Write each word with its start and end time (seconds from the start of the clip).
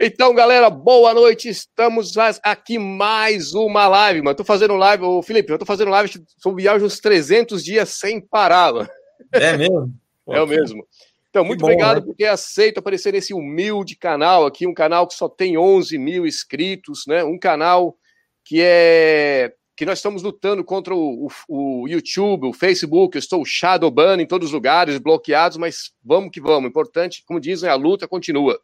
Então, 0.00 0.32
galera, 0.32 0.70
boa 0.70 1.12
noite. 1.12 1.48
Estamos 1.48 2.12
aqui 2.42 2.78
mais 2.78 3.52
uma 3.52 3.88
live, 3.88 4.22
mano. 4.22 4.36
Tô 4.36 4.44
fazendo 4.44 4.74
live, 4.74 5.02
ô 5.02 5.22
Felipe, 5.22 5.52
eu 5.52 5.58
tô 5.58 5.66
fazendo 5.66 5.90
live 5.90 6.08
sobre 6.38 6.62
viagem 6.62 6.86
uns 6.86 7.00
300 7.00 7.64
dias 7.64 7.88
sem 7.88 8.20
parar, 8.20 8.72
mano. 8.72 8.88
É 9.32 9.56
mesmo? 9.56 9.92
é 10.28 10.40
o 10.40 10.46
mesmo. 10.46 10.86
Então, 11.30 11.44
muito 11.44 11.60
bom, 11.60 11.66
obrigado 11.66 11.96
né? 11.96 12.06
por 12.06 12.14
ter 12.14 12.26
aceito 12.26 12.78
aparecer 12.78 13.12
nesse 13.12 13.34
humilde 13.34 13.96
canal 13.96 14.46
aqui, 14.46 14.66
um 14.66 14.74
canal 14.74 15.06
que 15.06 15.14
só 15.14 15.28
tem 15.28 15.58
11 15.58 15.98
mil 15.98 16.26
inscritos, 16.26 17.04
né? 17.06 17.24
Um 17.24 17.38
canal 17.38 17.96
que 18.44 18.60
é 18.62 19.52
que 19.78 19.86
nós 19.86 20.00
estamos 20.00 20.24
lutando 20.24 20.64
contra 20.64 20.92
o, 20.92 21.28
o, 21.48 21.82
o 21.84 21.88
YouTube, 21.88 22.48
o 22.48 22.52
Facebook, 22.52 23.16
eu 23.16 23.20
estou 23.20 23.44
shadowban 23.44 24.20
em 24.20 24.26
todos 24.26 24.48
os 24.48 24.52
lugares, 24.52 24.98
bloqueados, 24.98 25.56
mas 25.56 25.92
vamos 26.04 26.30
que 26.32 26.40
vamos. 26.40 26.68
Importante, 26.68 27.22
como 27.24 27.38
dizem, 27.38 27.70
a 27.70 27.76
luta 27.76 28.08
continua. 28.08 28.60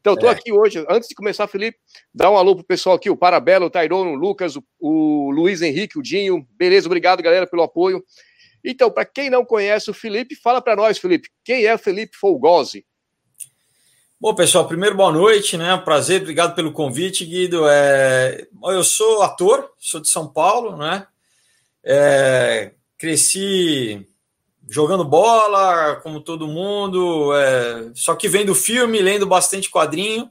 Então, 0.00 0.14
estou 0.14 0.28
é. 0.28 0.32
aqui 0.32 0.52
hoje, 0.52 0.84
antes 0.90 1.08
de 1.08 1.14
começar, 1.14 1.46
Felipe, 1.46 1.78
dá 2.12 2.28
um 2.28 2.36
alô 2.36 2.56
pro 2.56 2.64
pessoal 2.64 2.96
aqui, 2.96 3.08
o 3.08 3.16
Parabelo, 3.16 3.66
o 3.66 3.70
Tairono, 3.70 4.10
o 4.10 4.16
Lucas, 4.16 4.56
o, 4.56 4.64
o 4.80 5.30
Luiz 5.30 5.62
Henrique, 5.62 5.96
o 5.96 6.02
Dinho. 6.02 6.44
Beleza, 6.58 6.88
obrigado, 6.88 7.22
galera, 7.22 7.46
pelo 7.46 7.62
apoio. 7.62 8.02
Então, 8.64 8.90
para 8.90 9.04
quem 9.04 9.30
não 9.30 9.44
conhece 9.44 9.88
o 9.88 9.94
Felipe, 9.94 10.34
fala 10.34 10.60
para 10.60 10.74
nós, 10.74 10.98
Felipe, 10.98 11.28
quem 11.44 11.64
é 11.64 11.76
o 11.76 11.78
Felipe 11.78 12.16
Folgose? 12.16 12.84
Bom, 14.22 14.34
pessoal, 14.34 14.68
primeiro 14.68 14.94
boa 14.94 15.10
noite, 15.10 15.56
né? 15.56 15.74
Prazer, 15.78 16.20
obrigado 16.20 16.54
pelo 16.54 16.72
convite, 16.72 17.24
Guido. 17.24 17.66
É... 17.66 18.46
Eu 18.64 18.84
sou 18.84 19.22
ator, 19.22 19.70
sou 19.78 19.98
de 19.98 20.10
São 20.10 20.28
Paulo, 20.28 20.76
né? 20.76 21.06
É... 21.82 22.72
Cresci 22.98 24.06
jogando 24.68 25.06
bola, 25.06 25.96
como 26.02 26.20
todo 26.20 26.46
mundo, 26.46 27.34
é, 27.34 27.90
só 27.94 28.14
que 28.14 28.28
vendo 28.28 28.54
filme, 28.54 29.00
lendo 29.00 29.26
bastante 29.26 29.70
quadrinho, 29.70 30.30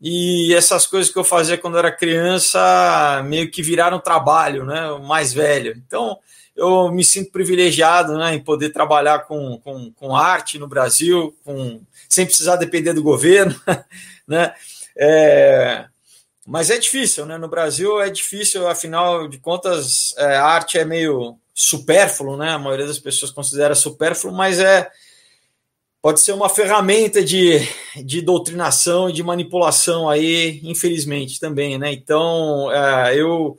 e 0.00 0.54
essas 0.54 0.86
coisas 0.86 1.10
que 1.10 1.18
eu 1.18 1.24
fazia 1.24 1.56
quando 1.56 1.78
era 1.78 1.90
criança 1.90 3.22
meio 3.24 3.50
que 3.50 3.62
viraram 3.62 3.98
trabalho, 3.98 4.66
né? 4.66 4.90
O 4.90 5.02
mais 5.02 5.32
velho. 5.32 5.74
Então, 5.78 6.18
eu 6.56 6.90
me 6.90 7.04
sinto 7.04 7.32
privilegiado 7.32 8.16
né, 8.16 8.34
em 8.34 8.40
poder 8.40 8.70
trabalhar 8.70 9.20
com, 9.20 9.58
com, 9.58 9.92
com 9.92 10.16
arte 10.16 10.58
no 10.58 10.68
Brasil, 10.68 11.36
com, 11.44 11.80
sem 12.08 12.24
precisar 12.24 12.56
depender 12.56 12.92
do 12.92 13.02
governo, 13.02 13.54
né? 14.26 14.54
É, 14.96 15.86
mas 16.46 16.70
é 16.70 16.78
difícil, 16.78 17.26
né? 17.26 17.38
No 17.38 17.48
Brasil 17.48 18.00
é 18.00 18.10
difícil, 18.10 18.68
afinal 18.68 19.26
de 19.26 19.38
contas, 19.38 20.14
é, 20.16 20.36
a 20.36 20.44
arte 20.44 20.78
é 20.78 20.84
meio 20.84 21.36
supérfluo, 21.54 22.36
né? 22.36 22.50
A 22.50 22.58
maioria 22.58 22.86
das 22.86 22.98
pessoas 22.98 23.30
considera 23.30 23.74
supérfluo, 23.74 24.32
mas 24.32 24.58
é 24.58 24.90
pode 26.02 26.20
ser 26.20 26.32
uma 26.32 26.50
ferramenta 26.50 27.24
de, 27.24 27.66
de 28.04 28.20
doutrinação 28.20 29.08
e 29.08 29.12
de 29.14 29.22
manipulação 29.22 30.06
aí, 30.06 30.60
infelizmente 30.62 31.40
também, 31.40 31.78
né? 31.78 31.94
Então, 31.94 32.70
é, 32.70 33.18
eu 33.18 33.58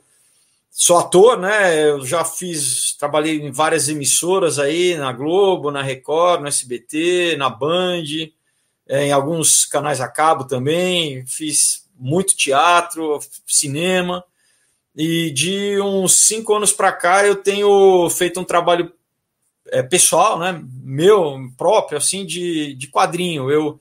sou 0.70 0.98
ator, 0.98 1.40
né? 1.40 1.90
Eu 1.90 2.06
já 2.06 2.24
fiz, 2.24 2.85
trabalhei 2.98 3.40
em 3.40 3.50
várias 3.50 3.88
emissoras 3.88 4.58
aí, 4.58 4.96
na 4.96 5.12
Globo, 5.12 5.70
na 5.70 5.82
Record, 5.82 6.42
no 6.42 6.48
SBT, 6.48 7.36
na 7.36 7.50
Band, 7.50 8.04
é, 8.88 9.06
em 9.06 9.12
alguns 9.12 9.64
canais 9.64 10.00
a 10.00 10.08
cabo 10.08 10.44
também, 10.44 11.24
fiz 11.26 11.86
muito 11.98 12.36
teatro, 12.36 13.18
cinema. 13.46 14.24
E 14.94 15.30
de 15.30 15.78
uns 15.80 16.14
cinco 16.20 16.54
anos 16.54 16.72
para 16.72 16.92
cá 16.92 17.26
eu 17.26 17.36
tenho 17.36 18.08
feito 18.08 18.40
um 18.40 18.44
trabalho 18.44 18.90
é, 19.68 19.82
pessoal, 19.82 20.38
né, 20.38 20.62
meu 20.82 21.50
próprio, 21.56 21.98
assim, 21.98 22.24
de, 22.24 22.74
de 22.74 22.86
quadrinho. 22.88 23.50
Eu, 23.50 23.78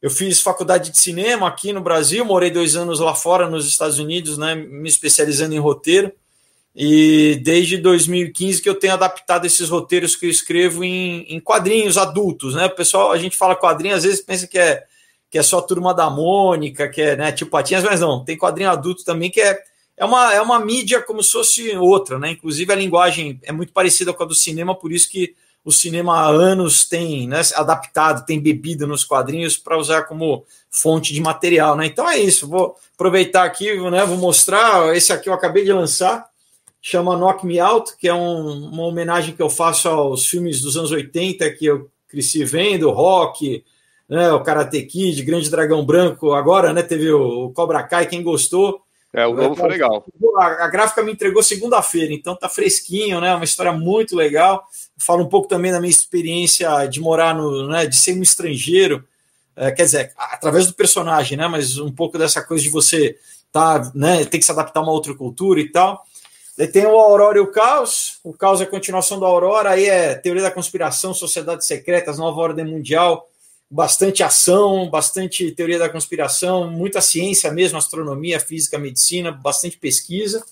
eu 0.00 0.10
fiz 0.10 0.40
faculdade 0.40 0.90
de 0.90 0.98
cinema 0.98 1.48
aqui 1.48 1.72
no 1.72 1.80
Brasil, 1.80 2.24
morei 2.24 2.50
dois 2.50 2.76
anos 2.76 3.00
lá 3.00 3.14
fora, 3.14 3.48
nos 3.48 3.66
Estados 3.66 3.98
Unidos, 3.98 4.36
né, 4.36 4.54
me 4.54 4.88
especializando 4.88 5.54
em 5.54 5.58
roteiro. 5.58 6.12
E 6.74 7.40
desde 7.42 7.76
2015 7.76 8.62
que 8.62 8.68
eu 8.68 8.74
tenho 8.74 8.94
adaptado 8.94 9.44
esses 9.44 9.68
roteiros 9.68 10.16
que 10.16 10.26
eu 10.26 10.30
escrevo 10.30 10.82
em, 10.82 11.22
em 11.28 11.38
quadrinhos 11.38 11.98
adultos, 11.98 12.54
né? 12.54 12.66
O 12.66 12.74
pessoal, 12.74 13.12
a 13.12 13.18
gente 13.18 13.36
fala 13.36 13.54
quadrinho, 13.54 13.94
às 13.94 14.04
vezes 14.04 14.22
pensa 14.22 14.46
que 14.46 14.58
é, 14.58 14.84
que 15.30 15.38
é 15.38 15.42
só 15.42 15.60
turma 15.60 15.92
da 15.92 16.08
Mônica, 16.08 16.88
que 16.88 17.02
é 17.02 17.16
né, 17.16 17.30
tipo 17.32 17.50
Patinhas, 17.50 17.84
mas 17.84 18.00
não, 18.00 18.24
tem 18.24 18.38
quadrinho 18.38 18.70
adulto 18.70 19.04
também 19.04 19.30
que 19.30 19.40
é 19.40 19.62
é 19.96 20.04
uma, 20.04 20.34
é 20.34 20.40
uma 20.40 20.58
mídia 20.58 21.00
como 21.00 21.22
se 21.22 21.32
fosse 21.32 21.76
outra, 21.76 22.18
né? 22.18 22.30
Inclusive 22.30 22.72
a 22.72 22.76
linguagem 22.76 23.38
é 23.42 23.52
muito 23.52 23.72
parecida 23.72 24.12
com 24.12 24.22
a 24.22 24.26
do 24.26 24.34
cinema, 24.34 24.74
por 24.74 24.90
isso 24.90 25.08
que 25.08 25.34
o 25.64 25.70
cinema 25.70 26.18
há 26.18 26.26
anos 26.26 26.84
tem 26.84 27.28
né, 27.28 27.40
adaptado, 27.54 28.26
tem 28.26 28.40
bebido 28.40 28.86
nos 28.86 29.04
quadrinhos 29.04 29.56
para 29.56 29.78
usar 29.78 30.02
como 30.02 30.44
fonte 30.68 31.14
de 31.14 31.20
material, 31.20 31.76
né? 31.76 31.86
Então 31.86 32.08
é 32.08 32.18
isso. 32.18 32.48
Vou 32.48 32.76
aproveitar 32.94 33.44
aqui, 33.44 33.72
né? 33.90 34.04
Vou 34.04 34.16
mostrar. 34.16 34.94
Esse 34.96 35.12
aqui 35.12 35.28
eu 35.28 35.34
acabei 35.34 35.64
de 35.64 35.72
lançar, 35.72 36.26
chama 36.82 37.16
Knock 37.16 37.46
Me 37.46 37.60
Out, 37.60 37.96
que 37.96 38.08
é 38.08 38.14
um, 38.14 38.66
uma 38.66 38.82
homenagem 38.82 39.36
que 39.36 39.40
eu 39.40 39.48
faço 39.48 39.88
aos 39.88 40.26
filmes 40.26 40.60
dos 40.60 40.76
anos 40.76 40.90
80 40.90 41.48
que 41.52 41.64
eu 41.64 41.88
cresci 42.08 42.44
vendo, 42.44 42.90
rock, 42.90 43.64
né, 44.08 44.32
o 44.32 44.42
Karate 44.42 44.82
Kid, 44.82 45.22
Grande 45.22 45.48
Dragão 45.48 45.86
Branco, 45.86 46.32
agora 46.32 46.72
né, 46.72 46.82
teve 46.82 47.10
o 47.10 47.50
Cobra 47.50 47.82
Kai, 47.84 48.06
quem 48.06 48.22
gostou. 48.22 48.82
É, 49.14 49.26
o 49.26 49.34
novo 49.34 49.54
foi 49.54 49.68
legal. 49.68 50.04
A, 50.38 50.64
a 50.64 50.68
gráfica 50.68 51.02
me 51.02 51.12
entregou 51.12 51.42
segunda-feira, 51.42 52.12
então 52.12 52.34
tá 52.34 52.48
fresquinho, 52.48 53.20
né? 53.20 53.34
Uma 53.34 53.44
história 53.44 53.70
muito 53.70 54.16
legal. 54.16 54.64
Falo 54.96 55.22
um 55.22 55.28
pouco 55.28 55.48
também 55.48 55.70
da 55.70 55.78
minha 55.78 55.90
experiência 55.90 56.86
de 56.86 56.98
morar 56.98 57.34
no, 57.34 57.68
né, 57.68 57.84
de 57.84 57.94
ser 57.94 58.16
um 58.18 58.22
estrangeiro, 58.22 59.04
é, 59.54 59.70
quer 59.70 59.84
dizer, 59.84 60.12
através 60.16 60.66
do 60.66 60.72
personagem, 60.72 61.36
né? 61.36 61.46
Mas 61.46 61.76
um 61.78 61.92
pouco 61.92 62.16
dessa 62.16 62.42
coisa 62.42 62.64
de 62.64 62.70
você 62.70 63.18
tá, 63.52 63.92
né, 63.94 64.24
tem 64.24 64.40
que 64.40 64.46
se 64.46 64.52
adaptar 64.52 64.80
a 64.80 64.82
uma 64.82 64.92
outra 64.92 65.14
cultura 65.14 65.60
e 65.60 65.68
tal. 65.68 66.02
Daí 66.56 66.68
tem 66.68 66.86
o 66.86 66.98
Aurora 66.98 67.38
e 67.38 67.40
o 67.40 67.50
Caos. 67.50 68.18
O 68.22 68.32
Caos 68.32 68.60
é 68.60 68.64
a 68.64 68.66
continuação 68.66 69.18
do 69.18 69.24
Aurora, 69.24 69.70
aí 69.70 69.86
é 69.86 70.14
teoria 70.14 70.42
da 70.42 70.50
conspiração, 70.50 71.14
sociedades 71.14 71.66
secretas, 71.66 72.18
nova 72.18 72.40
ordem 72.40 72.64
mundial 72.64 73.28
bastante 73.72 74.22
ação, 74.22 74.90
bastante 74.90 75.50
teoria 75.52 75.78
da 75.78 75.88
conspiração, 75.88 76.70
muita 76.70 77.00
ciência 77.00 77.50
mesmo, 77.50 77.78
astronomia, 77.78 78.38
física, 78.38 78.78
medicina, 78.78 79.32
bastante 79.32 79.78
pesquisa. 79.78 80.44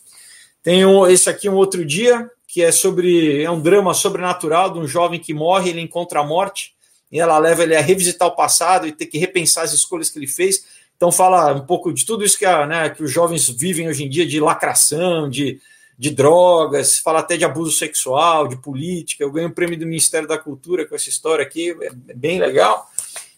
Tem 0.63 0.87
um, 0.87 1.07
esse 1.07 1.29
aqui 1.29 1.47
um 1.47 1.55
outro 1.55 1.85
dia, 1.85 2.31
que 2.49 2.63
é 2.63 2.73
sobre 2.73 3.43
é 3.43 3.51
um 3.51 3.61
drama 3.61 3.93
sobrenatural 3.93 4.73
de 4.73 4.79
um 4.79 4.87
jovem 4.87 5.21
que 5.21 5.35
morre, 5.35 5.69
ele 5.69 5.83
encontra 5.83 6.21
a 6.21 6.27
morte 6.27 6.75
e 7.13 7.21
ela 7.21 7.37
leva 7.37 7.63
ele 7.63 7.77
a 7.77 7.83
revisitar 7.83 8.27
o 8.27 8.35
passado 8.35 8.87
e 8.87 8.93
ter 8.93 9.05
que 9.05 9.19
repensar 9.19 9.65
as 9.65 9.75
escolhas 9.75 10.09
que 10.09 10.19
ele 10.19 10.27
fez. 10.27 10.65
Então 10.97 11.13
fala 11.13 11.53
um 11.53 11.67
pouco 11.67 11.93
de 11.93 12.07
tudo 12.07 12.25
isso 12.25 12.39
que, 12.39 12.47
a, 12.47 12.67
né, 12.67 12.89
que 12.89 13.03
os 13.03 13.13
jovens 13.13 13.51
vivem 13.51 13.87
hoje 13.87 14.05
em 14.05 14.09
dia, 14.09 14.27
de 14.27 14.41
lacração, 14.41 15.29
de, 15.29 15.61
de 16.01 16.09
drogas, 16.09 16.99
fala 16.99 17.19
até 17.19 17.37
de 17.37 17.45
abuso 17.45 17.77
sexual, 17.77 18.49
de 18.49 18.57
política. 18.57 19.23
Eu 19.23 19.31
ganhei 19.31 19.47
um 19.47 19.53
prêmio 19.53 19.79
do 19.79 19.85
Ministério 19.85 20.27
da 20.27 20.39
Cultura 20.39 20.87
com 20.87 20.95
essa 20.95 21.11
história 21.11 21.45
aqui, 21.45 21.77
é 21.83 22.15
bem 22.15 22.41
legal. 22.41 22.91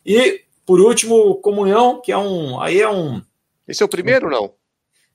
E, 0.06 0.44
por 0.64 0.80
último, 0.80 1.34
Comunhão, 1.40 2.00
que 2.00 2.12
é 2.12 2.16
um. 2.16 2.60
Aí 2.60 2.80
é 2.80 2.88
um. 2.88 3.20
Esse 3.66 3.82
é 3.82 3.86
o 3.86 3.88
primeiro, 3.88 4.30
não? 4.30 4.54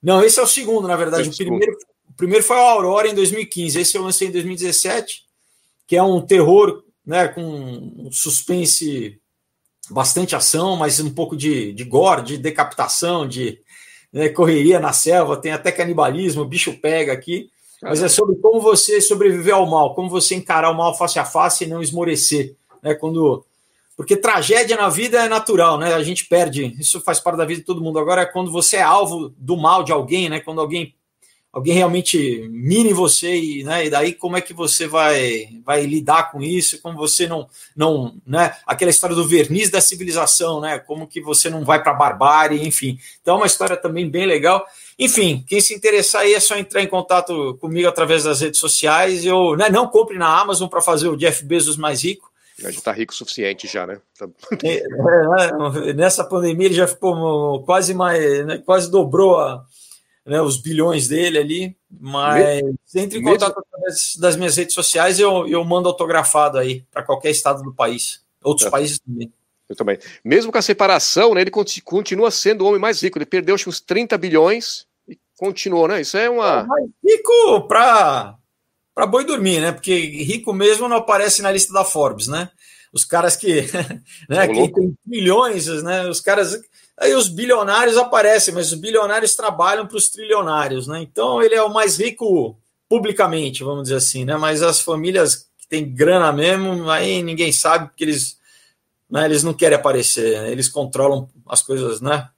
Não, 0.04 0.22
esse 0.22 0.38
é 0.38 0.44
o 0.44 0.48
segundo, 0.48 0.90
na 0.90 0.98
verdade. 0.98 1.30
É 1.30 1.32
o, 1.32 1.34
o 1.34 1.38
primeiro, 1.38 1.78
o 2.10 2.14
primeiro 2.18 2.44
foi 2.44 2.58
a 2.58 2.70
Aurora 2.70 3.08
em 3.08 3.16
2015. 3.16 3.80
Esse 3.80 3.98
eu 3.98 4.02
lancei 4.02 4.28
em 4.28 4.32
2017, 4.32 5.24
que 5.88 5.96
é 5.96 6.04
um 6.04 6.20
terror 6.20 6.84
né, 7.06 7.30
com 7.30 7.44
um 7.44 8.12
suspense, 8.12 9.22
bastante 9.90 10.36
ação, 10.36 10.76
mas 10.76 11.00
um 11.00 11.14
pouco 11.14 11.38
de, 11.38 11.72
de 11.72 11.86
gore, 11.86 12.24
de 12.24 12.38
decapitação, 12.38 13.26
de 13.26 13.62
né, 14.12 14.30
correria 14.30 14.80
na 14.80 14.94
selva, 14.94 15.38
tem 15.38 15.52
até 15.52 15.72
canibalismo, 15.72 16.42
o 16.42 16.48
bicho 16.48 16.80
pega 16.80 17.14
aqui. 17.14 17.50
Mas 17.82 18.02
é 18.02 18.10
sobre 18.10 18.36
como 18.38 18.60
você 18.60 19.00
sobreviver 19.00 19.54
ao 19.54 19.66
mal, 19.68 19.94
como 19.94 20.10
você 20.10 20.36
encarar 20.36 20.72
o 20.72 20.78
mal 20.78 20.98
face 20.98 21.20
a 21.20 21.26
face 21.26 21.64
e 21.64 21.68
não 21.68 21.82
esmorecer. 21.82 22.56
Né, 22.82 22.96
quando 22.96 23.46
porque 23.98 24.16
tragédia 24.16 24.78
na 24.78 24.90
vida 24.90 25.26
é 25.26 25.28
natural, 25.28 25.80
né? 25.80 25.96
A 25.96 26.04
gente 26.04 26.26
perde, 26.26 26.76
isso 26.80 27.02
faz 27.02 27.20
parte 27.20 27.38
da 27.38 27.46
vida 27.46 27.62
de 27.62 27.66
todo 27.66 27.82
mundo. 27.82 27.98
Agora 27.98 28.22
é 28.22 28.26
quando 28.28 28.52
você 28.52 28.78
é 28.78 28.84
alvo 28.84 29.34
do 29.36 29.58
mal 29.58 29.84
de 29.84 29.92
alguém, 29.92 30.30
né? 30.30 30.40
Quando 30.40 30.62
alguém 30.62 30.94
alguém 31.58 31.74
realmente 31.74 32.48
mira 32.52 32.88
em 32.88 32.94
você 32.94 33.36
e, 33.36 33.64
né, 33.64 33.88
e 33.88 33.90
daí 33.90 34.14
como 34.14 34.38
é 34.38 34.42
que 34.42 34.54
você 34.54 34.86
vai 34.86 35.50
vai 35.66 35.84
lidar 35.88 36.32
com 36.32 36.42
isso? 36.44 36.80
Como 36.82 36.96
você 36.96 37.26
não 37.26 37.50
não, 37.76 38.16
né, 38.26 38.56
aquela 38.66 38.92
história 38.92 39.16
do 39.16 39.28
verniz 39.28 39.72
da 39.72 39.82
civilização, 39.82 40.62
né? 40.62 40.78
Como 40.78 41.08
que 41.08 41.20
você 41.20 41.50
não 41.50 41.66
vai 41.66 41.82
para 41.82 41.96
barbárie, 41.96 42.66
enfim. 42.66 43.00
Então 43.22 43.36
é 43.36 43.38
uma 43.38 43.48
história 43.48 43.76
também 43.76 44.08
bem 44.08 44.28
legal. 44.28 44.64
Enfim, 45.00 45.44
quem 45.48 45.60
se 45.60 45.74
interessar 45.74 46.22
aí 46.22 46.36
é 46.36 46.40
só 46.40 46.56
entrar 46.56 46.84
em 46.84 46.88
contato 46.88 47.58
comigo 47.60 47.88
através 47.88 48.24
das 48.24 48.42
redes 48.42 48.60
sociais. 48.60 49.26
Eu, 49.26 49.56
né, 49.56 49.68
não 49.68 49.88
compre 49.88 50.18
na 50.18 50.40
Amazon 50.40 50.70
para 50.70 50.82
fazer 50.82 51.08
o 51.08 51.18
Jeff 51.18 51.44
Bezos 51.44 51.76
mais 51.76 52.04
rico 52.04 52.28
a 52.60 52.70
gente 52.70 52.80
está 52.80 52.92
rico 52.92 53.14
o 53.14 53.16
suficiente 53.16 53.68
já, 53.68 53.86
né? 53.86 54.00
Tá 54.18 54.28
é, 54.64 54.82
é, 55.90 55.94
nessa 55.94 56.24
pandemia 56.24 56.66
ele 56.66 56.74
já 56.74 56.88
ficou 56.88 57.64
quase 57.64 57.94
mais, 57.94 58.46
né, 58.48 58.58
quase 58.66 58.90
dobrou 58.90 59.38
a, 59.40 59.64
né, 60.28 60.42
os 60.42 60.58
bilhões 60.58 61.08
dele 61.08 61.38
ali, 61.38 61.78
mas 61.90 62.62
entre 62.94 63.20
em 63.20 63.24
contato 63.24 63.58
através 63.58 64.16
das 64.18 64.36
minhas 64.36 64.58
redes 64.58 64.74
sociais 64.74 65.20
eu, 65.20 65.48
eu 65.48 65.64
mando 65.64 65.88
autografado 65.88 66.58
aí 66.58 66.84
para 66.92 67.02
qualquer 67.02 67.32
estado 67.32 67.64
do 67.64 67.74
país, 67.74 68.22
outros 68.44 68.68
é. 68.68 68.70
países 68.70 69.00
também. 69.00 69.32
Eu 69.70 69.76
também. 69.76 69.98
Mesmo 70.24 70.52
com 70.52 70.58
a 70.58 70.62
separação, 70.62 71.34
né, 71.34 71.42
ele 71.42 71.52
continua 71.84 72.32
sendo 72.32 72.64
o 72.64 72.68
homem 72.68 72.80
mais 72.80 73.02
rico. 73.02 73.18
Ele 73.18 73.26
perdeu 73.26 73.54
acho, 73.54 73.70
uns 73.70 73.82
30 73.82 74.18
bilhões 74.18 74.86
e 75.10 75.18
continuou, 75.38 75.90
né? 75.90 76.00
Isso 76.00 76.16
é 76.16 76.30
uma. 76.30 76.62
É 76.62 77.10
rico 77.10 77.68
para 77.68 78.38
para 78.96 79.06
boi 79.06 79.26
dormir, 79.26 79.60
né? 79.60 79.74
Porque 79.74 79.94
rico 79.94 80.54
mesmo 80.54 80.88
não 80.88 80.98
aparece 80.98 81.42
na 81.42 81.52
lista 81.52 81.74
da 81.74 81.84
Forbes, 81.84 82.30
né? 82.30 82.50
Os 82.94 83.06
caras 83.06 83.36
que, 83.36 83.62
né, 84.30 84.48
que 84.48 84.72
tem 84.72 84.98
milhões, 85.06 85.68
né? 85.84 86.08
Os 86.08 86.22
caras 86.22 86.60
aí 86.98 87.14
os 87.14 87.30
bilionários 87.30 87.96
aparecem, 87.96 88.54
mas 88.54 88.72
os 88.72 88.80
bilionários 88.80 89.36
trabalham 89.36 89.86
para 89.86 89.98
os 89.98 90.10
trilionários, 90.10 90.88
né? 90.88 91.02
Então 91.02 91.42
ele 91.42 91.56
é 91.56 91.62
o 91.62 91.74
mais 91.74 92.00
rico 92.00 92.58
publicamente, 92.90 93.64
vamos 93.64 93.84
dizer 93.84 93.96
assim, 93.96 94.26
né? 94.26 94.36
Mas 94.36 94.64
as 94.64 94.82
famílias 94.82 95.48
que 95.58 95.68
têm 95.68 95.94
grana 95.94 96.32
mesmo, 96.32 96.90
aí 96.90 97.22
ninguém 97.22 97.52
sabe 97.52 97.88
porque 97.88 98.04
eles, 98.04 98.38
né, 99.10 99.26
eles 99.26 99.44
não 99.44 99.54
querem 99.54 99.78
aparecer, 99.78 100.42
né? 100.42 100.52
eles 100.52 100.70
controlam 100.70 101.30
as 101.46 101.62
coisas, 101.62 102.02
né? 102.02 102.30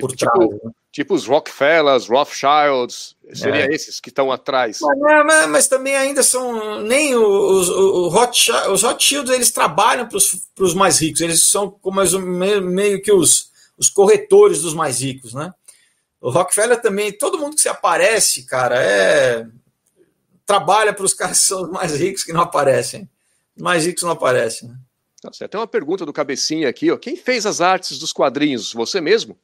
Por 0.00 0.10
tipo, 0.10 0.16
trás, 0.16 0.50
né? 0.50 0.70
tipo 0.92 1.14
os 1.14 1.26
Rockefellers, 1.26 2.08
Rothschilds, 2.08 3.15
seria 3.34 3.66
é. 3.66 3.74
esses 3.74 4.00
que 4.00 4.08
estão 4.08 4.30
atrás. 4.30 4.78
Mas, 4.80 5.26
mas, 5.26 5.48
mas, 5.48 5.68
também 5.68 5.96
ainda 5.96 6.22
são 6.22 6.80
nem 6.82 7.14
os, 7.14 7.68
os, 7.68 8.12
Rothschild, 8.12 8.68
os 8.68 8.82
Rothschilds 8.82 9.32
eles 9.32 9.50
trabalham 9.50 10.08
para 10.08 10.18
os 10.64 10.74
mais 10.74 11.00
ricos, 11.00 11.20
eles 11.20 11.48
são 11.48 11.70
como 11.70 12.00
meio, 12.20 12.62
meio 12.62 13.02
que 13.02 13.12
os, 13.12 13.50
os 13.76 13.88
corretores 13.88 14.62
dos 14.62 14.74
mais 14.74 15.00
ricos, 15.00 15.34
né? 15.34 15.52
O 16.20 16.30
Rockefeller 16.30 16.80
também, 16.80 17.12
todo 17.12 17.38
mundo 17.38 17.56
que 17.56 17.62
se 17.62 17.68
aparece, 17.68 18.44
cara, 18.46 18.80
é 18.80 19.46
trabalha 20.46 20.94
para 20.94 21.04
os 21.04 21.12
caras 21.12 21.40
que 21.40 21.46
são 21.46 21.62
os 21.64 21.70
mais 21.70 21.94
ricos 21.94 22.22
que 22.22 22.32
não 22.32 22.40
aparecem. 22.40 23.10
Os 23.56 23.62
mais 23.62 23.84
ricos 23.84 24.04
não 24.04 24.10
aparecem. 24.10 24.68
Né? 24.68 24.76
Tá 25.20 25.32
certo. 25.32 25.50
Tem 25.50 25.60
uma 25.60 25.66
pergunta 25.66 26.06
do 26.06 26.12
Cabecinha 26.12 26.68
aqui, 26.68 26.90
ó. 26.90 26.96
Quem 26.96 27.16
fez 27.16 27.44
as 27.44 27.60
artes 27.60 27.98
dos 27.98 28.12
quadrinhos? 28.12 28.72
Você 28.72 29.00
mesmo? 29.00 29.36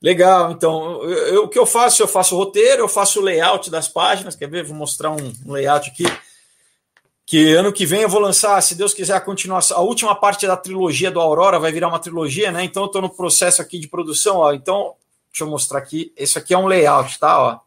Legal, 0.00 0.52
então, 0.52 1.02
eu, 1.02 1.34
eu, 1.34 1.44
o 1.44 1.48
que 1.48 1.58
eu 1.58 1.66
faço? 1.66 2.02
Eu 2.02 2.08
faço 2.08 2.34
o 2.34 2.38
roteiro, 2.38 2.82
eu 2.82 2.88
faço 2.88 3.20
o 3.20 3.22
layout 3.22 3.70
das 3.70 3.88
páginas, 3.88 4.36
quer 4.36 4.48
ver? 4.48 4.64
Vou 4.64 4.76
mostrar 4.76 5.10
um, 5.10 5.32
um 5.44 5.52
layout 5.52 5.90
aqui. 5.90 6.04
Que 7.24 7.54
ano 7.54 7.72
que 7.72 7.84
vem 7.84 8.02
eu 8.02 8.08
vou 8.08 8.20
lançar, 8.20 8.60
se 8.62 8.74
Deus 8.74 8.94
quiser, 8.94 9.14
a 9.14 9.20
continuação. 9.20 9.78
A 9.78 9.80
última 9.80 10.14
parte 10.14 10.46
da 10.46 10.56
trilogia 10.56 11.10
do 11.10 11.20
Aurora 11.20 11.58
vai 11.58 11.72
virar 11.72 11.88
uma 11.88 11.98
trilogia, 11.98 12.52
né? 12.52 12.62
Então 12.62 12.84
eu 12.84 12.86
estou 12.86 13.02
no 13.02 13.10
processo 13.10 13.60
aqui 13.60 13.78
de 13.78 13.88
produção, 13.88 14.36
ó. 14.36 14.52
Então, 14.52 14.94
deixa 15.32 15.42
eu 15.42 15.48
mostrar 15.48 15.78
aqui. 15.78 16.12
Esse 16.16 16.38
aqui 16.38 16.54
é 16.54 16.58
um 16.58 16.66
layout, 16.66 17.18
tá? 17.18 17.42
Ó. 17.42 17.58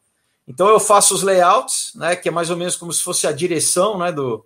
Então 0.47 0.69
eu 0.69 0.79
faço 0.79 1.13
os 1.13 1.23
layouts, 1.23 1.91
né? 1.95 2.15
Que 2.15 2.29
é 2.29 2.31
mais 2.31 2.49
ou 2.49 2.55
menos 2.55 2.77
como 2.77 2.93
se 2.93 3.03
fosse 3.03 3.27
a 3.27 3.31
direção, 3.33 3.97
né? 3.97 4.11
Do, 4.13 4.45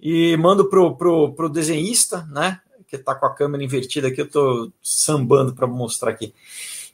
e 0.00 0.36
mando 0.38 0.68
pro, 0.68 0.96
pro, 0.96 1.32
pro 1.34 1.48
desenhista, 1.48 2.26
né? 2.30 2.60
Que 2.88 2.96
está 2.96 3.14
com 3.14 3.26
a 3.26 3.34
câmera 3.34 3.62
invertida 3.62 4.08
aqui, 4.08 4.20
eu 4.20 4.26
estou 4.26 4.72
sambando 4.82 5.54
para 5.54 5.68
mostrar 5.68 6.10
aqui. 6.10 6.34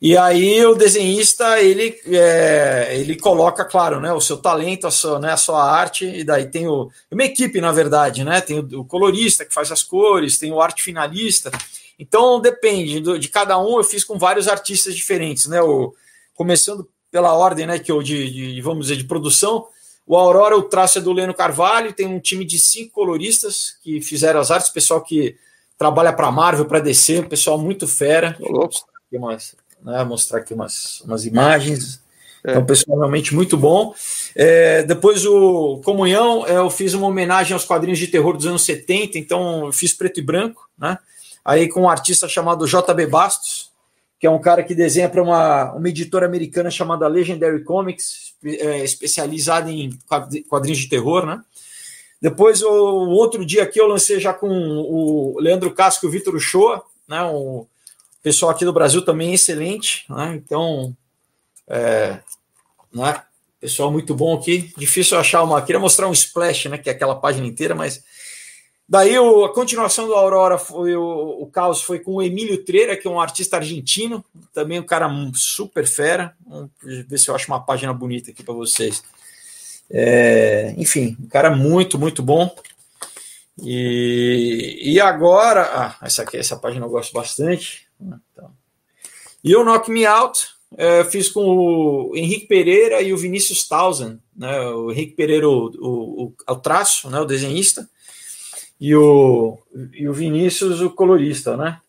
E 0.01 0.17
aí 0.17 0.65
o 0.65 0.77
desenhista 0.77 1.61
ele, 1.61 2.01
é, 2.07 2.97
ele 2.97 3.17
coloca, 3.17 3.65
claro, 3.65 4.01
né, 4.01 4.13
o 4.13 4.21
seu 4.21 4.37
talento, 4.37 4.87
a 4.87 4.93
sua, 4.93 5.19
né, 5.19 5.33
a 5.33 5.37
sua 5.37 5.63
arte, 5.63 6.07
e 6.07 6.23
daí 6.23 6.47
tem 6.47 6.69
o, 6.69 6.89
uma 7.11 7.25
equipe, 7.25 7.61
na 7.61 7.73
verdade, 7.73 8.23
né? 8.23 8.41
Tem 8.41 8.61
o, 8.61 8.81
o 8.81 8.85
colorista 8.85 9.45
que 9.45 9.53
faz 9.53 9.73
as 9.73 9.83
cores, 9.83 10.39
tem 10.39 10.53
o 10.53 10.61
arte 10.61 10.85
finalista. 10.85 11.51
Então 11.99 12.41
depende 12.41 13.01
do, 13.01 13.19
de 13.19 13.29
cada 13.29 13.59
um. 13.59 13.79
Eu 13.79 13.85
fiz 13.85 14.05
com 14.05 14.17
vários 14.17 14.47
artistas 14.47 14.95
diferentes, 14.95 15.49
né? 15.49 15.61
O, 15.61 15.93
começando 16.33 16.89
pela 17.11 17.35
ordem, 17.35 17.67
né? 17.67 17.79
Que 17.81 17.91
eu 17.91 18.01
de, 18.01 18.55
de, 18.55 18.61
vamos 18.63 18.87
dizer 18.87 18.97
de 18.97 19.05
produção. 19.05 19.67
O 20.07 20.17
Aurora, 20.17 20.57
o 20.57 20.63
traço 20.63 20.99
é 20.99 21.01
do 21.01 21.13
Leno 21.13 21.35
Carvalho. 21.35 21.93
Tem 21.93 22.07
um 22.07 22.21
time 22.21 22.45
de 22.45 22.59
cinco 22.59 22.93
coloristas 22.93 23.77
que 23.83 24.01
fizeram 24.01 24.39
as 24.39 24.53
artes. 24.53 24.71
Pessoal 24.71 25.03
que 25.03 25.37
trabalha 25.77 26.13
para 26.13 26.31
Marvel, 26.31 26.67
para 26.67 26.79
DC, 26.79 27.19
um 27.19 27.29
pessoal 27.29 27.59
muito 27.59 27.89
fera. 27.89 28.37
louco. 28.39 28.77
Umas, 29.11 29.57
né, 29.83 30.05
mostrar 30.05 30.39
aqui 30.39 30.55
umas, 30.55 31.01
umas 31.03 31.25
imagens. 31.25 32.03
É. 32.45 32.53
Então, 32.53 32.65
pessoal 32.65 32.99
realmente 32.99 33.35
muito 33.35 33.57
bom. 33.57 33.95
É, 34.35 34.83
depois 34.83 35.27
o 35.27 35.81
Comunhão, 35.85 36.47
é, 36.47 36.57
eu 36.57 36.71
fiz 36.71 36.95
uma 36.95 37.07
homenagem 37.07 37.53
aos 37.53 37.65
quadrinhos 37.65 37.99
de 37.99 38.07
terror 38.07 38.37
dos 38.37 38.47
anos 38.47 38.63
70, 38.63 39.19
então 39.19 39.67
eu 39.67 39.73
fiz 39.73 39.93
preto 39.93 40.21
e 40.21 40.23
branco, 40.23 40.69
né? 40.79 40.99
Aí 41.45 41.69
com 41.69 41.83
um 41.83 41.89
artista 41.89 42.29
chamado 42.29 42.67
JB 42.67 43.07
Bastos, 43.07 43.73
que 44.21 44.27
é 44.27 44.31
um 44.31 44.41
cara 44.41 44.63
que 44.63 44.75
desenha 44.75 45.09
para 45.09 45.23
uma, 45.23 45.73
uma 45.73 45.89
editora 45.89 46.27
americana 46.27 46.71
chamada 46.71 47.07
Legendary 47.07 47.63
Comics, 47.65 48.35
é, 48.45 48.85
especializada 48.85 49.71
em 49.71 49.97
quadrinhos 50.49 50.79
de 50.79 50.89
terror, 50.89 51.25
né? 51.25 51.41
Depois, 52.21 52.63
o, 52.63 52.69
o, 52.69 53.11
outro 53.11 53.47
dia 53.47 53.63
aqui, 53.63 53.81
eu 53.81 53.87
lancei 53.87 54.19
já 54.19 54.35
com 54.35 54.49
o 54.49 55.39
Leandro 55.39 55.73
Casco 55.73 56.05
e 56.05 56.09
o 56.09 56.11
Vitor 56.11 56.35
Uchoa, 56.35 56.83
né? 57.07 57.23
O, 57.23 57.67
pessoal 58.23 58.51
aqui 58.51 58.65
do 58.65 58.73
Brasil 58.73 59.03
também 59.03 59.31
é 59.31 59.35
excelente, 59.35 60.05
né? 60.09 60.35
Então, 60.35 60.97
é, 61.69 62.19
né? 62.93 63.23
Pessoal 63.61 63.91
muito 63.91 64.15
bom 64.15 64.37
aqui. 64.37 64.73
Difícil 64.77 65.19
achar 65.19 65.43
uma. 65.43 65.61
Queria 65.63 65.81
mostrar 65.81 66.09
um 66.09 66.13
splash, 66.13 66.67
né? 66.67 66.79
Que 66.79 66.89
é 66.89 66.93
aquela 66.93 67.17
página 67.17 67.47
inteira, 67.47 67.75
mas. 67.75 68.03
Daí 68.89 69.19
o, 69.19 69.45
a 69.45 69.53
continuação 69.53 70.07
do 70.07 70.15
Aurora 70.15 70.57
foi 70.57 70.97
o, 70.97 71.43
o 71.43 71.47
caos 71.47 71.83
foi 71.83 71.99
com 71.99 72.15
o 72.15 72.23
Emílio 72.23 72.65
Treira, 72.65 72.97
que 72.97 73.07
é 73.07 73.11
um 73.11 73.21
artista 73.21 73.57
argentino, 73.57 74.25
também 74.55 74.81
um 74.81 74.87
cara 74.87 75.11
super 75.35 75.87
fera. 75.87 76.35
Vamos 76.47 76.71
ver 76.81 77.19
se 77.19 77.29
eu 77.29 77.35
acho 77.35 77.49
uma 77.49 77.61
página 77.61 77.93
bonita 77.93 78.31
aqui 78.31 78.43
para 78.43 78.55
vocês. 78.55 79.03
É, 79.91 80.75
enfim, 80.79 81.17
um 81.21 81.29
cara 81.29 81.55
muito, 81.55 81.99
muito 81.99 82.23
bom. 82.23 82.55
E, 83.63 84.79
e 84.81 85.01
agora, 85.01 85.63
ah, 85.63 86.07
essa 86.07 86.23
aqui, 86.23 86.39
essa 86.39 86.57
página 86.57 86.87
eu 86.87 86.91
gosto 86.91 87.13
bastante. 87.13 87.88
Então. 88.01 88.53
E 89.43 89.55
o 89.55 89.65
Knock 89.65 89.91
Me 89.91 90.05
Out, 90.05 90.47
é, 90.77 91.05
fiz 91.05 91.29
com 91.29 91.45
o 91.45 92.13
Henrique 92.15 92.47
Pereira 92.47 93.01
e 93.01 93.13
o 93.13 93.17
Vinícius 93.17 93.67
Townsend, 93.67 94.19
né? 94.37 94.61
O 94.71 94.91
Henrique 94.91 95.15
Pereira, 95.15 95.49
o, 95.49 95.71
o, 95.79 96.25
o, 96.25 96.35
o 96.53 96.57
traço, 96.57 97.09
né? 97.09 97.19
O 97.21 97.25
desenhista, 97.25 97.89
e 98.81 98.95
o, 98.95 99.59
e 99.93 100.09
o 100.09 100.13
Vinícius, 100.13 100.81
o 100.81 100.91
colorista, 100.91 101.57
né? 101.57 101.81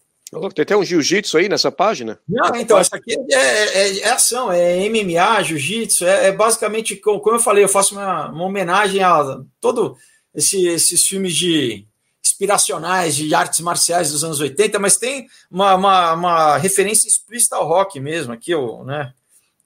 Tem 0.53 0.61
até 0.61 0.77
um 0.77 0.83
jiu-jitsu 0.83 1.37
aí 1.37 1.49
nessa 1.49 1.71
página? 1.71 2.19
Não, 2.27 2.55
então, 2.55 2.77
essa 2.77 2.95
aqui 2.95 3.17
é, 3.31 3.35
é, 3.35 3.99
é 3.99 4.09
ação, 4.09 4.51
é 4.51 4.77
MMA, 4.87 5.43
jiu-jitsu, 5.43 6.05
é, 6.05 6.27
é, 6.27 6.31
basicamente, 6.31 6.95
como 6.95 7.35
eu 7.35 7.39
falei, 7.39 7.63
eu 7.63 7.69
faço 7.69 7.95
uma, 7.95 8.29
uma 8.29 8.45
homenagem 8.45 9.01
a 9.01 9.39
todo 9.59 9.97
esse, 10.33 10.67
esses 10.67 11.05
filmes 11.07 11.35
de 11.35 11.87
inspiracionais 12.23 13.15
de 13.15 13.33
artes 13.33 13.59
marciais 13.59 14.11
dos 14.11 14.23
anos 14.23 14.39
80, 14.39 14.79
mas 14.79 14.97
tem 14.97 15.27
uma, 15.49 15.75
uma, 15.75 16.13
uma 16.13 16.57
referência 16.57 17.07
explícita 17.07 17.55
ao 17.55 17.67
rock 17.67 17.99
mesmo, 17.99 18.33
aqui, 18.33 18.53
né? 18.85 19.13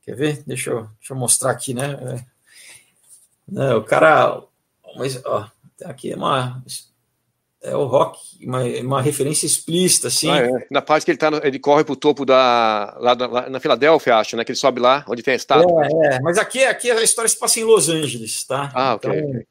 Quer 0.03 0.15
ver? 0.15 0.43
Deixa 0.45 0.71
eu, 0.71 0.81
deixa 0.99 1.13
eu 1.13 1.17
mostrar 1.17 1.51
aqui, 1.51 1.73
né? 1.73 2.25
É, 3.55 3.73
o 3.75 3.83
cara. 3.83 4.41
Mas, 4.97 5.21
ó, 5.25 5.47
aqui 5.85 6.11
é 6.11 6.15
uma. 6.15 6.63
É 7.61 7.73
o 7.77 7.85
rock, 7.85 8.19
uma, 8.45 8.61
uma 8.61 9.01
referência 9.01 9.45
explícita, 9.45 10.09
assim. 10.09 10.29
Ah, 10.29 10.39
é. 10.39 10.67
Na 10.69 10.81
parte 10.81 11.05
que 11.05 11.11
ele 11.11 11.17
tá, 11.17 11.31
no, 11.31 11.37
ele 11.37 11.57
corre 11.57 11.85
pro 11.85 11.95
topo 11.95 12.25
da. 12.25 12.97
Lá, 12.99 13.13
lá, 13.13 13.49
na 13.49 13.59
Filadélfia, 13.59 14.17
acho, 14.17 14.35
né? 14.35 14.43
Que 14.43 14.51
ele 14.51 14.59
sobe 14.59 14.81
lá, 14.81 15.05
onde 15.07 15.23
tem 15.23 15.33
a 15.33 15.37
estátua. 15.37 15.85
É, 15.85 16.15
é, 16.15 16.21
mas 16.21 16.37
aqui, 16.37 16.65
aqui 16.65 16.91
a 16.91 17.01
história 17.01 17.29
se 17.29 17.39
passa 17.39 17.61
em 17.61 17.63
Los 17.63 17.87
Angeles, 17.87 18.43
tá? 18.43 18.69
Ah, 18.73 18.95
ok. 18.95 19.09
Então, 19.09 19.43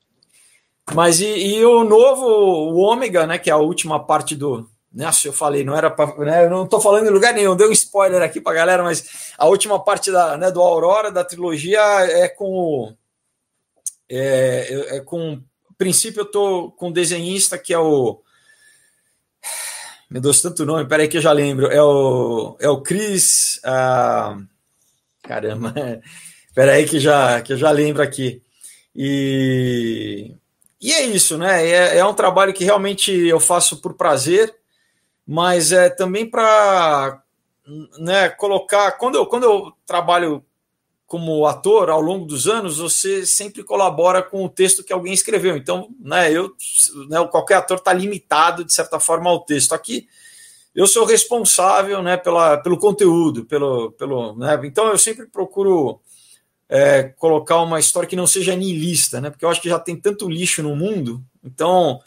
mas 0.90 1.20
e, 1.20 1.26
e, 1.26 1.64
o 1.64 1.84
novo, 1.84 2.26
o 2.26 2.78
ômega, 2.78 3.26
né, 3.26 3.38
que 3.38 3.48
é 3.48 3.52
a 3.52 3.58
última 3.58 4.04
parte 4.04 4.34
do. 4.34 4.68
Nossa, 4.92 5.28
eu 5.28 5.32
falei, 5.32 5.64
não 5.64 5.76
era 5.76 5.90
para. 5.90 6.14
Né, 6.24 6.44
eu 6.44 6.50
não 6.50 6.64
estou 6.64 6.80
falando 6.80 7.06
em 7.06 7.10
lugar 7.10 7.32
nenhum, 7.32 7.56
deu 7.56 7.68
um 7.68 7.72
spoiler 7.72 8.20
aqui 8.22 8.40
para 8.40 8.56
galera, 8.56 8.82
mas 8.82 9.32
a 9.38 9.46
última 9.46 9.82
parte 9.82 10.10
da, 10.10 10.36
né, 10.36 10.50
do 10.50 10.60
Aurora, 10.60 11.10
da 11.10 11.24
trilogia, 11.24 11.80
é 11.80 12.28
com. 12.28 12.94
É, 14.08 14.96
é 14.96 15.00
com. 15.00 15.40
Princípio, 15.78 16.20
eu 16.20 16.26
tô 16.26 16.70
com 16.72 16.88
um 16.88 16.92
desenhista 16.92 17.56
que 17.56 17.72
é 17.72 17.78
o. 17.78 18.20
Meu 20.10 20.20
Deus, 20.20 20.42
tanto 20.42 20.66
nome, 20.66 20.86
peraí 20.86 21.08
que 21.08 21.16
eu 21.16 21.22
já 21.22 21.32
lembro. 21.32 21.68
É 21.68 21.82
o, 21.82 22.56
é 22.60 22.68
o 22.68 22.82
Chris. 22.82 23.58
Ah, 23.64 24.36
caramba, 25.22 25.72
peraí 26.54 26.86
que, 26.86 27.00
já, 27.00 27.40
que 27.40 27.54
eu 27.54 27.56
já 27.56 27.70
lembro 27.70 28.02
aqui. 28.02 28.42
E 28.94 30.36
e 30.82 30.92
é 30.92 31.02
isso, 31.04 31.38
né? 31.38 31.64
É, 31.64 31.98
é 31.98 32.04
um 32.04 32.12
trabalho 32.12 32.52
que 32.52 32.64
realmente 32.64 33.12
eu 33.12 33.38
faço 33.38 33.80
por 33.80 33.94
prazer, 33.94 34.52
mas 35.24 35.70
é 35.70 35.88
também 35.88 36.28
para 36.28 37.22
né, 38.00 38.28
colocar. 38.30 38.90
Quando 38.92 39.14
eu, 39.14 39.24
quando 39.24 39.44
eu 39.44 39.72
trabalho 39.86 40.44
como 41.06 41.46
ator 41.46 41.88
ao 41.88 42.00
longo 42.00 42.26
dos 42.26 42.48
anos, 42.48 42.78
você 42.78 43.24
sempre 43.24 43.62
colabora 43.62 44.22
com 44.22 44.44
o 44.44 44.48
texto 44.48 44.82
que 44.82 44.92
alguém 44.92 45.12
escreveu. 45.12 45.56
Então, 45.56 45.88
né, 46.00 46.32
eu, 46.32 46.52
né, 47.08 47.24
qualquer 47.30 47.56
ator 47.58 47.76
está 47.76 47.92
limitado, 47.92 48.64
de 48.64 48.72
certa 48.72 48.98
forma, 48.98 49.30
ao 49.30 49.44
texto. 49.44 49.74
Aqui, 49.74 50.08
eu 50.74 50.88
sou 50.88 51.04
responsável 51.04 52.02
né, 52.02 52.16
pela, 52.16 52.56
pelo 52.56 52.76
conteúdo, 52.76 53.44
pelo, 53.44 53.92
pelo, 53.92 54.34
né, 54.34 54.58
então 54.64 54.88
eu 54.88 54.98
sempre 54.98 55.26
procuro 55.26 56.00
é, 56.74 57.02
colocar 57.02 57.60
uma 57.60 57.78
história 57.78 58.08
que 58.08 58.16
não 58.16 58.26
seja 58.26 58.56
niilista, 58.56 59.20
né? 59.20 59.28
Porque 59.28 59.44
eu 59.44 59.50
acho 59.50 59.60
que 59.60 59.68
já 59.68 59.78
tem 59.78 59.94
tanto 59.94 60.26
lixo 60.26 60.62
no 60.62 60.74
mundo. 60.74 61.22
Então, 61.44 62.00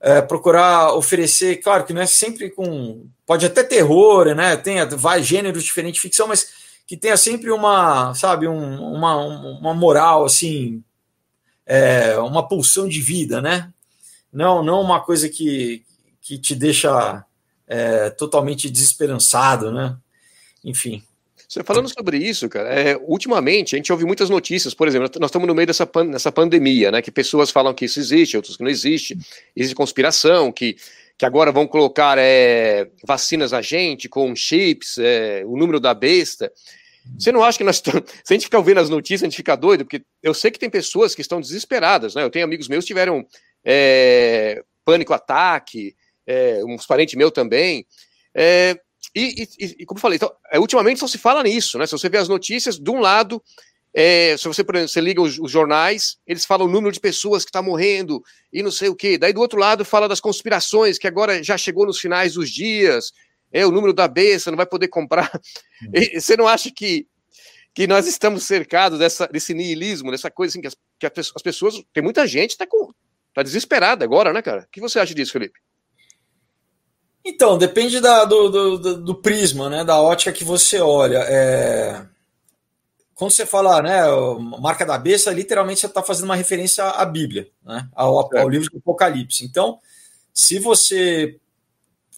é, 0.00 0.22
procurar 0.22 0.94
oferecer, 0.94 1.56
claro 1.56 1.84
que 1.84 1.92
não 1.92 2.00
é 2.00 2.06
sempre 2.06 2.48
com. 2.48 3.04
Pode 3.26 3.44
até 3.44 3.62
terror, 3.62 4.34
né? 4.34 4.56
Tem 4.56 4.82
vários 4.96 5.26
gêneros 5.26 5.62
diferentes 5.62 6.00
de 6.00 6.08
ficção, 6.08 6.26
mas 6.26 6.48
que 6.86 6.96
tenha 6.96 7.16
sempre 7.18 7.50
uma, 7.50 8.14
sabe, 8.14 8.48
um, 8.48 8.94
uma, 8.94 9.16
uma 9.16 9.74
moral, 9.74 10.24
assim, 10.24 10.82
é, 11.66 12.16
uma 12.20 12.48
pulsão 12.48 12.88
de 12.88 13.02
vida, 13.02 13.42
né? 13.42 13.70
Não, 14.32 14.62
não 14.62 14.80
uma 14.80 15.00
coisa 15.00 15.28
que, 15.28 15.84
que 16.22 16.38
te 16.38 16.54
deixa 16.54 17.22
é, 17.66 18.08
totalmente 18.08 18.70
desesperançado, 18.70 19.70
né? 19.70 19.94
Enfim. 20.64 21.04
Você 21.50 21.64
falando 21.64 21.92
sobre 21.92 22.16
isso, 22.16 22.48
cara, 22.48 22.72
é, 22.72 22.96
ultimamente 22.96 23.74
a 23.74 23.76
gente 23.76 23.90
ouve 23.90 24.04
muitas 24.04 24.30
notícias, 24.30 24.72
por 24.72 24.86
exemplo, 24.86 25.10
nós 25.18 25.30
estamos 25.30 25.48
no 25.48 25.54
meio 25.54 25.66
dessa, 25.66 25.84
pan 25.84 26.08
pandemia, 26.32 26.92
né? 26.92 27.02
Que 27.02 27.10
pessoas 27.10 27.50
falam 27.50 27.74
que 27.74 27.86
isso 27.86 27.98
existe, 27.98 28.36
outras 28.36 28.56
que 28.56 28.62
não 28.62 28.70
existe, 28.70 29.18
existe 29.56 29.74
conspiração, 29.74 30.52
que, 30.52 30.76
que 31.18 31.26
agora 31.26 31.50
vão 31.50 31.66
colocar 31.66 32.16
é, 32.18 32.88
vacinas 33.04 33.52
a 33.52 33.60
gente 33.60 34.08
com 34.08 34.32
chips, 34.36 34.96
é, 34.98 35.42
o 35.44 35.56
número 35.56 35.80
da 35.80 35.92
besta. 35.92 36.52
Você 37.18 37.32
não 37.32 37.42
acha 37.42 37.58
que 37.58 37.64
nós 37.64 37.76
estamos. 37.76 38.04
Se 38.22 38.32
a 38.32 38.34
gente 38.34 38.44
ficar 38.44 38.58
ouvindo 38.58 38.78
as 38.78 38.88
notícias, 38.88 39.24
a 39.24 39.26
gente 39.26 39.36
fica 39.36 39.56
doido, 39.56 39.84
porque 39.84 40.04
eu 40.22 40.32
sei 40.32 40.52
que 40.52 40.58
tem 40.58 40.70
pessoas 40.70 41.16
que 41.16 41.20
estão 41.20 41.40
desesperadas, 41.40 42.14
né? 42.14 42.22
Eu 42.22 42.30
tenho 42.30 42.44
amigos 42.44 42.68
meus 42.68 42.84
que 42.84 42.88
tiveram 42.88 43.26
é, 43.64 44.62
pânico 44.84 45.12
ataque, 45.12 45.96
é, 46.24 46.62
uns 46.64 46.86
parentes 46.86 47.16
meus 47.16 47.32
também. 47.32 47.84
É, 48.32 48.78
e, 49.14 49.48
e, 49.58 49.76
e, 49.80 49.86
como 49.86 49.98
eu 49.98 50.02
falei, 50.02 50.16
então, 50.16 50.32
é, 50.50 50.58
ultimamente 50.58 51.00
só 51.00 51.06
se 51.06 51.18
fala 51.18 51.42
nisso, 51.42 51.78
né? 51.78 51.86
Se 51.86 51.92
você 51.92 52.08
vê 52.08 52.18
as 52.18 52.28
notícias, 52.28 52.78
de 52.78 52.90
um 52.90 53.00
lado, 53.00 53.42
é, 53.92 54.36
se 54.36 54.46
você, 54.46 54.62
por 54.62 54.76
exemplo, 54.76 54.92
você 54.92 55.00
liga 55.00 55.20
os, 55.20 55.38
os, 55.38 55.50
jornais, 55.50 56.18
eles 56.26 56.44
falam 56.44 56.66
o 56.66 56.70
número 56.70 56.92
de 56.92 57.00
pessoas 57.00 57.44
que 57.44 57.50
está 57.50 57.60
morrendo 57.60 58.22
e 58.52 58.62
não 58.62 58.70
sei 58.70 58.88
o 58.88 58.94
quê. 58.94 59.18
Daí 59.18 59.32
do 59.32 59.40
outro 59.40 59.58
lado 59.58 59.84
fala 59.84 60.08
das 60.08 60.20
conspirações, 60.20 60.96
que 60.96 61.08
agora 61.08 61.42
já 61.42 61.58
chegou 61.58 61.86
nos 61.86 61.98
finais 61.98 62.34
dos 62.34 62.50
dias, 62.50 63.12
é 63.52 63.66
o 63.66 63.72
número 63.72 63.92
da 63.92 64.06
besta, 64.06 64.50
não 64.50 64.56
vai 64.56 64.66
poder 64.66 64.88
comprar. 64.88 65.30
Hum. 65.82 65.90
E, 65.94 66.20
você 66.20 66.36
não 66.36 66.46
acha 66.46 66.70
que, 66.70 67.06
que 67.74 67.86
nós 67.86 68.06
estamos 68.06 68.44
cercados 68.44 68.98
dessa, 68.98 69.26
desse 69.26 69.52
niilismo, 69.54 70.12
dessa 70.12 70.30
coisa 70.30 70.52
assim, 70.52 70.60
que 70.60 70.68
as, 70.68 70.76
que 70.98 71.06
as 71.06 71.42
pessoas. 71.42 71.82
Tem 71.92 72.02
muita 72.02 72.26
gente 72.26 72.56
que 72.56 72.62
está 72.62 72.76
tá 73.34 73.42
desesperada 73.42 74.04
agora, 74.04 74.32
né, 74.32 74.40
cara? 74.40 74.62
O 74.62 74.70
que 74.70 74.80
você 74.80 75.00
acha 75.00 75.14
disso, 75.14 75.32
Felipe? 75.32 75.58
Então, 77.30 77.56
depende 77.56 78.00
da, 78.00 78.24
do, 78.24 78.48
do, 78.48 78.96
do, 79.02 79.14
prisma, 79.14 79.70
né, 79.70 79.84
da 79.84 80.00
ótica 80.00 80.32
que 80.32 80.42
você 80.42 80.80
olha. 80.80 81.18
É... 81.18 82.04
Quando 83.14 83.30
você 83.30 83.46
fala, 83.46 83.80
né, 83.80 84.00
marca 84.60 84.84
da 84.84 84.98
besta, 84.98 85.30
literalmente 85.30 85.80
você 85.80 85.86
está 85.86 86.02
fazendo 86.02 86.24
uma 86.24 86.34
referência 86.34 86.84
à 86.84 87.04
Bíblia, 87.04 87.48
né, 87.64 87.88
ao, 87.94 88.36
ao, 88.36 88.48
livro 88.48 88.68
do 88.70 88.78
Apocalipse. 88.78 89.44
Então, 89.44 89.78
se 90.34 90.58
você 90.58 91.38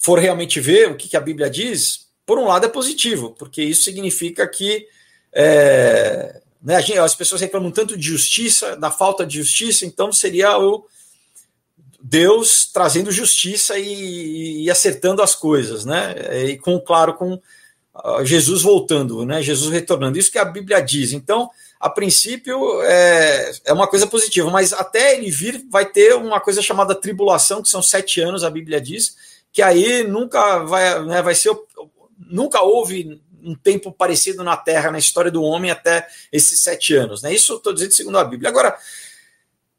for 0.00 0.18
realmente 0.18 0.60
ver 0.60 0.90
o 0.90 0.96
que, 0.96 1.08
que, 1.08 1.16
a 1.16 1.20
Bíblia 1.20 1.50
diz, 1.50 2.08
por 2.24 2.38
um 2.38 2.46
lado 2.46 2.64
é 2.64 2.68
positivo, 2.68 3.34
porque 3.38 3.62
isso 3.62 3.82
significa 3.82 4.48
que 4.48 4.86
é, 5.32 6.40
né, 6.62 6.80
gente, 6.80 6.98
as 6.98 7.14
pessoas 7.14 7.40
reclamam 7.40 7.70
tanto 7.70 7.96
de 7.96 8.06
justiça, 8.06 8.76
da 8.76 8.90
falta 8.90 9.26
de 9.26 9.38
justiça, 9.38 9.84
então 9.84 10.12
seria 10.12 10.56
o 10.58 10.86
Deus 12.02 12.66
trazendo 12.66 13.12
justiça 13.12 13.78
e, 13.78 14.64
e, 14.64 14.70
acertando 14.70 15.22
as 15.22 15.36
coisas, 15.36 15.84
né? 15.84 16.14
E 16.48 16.58
com, 16.58 16.80
claro, 16.80 17.14
com 17.14 17.40
ah, 17.94 18.24
Jesus 18.24 18.62
voltando, 18.62 19.24
né? 19.24 19.40
Jesus 19.40 19.70
retornando. 19.72 20.18
Isso 20.18 20.32
que 20.32 20.38
a 20.38 20.44
Bíblia 20.44 20.80
diz. 20.80 21.12
Então, 21.12 21.48
a 21.78 21.88
princípio, 21.88 22.82
é, 22.82 23.52
é 23.66 23.72
uma 23.72 23.86
coisa 23.86 24.06
positiva, 24.06 24.50
mas 24.50 24.72
até 24.72 25.16
ele 25.16 25.30
vir, 25.30 25.64
vai 25.70 25.86
ter 25.86 26.14
uma 26.14 26.40
coisa 26.40 26.60
chamada 26.60 26.94
tribulação, 26.94 27.62
que 27.62 27.68
são 27.68 27.80
sete 27.80 28.20
anos, 28.20 28.42
a 28.42 28.50
Bíblia 28.50 28.80
diz, 28.80 29.16
que 29.52 29.62
aí 29.62 30.02
nunca 30.02 30.58
vai, 30.64 31.04
né, 31.04 31.22
vai 31.22 31.36
ser. 31.36 31.56
Nunca 32.18 32.62
houve 32.62 33.20
um 33.44 33.54
tempo 33.54 33.92
parecido 33.92 34.42
na 34.42 34.56
Terra, 34.56 34.90
na 34.90 34.98
história 34.98 35.30
do 35.30 35.42
homem, 35.42 35.70
até 35.70 36.06
esses 36.32 36.60
sete 36.60 36.94
anos. 36.94 37.22
Né? 37.22 37.34
Isso 37.34 37.54
estou 37.54 37.72
dizendo 37.72 37.92
segundo 37.92 38.18
a 38.18 38.24
Bíblia. 38.24 38.48
Agora, 38.48 38.76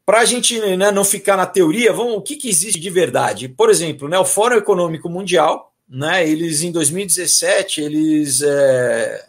para 0.06 0.20
a 0.20 0.24
gente 0.24 0.58
né, 0.76 0.90
não 0.90 1.04
ficar 1.04 1.36
na 1.36 1.46
teoria, 1.46 1.92
vamos, 1.92 2.16
o 2.16 2.22
que, 2.22 2.36
que 2.36 2.48
existe 2.48 2.78
de 2.78 2.90
verdade? 2.90 3.48
Por 3.48 3.70
exemplo, 3.70 4.08
né, 4.08 4.18
o 4.18 4.24
Fórum 4.24 4.56
Econômico 4.56 5.08
Mundial, 5.08 5.72
né, 5.88 6.28
eles 6.28 6.62
em 6.62 6.70
2017 6.70 7.80
eles 7.80 8.42
é, 8.42 9.26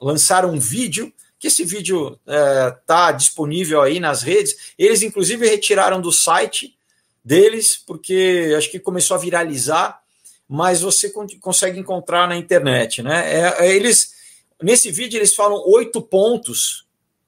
lançaram 0.00 0.52
um 0.52 0.58
vídeo, 0.58 1.12
que 1.38 1.48
esse 1.48 1.64
vídeo 1.64 2.18
está 2.26 3.10
é, 3.10 3.12
disponível 3.12 3.80
aí 3.82 4.00
nas 4.00 4.22
redes. 4.22 4.72
Eles 4.78 5.02
inclusive 5.02 5.46
retiraram 5.46 6.00
do 6.00 6.12
site 6.12 6.76
deles 7.24 7.76
porque 7.86 8.54
acho 8.56 8.70
que 8.70 8.78
começou 8.78 9.16
a 9.16 9.20
viralizar, 9.20 10.00
mas 10.48 10.80
você 10.80 11.12
consegue 11.40 11.78
encontrar 11.78 12.28
na 12.28 12.36
internet, 12.36 13.02
né? 13.02 13.34
É, 13.34 13.66
é 13.66 13.74
eles 13.74 14.14
nesse 14.62 14.90
vídeo 14.90 15.18
eles 15.18 15.34
falam 15.34 15.62
oito 15.66 16.00
pontos 16.00 16.85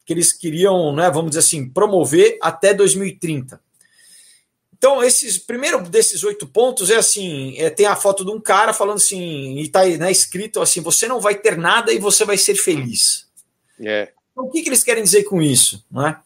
que 0.08 0.14
eles 0.14 0.32
queriam, 0.32 0.96
né, 0.96 1.10
vamos 1.10 1.32
dizer 1.32 1.40
assim, 1.40 1.68
promover 1.68 2.38
até 2.40 2.72
2030. 2.72 3.60
Então, 4.72 5.04
esses 5.04 5.36
primeiro 5.36 5.82
desses 5.82 6.24
oito 6.24 6.46
pontos 6.46 6.88
é 6.88 6.96
assim: 6.96 7.54
é, 7.58 7.68
tem 7.68 7.84
a 7.84 7.94
foto 7.94 8.24
de 8.24 8.30
um 8.30 8.40
cara 8.40 8.72
falando 8.72 8.96
assim, 8.96 9.58
e 9.58 9.64
está 9.64 9.84
né, 9.84 10.10
escrito 10.10 10.62
assim: 10.62 10.80
você 10.80 11.06
não 11.06 11.20
vai 11.20 11.34
ter 11.34 11.58
nada 11.58 11.92
e 11.92 11.98
você 11.98 12.24
vai 12.24 12.38
ser 12.38 12.54
feliz. 12.54 13.26
É. 13.78 14.10
Então, 14.32 14.46
o 14.46 14.50
que, 14.50 14.62
que 14.62 14.70
eles 14.70 14.82
querem 14.82 15.04
dizer 15.04 15.24
com 15.24 15.42
isso? 15.42 15.84
Né? 15.90 16.16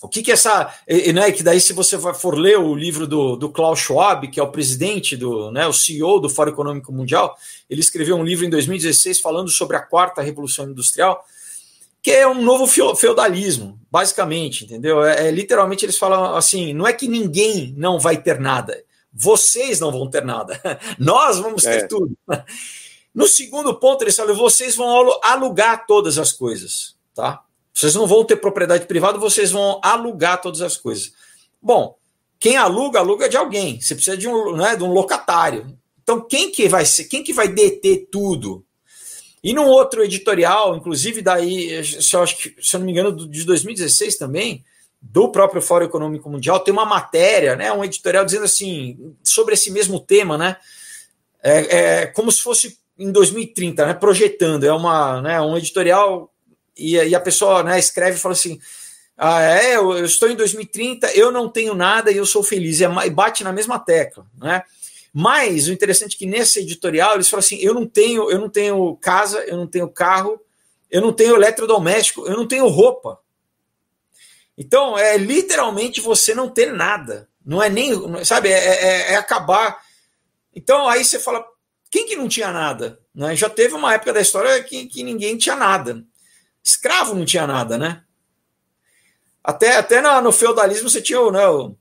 O 0.00 0.08
que, 0.08 0.22
que 0.22 0.30
essa. 0.30 0.72
E, 0.86 1.12
né, 1.12 1.32
que 1.32 1.42
daí, 1.42 1.60
se 1.60 1.72
você 1.72 1.98
for 2.14 2.38
ler 2.38 2.60
o 2.60 2.76
livro 2.76 3.08
do, 3.08 3.34
do 3.34 3.50
Klaus 3.50 3.80
Schwab, 3.80 4.28
que 4.28 4.38
é 4.38 4.42
o 4.42 4.52
presidente, 4.52 5.16
do, 5.16 5.50
né, 5.50 5.66
o 5.66 5.72
CEO 5.72 6.20
do 6.20 6.30
Fórum 6.30 6.52
Econômico 6.52 6.92
Mundial, 6.92 7.36
ele 7.68 7.80
escreveu 7.80 8.14
um 8.14 8.22
livro 8.22 8.46
em 8.46 8.50
2016 8.50 9.18
falando 9.18 9.50
sobre 9.50 9.76
a 9.76 9.80
quarta 9.80 10.22
revolução 10.22 10.70
industrial 10.70 11.26
que 12.02 12.10
é 12.10 12.26
um 12.26 12.42
novo 12.42 12.66
feudalismo, 12.66 13.78
basicamente, 13.90 14.64
entendeu? 14.64 15.04
É, 15.04 15.28
é, 15.28 15.30
literalmente 15.30 15.84
eles 15.84 15.98
falam 15.98 16.36
assim: 16.36 16.72
não 16.72 16.86
é 16.86 16.92
que 16.92 17.08
ninguém 17.08 17.74
não 17.76 17.98
vai 17.98 18.16
ter 18.16 18.40
nada, 18.40 18.82
vocês 19.12 19.80
não 19.80 19.92
vão 19.92 20.08
ter 20.08 20.24
nada, 20.24 20.60
nós 20.98 21.38
vamos 21.38 21.62
ter 21.62 21.84
é. 21.84 21.86
tudo. 21.86 22.16
No 23.12 23.26
segundo 23.26 23.74
ponto, 23.74 24.04
eles 24.04 24.14
falam: 24.14 24.36
vocês 24.36 24.76
vão 24.76 25.18
alugar 25.24 25.84
todas 25.84 26.16
as 26.16 26.30
coisas, 26.30 26.94
tá? 27.12 27.42
Vocês 27.74 27.94
não 27.94 28.06
vão 28.06 28.24
ter 28.24 28.36
propriedade 28.36 28.86
privada, 28.86 29.18
vocês 29.18 29.50
vão 29.50 29.80
alugar 29.82 30.40
todas 30.40 30.60
as 30.62 30.76
coisas. 30.76 31.12
Bom, 31.60 31.96
quem 32.38 32.56
aluga, 32.56 33.00
aluga 33.00 33.28
de 33.28 33.36
alguém. 33.36 33.80
Você 33.80 33.94
precisa 33.94 34.16
de 34.16 34.28
um, 34.28 34.56
né, 34.56 34.76
de 34.76 34.84
um 34.84 34.92
locatário. 34.92 35.76
Então, 36.02 36.20
quem 36.20 36.50
que 36.50 36.68
vai 36.68 36.84
ser, 36.84 37.04
quem 37.04 37.22
que 37.22 37.32
vai 37.32 37.48
deter 37.48 38.08
tudo? 38.10 38.64
E 39.42 39.54
num 39.54 39.66
outro 39.66 40.04
editorial, 40.04 40.76
inclusive 40.76 41.22
daí, 41.22 41.82
se 41.84 42.14
eu, 42.14 42.22
acho 42.22 42.36
se 42.36 42.76
eu 42.76 42.78
não 42.78 42.86
me 42.86 42.92
engano, 42.92 43.28
de 43.28 43.44
2016 43.44 44.16
também, 44.16 44.62
do 45.00 45.32
próprio 45.32 45.62
Fórum 45.62 45.86
Econômico 45.86 46.28
Mundial, 46.28 46.60
tem 46.60 46.72
uma 46.72 46.84
matéria, 46.84 47.56
né, 47.56 47.72
um 47.72 47.82
editorial 47.82 48.24
dizendo 48.24 48.44
assim, 48.44 49.16
sobre 49.24 49.54
esse 49.54 49.70
mesmo 49.70 49.98
tema, 49.98 50.36
né, 50.36 50.56
é, 51.42 51.76
é 52.02 52.06
como 52.06 52.30
se 52.30 52.42
fosse 52.42 52.78
em 52.98 53.10
2030, 53.10 53.86
né, 53.86 53.94
projetando, 53.94 54.64
é 54.64 54.72
uma, 54.72 55.22
né, 55.22 55.40
um 55.40 55.56
editorial 55.56 56.30
e, 56.76 56.96
e 56.96 57.14
a 57.14 57.20
pessoa 57.20 57.62
né, 57.62 57.78
escreve 57.78 58.18
e 58.18 58.20
fala 58.20 58.34
assim, 58.34 58.60
ah, 59.16 59.42
é, 59.42 59.76
eu, 59.76 59.96
eu 59.96 60.04
estou 60.04 60.28
em 60.28 60.36
2030, 60.36 61.12
eu 61.12 61.32
não 61.32 61.48
tenho 61.48 61.74
nada 61.74 62.10
e 62.10 62.18
eu 62.18 62.26
sou 62.26 62.42
feliz, 62.42 62.80
e 62.80 63.10
bate 63.10 63.42
na 63.42 63.52
mesma 63.54 63.78
tecla, 63.78 64.26
né, 64.38 64.62
mas 65.12 65.68
o 65.68 65.72
interessante 65.72 66.14
é 66.14 66.18
que 66.18 66.26
nesse 66.26 66.60
editorial 66.60 67.14
eles 67.14 67.28
falam 67.28 67.40
assim: 67.40 67.56
eu 67.56 67.74
não 67.74 67.86
tenho, 67.86 68.30
eu 68.30 68.38
não 68.38 68.48
tenho 68.48 68.96
casa, 68.96 69.40
eu 69.40 69.56
não 69.56 69.66
tenho 69.66 69.88
carro, 69.88 70.40
eu 70.90 71.00
não 71.00 71.12
tenho 71.12 71.34
eletrodoméstico, 71.34 72.26
eu 72.26 72.36
não 72.36 72.46
tenho 72.46 72.68
roupa. 72.68 73.20
Então 74.56 74.96
é 74.96 75.16
literalmente 75.16 76.00
você 76.00 76.34
não 76.34 76.48
ter 76.48 76.72
nada. 76.72 77.28
Não 77.44 77.62
é 77.62 77.68
nem, 77.68 77.92
sabe, 78.24 78.50
é, 78.50 78.52
é, 78.52 79.12
é 79.12 79.16
acabar. 79.16 79.80
Então 80.54 80.88
aí 80.88 81.04
você 81.04 81.18
fala, 81.18 81.44
quem 81.90 82.06
que 82.06 82.14
não 82.14 82.28
tinha 82.28 82.52
nada? 82.52 83.00
Né? 83.14 83.34
Já 83.34 83.48
teve 83.48 83.74
uma 83.74 83.94
época 83.94 84.12
da 84.12 84.20
história 84.20 84.62
que, 84.62 84.86
que 84.86 85.02
ninguém 85.02 85.36
tinha 85.36 85.56
nada. 85.56 86.04
Escravo 86.62 87.14
não 87.14 87.24
tinha 87.24 87.46
nada, 87.46 87.78
né? 87.78 88.04
Até, 89.42 89.76
até 89.76 90.02
no, 90.02 90.20
no 90.20 90.32
feudalismo 90.32 90.90
você 90.90 91.00
tinha 91.00 91.18
né, 91.30 91.48
o, 91.48 91.74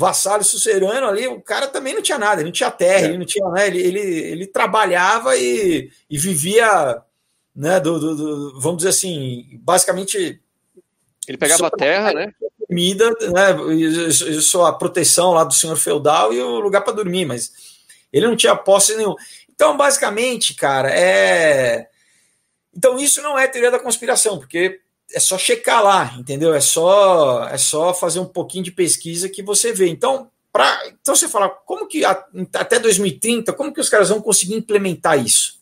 vassalo 0.00 0.42
sucerano 0.42 1.06
ali, 1.06 1.28
o 1.28 1.40
cara 1.40 1.68
também 1.68 1.94
não 1.94 2.00
tinha 2.00 2.18
nada, 2.18 2.40
ele 2.40 2.48
não 2.48 2.52
tinha 2.52 2.70
terra, 2.70 3.06
é. 3.06 3.08
ele 3.10 3.18
não 3.18 3.26
tinha, 3.26 3.46
né, 3.50 3.66
ele, 3.66 3.80
ele, 3.80 4.00
ele 4.00 4.46
trabalhava 4.46 5.36
e, 5.36 5.90
e 6.08 6.18
vivia, 6.18 7.02
né, 7.54 7.78
do, 7.78 8.00
do, 8.00 8.16
do, 8.16 8.60
vamos 8.60 8.78
dizer 8.78 8.88
assim, 8.90 9.60
basicamente... 9.62 10.40
Ele 11.28 11.38
pegava 11.38 11.66
a 11.66 11.70
terra, 11.70 12.12
né? 12.12 12.32
Comida, 12.66 13.10
né, 13.10 13.74
isso, 13.74 14.62
a 14.62 14.72
proteção 14.72 15.32
lá 15.32 15.44
do 15.44 15.52
senhor 15.54 15.76
feudal 15.76 16.32
e 16.32 16.40
o 16.40 16.58
lugar 16.60 16.80
para 16.80 16.94
dormir, 16.94 17.26
mas 17.26 17.52
ele 18.12 18.26
não 18.26 18.34
tinha 18.34 18.56
posse 18.56 18.96
nenhum. 18.96 19.14
Então, 19.52 19.76
basicamente, 19.76 20.54
cara, 20.54 20.90
é... 20.90 21.88
Então, 22.74 22.98
isso 22.98 23.20
não 23.20 23.38
é 23.38 23.46
teoria 23.46 23.70
da 23.70 23.78
conspiração, 23.78 24.38
porque 24.38 24.80
é 25.14 25.20
só 25.20 25.38
checar 25.38 25.82
lá, 25.82 26.14
entendeu? 26.18 26.54
É 26.54 26.60
só 26.60 27.48
é 27.48 27.58
só 27.58 27.92
fazer 27.94 28.20
um 28.20 28.26
pouquinho 28.26 28.64
de 28.64 28.72
pesquisa 28.72 29.28
que 29.28 29.42
você 29.42 29.72
vê. 29.72 29.88
Então, 29.88 30.30
Pra, 30.52 30.80
então 31.00 31.14
você 31.14 31.28
fala, 31.28 31.48
como 31.48 31.86
que 31.86 32.04
até 32.04 32.78
2030, 32.78 33.52
como 33.52 33.72
que 33.72 33.80
os 33.80 33.88
caras 33.88 34.08
vão 34.08 34.20
conseguir 34.20 34.54
implementar 34.54 35.24
isso? 35.24 35.60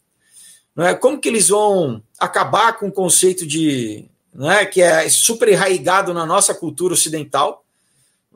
Não 0.75 0.87
é? 0.87 0.95
Como 0.95 1.21
que 1.21 1.29
eles 1.29 1.49
vão 1.49 2.03
acabar 2.19 2.79
com 2.79 2.89
o 2.89 2.93
conceito 2.93 3.47
de. 3.47 4.07
Não 4.33 4.51
é, 4.51 4.65
que 4.65 4.81
é 4.81 5.09
super 5.09 5.53
arraigado 5.53 6.15
na 6.15 6.25
nossa 6.25 6.55
cultura 6.55 6.95
ocidental. 6.95 7.65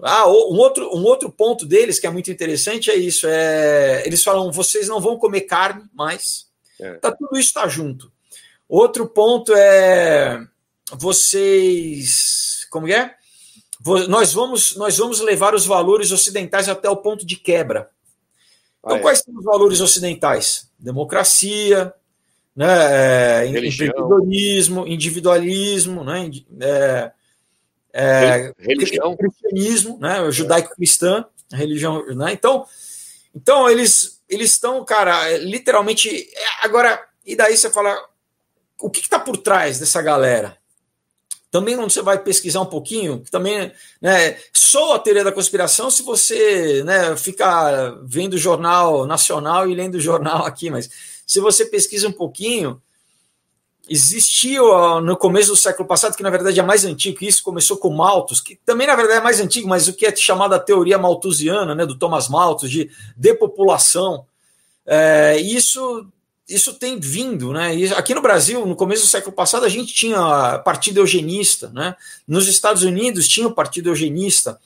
Ah, 0.02 0.26
um 0.26 0.58
outro, 0.58 0.94
um 0.94 1.04
outro 1.04 1.30
ponto 1.30 1.64
deles 1.64 2.00
que 2.00 2.06
é 2.06 2.10
muito 2.10 2.30
interessante 2.30 2.90
é 2.90 2.96
isso: 2.96 3.26
é, 3.28 4.02
eles 4.04 4.22
falam, 4.22 4.50
vocês 4.50 4.88
não 4.88 5.00
vão 5.00 5.16
comer 5.16 5.42
carne 5.42 5.84
mais. 5.94 6.46
É. 6.80 6.94
Tá, 6.94 7.12
tudo 7.12 7.38
isso 7.38 7.48
está 7.48 7.68
junto. 7.68 8.12
Outro 8.68 9.06
ponto 9.06 9.54
é 9.54 10.44
vocês. 10.92 12.66
Como 12.70 12.88
é? 12.88 13.14
Nós 14.08 14.32
vamos, 14.32 14.76
nós 14.76 14.96
vamos 14.96 15.20
levar 15.20 15.54
os 15.54 15.66
valores 15.66 16.12
ocidentais 16.12 16.68
até 16.68 16.88
o 16.88 16.96
ponto 16.96 17.26
de 17.26 17.36
quebra. 17.36 17.90
Então, 18.78 18.96
ah, 18.96 18.98
é. 18.98 19.02
quais 19.02 19.18
são 19.20 19.34
os 19.36 19.44
valores 19.44 19.80
ocidentais? 19.80 20.68
Democracia, 20.78 21.92
né, 22.54 23.44
é, 23.44 23.46
empreendedorismo, 23.46 24.86
individualismo, 24.86 26.04
né, 26.04 26.30
é, 26.60 27.12
é, 27.92 28.54
religião, 28.58 29.16
cristianismo, 29.16 29.98
né, 29.98 30.30
judaico-cristã, 30.30 31.24
religião, 31.50 32.04
né, 32.14 32.32
então, 32.32 32.66
então 33.34 33.70
eles 33.70 34.20
eles 34.28 34.52
estão, 34.52 34.82
cara, 34.84 35.36
literalmente 35.38 36.08
é, 36.08 36.64
agora 36.64 37.02
e 37.24 37.36
daí 37.36 37.56
você 37.56 37.70
fala 37.70 37.96
o 38.80 38.90
que 38.90 39.00
está 39.00 39.18
por 39.18 39.36
trás 39.36 39.78
dessa 39.78 40.02
galera? 40.02 40.58
Também 41.52 41.76
quando 41.76 41.90
você 41.90 42.00
vai 42.00 42.18
pesquisar 42.18 42.62
um 42.62 42.66
pouquinho, 42.66 43.22
também 43.30 43.70
né, 44.00 44.38
sou 44.54 44.94
a 44.94 44.98
teoria 44.98 45.22
da 45.22 45.30
conspiração 45.30 45.90
se 45.90 46.02
você 46.02 46.82
né, 46.82 47.14
fica 47.14 47.90
vendo 48.04 48.38
jornal 48.38 49.06
nacional 49.06 49.68
e 49.68 49.74
lendo 49.74 50.00
jornal 50.00 50.46
aqui, 50.48 50.70
mas 50.70 50.88
se 51.26 51.40
você 51.40 51.66
pesquisa 51.66 52.08
um 52.08 52.12
pouquinho, 52.12 52.80
existiu 53.86 54.64
no 55.02 55.14
começo 55.14 55.50
do 55.50 55.56
século 55.56 55.86
passado, 55.86 56.16
que 56.16 56.22
na 56.22 56.30
verdade 56.30 56.58
é 56.58 56.62
mais 56.62 56.86
antigo, 56.86 57.18
que 57.18 57.26
isso 57.26 57.42
começou 57.42 57.76
com 57.76 57.90
Malthus, 57.90 58.40
que 58.40 58.56
também 58.64 58.86
na 58.86 58.96
verdade 58.96 59.18
é 59.18 59.22
mais 59.22 59.38
antigo, 59.38 59.68
mas 59.68 59.86
o 59.88 59.92
que 59.92 60.06
é 60.06 60.16
chamado 60.16 60.54
a 60.54 60.58
teoria 60.58 60.96
malthusiana, 60.96 61.74
né, 61.74 61.84
do 61.84 61.98
Thomas 61.98 62.30
Malthus, 62.30 62.70
de 62.70 62.90
depopulação. 63.14 64.24
É, 64.86 65.36
isso 65.38 66.06
isso 66.54 66.74
tem 66.74 66.98
vindo, 67.00 67.52
né? 67.52 67.74
E 67.74 67.92
aqui 67.94 68.14
no 68.14 68.22
Brasil, 68.22 68.66
no 68.66 68.76
começo 68.76 69.02
do 69.02 69.08
século 69.08 69.34
passado, 69.34 69.64
a 69.64 69.68
gente 69.68 69.94
tinha 69.94 70.58
partido 70.64 70.98
eugenista, 70.98 71.70
né? 71.70 71.96
Nos 72.26 72.48
Estados 72.48 72.82
Unidos 72.82 73.26
tinha 73.26 73.46
o 73.46 73.54
partido 73.54 73.88
eugenista. 73.88 74.58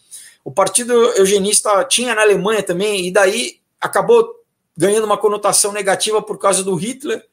O 0.44 0.50
partido 0.50 0.92
eugenista 1.12 1.84
tinha 1.84 2.14
na 2.14 2.22
Alemanha 2.22 2.62
também, 2.62 3.06
e 3.06 3.12
daí 3.12 3.58
acabou 3.80 4.28
ganhando 4.76 5.04
uma 5.04 5.18
conotação 5.18 5.72
negativa 5.72 6.20
por 6.20 6.38
causa 6.38 6.62
do 6.62 6.74
Hitler, 6.74 7.24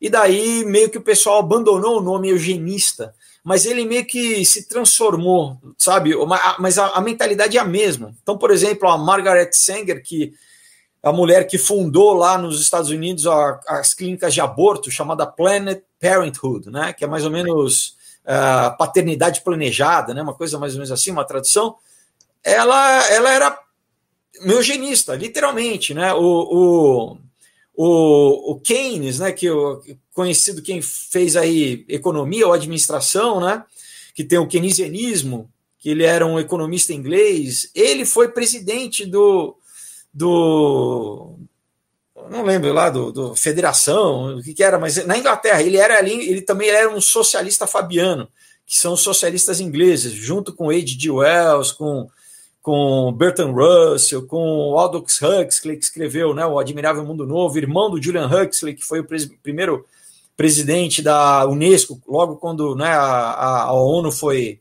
e 0.00 0.08
daí 0.08 0.64
meio 0.64 0.90
que 0.90 0.98
o 0.98 1.02
pessoal 1.02 1.40
abandonou 1.40 1.98
o 1.98 2.02
nome 2.02 2.30
eugenista, 2.30 3.14
mas 3.42 3.64
ele 3.66 3.84
meio 3.84 4.04
que 4.04 4.44
se 4.44 4.68
transformou, 4.68 5.58
sabe? 5.78 6.12
Mas 6.58 6.78
a, 6.78 6.88
a 6.88 7.00
mentalidade 7.00 7.56
é 7.56 7.60
a 7.60 7.64
mesma. 7.64 8.14
Então, 8.22 8.36
por 8.36 8.50
exemplo, 8.50 8.88
a 8.88 8.98
Margaret 8.98 9.50
Sanger, 9.52 10.02
que 10.02 10.34
a 11.06 11.12
mulher 11.12 11.46
que 11.46 11.56
fundou 11.56 12.14
lá 12.14 12.36
nos 12.36 12.60
Estados 12.60 12.90
Unidos 12.90 13.28
a, 13.28 13.60
as 13.68 13.94
clínicas 13.94 14.34
de 14.34 14.40
aborto, 14.40 14.90
chamada 14.90 15.24
Planet 15.24 15.80
Parenthood, 16.00 16.68
né? 16.68 16.92
Que 16.92 17.04
é 17.04 17.06
mais 17.06 17.24
ou 17.24 17.30
menos 17.30 17.96
uh, 18.24 18.76
paternidade 18.76 19.42
planejada, 19.42 20.12
né? 20.12 20.20
Uma 20.20 20.34
coisa 20.34 20.58
mais 20.58 20.72
ou 20.72 20.78
menos 20.78 20.90
assim, 20.90 21.12
uma 21.12 21.24
tradução. 21.24 21.76
Ela, 22.42 23.08
ela 23.08 23.30
era 23.30 23.56
eugenista, 24.40 25.14
literalmente, 25.14 25.94
né? 25.94 26.12
O, 26.12 26.18
o, 26.18 27.18
o, 27.76 28.52
o 28.54 28.60
Keynes, 28.60 29.20
né? 29.20 29.30
Que 29.30 29.48
o 29.48 29.80
conhecido 30.12 30.60
quem 30.60 30.82
fez 30.82 31.36
aí 31.36 31.84
economia 31.88 32.48
ou 32.48 32.52
administração, 32.52 33.38
né? 33.38 33.62
Que 34.12 34.24
tem 34.24 34.40
o 34.40 34.48
keynesianismo, 34.48 35.48
que 35.78 35.88
ele 35.88 36.02
era 36.02 36.26
um 36.26 36.40
economista 36.40 36.92
inglês. 36.92 37.70
Ele 37.76 38.04
foi 38.04 38.26
presidente 38.26 39.06
do 39.06 39.56
do 40.16 41.34
não 42.30 42.42
lembro 42.42 42.72
lá 42.72 42.88
do, 42.88 43.12
do 43.12 43.34
Federação, 43.36 44.38
o 44.38 44.42
que, 44.42 44.54
que, 44.54 44.64
era, 44.64 44.78
mas 44.78 45.04
na 45.06 45.16
Inglaterra 45.16 45.62
ele 45.62 45.76
era 45.76 45.98
ali, 45.98 46.28
ele 46.28 46.40
também 46.40 46.68
era 46.68 46.90
um 46.90 47.00
socialista 47.00 47.66
fabiano, 47.66 48.26
que 48.66 48.76
são 48.76 48.94
os 48.94 49.00
socialistas 49.00 49.60
ingleses, 49.60 50.12
junto 50.12 50.52
com 50.52 50.70
H.G. 50.70 51.10
Wells, 51.10 51.72
com 51.72 52.08
com 52.62 53.12
Bertrand 53.12 53.52
Russell, 53.52 54.26
com 54.26 54.76
Aldous 54.76 55.22
Huxley 55.22 55.76
que 55.76 55.84
escreveu, 55.84 56.34
né, 56.34 56.44
o 56.44 56.58
Admirável 56.58 57.04
Mundo 57.04 57.24
Novo, 57.24 57.56
irmão 57.56 57.88
do 57.88 58.02
Julian 58.02 58.26
Huxley, 58.26 58.74
que 58.74 58.84
foi 58.84 58.98
o 58.98 59.04
pres 59.04 59.30
primeiro 59.40 59.86
presidente 60.36 61.00
da 61.00 61.46
UNESCO, 61.46 62.02
logo 62.08 62.34
quando 62.34 62.74
né, 62.74 62.88
a, 62.88 63.66
a, 63.66 63.72
ONU 63.72 64.10
foi 64.10 64.58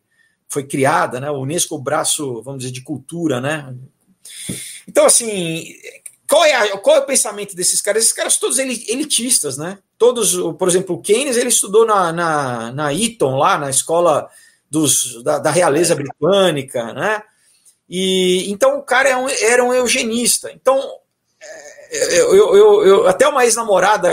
foi 0.48 0.64
criada, 0.64 1.20
né, 1.20 1.32
o 1.32 1.40
UNESCO, 1.40 1.76
o 1.76 1.82
braço, 1.82 2.44
vamos 2.44 2.60
dizer, 2.60 2.72
de 2.72 2.82
cultura, 2.82 3.42
né, 3.42 3.74
então, 4.88 5.06
assim, 5.06 5.74
qual 6.28 6.44
é, 6.44 6.54
a, 6.54 6.78
qual 6.78 6.98
é 6.98 7.00
o 7.00 7.06
pensamento 7.06 7.56
desses 7.56 7.82
caras? 7.82 8.04
Esses 8.04 8.14
caras 8.14 8.38
todos 8.38 8.58
elitistas, 8.58 9.58
né? 9.58 9.80
Todos, 9.98 10.36
por 10.58 10.68
exemplo, 10.68 10.96
o 10.96 11.02
Keynes, 11.02 11.38
ele 11.38 11.50
estudou 11.50 11.86
na, 11.86 12.12
na, 12.12 12.72
na 12.72 12.94
Eton, 12.94 13.38
lá 13.38 13.58
na 13.58 13.70
escola 13.70 14.30
dos, 14.70 15.24
da, 15.24 15.40
da 15.40 15.52
realeza 15.52 15.96
britânica, 15.96 16.94
né? 16.94 17.24
E 17.88 18.52
então 18.52 18.80
o 18.80 18.84
cara 18.84 19.10
é 19.10 19.16
um, 19.16 19.30
era 19.30 19.64
um 19.64 19.74
eugenista. 19.74 20.52
Então, 20.52 20.82
é, 21.92 22.20
eu, 22.20 22.36
eu, 22.36 22.56
eu, 22.56 22.86
eu 22.86 23.08
até 23.08 23.28
uma 23.28 23.46
ex-namorada 23.46 24.10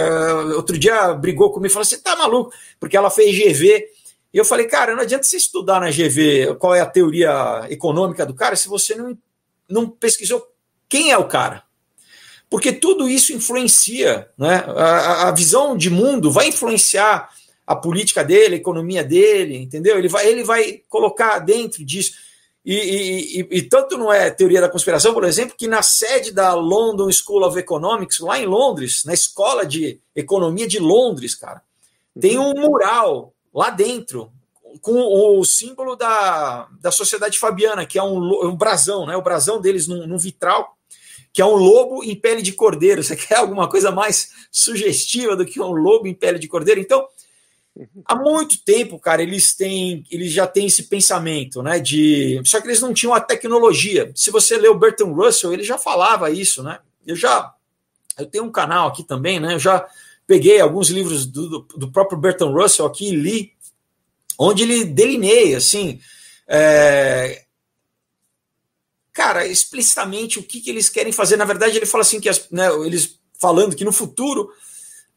outro 0.54 0.78
dia 0.78 1.14
brigou 1.14 1.50
comigo 1.50 1.70
e 1.70 1.72
falou: 1.72 1.84
Você 1.84 1.98
tá 1.98 2.14
maluco? 2.14 2.52
Porque 2.78 2.96
ela 2.96 3.10
fez 3.10 3.34
GV. 3.36 3.88
E 4.32 4.38
eu 4.38 4.46
falei, 4.46 4.66
cara, 4.66 4.94
não 4.94 5.02
adianta 5.02 5.24
você 5.24 5.36
estudar 5.36 5.78
na 5.78 5.90
GV 5.90 6.56
qual 6.58 6.74
é 6.74 6.80
a 6.80 6.86
teoria 6.86 7.66
econômica 7.68 8.24
do 8.24 8.32
cara 8.32 8.56
se 8.56 8.66
você 8.66 8.94
não, 8.94 9.18
não 9.68 9.86
pesquisou 9.86 10.51
quem 10.92 11.10
é 11.10 11.16
o 11.16 11.26
cara? 11.26 11.62
Porque 12.50 12.70
tudo 12.70 13.08
isso 13.08 13.32
influencia, 13.32 14.28
né? 14.36 14.62
A, 14.76 15.28
a 15.28 15.30
visão 15.32 15.74
de 15.74 15.88
mundo 15.88 16.30
vai 16.30 16.48
influenciar 16.48 17.30
a 17.66 17.74
política 17.74 18.22
dele, 18.22 18.56
a 18.56 18.58
economia 18.58 19.02
dele, 19.02 19.56
entendeu? 19.56 19.96
Ele 19.96 20.06
vai, 20.06 20.28
ele 20.28 20.44
vai 20.44 20.82
colocar 20.90 21.38
dentro 21.38 21.82
disso. 21.82 22.12
E, 22.62 22.74
e, 22.74 23.40
e, 23.40 23.48
e, 23.52 23.62
tanto 23.62 23.96
não 23.96 24.12
é 24.12 24.28
teoria 24.28 24.60
da 24.60 24.68
conspiração, 24.68 25.14
por 25.14 25.24
exemplo, 25.24 25.56
que 25.56 25.66
na 25.66 25.80
sede 25.80 26.30
da 26.30 26.52
London 26.52 27.10
School 27.10 27.42
of 27.42 27.58
Economics, 27.58 28.18
lá 28.18 28.38
em 28.38 28.44
Londres, 28.44 29.02
na 29.06 29.14
escola 29.14 29.64
de 29.64 29.98
economia 30.14 30.68
de 30.68 30.78
Londres, 30.78 31.34
cara, 31.34 31.62
tem 32.20 32.38
um 32.38 32.52
mural 32.52 33.32
lá 33.54 33.70
dentro 33.70 34.30
com 34.82 35.00
o 35.38 35.42
símbolo 35.42 35.96
da, 35.96 36.68
da 36.82 36.90
Sociedade 36.90 37.38
Fabiana, 37.38 37.86
que 37.86 37.98
é 37.98 38.02
um, 38.02 38.46
um 38.46 38.54
brasão, 38.54 39.06
né? 39.06 39.16
O 39.16 39.22
brasão 39.22 39.58
deles 39.58 39.88
num, 39.88 40.06
num 40.06 40.18
vitral 40.18 40.76
que 41.32 41.40
é 41.40 41.46
um 41.46 41.54
lobo 41.54 42.04
em 42.04 42.14
pele 42.14 42.42
de 42.42 42.52
cordeiro. 42.52 43.02
Você 43.02 43.16
quer 43.16 43.36
alguma 43.36 43.68
coisa 43.68 43.90
mais 43.90 44.30
sugestiva 44.50 45.36
do 45.36 45.46
que 45.46 45.60
um 45.60 45.72
lobo 45.72 46.06
em 46.06 46.14
pele 46.14 46.38
de 46.38 46.48
cordeiro? 46.48 46.80
Então, 46.80 47.06
há 48.04 48.14
muito 48.14 48.62
tempo, 48.62 48.98
cara, 48.98 49.22
eles 49.22 49.54
têm, 49.54 50.04
eles 50.10 50.32
já 50.32 50.46
têm 50.46 50.66
esse 50.66 50.84
pensamento, 50.84 51.62
né? 51.62 51.78
De 51.78 52.40
só 52.44 52.60
que 52.60 52.66
eles 52.66 52.80
não 52.80 52.92
tinham 52.92 53.14
a 53.14 53.20
tecnologia. 53.20 54.12
Se 54.14 54.30
você 54.30 54.56
lê 54.58 54.68
o 54.68 54.78
Bertrand 54.78 55.12
Russell, 55.12 55.52
ele 55.52 55.62
já 55.62 55.78
falava 55.78 56.30
isso, 56.30 56.62
né? 56.62 56.78
Eu 57.06 57.16
já, 57.16 57.52
eu 58.18 58.26
tenho 58.26 58.44
um 58.44 58.52
canal 58.52 58.88
aqui 58.88 59.02
também, 59.02 59.40
né? 59.40 59.54
Eu 59.54 59.58
já 59.58 59.86
peguei 60.26 60.60
alguns 60.60 60.90
livros 60.90 61.26
do, 61.26 61.48
do, 61.48 61.60
do 61.78 61.90
próprio 61.90 62.18
Bertrand 62.18 62.52
Russell 62.52 62.86
aqui 62.86 63.08
e 63.08 63.16
li, 63.16 63.52
onde 64.38 64.62
ele 64.62 64.84
delineia 64.84 65.56
assim. 65.56 65.98
É, 66.46 67.41
cara, 69.12 69.46
explicitamente 69.46 70.38
o 70.38 70.42
que, 70.42 70.60
que 70.60 70.70
eles 70.70 70.88
querem 70.88 71.12
fazer. 71.12 71.36
Na 71.36 71.44
verdade, 71.44 71.76
ele 71.76 71.86
fala 71.86 72.02
assim 72.02 72.20
que 72.20 72.28
as, 72.28 72.48
né, 72.50 72.68
eles 72.84 73.18
falando 73.38 73.76
que 73.76 73.84
no 73.84 73.92
futuro 73.92 74.50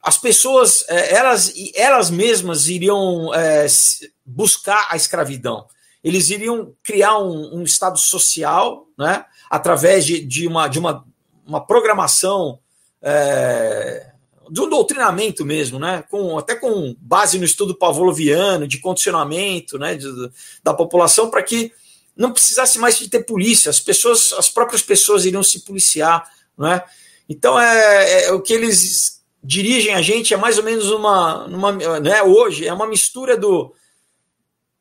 as 0.01 0.17
pessoas 0.17 0.83
é, 0.87 1.15
elas 1.15 1.53
elas 1.75 2.09
mesmas 2.09 2.67
iriam 2.67 3.33
é, 3.33 3.65
buscar 4.25 4.87
a 4.89 4.95
escravidão. 4.95 5.67
Eles 6.03 6.29
iriam 6.29 6.73
criar 6.83 7.17
um, 7.17 7.59
um 7.59 7.63
estado 7.63 7.97
social, 7.97 8.87
né, 8.97 9.25
através 9.49 10.05
de, 10.05 10.23
de, 10.23 10.47
uma, 10.47 10.67
de 10.67 10.77
uma, 10.77 11.03
uma 11.47 11.65
programação 11.65 12.59
é, 13.01 14.11
de 14.49 14.61
um 14.61 14.69
doutrinamento 14.69 15.43
mesmo, 15.43 15.79
né? 15.79 16.03
Com, 16.09 16.37
até 16.37 16.55
com 16.55 16.95
base 16.99 17.39
no 17.39 17.45
estudo 17.45 17.75
pavloviano, 17.75 18.67
de 18.67 18.79
condicionamento 18.79 19.77
né? 19.77 19.95
De, 19.95 20.07
da 20.63 20.73
população, 20.73 21.29
para 21.29 21.41
que 21.41 21.71
não 22.15 22.31
precisasse 22.31 22.79
mais 22.79 22.97
de 22.97 23.09
ter 23.09 23.25
polícia, 23.25 23.69
as 23.69 23.79
pessoas, 23.79 24.33
as 24.33 24.49
próprias 24.49 24.81
pessoas 24.81 25.25
iriam 25.25 25.43
se 25.43 25.61
policiar, 25.61 26.29
não 26.57 26.67
é? 26.67 26.83
Então 27.27 27.59
é, 27.59 28.25
é 28.25 28.31
o 28.31 28.41
que 28.41 28.53
eles 28.53 29.21
dirigem 29.43 29.93
a 29.93 30.01
gente 30.01 30.33
é 30.33 30.37
mais 30.37 30.57
ou 30.57 30.63
menos 30.63 30.89
uma, 30.89 31.45
uma 31.45 31.71
né, 31.99 32.23
hoje 32.23 32.67
é 32.67 32.73
uma 32.73 32.87
mistura 32.87 33.37
do 33.37 33.73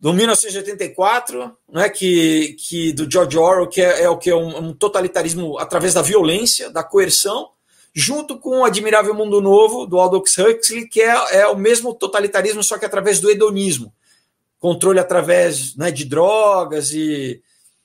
do 0.01 0.13
1984, 0.13 1.57
né, 1.73 1.89
que, 1.89 2.55
que 2.59 2.93
do 2.93 3.11
George 3.11 3.39
Orwell, 3.39 3.67
que 3.67 3.81
é, 3.81 4.03
é 4.03 4.11
o 4.11 4.19
que 4.19 4.29
é 4.29 4.37
um, 4.37 4.59
um, 4.59 4.75
totalitarismo 4.75 5.59
através 5.59 5.95
da 5.95 6.03
violência, 6.03 6.69
da 6.69 6.85
coerção, 6.85 7.49
junto 7.95 8.39
com 8.39 8.59
o 8.59 8.65
Admirável 8.67 9.15
Mundo 9.15 9.41
Novo 9.41 9.87
do 9.87 9.99
Aldous 9.99 10.37
Huxley, 10.37 10.87
que 10.89 11.01
é, 11.01 11.39
é 11.39 11.47
o 11.47 11.57
mesmo 11.57 11.95
totalitarismo, 11.95 12.63
só 12.63 12.77
que 12.77 12.85
através 12.85 13.19
do 13.19 13.31
hedonismo, 13.31 13.95
controle 14.65 14.99
através 14.99 15.77
né, 15.77 15.91
de 15.91 16.07
drogas 16.07 16.91
e 16.91 17.43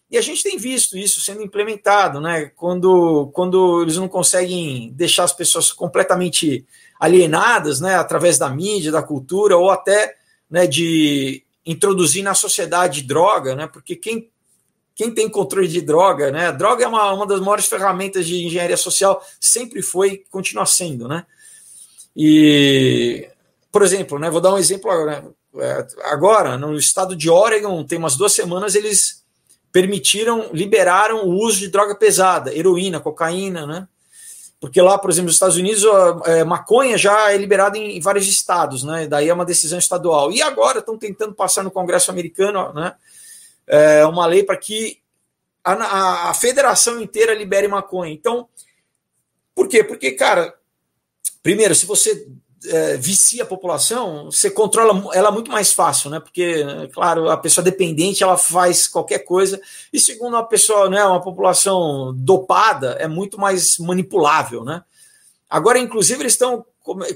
e 0.09 0.17
a 0.17 0.21
gente 0.21 0.41
tem 0.41 0.57
visto 0.57 0.97
isso 0.97 1.21
sendo 1.21 1.43
implementado, 1.43 2.19
né? 2.19 2.51
Quando, 2.55 3.29
quando 3.31 3.83
eles 3.83 3.95
não 3.95 4.07
conseguem 4.07 4.91
deixar 4.93 5.23
as 5.23 5.33
pessoas 5.33 5.71
completamente 5.71 6.65
alienadas, 6.99 7.79
né? 7.79 7.93
Através 7.93 8.39
da 8.39 8.49
mídia, 8.49 8.91
da 8.91 9.03
cultura, 9.03 9.55
ou 9.55 9.69
até 9.69 10.15
né, 10.49 10.65
de 10.65 11.43
introduzir 11.63 12.23
na 12.23 12.33
sociedade 12.33 13.03
droga, 13.03 13.55
né? 13.55 13.67
Porque 13.67 13.95
quem, 13.95 14.31
quem 14.95 15.13
tem 15.13 15.29
controle 15.29 15.67
de 15.67 15.81
droga, 15.81 16.31
né? 16.31 16.47
A 16.47 16.51
droga 16.51 16.85
é 16.85 16.87
uma, 16.87 17.13
uma 17.13 17.27
das 17.27 17.39
maiores 17.39 17.67
ferramentas 17.67 18.25
de 18.25 18.43
engenharia 18.43 18.77
social, 18.77 19.23
sempre 19.39 19.83
foi 19.83 20.23
continua 20.31 20.65
sendo, 20.65 21.07
né? 21.07 21.23
E, 22.15 23.29
por 23.71 23.83
exemplo, 23.83 24.17
né? 24.17 24.27
Vou 24.31 24.41
dar 24.41 24.55
um 24.55 24.57
exemplo 24.57 24.89
agora. 24.89 25.21
Né? 25.21 25.29
Agora, 26.03 26.57
no 26.57 26.75
estado 26.75 27.15
de 27.15 27.29
Oregon, 27.29 27.83
tem 27.83 27.97
umas 27.97 28.15
duas 28.15 28.33
semanas, 28.33 28.75
eles 28.75 29.23
permitiram, 29.71 30.49
liberaram 30.53 31.25
o 31.25 31.31
uso 31.31 31.59
de 31.59 31.67
droga 31.69 31.95
pesada, 31.95 32.53
heroína, 32.53 32.99
cocaína, 32.99 33.65
né? 33.65 33.87
Porque 34.59 34.81
lá, 34.81 34.97
por 34.97 35.09
exemplo, 35.09 35.27
nos 35.27 35.35
Estados 35.35 35.55
Unidos, 35.55 35.85
a 35.85 36.21
é, 36.25 36.43
maconha 36.43 36.97
já 36.97 37.31
é 37.31 37.37
liberada 37.37 37.77
em, 37.77 37.99
vários 38.01 38.27
estados, 38.27 38.83
né? 38.83 39.07
Daí 39.07 39.29
é 39.29 39.33
uma 39.33 39.45
decisão 39.45 39.79
estadual. 39.79 40.31
E 40.31 40.41
agora 40.41 40.79
estão 40.79 40.97
tentando 40.97 41.33
passar 41.33 41.63
no 41.63 41.71
Congresso 41.71 42.11
americano, 42.11 42.73
né? 42.73 42.93
É, 43.65 44.05
uma 44.05 44.25
lei 44.25 44.43
para 44.43 44.57
que 44.57 44.99
a, 45.63 46.29
a 46.29 46.33
federação 46.33 46.99
inteira 47.01 47.33
libere 47.33 47.67
maconha. 47.67 48.11
Então, 48.11 48.49
por 49.55 49.67
quê? 49.69 49.83
Porque, 49.83 50.11
cara, 50.11 50.53
primeiro, 51.41 51.73
se 51.73 51.85
você 51.85 52.27
é, 52.65 52.97
vicia 52.97 53.43
a 53.43 53.45
população, 53.45 54.25
você 54.25 54.49
controla 54.49 55.13
ela 55.13 55.31
muito 55.31 55.51
mais 55.51 55.71
fácil, 55.71 56.09
né? 56.09 56.19
Porque, 56.19 56.65
claro, 56.93 57.29
a 57.29 57.37
pessoa 57.37 57.63
dependente 57.63 58.23
ela 58.23 58.37
faz 58.37 58.87
qualquer 58.87 59.19
coisa. 59.19 59.61
E 59.93 59.99
segundo 59.99 60.35
a 60.35 60.43
pessoa, 60.43 60.89
né, 60.89 61.03
uma 61.03 61.21
população 61.21 62.13
dopada 62.15 62.97
é 62.99 63.07
muito 63.07 63.39
mais 63.39 63.77
manipulável, 63.77 64.63
né? 64.63 64.83
Agora, 65.49 65.79
inclusive, 65.79 66.21
eles 66.21 66.33
estão 66.33 66.65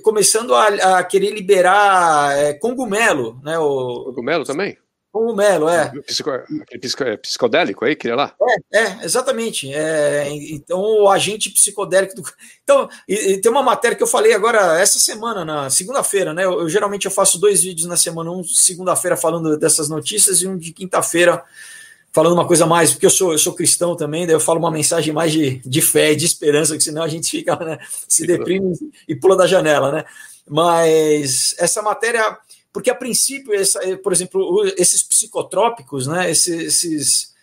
começando 0.02 0.54
a, 0.56 1.00
a, 1.00 1.04
querer 1.04 1.32
liberar 1.32 2.38
é, 2.38 2.54
cogumelo, 2.54 3.40
né? 3.44 3.58
O, 3.60 4.06
cogumelo 4.06 4.44
também? 4.44 4.78
Cogumelo, 5.14 5.70
é. 5.70 5.92
Psico, 6.08 6.32
psico, 6.82 7.04
é 7.04 7.18
psicodélico 7.18 7.86
aí, 7.86 7.96
queria 7.96 8.16
lá? 8.16 8.36
É, 8.74 8.80
é 8.80 9.06
exatamente. 9.06 9.72
É, 9.72 10.28
então, 10.28 10.82
o 10.82 11.08
agente 11.08 11.52
psicodélico. 11.52 12.16
Do... 12.16 12.24
Então, 12.64 12.90
e, 13.08 13.34
e 13.34 13.38
tem 13.40 13.52
uma 13.52 13.62
matéria 13.62 13.96
que 13.96 14.02
eu 14.02 14.08
falei 14.08 14.34
agora, 14.34 14.82
essa 14.82 14.98
semana, 14.98 15.46
na 15.46 15.70
segunda-feira, 15.70 16.34
né? 16.34 16.44
Eu, 16.46 16.62
eu, 16.62 16.68
geralmente 16.68 17.06
eu 17.06 17.12
faço 17.12 17.40
dois 17.40 17.62
vídeos 17.62 17.88
na 17.88 17.96
semana, 17.96 18.32
um 18.32 18.44
segunda-feira 18.44 19.16
falando 19.16 19.56
dessas 19.56 19.88
notícias 19.88 20.42
e 20.42 20.48
um 20.48 20.58
de 20.58 20.74
quinta-feira 20.74 21.44
falando 22.12 22.34
uma 22.34 22.48
coisa 22.48 22.66
mais, 22.66 22.92
porque 22.92 23.06
eu 23.06 23.12
sou, 23.12 23.34
eu 23.34 23.38
sou 23.38 23.54
cristão 23.54 23.96
também, 23.96 24.26
daí 24.26 24.36
eu 24.36 24.40
falo 24.40 24.58
uma 24.58 24.72
mensagem 24.72 25.14
mais 25.14 25.32
de, 25.32 25.62
de 25.64 25.82
fé, 25.82 26.16
de 26.16 26.26
esperança, 26.26 26.76
que 26.76 26.84
senão 26.84 27.04
a 27.04 27.08
gente 27.08 27.30
fica, 27.30 27.56
né, 27.56 27.78
se 28.08 28.26
deprime 28.26 28.74
e 29.08 29.16
pula 29.16 29.36
da 29.36 29.46
janela, 29.46 29.92
né? 29.92 30.06
Mas 30.48 31.56
essa 31.58 31.82
matéria 31.82 32.38
porque 32.74 32.90
a 32.90 32.96
princípio, 32.96 33.54
essa, 33.54 33.80
eh, 33.88 33.96
por 33.96 34.12
exemplo, 34.12 34.66
esses 34.76 35.04
psicotrópicos, 35.04 36.08
né, 36.08 36.32
esses, 36.32 36.84
esses 36.84 37.34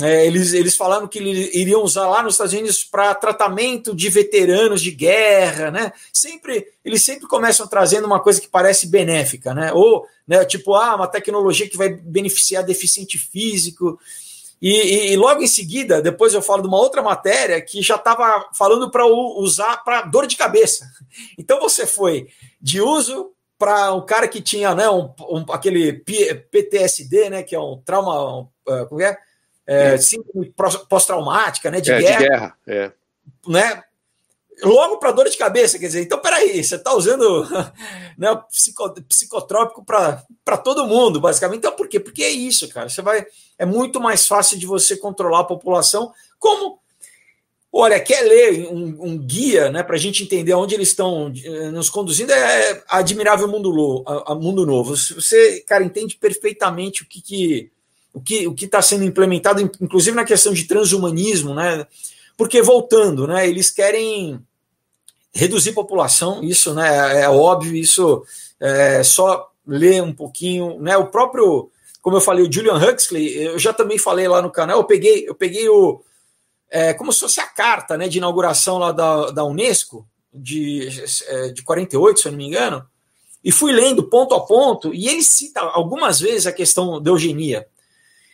é, 0.00 0.26
eles, 0.26 0.54
eles 0.54 0.74
falaram 0.74 1.06
que 1.06 1.18
iriam 1.18 1.82
usar 1.82 2.08
lá 2.08 2.22
nos 2.22 2.34
Estados 2.34 2.54
Unidos 2.54 2.82
para 2.82 3.14
tratamento 3.14 3.94
de 3.94 4.08
veteranos 4.08 4.80
de 4.80 4.90
guerra, 4.90 5.70
né? 5.70 5.92
Sempre 6.10 6.66
eles 6.82 7.02
sempre 7.02 7.28
começam 7.28 7.66
trazendo 7.66 8.06
uma 8.06 8.18
coisa 8.18 8.40
que 8.40 8.48
parece 8.48 8.86
benéfica, 8.86 9.52
né? 9.52 9.70
Ou 9.74 10.06
né, 10.26 10.46
tipo, 10.46 10.74
ah, 10.74 10.96
uma 10.96 11.06
tecnologia 11.06 11.68
que 11.68 11.76
vai 11.76 11.90
beneficiar 11.90 12.64
deficiente 12.64 13.18
físico. 13.18 14.00
E, 14.62 14.70
e, 14.70 15.12
e 15.12 15.16
logo 15.16 15.42
em 15.42 15.46
seguida, 15.46 16.00
depois 16.00 16.32
eu 16.32 16.40
falo 16.40 16.62
de 16.62 16.68
uma 16.68 16.78
outra 16.78 17.02
matéria 17.02 17.60
que 17.60 17.82
já 17.82 17.96
estava 17.96 18.48
falando 18.54 18.90
para 18.90 19.04
usar 19.06 19.84
para 19.84 20.02
dor 20.02 20.26
de 20.26 20.36
cabeça. 20.36 20.90
Então 21.38 21.60
você 21.60 21.86
foi 21.86 22.28
de 22.60 22.80
uso 22.80 23.32
para 23.62 23.94
um 23.94 24.04
cara 24.04 24.26
que 24.26 24.42
tinha 24.42 24.74
né, 24.74 24.90
um, 24.90 25.08
um, 25.20 25.44
aquele 25.52 25.92
PTSD, 25.92 27.30
né, 27.30 27.42
que 27.44 27.54
é 27.54 27.60
um 27.60 27.80
trauma, 27.84 28.40
um, 28.40 28.48
uh, 28.66 28.86
como 28.88 29.00
é? 29.00 29.16
é 29.64 29.96
síndrome 29.96 30.52
pós-traumática, 30.88 31.70
né, 31.70 31.80
de 31.80 31.92
é, 31.92 32.00
guerra. 32.00 32.18
De 32.18 32.28
guerra 32.28 32.56
é. 32.66 32.92
né, 33.46 33.84
logo 34.64 34.96
para 34.96 35.12
dor 35.12 35.28
de 35.28 35.36
cabeça, 35.36 35.78
quer 35.78 35.86
dizer, 35.86 36.02
então 36.02 36.18
peraí, 36.18 36.64
você 36.64 36.74
está 36.74 36.92
usando 36.92 37.46
né, 38.18 38.36
psico, 38.50 39.00
psicotrópico 39.02 39.84
para 39.84 40.58
todo 40.58 40.88
mundo, 40.88 41.20
basicamente. 41.20 41.58
Então 41.58 41.76
por 41.76 41.86
quê? 41.86 42.00
Porque 42.00 42.24
é 42.24 42.30
isso, 42.30 42.68
cara. 42.68 42.88
Você 42.88 43.00
vai. 43.00 43.24
É 43.56 43.64
muito 43.64 44.00
mais 44.00 44.26
fácil 44.26 44.58
de 44.58 44.66
você 44.66 44.96
controlar 44.96 45.42
a 45.42 45.44
população, 45.44 46.12
como 46.36 46.81
Olha, 47.74 47.98
quer 47.98 48.20
ler 48.20 48.68
um, 48.68 48.96
um 49.00 49.18
guia 49.18 49.70
né, 49.70 49.82
para 49.82 49.96
a 49.96 49.98
gente 49.98 50.22
entender 50.22 50.52
onde 50.52 50.74
eles 50.74 50.88
estão 50.88 51.32
eh, 51.42 51.70
nos 51.70 51.88
conduzindo? 51.88 52.30
É 52.30 52.82
Admirável 52.86 53.48
Mundo, 53.48 54.04
a, 54.06 54.32
a 54.32 54.34
Mundo 54.34 54.66
Novo. 54.66 54.94
Você, 54.94 55.60
cara, 55.60 55.82
entende 55.82 56.16
perfeitamente 56.16 57.02
o 57.02 57.06
que, 57.06 57.22
que 57.22 57.70
o 58.12 58.20
que 58.20 58.46
o 58.46 58.54
está 58.54 58.82
sendo 58.82 59.04
implementado, 59.04 59.62
inclusive 59.80 60.14
na 60.14 60.24
questão 60.24 60.52
de 60.52 60.64
transhumanismo, 60.64 61.54
né? 61.54 61.86
Porque 62.36 62.60
voltando, 62.60 63.26
né? 63.26 63.48
Eles 63.48 63.70
querem 63.70 64.38
reduzir 65.32 65.72
população, 65.72 66.44
isso, 66.44 66.74
né? 66.74 67.20
É, 67.20 67.22
é 67.22 67.28
óbvio, 67.30 67.74
isso 67.74 68.22
é 68.60 69.02
só 69.02 69.50
ler 69.66 70.02
um 70.02 70.12
pouquinho, 70.12 70.78
né? 70.78 70.98
O 70.98 71.06
próprio, 71.06 71.70
como 72.02 72.18
eu 72.18 72.20
falei, 72.20 72.46
o 72.46 72.52
Julian 72.52 72.76
Huxley, 72.76 73.44
eu 73.44 73.58
já 73.58 73.72
também 73.72 73.96
falei 73.96 74.28
lá 74.28 74.42
no 74.42 74.50
canal, 74.50 74.78
eu 74.78 74.84
peguei, 74.84 75.26
eu 75.26 75.34
peguei 75.34 75.66
o 75.70 76.02
é, 76.72 76.94
como 76.94 77.12
se 77.12 77.20
fosse 77.20 77.38
a 77.38 77.46
carta 77.46 77.98
né, 77.98 78.08
de 78.08 78.16
inauguração 78.16 78.78
lá 78.78 78.92
da, 78.92 79.30
da 79.30 79.44
Unesco, 79.44 80.08
de, 80.32 80.88
é, 81.26 81.48
de 81.48 81.62
48, 81.62 82.18
se 82.18 82.26
eu 82.26 82.32
não 82.32 82.38
me 82.38 82.46
engano, 82.46 82.84
e 83.44 83.52
fui 83.52 83.72
lendo 83.72 84.04
ponto 84.04 84.34
a 84.34 84.40
ponto, 84.40 84.94
e 84.94 85.06
ele 85.06 85.22
cita 85.22 85.60
algumas 85.60 86.18
vezes 86.18 86.46
a 86.46 86.52
questão 86.52 87.00
da 87.00 87.10
eugenia. 87.10 87.66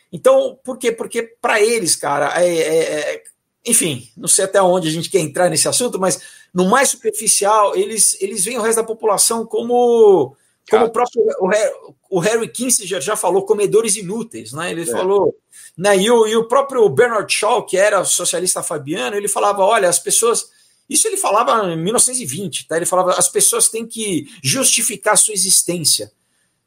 Então, 0.09 0.57
por 0.63 0.77
quê? 0.77 0.89
Porque 0.89 1.21
para 1.21 1.61
eles, 1.61 1.97
cara, 1.97 2.41
é, 2.41 2.49
é, 2.49 2.83
é, 3.15 3.23
enfim, 3.65 4.09
não 4.15 4.27
sei 4.27 4.45
até 4.45 4.61
onde 4.61 4.87
a 4.87 4.91
gente 4.91 5.09
quer 5.09 5.19
entrar 5.19 5.49
nesse 5.49 5.67
assunto, 5.67 5.99
mas 5.99 6.21
no 6.53 6.69
mais 6.69 6.89
superficial, 6.89 7.75
eles, 7.75 8.15
eles 8.21 8.45
veem 8.45 8.57
o 8.57 8.61
resto 8.61 8.77
da 8.77 8.87
população 8.87 9.45
como, 9.45 10.33
como 10.69 10.85
o 10.85 10.91
próprio 10.91 11.23
o 12.09 12.19
Harry 12.19 12.47
Kissinger 12.47 13.01
já 13.01 13.15
falou, 13.15 13.45
comedores 13.45 13.95
inúteis, 13.95 14.51
né? 14.51 14.71
Ele 14.71 14.81
é. 14.81 14.85
falou 14.85 15.35
né? 15.79 15.97
E, 15.97 16.11
o, 16.11 16.27
e 16.27 16.35
o 16.35 16.43
próprio 16.43 16.87
Bernard 16.89 17.31
Shaw, 17.33 17.65
que 17.65 17.77
era 17.77 18.03
socialista 18.03 18.61
fabiano, 18.61 19.15
ele 19.15 19.29
falava: 19.29 19.63
olha, 19.63 19.87
as 19.87 19.97
pessoas. 19.97 20.49
Isso 20.89 21.07
ele 21.07 21.17
falava 21.17 21.71
em 21.71 21.77
1920, 21.77 22.67
tá? 22.67 22.75
Ele 22.75 22.85
falava: 22.85 23.13
as 23.13 23.29
pessoas 23.29 23.69
têm 23.69 23.85
que 23.85 24.27
justificar 24.43 25.13
a 25.13 25.17
sua 25.17 25.33
existência. 25.33 26.11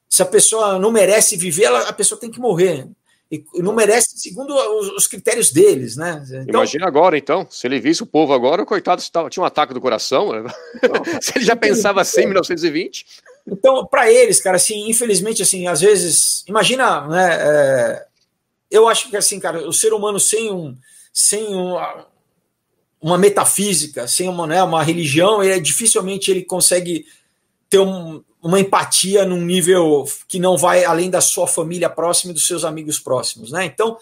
Se 0.09 0.23
a 0.23 0.27
pessoa 0.27 0.79
não 0.79 0.91
merece 0.91 1.37
viver, 1.37 1.65
ela, 1.65 1.89
a 1.89 1.93
pessoa 1.93 2.19
tem 2.19 2.31
que 2.31 2.41
morrer. 2.41 2.89
E 3.31 3.43
não 3.57 3.75
merece 3.75 4.19
segundo 4.19 4.55
os, 4.55 4.89
os 4.91 5.07
critérios 5.07 5.51
deles, 5.51 5.97
né? 5.97 6.23
Então, 6.29 6.45
Imagina 6.61 6.87
agora, 6.87 7.17
então, 7.17 7.47
se 7.51 7.67
ele 7.67 7.81
visse 7.81 8.03
o 8.03 8.07
povo 8.07 8.35
agora, 8.35 8.63
o 8.63 8.67
coitado 8.67 9.03
tinha 9.31 9.43
um 9.43 9.47
ataque 9.47 9.73
do 9.73 9.81
coração. 9.81 10.33
Né? 10.33 10.53
se 11.21 11.33
ele 11.37 11.45
já 11.47 11.57
pensava 11.57 12.01
assim 12.03 12.23
em 12.23 12.27
1920. 12.27 13.07
Então, 13.47 13.87
para 13.87 14.11
eles, 14.11 14.41
cara, 14.41 14.57
assim, 14.57 14.89
infelizmente, 14.89 15.43
assim, 15.43 15.67
às 15.67 15.81
vezes, 15.81 16.45
imagina, 16.47 17.07
né? 17.09 17.39
É, 17.41 18.07
eu 18.71 18.89
acho 18.89 19.11
que 19.11 19.17
assim, 19.17 19.39
cara, 19.39 19.69
o 19.69 19.73
ser 19.73 19.93
humano 19.93 20.19
sem 20.19 20.51
um 20.51 20.77
sem 21.13 21.55
uma, 21.55 22.07
uma 23.01 23.19
metafísica, 23.19 24.09
sem 24.09 24.29
uma, 24.29 24.47
né, 24.47 24.63
uma 24.63 24.83
religião, 24.83 25.43
ele, 25.43 25.61
dificilmente 25.61 26.31
ele 26.31 26.43
consegue 26.43 27.05
ter 27.69 27.81
um, 27.81 28.25
uma 28.41 28.59
empatia 28.59 29.27
num 29.27 29.43
nível 29.43 30.07
que 30.27 30.39
não 30.39 30.57
vai 30.57 30.85
além 30.85 31.11
da 31.11 31.21
sua 31.21 31.47
família 31.47 31.91
próxima 31.91 32.31
e 32.31 32.35
dos 32.35 32.47
seus 32.47 32.65
amigos 32.65 32.99
próximos, 32.99 33.53
né? 33.53 33.67
Então, 33.67 33.99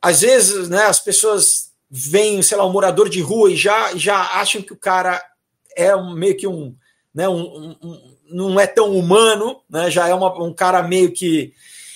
às 0.00 0.22
vezes, 0.22 0.68
né, 0.68 0.84
as 0.84 1.00
pessoas 1.00 1.72
veem, 1.90 2.42
sei 2.42 2.56
lá, 2.56 2.66
um 2.66 2.72
morador 2.72 3.08
de 3.08 3.20
rua 3.20 3.50
e 3.50 3.56
já, 3.56 3.94
já 3.94 4.16
acham 4.40 4.62
que 4.62 4.72
o 4.72 4.76
cara 4.76 5.22
é 5.76 5.94
um, 5.94 6.14
meio 6.14 6.36
que 6.36 6.46
um, 6.46 6.74
né, 7.14 7.28
um, 7.28 7.76
um, 7.82 8.16
não 8.30 8.58
é 8.58 8.66
tão 8.66 8.96
humano, 8.96 9.60
né? 9.70 9.90
Já 9.90 10.08
é 10.08 10.14
uma, 10.14 10.42
um 10.42 10.52
cara 10.52 10.82
meio 10.82 11.12
que 11.12 11.54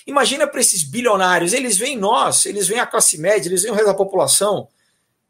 Imagina 0.09 0.46
para 0.46 0.62
esses 0.62 0.83
bilionários, 0.83 1.52
eles 1.52 1.76
veem 1.76 1.98
nós, 1.98 2.46
eles 2.46 2.66
veem 2.66 2.81
a 2.81 2.87
classe 2.87 3.18
média, 3.18 3.46
eles 3.46 3.61
veem 3.61 3.72
o 3.72 3.74
resto 3.74 3.88
da 3.88 3.94
população, 3.94 4.66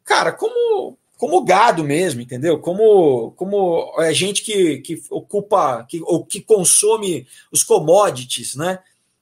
cara, 0.05 0.31
como 0.31 0.97
como 1.17 1.43
gado 1.43 1.83
mesmo, 1.83 2.21
entendeu? 2.21 2.59
Como 2.59 3.31
como 3.31 3.93
é 3.99 4.13
gente 4.13 4.41
que, 4.41 4.77
que 4.77 5.03
ocupa, 5.09 5.83
que, 5.83 6.01
ou 6.03 6.25
que 6.25 6.39
consome 6.39 7.27
os 7.51 7.61
commodities, 7.61 8.55
né? 8.55 8.79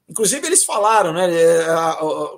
Inclusive, 0.08 0.46
eles 0.46 0.64
falaram, 0.64 1.12
né? 1.12 1.28
É, 1.34 1.66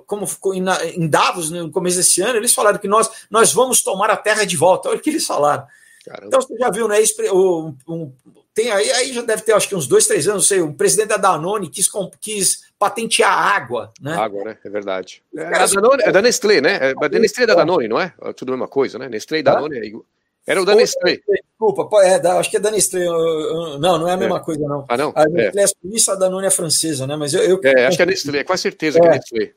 como 0.06 0.26
ficou 0.26 0.54
em 0.54 1.06
Davos 1.06 1.50
no 1.50 1.70
começo 1.70 1.98
desse 1.98 2.22
ano, 2.22 2.38
eles 2.38 2.54
falaram 2.54 2.78
que 2.78 2.88
nós, 2.88 3.10
nós 3.30 3.52
vamos 3.52 3.82
tomar 3.82 4.08
a 4.08 4.16
terra 4.16 4.46
de 4.46 4.56
volta. 4.56 4.88
Olha 4.88 4.96
o 4.96 5.02
que 5.02 5.10
eles 5.10 5.26
falaram. 5.26 5.66
Caramba. 6.04 6.26
Então, 6.28 6.40
você 6.40 6.56
já 6.56 6.70
viu, 6.70 6.88
né? 6.88 6.96
Um, 7.32 7.76
um, 7.88 8.12
tem 8.54 8.70
aí, 8.70 8.90
aí 8.90 9.12
já 9.12 9.22
deve 9.22 9.42
ter 9.42 9.52
acho 9.52 9.68
que 9.68 9.74
uns 9.74 9.86
dois, 9.86 10.06
três 10.06 10.26
anos, 10.26 10.42
não 10.42 10.46
sei, 10.46 10.60
o 10.60 10.72
presidente 10.72 11.08
da 11.08 11.16
Danone 11.16 11.68
quis, 11.68 11.88
quis 12.20 12.62
patentear 12.78 13.30
água, 13.30 13.92
né? 14.00 14.14
Água, 14.14 14.44
né? 14.44 14.58
É 14.64 14.70
verdade. 14.70 15.22
É, 15.36 15.44
a 15.44 15.66
Danone, 15.66 16.02
é 16.04 16.12
da 16.12 16.22
Nestlé, 16.22 16.60
né? 16.60 16.78
É, 16.80 16.94
da 16.94 17.18
Nestlé 17.18 17.44
é 17.44 17.46
da 17.46 17.54
Danone, 17.54 17.88
não 17.88 18.00
é? 18.00 18.12
é? 18.22 18.32
Tudo 18.32 18.52
a 18.52 18.56
mesma 18.56 18.68
coisa, 18.68 18.98
né? 18.98 19.08
Nestlé 19.08 19.38
e 19.38 19.42
Danone 19.42 19.78
é 19.78 19.84
igual. 19.84 20.04
Era 20.46 20.62
o 20.62 20.64
da 20.64 20.74
Nestlé. 20.74 21.20
Desculpa, 21.28 22.02
é, 22.02 22.18
da, 22.18 22.38
acho 22.38 22.50
que 22.50 22.56
é 22.56 22.60
da 22.60 22.70
Nestlé. 22.70 23.04
Não, 23.04 23.98
não 23.98 24.08
é 24.08 24.12
a 24.12 24.16
mesma 24.16 24.38
é. 24.38 24.40
coisa, 24.40 24.66
não. 24.66 24.84
Ah, 24.88 24.96
não? 24.96 25.12
A 25.14 25.26
Nestlé 25.26 25.62
é, 25.62 25.64
é 25.64 25.68
suíça, 25.68 26.12
a 26.12 26.16
Danone 26.16 26.46
é 26.46 26.50
francesa, 26.50 27.06
né? 27.06 27.14
Mas 27.14 27.34
eu. 27.34 27.42
eu 27.42 27.60
é, 27.62 27.86
acho 27.86 27.96
que 27.96 28.02
é 28.02 28.06
Nestlé, 28.06 28.42
com 28.42 28.56
certeza 28.56 28.98
é. 28.98 29.02
que 29.02 29.06
é 29.06 29.10
Nestlé. 29.10 29.52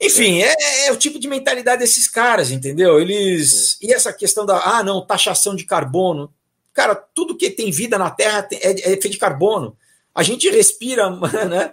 Enfim, 0.00 0.42
é. 0.42 0.54
É, 0.58 0.86
é. 0.86 0.92
o 0.92 0.96
tipo 0.96 1.18
de 1.18 1.28
mentalidade 1.28 1.80
desses 1.80 2.08
caras, 2.08 2.50
entendeu? 2.50 3.00
Eles. 3.00 3.78
E 3.80 3.92
essa 3.92 4.12
questão 4.12 4.44
da, 4.44 4.58
ah, 4.58 4.82
não, 4.82 5.04
taxação 5.04 5.56
de 5.56 5.64
carbono. 5.64 6.32
Cara, 6.72 6.94
tudo 6.94 7.36
que 7.36 7.50
tem 7.50 7.70
vida 7.70 7.98
na 7.98 8.10
Terra 8.10 8.46
é, 8.52 8.92
é 8.92 9.00
feito 9.00 9.10
de 9.10 9.18
carbono. 9.18 9.76
A 10.14 10.22
gente 10.22 10.48
respira, 10.50 11.08
né? 11.48 11.72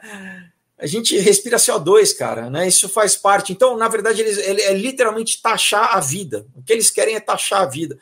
A 0.78 0.88
gente 0.88 1.18
respira 1.18 1.58
CO2, 1.58 2.16
cara, 2.16 2.50
né? 2.50 2.68
Isso 2.68 2.90
faz 2.90 3.16
parte. 3.16 3.52
Então, 3.52 3.78
na 3.78 3.88
verdade, 3.88 4.22
eles, 4.22 4.38
ele 4.38 4.62
é 4.62 4.74
literalmente 4.74 5.42
taxar 5.42 5.96
a 5.96 6.00
vida. 6.00 6.46
O 6.56 6.64
que 6.64 6.74
eles 6.74 6.90
querem 6.90 7.16
é 7.16 7.20
taxar 7.20 7.62
a 7.62 7.66
vida. 7.66 7.98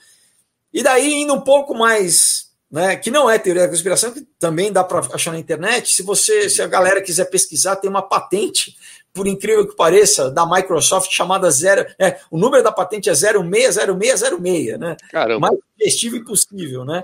E 0.73 0.81
daí, 0.81 1.13
indo 1.13 1.34
um 1.34 1.41
pouco 1.41 1.73
mais, 1.73 2.49
né, 2.71 2.95
que 2.95 3.12
não 3.12 3.29
é 3.29 3.38
teoria 3.38 3.63
da 3.63 3.69
conspiração, 3.69 4.12
que 4.12 4.21
também 4.39 4.71
dá 4.71 4.84
para 4.84 4.99
achar 5.13 5.31
na 5.31 5.39
internet, 5.39 5.93
se 5.93 6.01
você, 6.01 6.49
se 6.49 6.62
a 6.62 6.67
galera 6.67 7.01
quiser 7.01 7.25
pesquisar, 7.25 7.75
tem 7.75 7.89
uma 7.89 8.01
patente, 8.01 8.75
por 9.13 9.28
incrível 9.28 9.67
que 9.67 9.76
pareça, 9.76 10.32
da 10.32 10.45
Microsoft 10.45 11.12
chamada 11.12 11.50
zero, 11.52 11.86
é, 12.00 12.19
o 12.30 12.38
número 12.38 12.63
da 12.63 12.71
patente 12.71 13.10
é 13.10 13.13
060606, 13.13 14.80
né? 14.80 14.95
Caramba. 15.12 15.47
Mais 15.47 15.60
sugestivo 15.78 16.15
impossível, 16.15 16.86
né? 16.86 17.04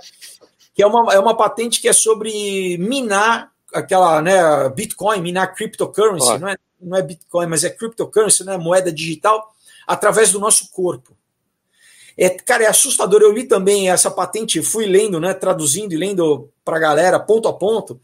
Que 0.74 0.84
é 0.84 0.88
uma, 0.88 1.14
é 1.14 1.20
uma 1.20 1.36
patente 1.36 1.82
que 1.82 1.88
é 1.88 1.94
sobre 1.94 2.78
minar 2.78 3.52
aquela, 3.74 4.22
né, 4.22 4.70
Bitcoin, 4.70 5.22
minar 5.22 5.54
cryptocurrency, 5.54 6.38
não 6.40 6.48
é, 6.48 6.56
não 6.80 6.98
é 6.98 7.02
Bitcoin, 7.02 7.48
mas 7.48 7.64
é 7.64 7.70
cryptocurrency, 7.70 8.44
né, 8.44 8.58
moeda 8.58 8.92
digital, 8.92 9.54
através 9.86 10.32
do 10.32 10.40
nosso 10.40 10.72
corpo. 10.72 11.16
É, 12.18 12.30
cara, 12.30 12.64
é 12.64 12.68
assustador. 12.68 13.22
Eu 13.22 13.32
li 13.32 13.44
também 13.44 13.92
essa 13.92 14.10
patente, 14.10 14.62
fui 14.64 14.88
lendo, 14.88 15.20
né, 15.20 15.34
traduzindo 15.34 15.94
e 15.94 15.98
lendo 15.98 16.50
para 16.66 16.78
a 16.78 16.80
galera, 16.80 17.20
ponto 17.20 17.48
a 17.48 17.54
ponto. 17.54 18.00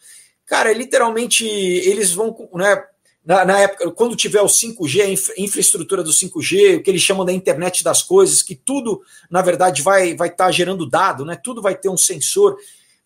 Cara, 0.45 0.69
é, 0.69 0.73
literalmente 0.73 1.45
eles 1.45 2.13
vão, 2.13 2.47
né, 2.53 2.83
na, 3.25 3.45
na, 3.45 3.59
época, 3.59 3.89
quando 3.91 4.15
tiver 4.15 4.41
o 4.41 4.47
5G, 4.47 5.01
a 5.01 5.09
infra, 5.09 5.33
infraestrutura 5.37 6.03
do 6.03 6.11
5G, 6.11 6.77
o 6.77 6.83
que 6.83 6.89
eles 6.89 7.01
chamam 7.01 7.25
da 7.25 7.31
internet 7.31 7.83
das 7.83 8.01
coisas, 8.01 8.41
que 8.41 8.55
tudo, 8.55 9.01
na 9.29 9.41
verdade, 9.41 9.81
vai 9.81 10.15
vai 10.15 10.27
estar 10.27 10.45
tá 10.45 10.51
gerando 10.51 10.89
dado, 10.89 11.23
né? 11.25 11.39
Tudo 11.41 11.61
vai 11.61 11.75
ter 11.75 11.89
um 11.89 11.97
sensor. 11.97 12.57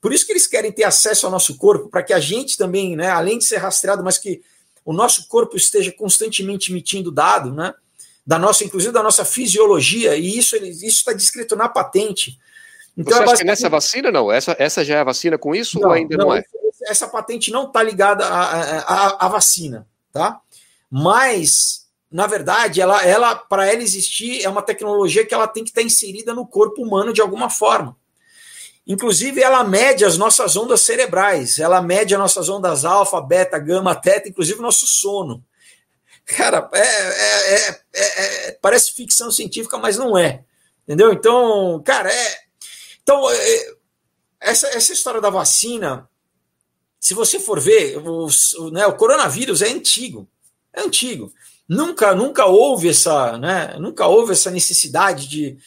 Por 0.02 0.14
isso 0.14 0.26
que 0.26 0.32
eles 0.32 0.48
querem 0.48 0.72
ter 0.72 0.84
acesso 0.84 1.26
ao 1.26 1.32
nosso 1.32 1.58
corpo, 1.58 1.90
para 1.90 2.04
que 2.04 2.14
a 2.14 2.20
gente 2.20 2.58
também, 2.58 2.96
né, 2.96 3.10
além 3.10 3.38
de 3.38 3.46
ser 3.46 3.58
rastreado, 3.58 4.04
mas 4.04 4.18
que 4.18 4.42
o 4.86 4.94
nosso 4.94 5.28
corpo 5.28 5.58
esteja 5.58 5.92
constantemente 5.92 6.72
emitindo 6.72 7.12
dado, 7.12 7.54
né? 7.54 7.74
da 8.28 8.38
nossa, 8.38 8.66
inclusive 8.66 8.92
da 8.92 9.02
nossa 9.02 9.24
fisiologia, 9.24 10.18
e 10.18 10.38
isso 10.38 10.58
isso 10.58 10.86
está 10.86 11.14
descrito 11.14 11.56
na 11.56 11.70
patente. 11.70 12.38
Então, 12.98 13.14
Você 13.14 13.20
é 13.20 13.24
acha 13.24 13.26
basicamente... 13.26 13.40
que 13.40 13.46
nessa 13.46 13.70
vacina 13.70 14.12
não? 14.12 14.30
Essa, 14.30 14.54
essa 14.60 14.84
já 14.84 14.96
é 14.96 15.00
a 15.00 15.04
vacina 15.06 15.38
com 15.38 15.56
isso 15.56 15.80
não, 15.80 15.88
ou 15.88 15.94
ainda 15.94 16.18
não, 16.18 16.28
não 16.28 16.36
é? 16.36 16.44
Essa 16.84 17.08
patente 17.08 17.52
não 17.52 17.68
está 17.68 17.82
ligada 17.82 18.26
à, 18.28 19.28
vacina, 19.30 19.88
tá? 20.18 20.42
Mas, 20.90 21.86
na 22.12 22.26
verdade, 22.26 22.82
ela, 22.82 23.06
ela 23.06 23.36
para 23.36 23.68
ela 23.72 23.84
existir, 23.84 24.44
é 24.44 24.50
uma 24.50 24.62
tecnologia 24.62 25.26
que 25.26 25.34
ela 25.34 25.48
tem 25.48 25.64
que 25.64 25.70
estar 25.70 25.82
inserida 25.82 26.34
no 26.34 26.48
corpo 26.48 26.82
humano 26.82 27.14
de 27.14 27.22
alguma 27.22 27.50
forma. 27.50 27.96
Inclusive, 28.86 29.42
ela 29.42 29.64
mede 29.64 30.06
as 30.06 30.18
nossas 30.18 30.56
ondas 30.56 30.82
cerebrais, 30.82 31.60
ela 31.60 31.82
mede 31.82 32.16
as 32.16 32.20
nossas 32.20 32.48
ondas 32.50 32.86
alfa, 32.86 33.22
beta, 33.22 33.60
gama, 33.60 33.94
teta, 33.94 34.30
inclusive 34.30 34.62
nosso 34.62 34.88
sono. 34.88 35.44
Cara, 36.26 36.70
é, 36.74 36.80
é, 36.80 37.70
é, 37.94 38.48
é, 38.48 38.52
parece 38.62 38.94
ficção 38.94 39.30
científica, 39.30 39.78
mas 39.78 39.98
não 39.98 40.18
é. 40.18 40.44
Entendeu? 40.84 41.12
Então, 41.12 41.82
cara, 41.86 42.12
é. 42.12 42.38
Então, 43.04 43.30
é, 43.30 43.74
essa, 44.40 44.68
essa 44.70 44.94
história 44.94 45.22
da 45.22 45.30
vacina, 45.30 46.10
se 47.00 47.14
você 47.14 47.40
for 47.40 47.60
ver, 47.60 47.98
o, 47.98 48.28
o, 48.60 48.72
né, 48.72 48.86
o 48.88 48.94
coronavírus 48.94 49.62
é 49.62 49.70
antigo. 49.70 50.28
É 50.74 50.82
antigo. 50.82 51.32
Nunca, 51.68 52.16
nunca 52.16 52.46
houve 52.46 52.90
essa, 52.90 53.38
né? 53.38 53.76
Nunca 53.80 54.08
houve 54.08 54.34
essa 54.34 54.50
necessidade 54.50 55.28
de. 55.28 55.58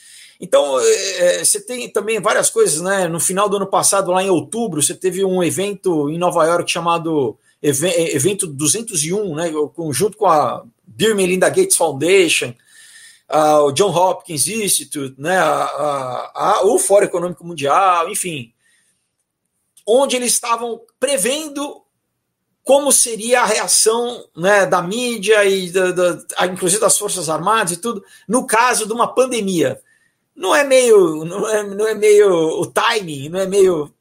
Então, 0.41 0.81
é, 0.81 1.45
você 1.45 1.61
tem 1.61 1.89
também 1.91 2.19
várias 2.21 2.49
coisas, 2.49 2.81
né? 2.81 3.07
No 3.07 3.21
final 3.21 3.49
do 3.49 3.57
ano 3.57 3.67
passado, 3.67 4.11
lá 4.11 4.23
em 4.23 4.31
outubro, 4.31 4.83
você 4.83 4.95
teve 4.95 5.23
um 5.23 5.43
evento 5.43 6.09
em 6.09 6.17
Nova 6.17 6.47
York 6.47 6.71
chamado 6.71 7.39
evento 7.63 8.47
201, 8.47 9.35
né, 9.35 9.53
junto 9.93 10.17
com 10.17 10.27
a 10.27 10.65
Bill 10.87 11.15
Melinda 11.15 11.49
Gates 11.49 11.77
Foundation, 11.77 12.55
o 13.29 13.73
John 13.73 13.95
Hopkins 13.95 14.49
Institute, 14.49 15.15
né, 15.19 15.37
a, 15.39 16.31
a, 16.35 16.61
o 16.65 16.79
Fórum 16.79 17.05
Econômico 17.05 17.47
Mundial, 17.47 18.11
enfim, 18.11 18.53
onde 19.91 20.17
eles 20.17 20.33
estavam 20.33 20.81
prevendo 20.99 21.83
como 22.63 22.93
seria 22.93 23.41
a 23.41 23.47
reação 23.47 24.25
né, 24.37 24.67
da 24.67 24.81
mídia 24.81 25.45
e 25.45 25.71
da, 25.71 25.91
da, 25.91 26.47
inclusive 26.47 26.81
das 26.81 26.97
Forças 26.97 27.29
Armadas 27.29 27.73
e 27.73 27.77
tudo, 27.79 28.05
no 28.29 28.47
caso 28.47 28.87
de 28.87 28.93
uma 28.93 29.13
pandemia. 29.13 29.81
Não 30.37 30.55
é 30.55 30.63
meio, 30.63 31.25
não 31.25 31.49
é, 31.49 31.63
não 31.65 31.87
é 31.87 31.95
meio 31.95 32.31
o 32.31 32.67
timing, 32.67 33.29
não 33.29 33.41
é 33.41 33.47
meio. 33.47 33.93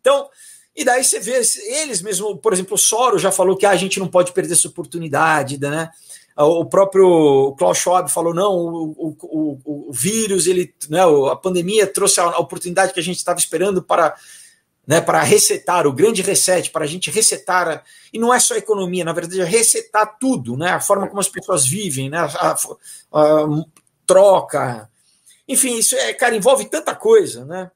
Então, 0.00 0.28
e 0.76 0.84
daí 0.84 1.02
você 1.02 1.18
vê, 1.18 1.40
eles 1.80 2.02
mesmo, 2.02 2.36
por 2.36 2.52
exemplo, 2.52 2.74
o 2.74 2.78
Soro 2.78 3.18
já 3.18 3.32
falou 3.32 3.56
que 3.56 3.64
ah, 3.64 3.70
a 3.70 3.76
gente 3.76 3.98
não 3.98 4.06
pode 4.06 4.32
perder 4.32 4.52
essa 4.52 4.68
oportunidade, 4.68 5.58
né? 5.58 5.90
O 6.36 6.64
próprio 6.64 7.52
Klaus 7.58 7.78
Schwab 7.78 8.08
falou: 8.08 8.32
não, 8.32 8.54
o, 8.54 8.94
o, 8.96 9.16
o, 9.64 9.88
o 9.88 9.92
vírus, 9.92 10.46
ele, 10.46 10.72
né, 10.88 11.00
a 11.32 11.34
pandemia 11.34 11.84
trouxe 11.84 12.20
a 12.20 12.38
oportunidade 12.38 12.92
que 12.92 13.00
a 13.00 13.02
gente 13.02 13.16
estava 13.16 13.40
esperando 13.40 13.82
para, 13.82 14.14
né, 14.88 15.02
para 15.02 15.22
resetar, 15.22 15.86
o 15.86 15.92
grande 15.92 16.22
reset, 16.22 16.70
para 16.70 16.86
a 16.86 16.88
gente 16.88 17.10
resetar. 17.10 17.84
E 18.10 18.18
não 18.18 18.32
é 18.32 18.40
só 18.40 18.54
a 18.54 18.58
economia, 18.58 19.04
na 19.04 19.12
verdade, 19.12 19.42
é 19.42 19.44
resetar 19.44 20.16
tudo, 20.18 20.56
né? 20.56 20.70
A 20.70 20.80
forma 20.80 21.06
como 21.06 21.20
as 21.20 21.28
pessoas 21.28 21.66
vivem, 21.66 22.08
né? 22.08 22.16
A, 22.16 22.56
a, 23.12 23.46
troca. 24.06 24.88
Enfim, 25.46 25.76
isso 25.76 25.94
é, 25.94 26.14
cara, 26.14 26.34
envolve 26.34 26.64
tanta 26.70 26.94
coisa, 26.94 27.44
né? 27.44 27.70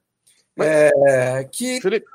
É, 0.58 1.46
que. 1.52 1.82
Felipe, 1.82 2.06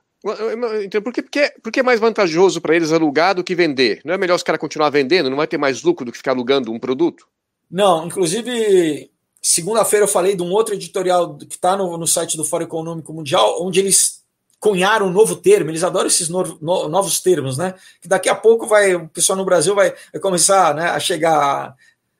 então, 0.84 1.00
por 1.04 1.14
que, 1.14 1.22
porque, 1.22 1.54
porque 1.62 1.80
é 1.82 1.84
mais 1.84 2.00
vantajoso 2.00 2.60
para 2.60 2.76
eles 2.76 2.92
alugar 2.92 3.36
do 3.36 3.44
que 3.44 3.54
vender? 3.54 4.02
Não 4.04 4.16
é 4.16 4.18
melhor 4.18 4.34
os 4.34 4.44
caras 4.44 4.60
continuar 4.60 4.90
vendendo? 4.90 5.30
Não 5.30 5.38
vai 5.38 5.48
ter 5.48 5.60
mais 5.60 5.84
lucro 5.84 6.06
do 6.06 6.12
que 6.12 6.18
ficar 6.18 6.32
alugando 6.32 6.72
um 6.72 6.80
produto? 6.80 7.28
Não, 7.70 8.08
inclusive, 8.08 9.12
segunda-feira 9.40 10.06
eu 10.06 10.10
falei 10.10 10.36
de 10.36 10.42
um 10.42 10.52
outro 10.52 10.74
editorial 10.74 11.38
que 11.38 11.54
está 11.54 11.78
no, 11.78 11.96
no 12.00 12.08
site 12.08 12.36
do 12.36 12.44
Fórum 12.44 12.66
Econômico 12.66 13.14
Mundial, 13.14 13.64
onde 13.64 13.80
eles 13.80 14.17
cunharam 14.60 15.08
um 15.08 15.12
novo 15.12 15.36
termo, 15.36 15.70
eles 15.70 15.84
adoram 15.84 16.08
esses 16.08 16.30
no, 16.30 16.44
no, 16.62 16.90
novos 16.90 17.20
termos, 17.20 17.58
né? 17.58 17.74
Que 18.02 18.08
daqui 18.08 18.30
a 18.30 18.36
pouco 18.36 18.68
vai, 18.68 18.96
o 18.96 19.08
pessoal 19.08 19.38
no 19.38 19.46
Brasil 19.46 19.76
vai, 19.76 19.94
vai 20.12 20.22
começar 20.22 20.74
né, 20.74 20.90
a 20.90 21.00
chegar 21.00 21.76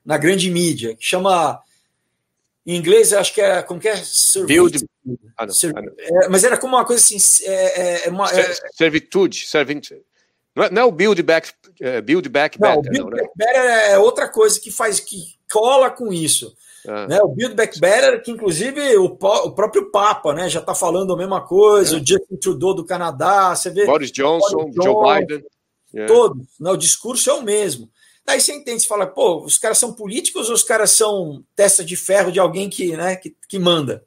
na 0.06 0.18
grande 0.18 0.50
mídia, 0.50 0.96
que 0.96 1.06
chama 1.06 1.62
em 2.68 2.76
inglês, 2.76 3.14
acho 3.14 3.34
que 3.34 3.42
é. 3.42 3.62
Como 3.62 3.80
que 3.80 3.88
é? 3.88 4.02
Build. 4.46 4.86
Ah, 5.38 5.46
não, 5.46 5.54
ah, 5.76 5.82
não. 5.82 6.24
É, 6.24 6.28
mas 6.28 6.44
era 6.44 6.58
como 6.58 6.76
uma 6.76 6.86
coisa 6.86 7.02
assim. 7.02 7.18
É, 7.46 8.08
é, 8.08 8.10
uma, 8.10 8.30
é 8.30 8.54
servitude. 8.74 9.48
Servitude. 9.48 10.02
Não 10.54 10.64
é, 10.66 10.70
não 10.70 10.82
é 10.82 10.86
o 10.86 10.92
build 10.92 11.22
back, 11.24 11.50
uh, 11.50 12.02
build 12.02 12.28
back 12.28 12.60
não, 12.60 12.82
better. 12.82 12.92
Build 12.92 13.10
não, 13.10 13.18
back 13.18 13.30
né? 13.38 13.46
better 13.46 13.62
é 13.92 13.98
outra 13.98 14.28
coisa 14.28 14.60
que 14.60 14.70
faz, 14.70 15.00
que 15.00 15.38
cola 15.50 15.90
com 15.90 16.12
isso. 16.12 16.54
Ah. 16.88 17.08
Né? 17.08 17.22
O 17.22 17.28
Build 17.28 17.56
Back 17.56 17.80
Better, 17.80 18.24
que 18.24 18.32
inclusive 18.32 18.98
o, 18.98 19.06
o 19.06 19.52
próprio 19.52 19.92
Papa 19.92 20.34
né, 20.34 20.50
já 20.50 20.60
está 20.60 20.74
falando 20.74 21.14
a 21.14 21.18
mesma 21.18 21.42
coisa, 21.42 21.98
é. 21.98 22.00
o 22.00 22.06
Justin 22.06 22.38
Trudeau 22.38 22.74
do 22.74 22.86
Canadá, 22.86 23.56
você 23.56 23.70
vê. 23.70 23.86
Boris 23.86 24.12
Johnson, 24.12 24.58
Boris 24.58 24.76
Johnson 24.76 24.84
Joe 24.84 25.20
Biden. 25.20 25.44
Todos. 26.08 26.48
Né, 26.60 26.72
o 26.72 26.78
discurso 26.78 27.30
é 27.30 27.34
o 27.34 27.42
mesmo. 27.42 27.90
Daí 28.26 28.42
você 28.42 28.54
entende, 28.54 28.82
você 28.82 28.88
fala, 28.88 29.08
pô, 29.08 29.44
os 29.44 29.58
caras 29.58 29.78
são 29.78 29.94
políticos 29.94 30.50
ou 30.50 30.56
os 30.56 30.64
caras 30.64 30.92
são 30.92 31.44
testa 31.56 31.84
de 31.84 31.96
ferro 31.96 32.32
de 32.32 32.40
alguém 32.40 32.70
que, 32.70 32.96
né, 32.96 33.16
que, 33.16 33.36
que 33.48 33.58
manda? 33.58 34.04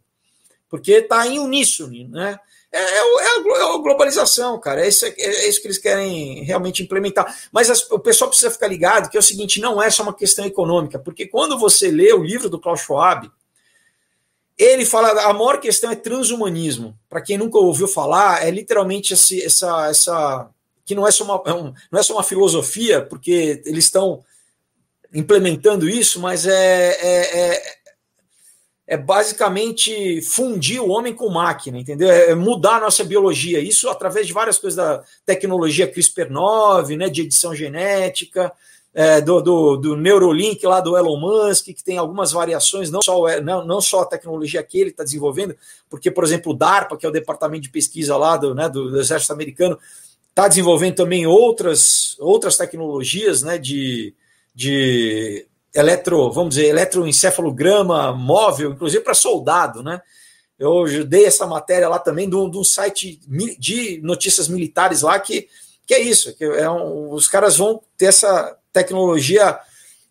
Porque 0.68 0.92
está 0.92 1.26
em 1.26 1.38
uníssono, 1.38 2.08
né? 2.08 2.38
É, 2.72 2.78
é, 2.78 2.98
é, 2.98 3.36
a, 3.36 3.78
globalização, 3.78 4.58
cara. 4.60 4.84
É 4.84 4.88
isso, 4.88 5.04
é 5.04 5.48
isso 5.48 5.60
que 5.60 5.66
eles 5.66 5.78
querem 5.78 6.44
realmente 6.44 6.82
implementar. 6.82 7.36
Mas 7.50 7.68
as, 7.68 7.90
o 7.90 7.98
pessoal 7.98 8.30
precisa 8.30 8.50
ficar 8.50 8.68
ligado 8.68 9.10
que 9.10 9.16
é 9.16 9.20
o 9.20 9.22
seguinte: 9.22 9.60
não 9.60 9.82
é 9.82 9.90
só 9.90 10.02
uma 10.02 10.14
questão 10.14 10.44
econômica, 10.44 10.98
porque 10.98 11.26
quando 11.26 11.58
você 11.58 11.90
lê 11.90 12.12
o 12.12 12.22
livro 12.22 12.48
do 12.48 12.60
Klaus 12.60 12.80
Schwab, 12.80 13.30
ele 14.56 14.84
fala 14.84 15.10
a 15.22 15.32
maior 15.32 15.58
questão 15.58 15.90
é 15.90 15.96
transhumanismo. 15.96 16.96
Para 17.08 17.22
quem 17.22 17.38
nunca 17.38 17.58
ouviu 17.58 17.88
falar, 17.88 18.46
é 18.46 18.50
literalmente 18.50 19.14
esse, 19.14 19.42
essa, 19.42 19.88
essa 19.88 20.50
que 20.84 20.94
não 20.94 21.08
é 21.08 21.10
só 21.10 21.24
uma, 21.24 21.42
é 21.46 21.72
não 21.90 21.98
é 21.98 22.02
só 22.02 22.12
uma 22.12 22.22
filosofia, 22.22 23.00
porque 23.00 23.62
eles 23.64 23.84
estão 23.84 24.22
implementando 25.12 25.88
isso, 25.88 26.20
mas 26.20 26.46
é, 26.46 26.52
é, 26.52 27.79
é, 28.90 28.94
é, 28.94 28.96
basicamente 28.96 30.20
fundir 30.22 30.80
o 30.80 30.88
homem 30.88 31.14
com 31.14 31.30
máquina, 31.30 31.78
entendeu? 31.78 32.10
É 32.10 32.34
mudar 32.34 32.76
a 32.76 32.80
nossa 32.80 33.04
biologia. 33.04 33.60
Isso 33.60 33.88
através 33.88 34.26
de 34.26 34.32
várias 34.32 34.58
coisas 34.58 34.76
da 34.76 35.02
tecnologia 35.24 35.90
CRISPR-9, 35.90 36.96
né, 36.96 37.08
de 37.08 37.22
edição 37.22 37.54
genética, 37.54 38.52
é, 38.92 39.20
do, 39.20 39.40
do, 39.40 39.76
do, 39.76 39.96
Neurolink 39.96 40.66
lá 40.66 40.80
do 40.80 40.96
Elon 40.96 41.20
Musk, 41.20 41.66
que 41.66 41.84
tem 41.84 41.96
algumas 41.96 42.32
variações, 42.32 42.90
não 42.90 43.00
só, 43.00 43.40
não, 43.40 43.64
não 43.64 43.80
só 43.80 44.00
a 44.00 44.06
tecnologia 44.06 44.62
que 44.64 44.80
ele 44.80 44.90
está 44.90 45.04
desenvolvendo, 45.04 45.54
porque, 45.88 46.10
por 46.10 46.24
exemplo, 46.24 46.52
o 46.52 46.56
DARPA, 46.56 46.96
que 46.96 47.06
é 47.06 47.08
o 47.08 47.12
departamento 47.12 47.62
de 47.62 47.70
pesquisa 47.70 48.16
lá 48.16 48.36
do, 48.36 48.52
né, 48.52 48.68
do, 48.68 48.90
do 48.90 48.98
Exército 48.98 49.32
Americano, 49.32 49.78
está 50.30 50.48
desenvolvendo 50.48 50.96
também 50.96 51.26
outras, 51.26 52.16
outras 52.18 52.56
tecnologias 52.56 53.42
né, 53.42 53.58
de, 53.58 54.12
de 54.52 55.46
eletro, 55.74 56.30
vamos 56.32 56.54
dizer, 56.54 56.68
eletroencefalograma 56.68 58.12
móvel, 58.12 58.72
inclusive 58.72 59.02
para 59.02 59.14
soldado, 59.14 59.82
né? 59.82 60.00
Eu 60.58 60.84
dei 61.06 61.24
essa 61.24 61.46
matéria 61.46 61.88
lá 61.88 61.98
também 61.98 62.28
de 62.28 62.36
um, 62.36 62.62
site 62.62 63.18
de 63.58 63.98
notícias 64.02 64.46
militares 64.46 65.00
lá 65.00 65.18
que, 65.18 65.48
que 65.86 65.94
é 65.94 66.00
isso, 66.00 66.36
que 66.36 66.44
é 66.44 66.70
um, 66.70 67.12
os 67.12 67.26
caras 67.26 67.56
vão 67.56 67.80
ter 67.96 68.06
essa 68.06 68.56
tecnologia 68.70 69.58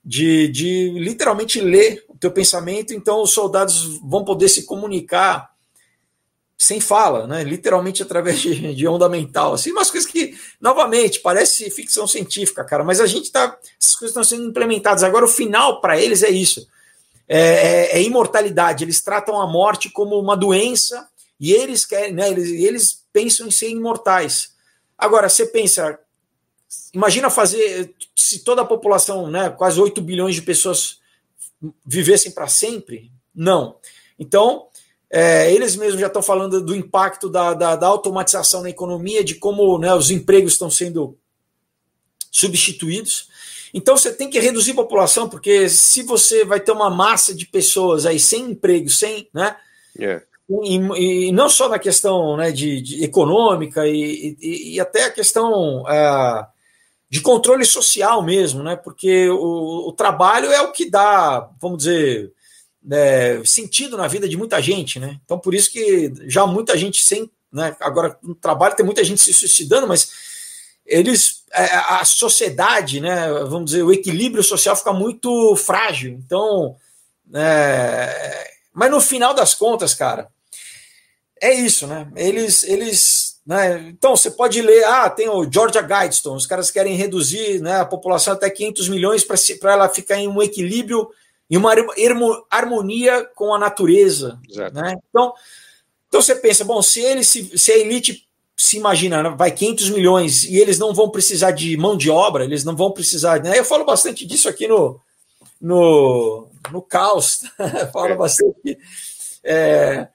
de, 0.03 0.47
de 0.47 0.89
literalmente 0.97 1.61
ler 1.61 2.03
o 2.09 2.17
teu 2.17 2.31
pensamento, 2.31 2.93
então 2.93 3.21
os 3.21 3.31
soldados 3.31 3.99
vão 4.01 4.25
poder 4.25 4.49
se 4.49 4.65
comunicar 4.65 5.51
sem 6.57 6.81
fala, 6.81 7.25
né? 7.25 7.43
literalmente 7.43 8.03
através 8.03 8.39
de, 8.39 8.73
de, 8.75 8.87
onda 8.87 9.07
mental. 9.07 9.53
Assim, 9.53 9.71
umas 9.71 9.89
coisas 9.89 10.09
que, 10.09 10.28
novamente, 10.59 11.19
parece 11.19 11.69
ficção 11.69 12.05
científica, 12.05 12.63
cara, 12.63 12.83
mas 12.83 12.99
a 12.99 13.07
gente 13.07 13.25
está. 13.25 13.57
Essas 13.81 13.95
coisas 13.95 14.11
estão 14.11 14.23
sendo 14.23 14.49
implementadas. 14.49 15.03
Agora, 15.03 15.25
o 15.25 15.29
final 15.29 15.79
para 15.79 15.99
eles 15.99 16.23
é 16.23 16.29
isso: 16.29 16.67
é, 17.27 17.39
é, 17.39 17.97
é, 17.97 18.03
imortalidade. 18.03 18.83
Eles 18.83 19.01
tratam 19.01 19.39
a 19.39 19.47
morte 19.47 19.89
como 19.89 20.19
uma 20.19 20.35
doença 20.35 21.07
e 21.39 21.53
eles 21.53 21.85
querem, 21.85 22.13
né? 22.13 22.29
Eles, 22.29 22.49
eles 22.49 23.05
pensam 23.13 23.47
em 23.47 23.51
ser 23.51 23.69
imortais. 23.69 24.53
Agora, 24.97 25.29
você 25.29 25.45
pensa, 25.45 25.97
imagina 26.93 27.29
fazer 27.29 27.95
se 28.15 28.39
toda 28.39 28.61
a 28.61 28.65
população, 28.65 29.29
né, 29.31 29.49
quase 29.49 29.79
8 29.79 30.01
bilhões 30.01 30.35
de 30.35 30.41
pessoas 30.41 30.99
vivessem 31.85 32.31
para 32.31 32.47
sempre? 32.47 33.11
Não. 33.33 33.77
Então, 34.17 34.67
é, 35.11 35.51
eles 35.51 35.75
mesmos 35.75 35.99
já 35.99 36.07
estão 36.07 36.21
falando 36.21 36.61
do 36.61 36.75
impacto 36.75 37.29
da, 37.29 37.53
da, 37.53 37.75
da 37.75 37.87
automatização 37.87 38.61
na 38.61 38.69
economia, 38.69 39.23
de 39.23 39.35
como 39.35 39.77
né, 39.79 39.93
os 39.93 40.11
empregos 40.11 40.53
estão 40.53 40.69
sendo 40.69 41.17
substituídos. 42.31 43.27
Então 43.73 43.97
você 43.97 44.13
tem 44.13 44.29
que 44.29 44.39
reduzir 44.39 44.71
a 44.71 44.75
população, 44.75 45.27
porque 45.27 45.67
se 45.69 46.03
você 46.03 46.45
vai 46.45 46.59
ter 46.59 46.71
uma 46.71 46.89
massa 46.89 47.33
de 47.33 47.45
pessoas 47.45 48.05
aí 48.05 48.19
sem 48.19 48.51
emprego, 48.51 48.89
sem, 48.89 49.27
né? 49.33 49.55
Yeah. 49.97 50.23
E, 50.63 51.27
e, 51.27 51.31
não 51.31 51.47
só 51.47 51.69
na 51.69 51.77
questão 51.77 52.35
né, 52.35 52.51
de, 52.51 52.81
de 52.81 53.03
econômica 53.03 53.87
e, 53.87 54.35
e, 54.41 54.73
e, 54.73 54.79
até 54.79 55.03
a 55.03 55.11
questão 55.11 55.83
uh, 55.83 56.43
de 57.07 57.21
controle 57.21 57.63
social 57.63 58.23
mesmo, 58.23 58.63
né? 58.63 58.75
Porque 58.75 59.29
o, 59.29 59.89
o, 59.89 59.93
trabalho 59.93 60.51
é 60.51 60.61
o 60.61 60.71
que 60.71 60.89
dá, 60.89 61.47
vamos 61.61 61.79
dizer, 61.79 62.33
é, 62.91 63.41
sentido 63.45 63.97
na 63.97 64.07
vida 64.07 64.27
de 64.27 64.37
muita 64.37 64.61
gente, 64.61 64.99
né? 64.99 65.19
Então, 65.23 65.39
por 65.39 65.53
isso 65.53 65.71
que 65.71 66.11
já 66.27 66.45
muita 66.45 66.77
gente 66.77 67.03
sem. 67.03 67.29
Né, 67.51 67.75
agora, 67.79 68.17
no 68.21 68.35
trabalho 68.35 68.75
tem 68.75 68.85
muita 68.85 69.03
gente 69.03 69.21
se 69.21 69.33
suicidando, 69.33 69.87
mas 69.87 70.11
eles. 70.85 71.43
É, 71.51 71.63
a 71.75 72.05
sociedade, 72.05 72.99
né? 72.99 73.27
Vamos 73.45 73.71
dizer, 73.71 73.83
o 73.83 73.91
equilíbrio 73.91 74.43
social 74.43 74.75
fica 74.75 74.93
muito 74.93 75.55
frágil. 75.55 76.11
Então. 76.11 76.75
É, 77.33 78.53
mas 78.73 78.91
no 78.91 79.01
final 79.01 79.33
das 79.33 79.53
contas, 79.53 79.93
cara, 79.93 80.27
é 81.41 81.53
isso, 81.53 81.87
né? 81.87 82.07
Eles. 82.15 82.63
eles 82.63 83.39
né, 83.45 83.87
então, 83.89 84.15
você 84.15 84.29
pode 84.29 84.61
ler, 84.61 84.83
ah, 84.85 85.09
tem 85.09 85.27
o 85.27 85.51
Georgia 85.51 85.81
Guidestone, 85.81 86.37
os 86.37 86.45
caras 86.45 86.69
querem 86.69 86.95
reduzir 86.95 87.59
né, 87.59 87.79
a 87.79 87.85
população 87.85 88.33
até 88.33 88.47
500 88.47 88.89
milhões 88.89 89.23
para 89.23 89.73
ela 89.73 89.89
ficar 89.89 90.17
em 90.17 90.27
um 90.27 90.39
equilíbrio 90.39 91.09
e 91.49 91.57
uma 91.57 91.73
harmonia 92.49 93.25
com 93.35 93.53
a 93.53 93.59
natureza. 93.59 94.39
Né? 94.73 94.95
Então, 95.09 95.33
então 96.07 96.21
você 96.21 96.35
pensa, 96.35 96.63
bom, 96.63 96.81
se 96.81 96.99
ele 97.01 97.23
se, 97.23 97.57
se 97.57 97.71
a 97.71 97.77
elite 97.77 98.27
se 98.55 98.77
imagina, 98.77 99.23
né, 99.23 99.29
vai 99.29 99.51
500 99.51 99.89
milhões 99.91 100.43
e 100.43 100.57
eles 100.57 100.77
não 100.77 100.93
vão 100.93 101.09
precisar 101.09 101.51
de 101.51 101.77
mão 101.77 101.95
de 101.95 102.09
obra, 102.09 102.43
eles 102.43 102.63
não 102.65 102.75
vão 102.75 102.91
precisar. 102.91 103.41
Né? 103.41 103.57
Eu 103.57 103.63
falo 103.63 103.85
bastante 103.85 104.25
disso 104.25 104.49
aqui 104.49 104.67
no, 104.67 104.99
no, 105.61 106.47
no 106.69 106.81
caos, 106.81 107.43
falo 107.93 108.13
é. 108.13 108.15
bastante. 108.15 108.77
É, 109.43 110.09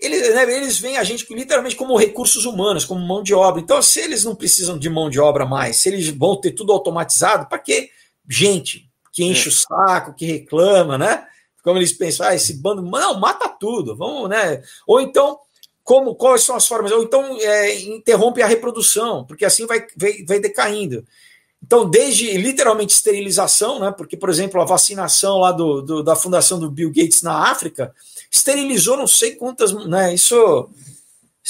eles, 0.00 0.34
né, 0.34 0.42
eles 0.44 0.78
veem 0.78 0.96
a 0.96 1.04
gente 1.04 1.26
literalmente 1.34 1.76
como 1.76 1.98
recursos 1.98 2.46
humanos, 2.46 2.84
como 2.84 3.06
mão 3.06 3.22
de 3.22 3.34
obra. 3.34 3.60
Então, 3.60 3.82
se 3.82 4.00
eles 4.00 4.24
não 4.24 4.34
precisam 4.34 4.78
de 4.78 4.88
mão 4.88 5.10
de 5.10 5.20
obra 5.20 5.44
mais, 5.44 5.76
se 5.76 5.90
eles 5.90 6.08
vão 6.08 6.40
ter 6.40 6.52
tudo 6.52 6.72
automatizado, 6.72 7.46
para 7.46 7.58
que 7.58 7.90
gente? 8.26 8.87
Que 9.18 9.24
enche 9.24 9.48
é. 9.48 9.50
o 9.50 9.52
saco, 9.52 10.14
que 10.14 10.24
reclama, 10.24 10.96
né? 10.96 11.26
Como 11.64 11.76
eles 11.76 11.92
pensam, 11.92 12.24
ah, 12.24 12.36
esse 12.36 12.54
bando, 12.54 12.80
não, 12.80 13.18
mata 13.18 13.48
tudo, 13.48 13.96
vamos, 13.96 14.28
né? 14.28 14.62
Ou 14.86 15.00
então, 15.00 15.40
como, 15.82 16.14
quais 16.14 16.44
são 16.44 16.54
as 16.54 16.68
formas? 16.68 16.92
Ou 16.92 17.02
então 17.02 17.36
é, 17.40 17.80
interrompe 17.80 18.40
a 18.40 18.46
reprodução, 18.46 19.24
porque 19.24 19.44
assim 19.44 19.66
vai, 19.66 19.84
vai, 19.96 20.24
vai 20.24 20.38
decaindo. 20.38 21.04
Então, 21.60 21.90
desde 21.90 22.38
literalmente 22.38 22.94
esterilização, 22.94 23.80
né? 23.80 23.90
Porque, 23.90 24.16
por 24.16 24.30
exemplo, 24.30 24.60
a 24.62 24.64
vacinação 24.64 25.38
lá 25.38 25.50
do, 25.50 25.82
do, 25.82 26.02
da 26.04 26.14
fundação 26.14 26.60
do 26.60 26.70
Bill 26.70 26.92
Gates 26.92 27.20
na 27.20 27.50
África 27.50 27.92
esterilizou 28.30 28.96
não 28.96 29.08
sei 29.08 29.34
quantas, 29.34 29.72
né? 29.88 30.14
Isso 30.14 30.70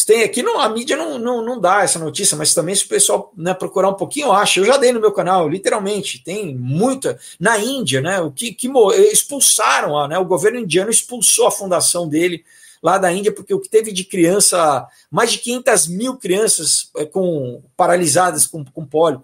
tem 0.04 0.22
aqui 0.22 0.42
não, 0.42 0.60
a 0.60 0.68
mídia 0.68 0.96
não, 0.96 1.18
não, 1.18 1.44
não 1.44 1.60
dá 1.60 1.82
essa 1.82 1.98
notícia, 1.98 2.36
mas 2.36 2.54
também 2.54 2.74
se 2.74 2.84
o 2.84 2.88
pessoal 2.88 3.32
né, 3.36 3.52
procurar 3.52 3.88
um 3.88 3.94
pouquinho, 3.94 4.28
eu 4.28 4.32
acho. 4.32 4.60
Eu 4.60 4.64
já 4.64 4.76
dei 4.76 4.92
no 4.92 5.00
meu 5.00 5.12
canal, 5.12 5.48
literalmente, 5.48 6.22
tem 6.22 6.54
muita. 6.54 7.18
Na 7.40 7.58
Índia, 7.58 8.00
né? 8.00 8.20
O 8.20 8.30
que, 8.30 8.52
que 8.52 8.70
expulsaram, 9.12 10.06
né? 10.06 10.18
O 10.18 10.24
governo 10.24 10.58
indiano 10.58 10.90
expulsou 10.90 11.46
a 11.46 11.50
fundação 11.50 12.08
dele 12.08 12.44
lá 12.82 12.98
da 12.98 13.12
Índia, 13.12 13.32
porque 13.32 13.52
o 13.52 13.60
que 13.60 13.68
teve 13.68 13.92
de 13.92 14.04
criança, 14.04 14.86
mais 15.10 15.32
de 15.32 15.38
500 15.38 15.88
mil 15.88 16.16
crianças 16.16 16.90
é, 16.96 17.04
com 17.04 17.62
paralisadas 17.76 18.46
com, 18.46 18.64
com 18.64 18.86
pólio. 18.86 19.22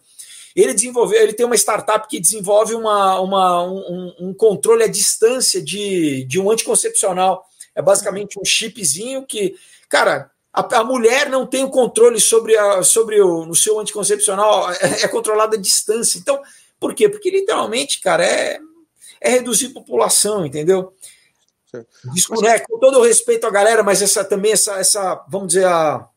Ele 0.55 0.73
desenvolveu, 0.73 1.21
ele 1.21 1.33
tem 1.33 1.47
uma 1.47 1.57
startup 1.57 2.09
que 2.09 2.21
desenvolve 2.21 2.75
uma, 2.75 3.21
uma, 3.21 3.63
um, 3.65 4.15
um 4.21 4.35
controle 4.35 4.85
à 4.85 4.87
distância 4.87 5.61
de, 5.63 6.25
de 6.25 6.41
um 6.41 6.51
anticoncepcional. 6.51 7.45
É 7.75 7.83
basicamente 7.83 8.39
um 8.39 8.45
chipzinho 8.45 9.27
que, 9.27 9.57
cara, 9.89 10.31
a, 10.55 10.79
a, 10.79 10.85
mulher 10.85 11.29
não 11.29 11.45
tem 11.45 11.65
o 11.65 11.69
controle 11.69 12.21
sobre, 12.21 12.57
a, 12.57 12.85
sobre 12.85 13.21
o, 13.21 13.49
o 13.49 13.57
seu 13.57 13.81
anticoncepcional, 13.81 14.71
é, 14.71 15.03
é 15.03 15.09
controlada 15.09 15.57
a 15.57 15.61
distância. 15.61 16.17
Então, 16.17 16.41
por 16.79 16.95
quê? 16.95 17.09
Porque 17.09 17.29
literalmente, 17.29 18.01
cara, 18.01 18.25
é, 18.25 18.61
é 19.21 19.31
reduzir 19.31 19.67
a 19.67 19.75
população, 19.75 20.47
entendeu? 20.47 20.95
Desculpa, 22.13 22.43
né, 22.43 22.61
com 22.61 22.79
todo 22.79 23.01
o 23.01 23.03
respeito 23.03 23.49
à 23.49 23.51
galera, 23.51 23.83
mas 23.83 24.01
essa 24.01 24.25
também, 24.25 24.53
essa, 24.53 24.79
essa 24.79 25.25
vamos 25.29 25.49
dizer, 25.49 25.67
a, 25.67 26.09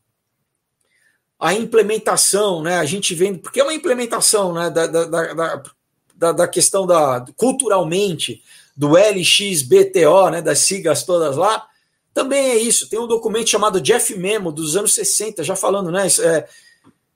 a 1.36 1.52
implementação, 1.52 2.62
né? 2.62 2.78
A 2.78 2.84
gente 2.84 3.16
vendo, 3.16 3.40
porque 3.40 3.58
é 3.58 3.64
uma 3.64 3.74
implementação 3.74 4.52
né, 4.52 4.70
da, 4.70 4.86
da, 4.86 5.04
da, 5.04 5.62
da, 6.14 6.32
da 6.32 6.48
questão 6.48 6.86
da 6.86 7.24
culturalmente 7.36 8.40
do 8.76 8.96
LXBTO, 8.96 10.30
né, 10.30 10.40
das 10.40 10.60
siglas 10.60 11.02
todas 11.02 11.36
lá, 11.36 11.67
também 12.18 12.50
é 12.50 12.56
isso. 12.56 12.88
Tem 12.88 12.98
um 12.98 13.06
documento 13.06 13.48
chamado 13.48 13.80
Jeff 13.80 14.12
Memo, 14.16 14.50
dos 14.50 14.76
anos 14.76 14.92
60, 14.92 15.44
já 15.44 15.54
falando, 15.54 15.92
né? 15.92 16.08
É, 16.20 16.48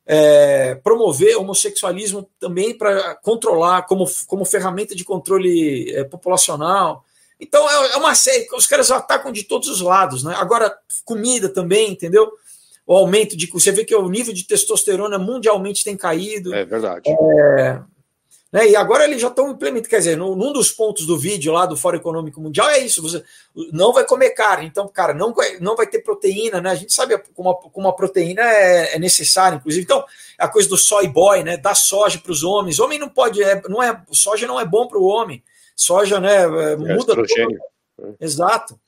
é, 0.06 0.74
promover 0.76 1.36
homossexualismo 1.36 2.30
também 2.38 2.72
para 2.72 3.16
controlar 3.16 3.82
como, 3.82 4.08
como 4.28 4.44
ferramenta 4.44 4.94
de 4.94 5.04
controle 5.04 5.92
é, 5.92 6.04
populacional. 6.04 7.04
Então 7.40 7.68
é, 7.68 7.94
é, 7.94 7.96
uma 7.96 8.14
série, 8.14 8.46
os 8.54 8.64
caras 8.64 8.92
atacam 8.92 9.32
de 9.32 9.42
todos 9.42 9.68
os 9.68 9.80
lados, 9.80 10.22
né? 10.22 10.36
Agora, 10.38 10.72
comida 11.04 11.48
também, 11.48 11.90
entendeu? 11.90 12.30
O 12.86 12.94
aumento 12.96 13.36
de. 13.36 13.48
Você 13.48 13.72
vê 13.72 13.84
que 13.84 13.96
o 13.96 14.08
nível 14.08 14.32
de 14.32 14.46
testosterona 14.46 15.18
mundialmente 15.18 15.82
tem 15.82 15.96
caído. 15.96 16.54
É 16.54 16.64
verdade. 16.64 17.10
É, 17.10 17.80
né? 18.52 18.68
E 18.68 18.76
agora 18.76 19.04
eles 19.04 19.20
já 19.20 19.28
estão 19.28 19.50
implementando, 19.50 19.88
quer 19.88 19.98
dizer, 19.98 20.16
num 20.16 20.52
dos 20.52 20.70
pontos 20.70 21.06
do 21.06 21.18
vídeo 21.18 21.52
lá 21.52 21.64
do 21.64 21.76
Fórum 21.76 21.96
Econômico 21.96 22.40
Mundial 22.40 22.68
é 22.68 22.80
isso: 22.80 23.00
você 23.00 23.24
não 23.72 23.92
vai 23.92 24.04
comer 24.04 24.30
carne, 24.30 24.66
então, 24.66 24.86
cara, 24.86 25.14
não 25.14 25.32
vai, 25.32 25.58
não 25.58 25.74
vai 25.74 25.86
ter 25.86 26.00
proteína, 26.00 26.60
né? 26.60 26.70
A 26.70 26.74
gente 26.74 26.92
sabe 26.92 27.16
como 27.34 27.50
a, 27.50 27.54
como 27.54 27.88
a 27.88 27.94
proteína 27.94 28.42
é, 28.42 28.96
é 28.96 28.98
necessária, 28.98 29.56
inclusive. 29.56 29.84
Então, 29.84 30.04
a 30.38 30.48
coisa 30.48 30.68
do 30.68 30.76
soy 30.76 31.08
boy, 31.08 31.42
né? 31.42 31.56
Dar 31.56 31.74
soja 31.74 32.18
para 32.18 32.32
os 32.32 32.44
homens. 32.44 32.78
Homem 32.78 32.98
não 32.98 33.08
pode, 33.08 33.42
é, 33.42 33.62
não 33.68 33.82
é, 33.82 33.98
soja 34.10 34.46
não 34.46 34.60
é 34.60 34.66
bom 34.66 34.86
para 34.86 34.98
o 34.98 35.06
homem. 35.06 35.42
Soja, 35.74 36.20
né? 36.20 36.42
É, 36.42 36.72
é 36.72 36.76
muda. 36.76 37.14
Tudo. 37.14 37.26
Exato. 38.20 38.78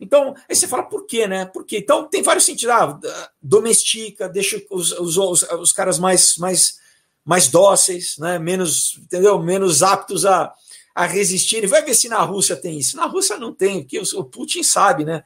Então, 0.00 0.34
aí 0.48 0.56
você 0.56 0.66
fala, 0.66 0.82
por 0.82 1.06
quê, 1.06 1.26
né? 1.26 1.44
Por 1.46 1.64
quê? 1.64 1.78
Então, 1.78 2.08
tem 2.08 2.22
vários 2.22 2.44
sentidos. 2.44 2.74
Ah, 2.74 2.98
domestica, 3.40 4.28
deixa 4.28 4.60
os, 4.70 4.92
os, 4.92 5.16
os, 5.16 5.42
os 5.42 5.72
caras 5.72 5.98
mais, 5.98 6.36
mais, 6.36 6.78
mais 7.24 7.48
dóceis, 7.48 8.16
né? 8.18 8.38
menos, 8.38 8.98
entendeu? 9.02 9.38
menos 9.38 9.82
aptos 9.82 10.26
a, 10.26 10.52
a 10.94 11.06
resistir. 11.06 11.66
Vai 11.66 11.82
ver 11.82 11.94
se 11.94 12.08
na 12.08 12.20
Rússia 12.22 12.54
tem 12.54 12.78
isso. 12.78 12.96
Na 12.96 13.06
Rússia 13.06 13.38
não 13.38 13.52
tem, 13.52 13.82
porque 13.82 14.00
o 14.14 14.24
Putin 14.24 14.62
sabe, 14.62 15.04
né? 15.04 15.24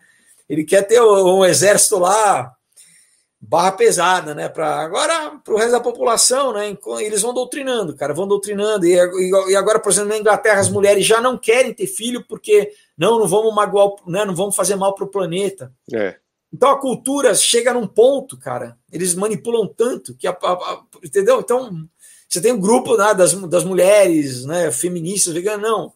Ele 0.49 0.65
quer 0.65 0.83
ter 0.83 1.01
um 1.03 1.45
exército 1.45 1.99
lá 1.99 2.55
barra 3.41 3.73
pesada, 3.73 4.35
né? 4.35 4.49
Para 4.49 4.81
agora 4.81 5.39
para 5.45 5.55
o 5.55 5.57
resto 5.57 5.73
da 5.73 5.81
população, 5.81 6.53
né? 6.53 6.77
Eles 7.01 7.23
vão 7.23 7.35
doutrinando, 7.35 7.95
cara, 7.95 8.15
vão 8.15 8.27
doutrinando 8.27 8.87
e, 8.87 8.95
e, 8.95 9.57
agora, 9.57 9.79
por 9.79 9.93
exemplo, 9.93 10.09
na 10.09 10.19
Inglaterra 10.19 10.61
as 10.61 10.69
mulheres 10.69 11.05
já 11.05 11.21
não 11.21 11.37
querem 11.37 11.73
ter 11.73 11.87
filho 11.87 12.25
porque 12.27 12.73
não, 12.97 13.19
não 13.19 13.29
vamos 13.29 13.55
magoar, 13.55 13.91
né? 14.07 14.25
Não 14.25 14.35
vamos 14.35 14.57
fazer 14.57 14.77
mal 14.77 14.95
para 14.95 15.05
o 15.05 15.11
planeta. 15.11 15.73
É. 15.93 16.17
Então 16.53 16.71
a 16.71 16.81
cultura 16.81 17.35
chega 17.35 17.75
num 17.75 17.87
ponto, 17.87 18.37
cara. 18.39 18.77
Eles 18.91 19.15
manipulam 19.15 19.67
tanto 19.67 20.15
que 20.15 20.27
a, 20.27 20.31
a, 20.31 20.53
a 20.53 20.83
entendeu? 21.05 21.41
Então 21.41 21.87
você 22.29 22.41
tem 22.41 22.53
um 22.53 22.61
grupo 22.61 22.97
né, 22.97 23.15
das, 23.15 23.35
das 23.49 23.65
mulheres, 23.65 24.45
né? 24.45 24.71
Feministas, 24.71 25.35
veganas, 25.35 25.63
não 25.63 25.93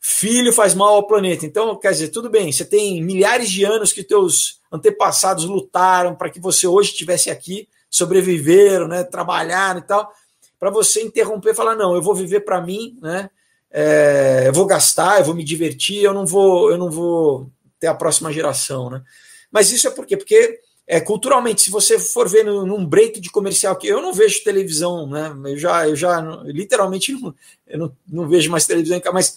filho 0.00 0.52
faz 0.52 0.74
mal 0.74 0.94
ao 0.94 1.06
planeta. 1.06 1.44
Então, 1.44 1.76
quer 1.76 1.90
dizer, 1.90 2.08
tudo 2.08 2.30
bem, 2.30 2.50
você 2.50 2.64
tem 2.64 3.02
milhares 3.02 3.50
de 3.50 3.64
anos 3.64 3.92
que 3.92 4.02
teus 4.02 4.60
antepassados 4.70 5.44
lutaram 5.44 6.14
para 6.14 6.30
que 6.30 6.40
você 6.40 6.66
hoje 6.66 6.90
estivesse 6.90 7.30
aqui, 7.30 7.68
sobreviveram, 7.90 8.88
né, 8.88 9.04
trabalharam 9.04 9.80
e 9.80 9.82
tal, 9.82 10.10
para 10.58 10.70
você 10.70 11.02
interromper 11.02 11.50
e 11.50 11.54
falar, 11.54 11.74
não, 11.74 11.94
eu 11.94 12.02
vou 12.02 12.14
viver 12.14 12.40
para 12.40 12.60
mim, 12.60 12.96
né, 13.00 13.30
é, 13.70 14.44
eu 14.46 14.52
vou 14.52 14.66
gastar, 14.66 15.18
eu 15.18 15.24
vou 15.24 15.34
me 15.34 15.44
divertir, 15.44 16.02
eu 16.02 16.14
não 16.14 16.26
vou, 16.26 16.70
eu 16.70 16.78
não 16.78 16.90
vou 16.90 17.50
ter 17.78 17.86
a 17.86 17.94
próxima 17.94 18.32
geração, 18.32 18.90
né. 18.90 19.02
Mas 19.50 19.70
isso 19.72 19.88
é 19.88 19.90
por 19.90 20.06
quê? 20.06 20.16
Porque 20.16 20.60
é, 20.86 21.00
culturalmente, 21.00 21.60
se 21.60 21.70
você 21.70 21.98
for 21.98 22.28
ver 22.28 22.44
num 22.44 22.84
break 22.84 23.20
de 23.20 23.30
comercial 23.30 23.76
que 23.76 23.86
eu 23.86 24.00
não 24.00 24.12
vejo 24.12 24.42
televisão, 24.42 25.06
né? 25.06 25.34
Eu 25.44 25.58
já, 25.58 25.86
eu 25.86 25.94
já 25.94 26.20
literalmente 26.46 27.12
não, 27.12 27.34
eu 27.66 27.78
não, 27.78 27.96
não 28.08 28.28
vejo 28.28 28.50
mais 28.50 28.66
televisão, 28.66 28.98
mas 29.12 29.36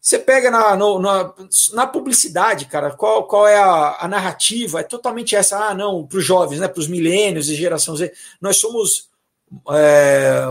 você 0.00 0.18
pega 0.18 0.50
na, 0.50 0.76
no, 0.76 1.00
na, 1.00 1.34
na, 1.72 1.86
publicidade, 1.86 2.66
cara, 2.66 2.92
qual, 2.92 3.24
qual 3.26 3.46
é 3.46 3.56
a, 3.56 3.98
a 4.00 4.08
narrativa? 4.08 4.80
É 4.80 4.84
totalmente 4.84 5.34
essa, 5.34 5.68
ah, 5.68 5.74
não, 5.74 6.06
para 6.06 6.18
os 6.18 6.24
jovens, 6.24 6.60
né, 6.60 6.68
para 6.68 6.80
os 6.80 6.86
milênios 6.86 7.50
e 7.50 7.56
geração 7.56 7.96
Z, 7.96 8.12
nós 8.40 8.56
somos 8.56 9.08
é, 9.70 10.42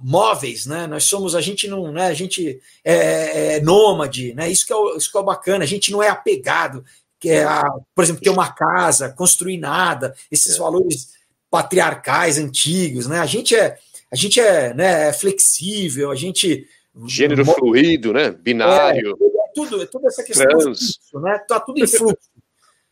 móveis, 0.00 0.66
né? 0.66 0.86
Nós 0.86 1.04
somos, 1.04 1.34
a 1.34 1.40
gente 1.40 1.68
não, 1.68 1.90
né? 1.90 2.06
A 2.06 2.14
gente 2.14 2.60
é, 2.84 3.56
é 3.56 3.60
nômade, 3.60 4.34
né? 4.34 4.50
Isso 4.50 4.66
que, 4.66 4.72
é, 4.72 4.96
isso 4.96 5.10
que 5.10 5.18
é 5.18 5.22
bacana, 5.22 5.64
a 5.64 5.66
gente 5.66 5.90
não 5.90 6.02
é 6.02 6.08
apegado, 6.08 6.84
que 7.20 7.28
é, 7.28 7.44
a, 7.44 7.62
por 7.94 8.02
exemplo, 8.02 8.22
ter 8.22 8.30
uma 8.30 8.50
casa, 8.50 9.10
construir 9.10 9.58
nada, 9.58 10.14
esses 10.30 10.56
é. 10.56 10.58
valores 10.58 11.10
patriarcais 11.50 12.38
antigos, 12.38 13.06
né? 13.06 13.20
A 13.20 13.26
gente 13.26 13.54
é, 13.54 13.76
a 14.10 14.16
gente 14.16 14.40
é, 14.40 14.72
né, 14.74 15.08
é 15.08 15.12
flexível, 15.12 16.10
a 16.10 16.16
gente 16.16 16.66
Gênero 17.06 17.44
fluido, 17.44 18.12
né? 18.12 18.30
Binário. 18.30 19.16
É, 19.20 19.24
é 19.24 19.52
tudo, 19.54 19.82
é 19.82 19.86
toda 19.86 20.08
essa 20.08 20.22
questão 20.22 20.46
trans. 20.46 20.64
Fluxo, 20.64 21.20
né? 21.20 21.38
Tá 21.46 21.60
tudo 21.60 21.78
em 21.78 21.86
fluxo. 21.86 22.30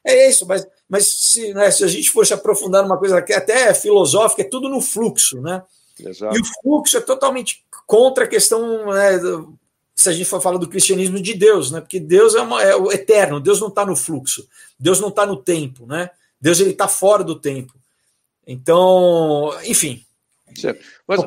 É 0.04 0.28
isso, 0.28 0.46
mas, 0.46 0.66
mas 0.88 1.08
se, 1.08 1.52
né, 1.52 1.70
se 1.70 1.84
a 1.84 1.88
gente 1.88 2.10
fosse 2.10 2.32
aprofundar 2.32 2.82
numa 2.82 2.96
coisa 2.96 3.20
que 3.20 3.32
até 3.32 3.68
é 3.68 3.74
filosófica, 3.74 4.42
é 4.42 4.48
tudo 4.48 4.68
no 4.68 4.80
fluxo, 4.80 5.40
né? 5.40 5.62
Exato. 5.98 6.36
E 6.36 6.40
o 6.40 6.44
fluxo 6.62 6.96
é 6.96 7.00
totalmente 7.00 7.64
contra 7.86 8.24
a 8.24 8.28
questão, 8.28 8.86
né, 8.92 9.18
se 9.98 10.08
a 10.08 10.12
gente 10.12 10.26
for 10.26 10.40
falar 10.40 10.58
do 10.58 10.68
cristianismo 10.68 11.20
de 11.20 11.34
Deus, 11.34 11.72
né? 11.72 11.80
Porque 11.80 11.98
Deus 11.98 12.36
é, 12.36 12.40
uma, 12.40 12.62
é 12.62 12.76
o 12.76 12.92
eterno, 12.92 13.40
Deus 13.40 13.60
não 13.60 13.66
está 13.66 13.84
no 13.84 13.96
fluxo, 13.96 14.48
Deus 14.78 15.00
não 15.00 15.08
está 15.08 15.26
no 15.26 15.36
tempo, 15.36 15.86
né? 15.86 16.08
Deus 16.40 16.60
ele 16.60 16.70
está 16.70 16.86
fora 16.86 17.24
do 17.24 17.34
tempo. 17.34 17.74
Então, 18.46 19.50
enfim, 19.64 20.06
mas, 21.04 21.20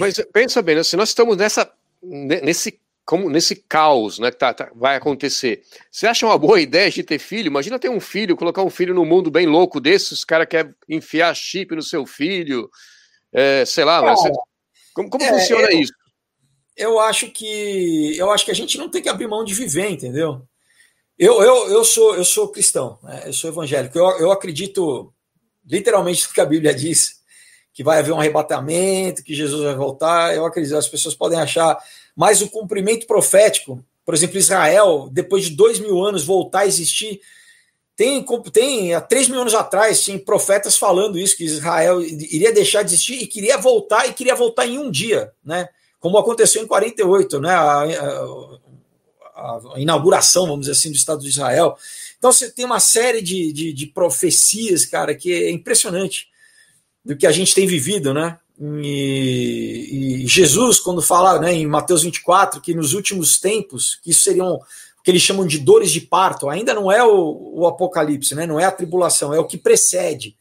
mas, 0.00 0.26
pensa 0.32 0.60
bem, 0.60 0.74
né? 0.74 0.82
se 0.82 0.96
nós 0.96 1.10
estamos 1.10 1.36
nessa, 1.36 1.72
nesse, 2.02 2.80
como, 3.04 3.30
nesse 3.30 3.54
caos 3.54 4.18
né, 4.18 4.32
que 4.32 4.36
tá, 4.36 4.52
tá, 4.52 4.68
vai 4.74 4.96
acontecer, 4.96 5.62
você 5.88 6.08
acha 6.08 6.26
uma 6.26 6.36
boa 6.36 6.60
ideia 6.60 6.90
de 6.90 7.04
ter 7.04 7.20
filho? 7.20 7.46
Imagina 7.46 7.78
ter 7.78 7.88
um 7.88 8.00
filho, 8.00 8.36
colocar 8.36 8.64
um 8.64 8.70
filho 8.70 8.92
no 8.92 9.04
mundo 9.04 9.30
bem 9.30 9.46
louco 9.46 9.80
desses, 9.80 10.10
os 10.10 10.24
caras 10.24 10.48
querem 10.48 10.74
enfiar 10.88 11.32
chip 11.36 11.72
no 11.76 11.82
seu 11.82 12.04
filho, 12.04 12.68
é, 13.32 13.64
sei 13.64 13.84
lá, 13.84 14.02
mas 14.02 14.20
você, 14.20 14.32
como, 14.92 15.08
como 15.08 15.24
é, 15.24 15.28
funciona 15.28 15.70
eu, 15.70 15.80
isso? 15.80 15.92
Eu 16.80 16.98
acho 16.98 17.30
que 17.30 18.16
eu 18.16 18.30
acho 18.30 18.44
que 18.44 18.50
a 18.50 18.54
gente 18.54 18.78
não 18.78 18.88
tem 18.88 19.02
que 19.02 19.08
abrir 19.08 19.28
mão 19.28 19.44
de 19.44 19.54
viver, 19.54 19.90
entendeu? 19.90 20.42
Eu, 21.18 21.42
eu, 21.42 21.68
eu, 21.68 21.84
sou, 21.84 22.14
eu 22.14 22.24
sou 22.24 22.48
cristão, 22.48 22.98
né? 23.02 23.24
eu 23.26 23.32
sou 23.34 23.50
evangélico, 23.50 23.98
eu, 23.98 24.06
eu 24.18 24.32
acredito 24.32 25.12
literalmente 25.66 26.26
no 26.26 26.32
que 26.32 26.40
a 26.40 26.46
Bíblia 26.46 26.74
diz 26.74 27.20
que 27.74 27.84
vai 27.84 27.98
haver 27.98 28.12
um 28.12 28.18
arrebatamento, 28.18 29.22
que 29.22 29.34
Jesus 29.34 29.62
vai 29.62 29.74
voltar. 29.74 30.34
Eu 30.34 30.44
acredito, 30.44 30.76
as 30.76 30.88
pessoas 30.88 31.14
podem 31.14 31.38
achar, 31.38 31.78
mas 32.16 32.40
o 32.40 32.48
cumprimento 32.48 33.06
profético, 33.06 33.84
por 34.04 34.14
exemplo, 34.14 34.38
Israel, 34.38 35.08
depois 35.12 35.44
de 35.44 35.50
dois 35.50 35.78
mil 35.78 36.02
anos 36.02 36.24
voltar 36.24 36.60
a 36.60 36.66
existir, 36.66 37.20
tem, 37.94 38.24
tem 38.50 38.94
há 38.94 39.00
três 39.00 39.28
mil 39.28 39.40
anos 39.40 39.54
atrás, 39.54 40.02
tinha 40.02 40.18
profetas 40.18 40.76
falando 40.76 41.18
isso, 41.18 41.36
que 41.36 41.44
Israel 41.44 42.00
iria 42.00 42.52
deixar 42.52 42.82
de 42.82 42.94
existir 42.94 43.22
e 43.22 43.26
queria 43.26 43.58
voltar, 43.58 44.08
e 44.08 44.14
queria 44.14 44.34
voltar 44.34 44.66
em 44.66 44.78
um 44.78 44.90
dia, 44.90 45.30
né? 45.44 45.68
Como 46.00 46.18
aconteceu 46.18 46.62
em 46.62 46.66
48, 46.66 47.40
né? 47.40 47.50
A, 47.50 47.84
a, 49.36 49.60
a 49.74 49.80
inauguração, 49.80 50.46
vamos 50.46 50.60
dizer 50.60 50.72
assim, 50.72 50.90
do 50.90 50.96
Estado 50.96 51.20
de 51.20 51.28
Israel. 51.28 51.76
Então 52.18 52.32
você 52.32 52.50
tem 52.50 52.64
uma 52.64 52.80
série 52.80 53.22
de, 53.22 53.52
de, 53.52 53.72
de 53.72 53.86
profecias, 53.86 54.84
cara, 54.84 55.14
que 55.14 55.32
é 55.32 55.50
impressionante 55.50 56.28
do 57.04 57.16
que 57.16 57.26
a 57.26 57.32
gente 57.32 57.54
tem 57.54 57.66
vivido, 57.66 58.12
né? 58.12 58.38
E, 58.60 60.22
e, 60.22 60.26
Jesus, 60.26 60.78
quando 60.78 61.00
fala 61.00 61.40
né, 61.40 61.54
em 61.54 61.66
Mateus 61.66 62.02
24, 62.02 62.60
que 62.60 62.74
nos 62.74 62.92
últimos 62.92 63.38
tempos, 63.38 63.98
que 64.02 64.10
isso 64.10 64.22
seriam 64.22 64.54
o 64.54 65.02
que 65.02 65.10
eles 65.10 65.22
chamam 65.22 65.46
de 65.46 65.58
dores 65.58 65.90
de 65.90 66.02
parto, 66.02 66.50
ainda 66.50 66.74
não 66.74 66.92
é 66.92 67.02
o, 67.02 67.54
o 67.54 67.66
apocalipse, 67.66 68.34
né, 68.34 68.46
não 68.46 68.60
é 68.60 68.64
a 68.64 68.70
tribulação, 68.70 69.32
é 69.32 69.40
o 69.40 69.46
que 69.46 69.56
precede. 69.56 70.36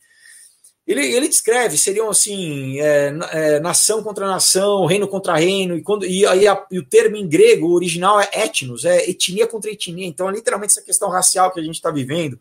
Ele, 0.90 1.06
ele 1.06 1.28
descreve, 1.28 1.78
seriam 1.78 2.10
assim, 2.10 2.80
é, 2.80 3.14
é, 3.32 3.60
nação 3.60 4.02
contra 4.02 4.26
nação, 4.26 4.88
reino 4.88 5.08
contra 5.08 5.36
reino, 5.36 5.78
e, 5.78 5.84
quando, 5.84 6.04
e, 6.04 6.26
aí 6.26 6.48
a, 6.48 6.66
e 6.72 6.80
o 6.80 6.84
termo 6.84 7.16
em 7.16 7.30
grego, 7.30 7.68
o 7.68 7.74
original 7.74 8.20
é 8.20 8.28
etnos, 8.34 8.86
é 8.86 9.08
etnia 9.08 9.46
contra 9.46 9.70
etnia, 9.70 10.08
então 10.08 10.28
é 10.28 10.32
literalmente 10.32 10.72
essa 10.72 10.82
questão 10.82 11.08
racial 11.08 11.52
que 11.52 11.60
a 11.60 11.64
gente 11.64 11.76
está 11.76 11.92
vivendo. 11.92 12.40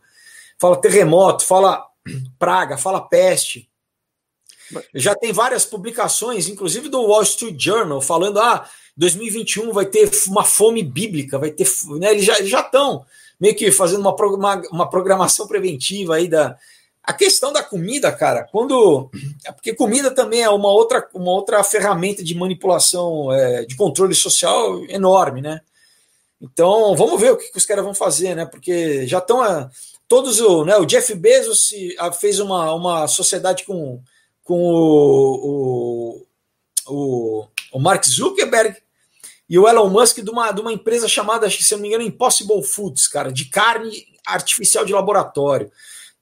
Fala 0.56 0.80
terremoto, 0.80 1.44
fala 1.44 1.86
praga, 2.38 2.78
fala 2.78 3.02
peste, 3.02 3.68
já 4.94 5.14
tem 5.14 5.30
várias 5.30 5.66
publicações, 5.66 6.48
inclusive 6.48 6.88
do 6.88 7.02
Wall 7.02 7.22
Street 7.22 7.56
Journal, 7.58 8.00
falando: 8.00 8.38
ah, 8.40 8.66
2021 8.96 9.72
vai 9.72 9.86
ter 9.86 10.10
uma 10.26 10.44
fome 10.44 10.82
bíblica, 10.82 11.38
vai 11.38 11.50
ter. 11.50 11.66
Né, 11.98 12.12
eles 12.12 12.24
já 12.24 12.60
estão 12.60 13.04
meio 13.40 13.54
que 13.54 13.70
fazendo 13.70 14.00
uma, 14.00 14.14
uma, 14.14 14.62
uma 14.70 14.90
programação 14.90 15.46
preventiva 15.46 16.16
aí 16.16 16.28
da. 16.28 16.56
A 17.08 17.12
questão 17.14 17.50
da 17.50 17.62
comida, 17.62 18.12
cara, 18.12 18.46
quando. 18.52 19.10
É 19.42 19.50
porque 19.50 19.74
comida 19.74 20.10
também 20.10 20.42
é 20.42 20.50
uma 20.50 20.70
outra, 20.70 21.08
uma 21.14 21.30
outra 21.30 21.64
ferramenta 21.64 22.22
de 22.22 22.34
manipulação, 22.34 23.32
é, 23.32 23.64
de 23.64 23.74
controle 23.76 24.14
social 24.14 24.84
enorme, 24.90 25.40
né? 25.40 25.62
Então, 26.38 26.94
vamos 26.94 27.18
ver 27.18 27.32
o 27.32 27.38
que, 27.38 27.50
que 27.50 27.56
os 27.56 27.64
caras 27.64 27.82
vão 27.82 27.94
fazer, 27.94 28.34
né? 28.34 28.44
Porque 28.44 29.06
já 29.06 29.18
estão. 29.18 29.40
Todos 30.06 30.38
o, 30.38 30.66
né, 30.66 30.76
o 30.76 30.84
Jeff 30.84 31.14
Bezos 31.14 31.70
fez 32.20 32.40
uma, 32.40 32.74
uma 32.74 33.08
sociedade 33.08 33.64
com 33.64 34.02
com 34.44 34.62
o, 34.62 36.24
o, 36.86 36.92
o, 36.92 37.46
o 37.72 37.78
Mark 37.78 38.02
Zuckerberg 38.04 38.76
e 39.48 39.58
o 39.58 39.66
Elon 39.66 39.88
Musk 39.88 40.20
de 40.20 40.30
uma, 40.30 40.52
de 40.52 40.60
uma 40.62 40.72
empresa 40.72 41.06
chamada, 41.06 41.48
se 41.50 41.72
não 41.72 41.80
me 41.80 41.88
engano, 41.88 42.04
Impossible 42.04 42.62
Foods, 42.62 43.08
cara, 43.08 43.30
de 43.30 43.46
carne 43.46 44.06
artificial 44.26 44.86
de 44.86 44.92
laboratório. 44.94 45.70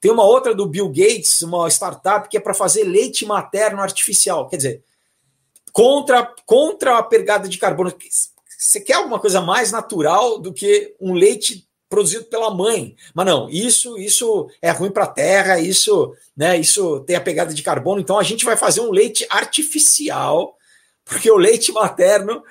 Tem 0.06 0.12
uma 0.12 0.22
outra 0.22 0.54
do 0.54 0.66
Bill 0.66 0.88
Gates, 0.88 1.42
uma 1.42 1.68
startup 1.68 2.28
que 2.28 2.36
é 2.36 2.40
para 2.40 2.54
fazer 2.54 2.84
leite 2.84 3.26
materno 3.26 3.82
artificial. 3.82 4.48
Quer 4.48 4.56
dizer, 4.56 4.84
contra, 5.72 6.32
contra 6.46 6.96
a 6.96 7.02
pegada 7.02 7.48
de 7.48 7.58
carbono. 7.58 7.92
Você 8.56 8.78
quer 8.78 8.92
alguma 8.92 9.18
coisa 9.18 9.40
mais 9.40 9.72
natural 9.72 10.38
do 10.38 10.52
que 10.52 10.94
um 11.00 11.12
leite 11.12 11.66
produzido 11.88 12.26
pela 12.26 12.54
mãe. 12.54 12.94
Mas 13.12 13.26
não, 13.26 13.50
isso 13.50 13.98
isso 13.98 14.48
é 14.62 14.70
ruim 14.70 14.92
para 14.92 15.02
a 15.02 15.08
terra, 15.08 15.58
isso, 15.58 16.14
né, 16.36 16.56
isso 16.56 17.00
tem 17.00 17.16
a 17.16 17.20
pegada 17.20 17.52
de 17.52 17.62
carbono, 17.64 18.00
então 18.00 18.16
a 18.16 18.22
gente 18.22 18.44
vai 18.44 18.56
fazer 18.56 18.82
um 18.82 18.92
leite 18.92 19.26
artificial, 19.28 20.56
porque 21.04 21.28
o 21.28 21.36
leite 21.36 21.72
materno 21.72 22.44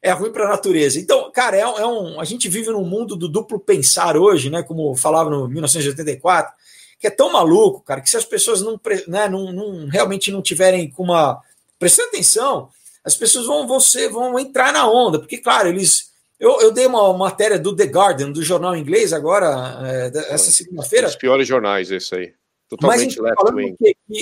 é 0.00 0.12
ruim 0.12 0.32
para 0.32 0.46
a 0.46 0.48
natureza. 0.48 0.98
Então, 0.98 1.30
cara, 1.30 1.58
é, 1.58 1.60
é, 1.60 1.86
um, 1.86 2.18
a 2.18 2.24
gente 2.24 2.48
vive 2.48 2.70
num 2.70 2.86
mundo 2.86 3.16
do 3.16 3.28
duplo 3.28 3.60
pensar 3.60 4.16
hoje, 4.16 4.48
né, 4.48 4.62
como 4.62 4.96
falava 4.96 5.28
no 5.28 5.46
1984, 5.46 6.62
que 7.02 7.08
é 7.08 7.10
tão 7.10 7.32
maluco, 7.32 7.80
cara, 7.80 8.00
que 8.00 8.08
se 8.08 8.16
as 8.16 8.24
pessoas 8.24 8.62
não, 8.62 8.80
né, 9.08 9.28
não, 9.28 9.52
não 9.52 9.88
realmente 9.88 10.30
não 10.30 10.40
tiverem 10.40 10.88
com 10.88 11.02
uma 11.02 11.42
prestando 11.76 12.10
atenção, 12.10 12.68
as 13.04 13.16
pessoas 13.16 13.44
vão, 13.44 13.66
vão, 13.66 13.80
ser, 13.80 14.08
vão 14.08 14.38
entrar 14.38 14.72
na 14.72 14.88
onda, 14.88 15.18
porque, 15.18 15.38
claro, 15.38 15.68
eles 15.68 16.12
Eu, 16.38 16.60
eu 16.60 16.72
dei 16.72 16.86
uma 16.86 17.12
matéria 17.12 17.58
do 17.58 17.74
The 17.74 17.84
Guardian, 17.84 18.30
do 18.30 18.42
jornal 18.42 18.76
inglês, 18.76 19.12
agora, 19.12 19.78
é, 19.84 20.34
essa 20.34 20.50
segunda-feira. 20.52 21.08
Os 21.08 21.16
piores 21.16 21.46
jornais, 21.46 21.90
esse 21.90 22.14
aí. 22.14 22.34
Totalmente 22.68 23.20
Mas, 23.20 23.34
left-wing. 23.36 23.76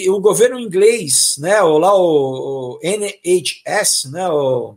O 0.08 0.20
governo 0.20 0.58
inglês, 0.58 1.36
né, 1.38 1.62
o, 1.62 1.78
lá 1.78 1.94
o, 1.94 2.76
o 2.76 2.80
NHS, 2.82 4.10
né, 4.10 4.26
o, 4.28 4.76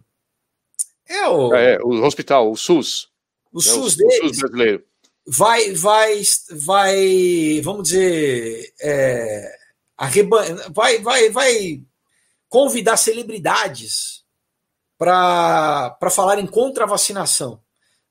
é 1.07 1.27
o, 1.27 1.53
é, 1.55 1.79
o 1.81 2.03
hospital, 2.03 2.51
o 2.51 2.55
SUS. 2.55 3.07
O 3.51 3.59
né, 3.59 3.63
SUS 3.63 3.93
o, 3.93 3.97
deles. 3.97 4.19
O 4.19 4.27
SUS 4.27 4.39
brasileiro. 4.39 4.83
Vai, 5.25 5.71
vai, 5.73 6.21
vai, 6.51 7.61
vamos 7.63 7.83
dizer, 7.83 8.73
é, 8.81 9.55
vai, 10.71 10.99
vai, 10.99 11.29
vai 11.29 11.81
convidar 12.49 12.97
celebridades 12.97 14.23
para 14.97 15.97
falarem 16.11 16.45
contra 16.45 16.83
a 16.83 16.87
vacinação, 16.87 17.59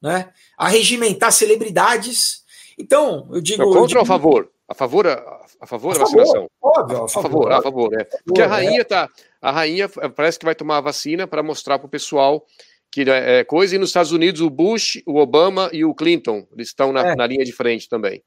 né? 0.00 0.32
A 0.56 0.68
regimentar 0.68 1.32
celebridades. 1.32 2.44
Então, 2.78 3.28
eu 3.30 3.40
digo. 3.40 3.62
Não, 3.62 3.72
contra 3.72 3.86
digo, 3.86 4.00
ou 4.00 4.04
a 4.04 4.06
favor? 4.06 4.50
A 4.68 4.74
favor, 4.74 5.06
a, 5.06 5.46
a 5.60 5.66
favor 5.66 5.94
a 5.94 5.98
da 5.98 6.04
vacinação? 6.04 6.50
Óbvio, 6.60 7.04
a 7.04 7.08
favor. 7.08 7.18
A 7.18 7.22
favor, 7.22 7.52
a 7.52 7.62
favor, 7.62 7.90
né? 7.90 8.04
Porque 8.24 8.42
a 8.42 8.46
rainha 8.46 8.80
é. 8.80 8.84
tá. 8.84 9.08
A 9.40 9.50
rainha 9.50 9.88
parece 9.88 10.38
que 10.38 10.44
vai 10.44 10.54
tomar 10.54 10.78
a 10.78 10.82
vacina 10.82 11.26
para 11.26 11.42
mostrar 11.42 11.78
para 11.78 11.86
o 11.86 11.90
pessoal 11.90 12.46
que 12.92 13.00
é, 13.10 13.40
é 13.40 13.44
coisa, 13.44 13.74
e 13.74 13.78
nos 13.78 13.88
Estados 13.88 14.12
Unidos 14.12 14.42
o 14.42 14.50
Bush, 14.50 15.02
o 15.06 15.16
Obama 15.16 15.70
e 15.72 15.82
o 15.82 15.94
Clinton 15.94 16.46
eles 16.52 16.68
estão 16.68 16.92
na, 16.92 17.12
é. 17.12 17.16
na 17.16 17.26
linha 17.26 17.44
de 17.44 17.52
frente 17.52 17.88
também. 17.88 18.22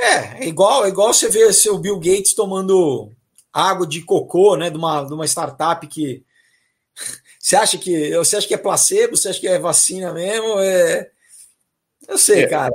É, 0.00 0.44
é 0.44 0.48
igual, 0.48 0.86
é 0.86 0.88
igual 0.88 1.12
você 1.12 1.28
ver 1.28 1.52
seu 1.52 1.78
Bill 1.78 1.98
Gates 1.98 2.34
tomando 2.34 3.12
água 3.52 3.86
de 3.86 4.02
cocô, 4.02 4.56
né, 4.56 4.70
de 4.70 4.76
uma, 4.76 5.04
de 5.04 5.12
uma 5.12 5.26
startup 5.26 5.86
que 5.86 6.24
você 7.38 7.56
acha 7.56 7.76
que 7.76 8.16
você 8.16 8.38
acha 8.38 8.48
que 8.48 8.54
é 8.54 8.58
placebo, 8.58 9.16
você 9.16 9.28
acha 9.28 9.40
que 9.40 9.48
é 9.48 9.58
vacina 9.58 10.12
mesmo? 10.14 10.60
É... 10.60 11.10
Eu 12.08 12.16
sei, 12.16 12.44
é, 12.44 12.48
cara. 12.48 12.72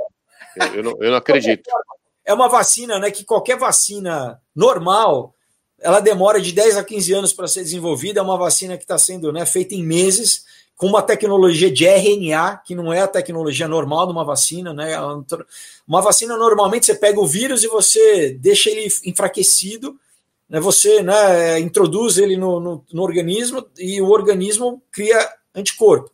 Eu 0.74 0.82
não, 0.84 0.94
eu 1.00 1.10
não 1.10 1.16
acredito. 1.16 1.68
É 2.24 2.32
uma 2.32 2.48
vacina, 2.48 3.00
né, 3.00 3.10
que 3.10 3.24
qualquer 3.24 3.58
vacina 3.58 4.40
normal, 4.54 5.34
ela 5.80 5.98
demora 5.98 6.40
de 6.40 6.52
10 6.52 6.76
a 6.76 6.84
15 6.84 7.12
anos 7.12 7.32
para 7.32 7.48
ser 7.48 7.64
desenvolvida, 7.64 8.20
é 8.20 8.22
uma 8.22 8.38
vacina 8.38 8.76
que 8.76 8.84
está 8.84 8.96
sendo 8.96 9.32
né, 9.32 9.44
feita 9.44 9.74
em 9.74 9.82
meses, 9.82 10.44
com 10.82 10.88
uma 10.88 11.00
tecnologia 11.00 11.70
de 11.70 11.86
RNA, 11.86 12.56
que 12.56 12.74
não 12.74 12.92
é 12.92 13.02
a 13.02 13.06
tecnologia 13.06 13.68
normal 13.68 14.04
de 14.04 14.12
uma 14.12 14.24
vacina, 14.24 14.74
né? 14.74 14.96
Uma 15.86 16.02
vacina 16.02 16.36
normalmente 16.36 16.86
você 16.86 16.94
pega 16.96 17.20
o 17.20 17.24
vírus 17.24 17.62
e 17.62 17.68
você 17.68 18.30
deixa 18.32 18.68
ele 18.68 18.92
enfraquecido, 19.04 19.96
né? 20.48 20.58
Você 20.58 21.00
né, 21.00 21.60
introduz 21.60 22.18
ele 22.18 22.36
no, 22.36 22.58
no, 22.58 22.84
no 22.92 23.00
organismo 23.00 23.64
e 23.78 24.02
o 24.02 24.10
organismo 24.10 24.82
cria 24.90 25.32
anticorpo. 25.54 26.10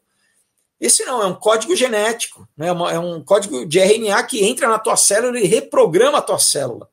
Esse 0.79 1.03
não, 1.07 1.23
é 1.23 1.27
um 1.27 1.35
código 1.35 1.75
genético, 1.75 2.47
né? 2.55 2.69
é 2.69 2.99
um 2.99 3.23
código 3.23 3.65
de 3.65 3.79
RNA 3.79 4.23
que 4.25 4.45
entra 4.45 4.69
na 4.69 4.79
tua 4.79 4.99
célula 4.99 5.41
e 5.41 5.47
reprograma 5.47 6.19
a 6.19 6.23
tua 6.23 6.39
célula. 6.39 6.91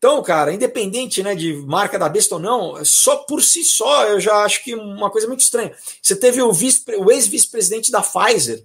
Então, 0.00 0.22
cara, 0.22 0.50
independente 0.50 1.22
né, 1.22 1.34
de 1.34 1.52
marca 1.66 1.98
da 1.98 2.08
besta 2.08 2.36
ou 2.36 2.40
não, 2.40 2.82
só 2.86 3.16
por 3.16 3.42
si 3.42 3.62
só 3.62 4.06
eu 4.06 4.18
já 4.18 4.34
acho 4.38 4.64
que 4.64 4.74
uma 4.74 5.10
coisa 5.10 5.28
muito 5.28 5.40
estranha. 5.40 5.74
Você 6.00 6.16
teve 6.16 6.40
o, 6.40 6.50
o 6.50 7.12
ex-vice-presidente 7.12 7.92
da 7.92 8.00
Pfizer, 8.00 8.64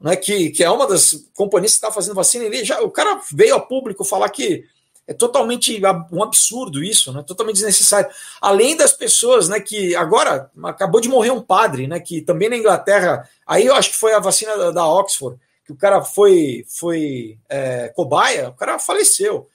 né, 0.00 0.14
que, 0.14 0.50
que 0.50 0.62
é 0.62 0.70
uma 0.70 0.86
das 0.86 1.26
companhias 1.34 1.72
que 1.72 1.78
está 1.78 1.90
fazendo 1.90 2.14
vacina, 2.14 2.44
ele 2.44 2.64
já, 2.64 2.80
o 2.82 2.90
cara 2.90 3.20
veio 3.32 3.54
ao 3.54 3.66
público 3.66 4.04
falar 4.04 4.28
que 4.28 4.64
é 5.08 5.12
totalmente 5.12 5.82
um 6.12 6.22
absurdo 6.22 6.84
isso, 6.84 7.12
né, 7.12 7.24
totalmente 7.26 7.56
desnecessário. 7.56 8.08
Além 8.40 8.76
das 8.76 8.92
pessoas 8.92 9.48
né, 9.48 9.58
que 9.58 9.96
agora 9.96 10.52
acabou 10.62 11.00
de 11.00 11.08
morrer 11.08 11.32
um 11.32 11.42
padre, 11.42 11.88
né, 11.88 11.98
que 11.98 12.22
também 12.22 12.48
na 12.48 12.56
Inglaterra, 12.56 13.28
aí 13.44 13.66
eu 13.66 13.74
acho 13.74 13.90
que 13.90 13.96
foi 13.96 14.12
a 14.12 14.20
vacina 14.20 14.56
da, 14.56 14.70
da 14.70 14.86
Oxford, 14.86 15.36
que 15.66 15.72
o 15.72 15.76
cara 15.76 16.00
foi, 16.04 16.64
foi 16.68 17.40
é, 17.48 17.88
cobaia, 17.88 18.50
o 18.50 18.54
cara 18.54 18.78
faleceu. 18.78 19.48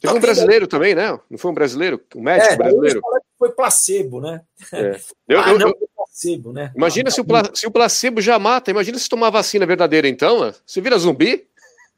Teve 0.00 0.14
um 0.14 0.20
brasileiro 0.20 0.66
também, 0.66 0.94
né? 0.94 1.18
Não 1.28 1.38
foi 1.38 1.50
um 1.50 1.54
brasileiro? 1.54 2.00
Um 2.16 2.22
médico 2.22 2.54
é, 2.54 2.56
brasileiro? 2.56 3.00
Foi 3.38 3.52
placebo, 3.52 4.20
né? 4.20 4.40
É. 4.72 5.00
Eu, 5.28 5.40
ah, 5.40 5.50
eu, 5.50 5.58
não, 5.58 5.68
foi 5.68 5.88
placebo, 5.94 6.52
né? 6.52 6.72
Imagina 6.74 7.08
ah, 7.08 7.12
se, 7.12 7.20
o 7.20 7.24
se 7.54 7.66
o 7.66 7.70
placebo 7.70 8.20
já 8.20 8.38
mata, 8.38 8.70
imagina 8.70 8.98
se 8.98 9.08
tomar 9.08 9.30
vacina 9.30 9.64
verdadeira, 9.64 10.08
então, 10.08 10.52
você 10.66 10.80
vira 10.80 10.98
zumbi? 10.98 11.46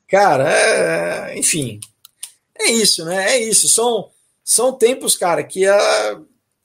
Cara, 0.07 0.53
é, 0.53 1.39
enfim, 1.39 1.81
é 2.59 2.71
isso, 2.71 3.05
né? 3.05 3.37
É 3.37 3.39
isso. 3.39 3.69
São, 3.69 4.11
são 4.45 4.73
tempos, 4.73 5.17
cara, 5.17 5.43
que 5.43 5.67
a, 5.67 6.21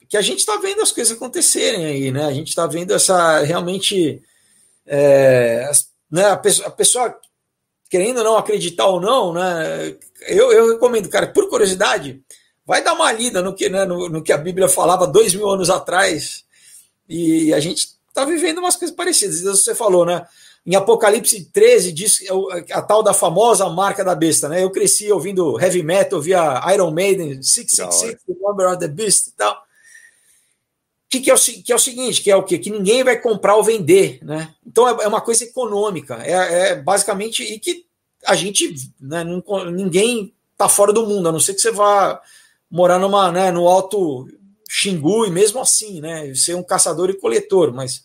que 0.10 0.18
a 0.18 0.22
gente 0.22 0.40
está 0.40 0.58
vendo 0.58 0.82
as 0.82 0.92
coisas 0.92 1.16
acontecerem 1.16 1.86
aí, 1.86 2.12
né? 2.12 2.26
A 2.26 2.34
gente 2.34 2.50
está 2.50 2.68
vendo 2.68 2.94
essa 2.94 3.40
realmente. 3.44 4.22
É, 4.86 5.70
né, 6.10 6.26
a, 6.26 6.38
pessoa, 6.38 6.68
a 6.68 6.72
pessoa 6.72 7.20
querendo 7.90 8.24
não 8.24 8.38
acreditar 8.38 8.88
ou 8.88 9.00
não, 9.00 9.34
né? 9.34 9.96
Eu, 10.28 10.52
eu 10.52 10.72
recomendo, 10.72 11.10
cara, 11.10 11.28
por 11.28 11.50
curiosidade, 11.50 12.22
vai 12.66 12.84
dar 12.84 12.94
uma 12.94 13.12
lida 13.12 13.42
no 13.42 13.54
que, 13.54 13.70
né, 13.70 13.86
no, 13.86 14.10
no 14.10 14.22
que 14.22 14.34
a 14.34 14.38
Bíblia 14.38 14.68
falava 14.68 15.08
dois 15.08 15.34
mil 15.34 15.50
anos 15.50 15.70
atrás. 15.70 16.44
E 17.08 17.54
a 17.54 17.60
gente 17.60 17.88
está 18.10 18.26
vivendo 18.26 18.58
umas 18.58 18.76
coisas 18.76 18.96
parecidas. 18.96 19.42
Você 19.42 19.74
falou, 19.74 20.06
né? 20.06 20.26
Em 20.66 20.76
Apocalipse 20.76 21.46
13 21.46 21.94
diz 21.94 22.20
a, 22.30 22.80
a 22.80 22.82
tal 22.82 23.02
da 23.02 23.14
famosa 23.14 23.70
marca 23.70 24.04
da 24.04 24.14
besta, 24.14 24.50
né? 24.50 24.62
Eu 24.62 24.70
cresci 24.70 25.10
ouvindo 25.10 25.58
heavy 25.60 25.82
metal, 25.82 26.20
via 26.20 26.62
Iron 26.74 26.92
Maiden, 26.92 27.42
666, 27.42 28.22
The 28.28 28.34
Number 28.42 28.68
of 28.68 28.80
the 28.80 28.88
Beast 28.90 29.28
e 29.28 29.32
tal. 29.32 29.67
Que, 31.10 31.22
que, 31.22 31.32
é 31.32 31.34
o, 31.34 31.38
que 31.38 31.72
é 31.72 31.76
o 31.76 31.80
seguinte, 31.80 32.22
que 32.22 32.30
é 32.30 32.36
o 32.36 32.44
quê? 32.44 32.58
Que 32.58 32.70
ninguém 32.70 33.04
vai 33.04 33.18
comprar 33.18 33.56
ou 33.56 33.64
vender, 33.64 34.20
né? 34.22 34.54
Então 34.66 34.88
é, 34.88 35.04
é 35.04 35.08
uma 35.08 35.22
coisa 35.22 35.46
econômica, 35.46 36.22
é, 36.22 36.72
é, 36.72 36.76
basicamente 36.76 37.44
e 37.44 37.60
que 37.60 37.86
a 38.26 38.36
gente, 38.36 38.76
né, 39.00 39.24
não, 39.24 39.42
ninguém 39.72 40.34
tá 40.58 40.68
fora 40.68 40.92
do 40.92 41.06
mundo, 41.06 41.30
a 41.30 41.32
não 41.32 41.40
ser 41.40 41.54
que 41.54 41.62
você 41.62 41.72
vá 41.72 42.22
morar 42.70 43.00
numa, 43.00 43.32
né, 43.32 43.52
no 43.52 43.70
alto 43.70 44.28
Xingu 44.70 45.26
e 45.26 45.32
mesmo 45.32 45.62
assim, 45.62 46.02
né, 46.02 46.34
ser 46.36 46.56
um 46.56 46.64
caçador 46.64 47.10
e 47.10 47.14
coletor, 47.14 47.72
mas 47.72 48.04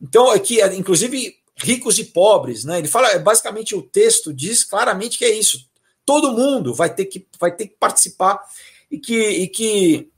então 0.00 0.30
aqui, 0.30 0.60
é 0.60 0.74
inclusive 0.74 1.36
ricos 1.56 1.98
e 1.98 2.04
pobres, 2.04 2.64
né? 2.64 2.78
Ele 2.78 2.88
fala, 2.88 3.08
é, 3.12 3.18
basicamente 3.18 3.74
o 3.74 3.82
texto 3.82 4.34
diz 4.34 4.64
claramente 4.64 5.16
que 5.16 5.24
é 5.24 5.32
isso. 5.32 5.68
Todo 6.04 6.32
mundo 6.32 6.74
vai 6.74 6.92
ter 6.92 7.04
que 7.04 7.24
vai 7.38 7.54
ter 7.54 7.68
que 7.68 7.76
participar 7.78 8.40
e 8.90 8.98
que, 8.98 9.16
e 9.16 9.48
que 9.48 10.10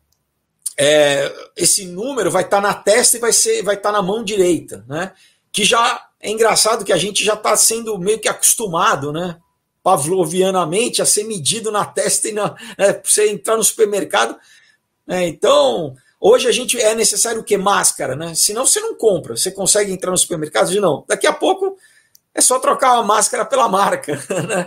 é, 0.76 1.32
esse 1.56 1.86
número 1.86 2.30
vai 2.30 2.42
estar 2.42 2.60
tá 2.60 2.68
na 2.68 2.74
testa 2.74 3.16
e 3.16 3.20
vai 3.20 3.32
ser 3.32 3.62
vai 3.62 3.76
estar 3.76 3.90
tá 3.90 3.96
na 3.96 4.02
mão 4.02 4.24
direita, 4.24 4.84
né? 4.88 5.12
Que 5.52 5.64
já 5.64 6.08
é 6.20 6.30
engraçado 6.30 6.84
que 6.84 6.92
a 6.92 6.96
gente 6.96 7.24
já 7.24 7.34
está 7.34 7.56
sendo 7.56 7.98
meio 7.98 8.18
que 8.18 8.28
acostumado, 8.28 9.12
né? 9.12 9.36
Pavlovianamente 9.82 11.02
a 11.02 11.06
ser 11.06 11.24
medido 11.24 11.70
na 11.70 11.84
testa 11.84 12.28
e 12.28 12.32
na, 12.32 12.54
né, 12.78 13.00
você 13.04 13.30
entrar 13.30 13.56
no 13.56 13.62
supermercado. 13.62 14.36
Né? 15.06 15.28
Então, 15.28 15.94
hoje 16.18 16.48
a 16.48 16.52
gente 16.52 16.80
é 16.80 16.94
necessário 16.94 17.42
o 17.42 17.44
que? 17.44 17.56
Máscara, 17.58 18.16
né? 18.16 18.34
Senão 18.34 18.66
você 18.66 18.80
não 18.80 18.96
compra. 18.96 19.36
Você 19.36 19.50
consegue 19.50 19.92
entrar 19.92 20.10
no 20.10 20.16
supermercado 20.16 20.70
de 20.70 20.80
não. 20.80 21.04
Daqui 21.06 21.26
a 21.26 21.32
pouco 21.32 21.76
é 22.34 22.40
só 22.40 22.58
trocar 22.58 22.96
a 22.96 23.02
máscara 23.02 23.44
pela 23.44 23.68
marca, 23.68 24.14
né? 24.48 24.66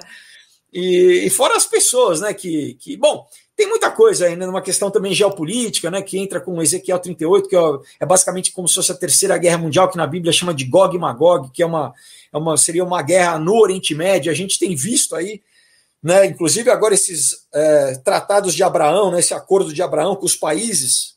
E, 0.71 1.23
e 1.25 1.29
fora 1.31 1.57
as 1.57 1.65
pessoas, 1.65 2.21
né? 2.21 2.33
Que, 2.33 2.75
que 2.75 2.95
bom, 2.95 3.27
tem 3.57 3.67
muita 3.67 3.89
coisa 3.89 4.27
ainda, 4.27 4.45
numa 4.45 4.61
questão 4.61 4.91
também 4.91 5.15
geopolítica, 5.15 5.89
né, 5.89 6.03
que 6.03 6.19
entra 6.19 6.39
com 6.39 6.61
Ezequiel 6.61 6.99
38, 6.99 7.49
que 7.49 7.55
é, 7.55 7.59
é 8.01 8.05
basicamente 8.05 8.51
como 8.51 8.67
se 8.67 8.75
fosse 8.75 8.91
a 8.91 8.95
terceira 8.95 9.35
guerra 9.35 9.57
mundial, 9.57 9.89
que 9.89 9.97
na 9.97 10.05
Bíblia 10.05 10.31
chama 10.31 10.53
de 10.53 10.63
Gog 10.63 10.95
e 10.95 10.99
Magog, 10.99 11.49
que 11.51 11.63
é 11.63 11.65
uma, 11.65 11.91
é 12.31 12.37
uma, 12.37 12.55
seria 12.55 12.83
uma 12.83 13.01
guerra 13.01 13.39
no 13.39 13.55
Oriente 13.55 13.95
Médio. 13.95 14.31
A 14.31 14.35
gente 14.35 14.59
tem 14.59 14.75
visto 14.75 15.15
aí, 15.15 15.41
né, 16.03 16.27
inclusive 16.27 16.69
agora 16.69 16.93
esses 16.93 17.47
é, 17.51 17.95
tratados 18.05 18.53
de 18.53 18.61
Abraão, 18.61 19.09
né, 19.09 19.19
esse 19.19 19.33
acordo 19.33 19.73
de 19.73 19.81
Abraão 19.81 20.15
com 20.15 20.27
os 20.27 20.35
países 20.35 21.15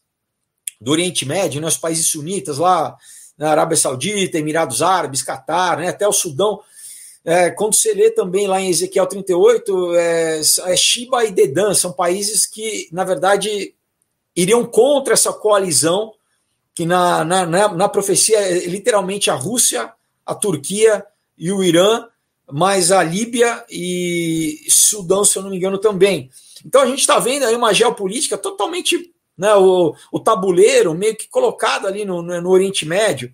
do 0.80 0.93
Oriente 0.93 1.26
Médio, 1.26 1.61
né, 1.61 1.68
os 1.68 1.76
países 1.76 2.09
sunitas 2.09 2.57
lá, 2.57 2.97
na 3.36 3.51
Arábia 3.51 3.76
Saudita, 3.76 4.38
Emirados 4.38 4.80
Árabes, 4.80 5.22
Catar, 5.22 5.76
né, 5.76 5.88
até 5.88 6.09
o 6.09 6.12
Sudão 6.12 6.61
é, 7.25 7.51
quando 7.51 7.75
você 7.75 7.93
lê 7.93 8.11
também 8.11 8.47
lá 8.47 8.61
em 8.61 8.71
Ezequiel 8.71 9.07
38, 9.07 9.95
é, 9.95 10.41
é 10.41 10.77
Shiba 10.77 11.25
e 11.25 11.31
Dedan 11.31 11.75
são 11.75 11.93
países 11.93 12.47
que, 12.47 12.89
na 12.93 13.05
verdade, 13.05 13.75
iriam 14.35 14.64
contra 14.64 15.14
essa 15.14 15.33
coalizão, 15.33 16.14
que 16.75 16.87
na, 16.87 17.25
na, 17.25 17.45
na, 17.45 17.68
na 17.68 17.89
profecia 17.89 18.39
é 18.39 18.66
literalmente 18.66 19.31
a 19.31 19.35
Rússia, 19.35 19.93
a 20.25 20.35
Turquia 20.35 21.05
e 21.37 21.53
o 21.53 21.62
Irã, 21.62 22.07
mas 22.51 22.91
a 22.91 23.03
Líbia 23.03 23.64
e 23.71 24.64
Sudão, 24.68 25.25
se 25.25 25.37
eu 25.37 25.43
não 25.43 25.51
me 25.51 25.57
engano, 25.57 25.79
também. 25.79 26.31
Então 26.64 26.81
a 26.81 26.87
gente 26.87 27.01
está 27.01 27.18
vendo 27.18 27.45
aí 27.45 27.55
uma 27.55 27.75
geopolítica 27.75 28.39
totalmente, 28.39 29.12
né, 29.37 29.55
o, 29.55 29.95
o 30.11 30.21
tabuleiro 30.21 30.95
meio 30.95 31.16
que 31.16 31.29
colocado 31.29 31.87
ali 31.87 32.05
no, 32.05 32.23
no 32.23 32.51
Oriente 32.51 32.87
Médio. 32.87 33.33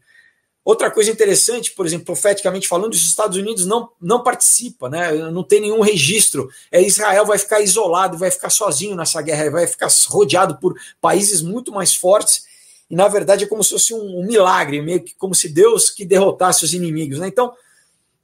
Outra 0.67 0.91
coisa 0.91 1.13
interessante, 1.13 1.71
por 1.71 1.87
exemplo, 1.87 2.07
profeticamente 2.07 2.67
falando, 2.67 2.93
os 2.93 3.07
Estados 3.07 3.39
Unidos 3.39 3.65
não, 3.67 3.89
não 4.01 4.25
participa, 4.25 4.89
né? 4.89 5.13
não 5.31 5.45
tem 5.45 5.61
nenhum 5.61 5.81
registro. 5.81 6.51
É 6.73 6.83
Israel 6.83 7.25
vai 7.25 7.39
ficar 7.39 7.61
isolado, 7.61 8.19
vai 8.19 8.33
ficar 8.33 8.51
sozinho 8.51 8.97
nessa 8.97 9.23
guerra, 9.23 9.49
vai 9.49 9.69
ficar 9.69 9.87
rodeado 10.09 10.57
por 10.57 10.77
países 11.01 11.41
muito 11.41 11.71
mais 11.71 11.95
fortes 11.95 12.45
e 12.91 12.97
na 12.97 13.07
verdade 13.07 13.45
é 13.45 13.47
como 13.47 13.63
se 13.63 13.71
fosse 13.71 13.95
um, 13.95 14.19
um 14.19 14.27
milagre, 14.27 14.83
meio 14.83 15.05
que 15.05 15.15
como 15.15 15.37
se 15.37 15.49
Deus 15.49 15.89
que 15.89 16.05
derrotasse 16.05 16.65
os 16.65 16.75
inimigos. 16.75 17.21
Né? 17.21 17.29
Então, 17.29 17.55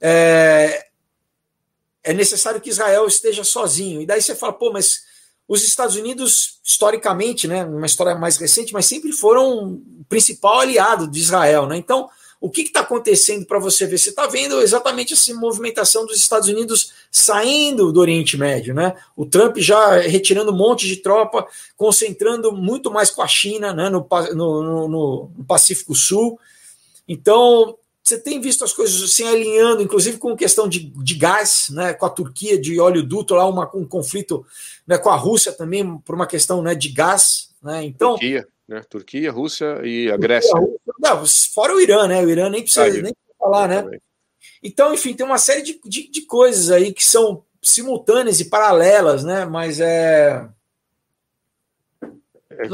é, 0.01 0.87
é 2.03 2.13
necessário 2.13 2.59
que 2.59 2.71
Israel 2.71 3.07
esteja 3.07 3.45
sozinho. 3.45 4.01
E 4.01 4.05
daí 4.05 4.21
você 4.21 4.35
fala, 4.35 4.51
pô, 4.51 4.69
mas 4.69 5.05
os 5.47 5.63
Estados 5.63 5.95
Unidos, 5.95 6.59
historicamente, 6.61 7.47
né, 7.47 7.63
uma 7.63 7.85
história 7.85 8.15
mais 8.15 8.35
recente, 8.35 8.73
mas 8.73 8.85
sempre 8.85 9.13
foram 9.13 9.81
o 9.99 10.05
principal 10.09 10.59
aliado 10.59 11.07
de 11.07 11.19
Israel. 11.19 11.67
Né? 11.67 11.77
Então, 11.77 12.09
o 12.43 12.49
que 12.49 12.63
está 12.63 12.81
acontecendo 12.81 13.45
para 13.45 13.57
você 13.57 13.87
ver? 13.87 13.97
Você 13.97 14.09
está 14.09 14.27
vendo 14.27 14.59
exatamente 14.59 15.13
essa 15.13 15.33
movimentação 15.33 16.05
dos 16.05 16.17
Estados 16.17 16.49
Unidos 16.49 16.91
saindo 17.09 17.89
do 17.89 18.01
Oriente 18.01 18.35
Médio, 18.35 18.73
né? 18.73 18.97
O 19.15 19.25
Trump 19.25 19.55
já 19.59 19.95
retirando 20.01 20.51
um 20.51 20.57
monte 20.57 20.85
de 20.85 20.97
tropa, 20.97 21.47
concentrando 21.77 22.51
muito 22.51 22.91
mais 22.91 23.09
com 23.09 23.21
a 23.21 23.27
China, 23.29 23.71
né? 23.73 23.89
No, 23.89 24.05
no, 24.35 24.87
no, 24.89 25.31
Pacífico 25.47 25.95
Sul. 25.95 26.37
Então, 27.07 27.77
você 28.03 28.19
tem 28.19 28.41
visto 28.41 28.65
as 28.65 28.73
coisas 28.73 29.09
se 29.13 29.23
alinhando, 29.23 29.81
inclusive 29.81 30.17
com 30.17 30.35
questão 30.35 30.67
de, 30.67 30.79
de 30.79 31.13
gás, 31.13 31.67
né, 31.69 31.93
com 31.93 32.05
a 32.05 32.09
Turquia 32.09 32.59
de 32.59 32.77
oleoduto, 32.77 33.35
lá 33.35 33.47
uma, 33.47 33.71
um 33.73 33.85
conflito 33.85 34.45
né, 34.85 34.97
com 34.97 35.09
a 35.09 35.15
Rússia 35.15 35.53
também, 35.53 35.97
por 35.99 36.13
uma 36.13 36.27
questão 36.27 36.61
né, 36.61 36.75
de 36.75 36.89
gás. 36.89 37.51
Né, 37.63 37.85
então, 37.85 38.11
Turquia, 38.11 38.45
né, 38.73 38.81
Turquia, 38.89 39.31
Rússia 39.31 39.81
e 39.83 40.11
a 40.11 40.17
Grécia. 40.17 40.51
não, 40.99 41.23
fora 41.53 41.75
o 41.75 41.79
Irã, 41.79 42.07
né? 42.07 42.23
O 42.23 42.29
Irã 42.29 42.49
nem 42.49 42.63
precisa, 42.63 42.85
ah, 42.85 43.01
nem 43.01 43.15
falar, 43.37 43.67
né? 43.67 43.99
Então, 44.61 44.93
enfim, 44.93 45.13
tem 45.13 45.25
uma 45.25 45.37
série 45.37 45.61
de, 45.61 45.79
de, 45.85 46.09
de 46.09 46.21
coisas 46.25 46.71
aí 46.71 46.93
que 46.93 47.05
são 47.05 47.43
simultâneas 47.61 48.39
e 48.39 48.45
paralelas, 48.45 49.23
né? 49.23 49.45
Mas 49.45 49.79
é. 49.79 50.47
É 52.49 52.65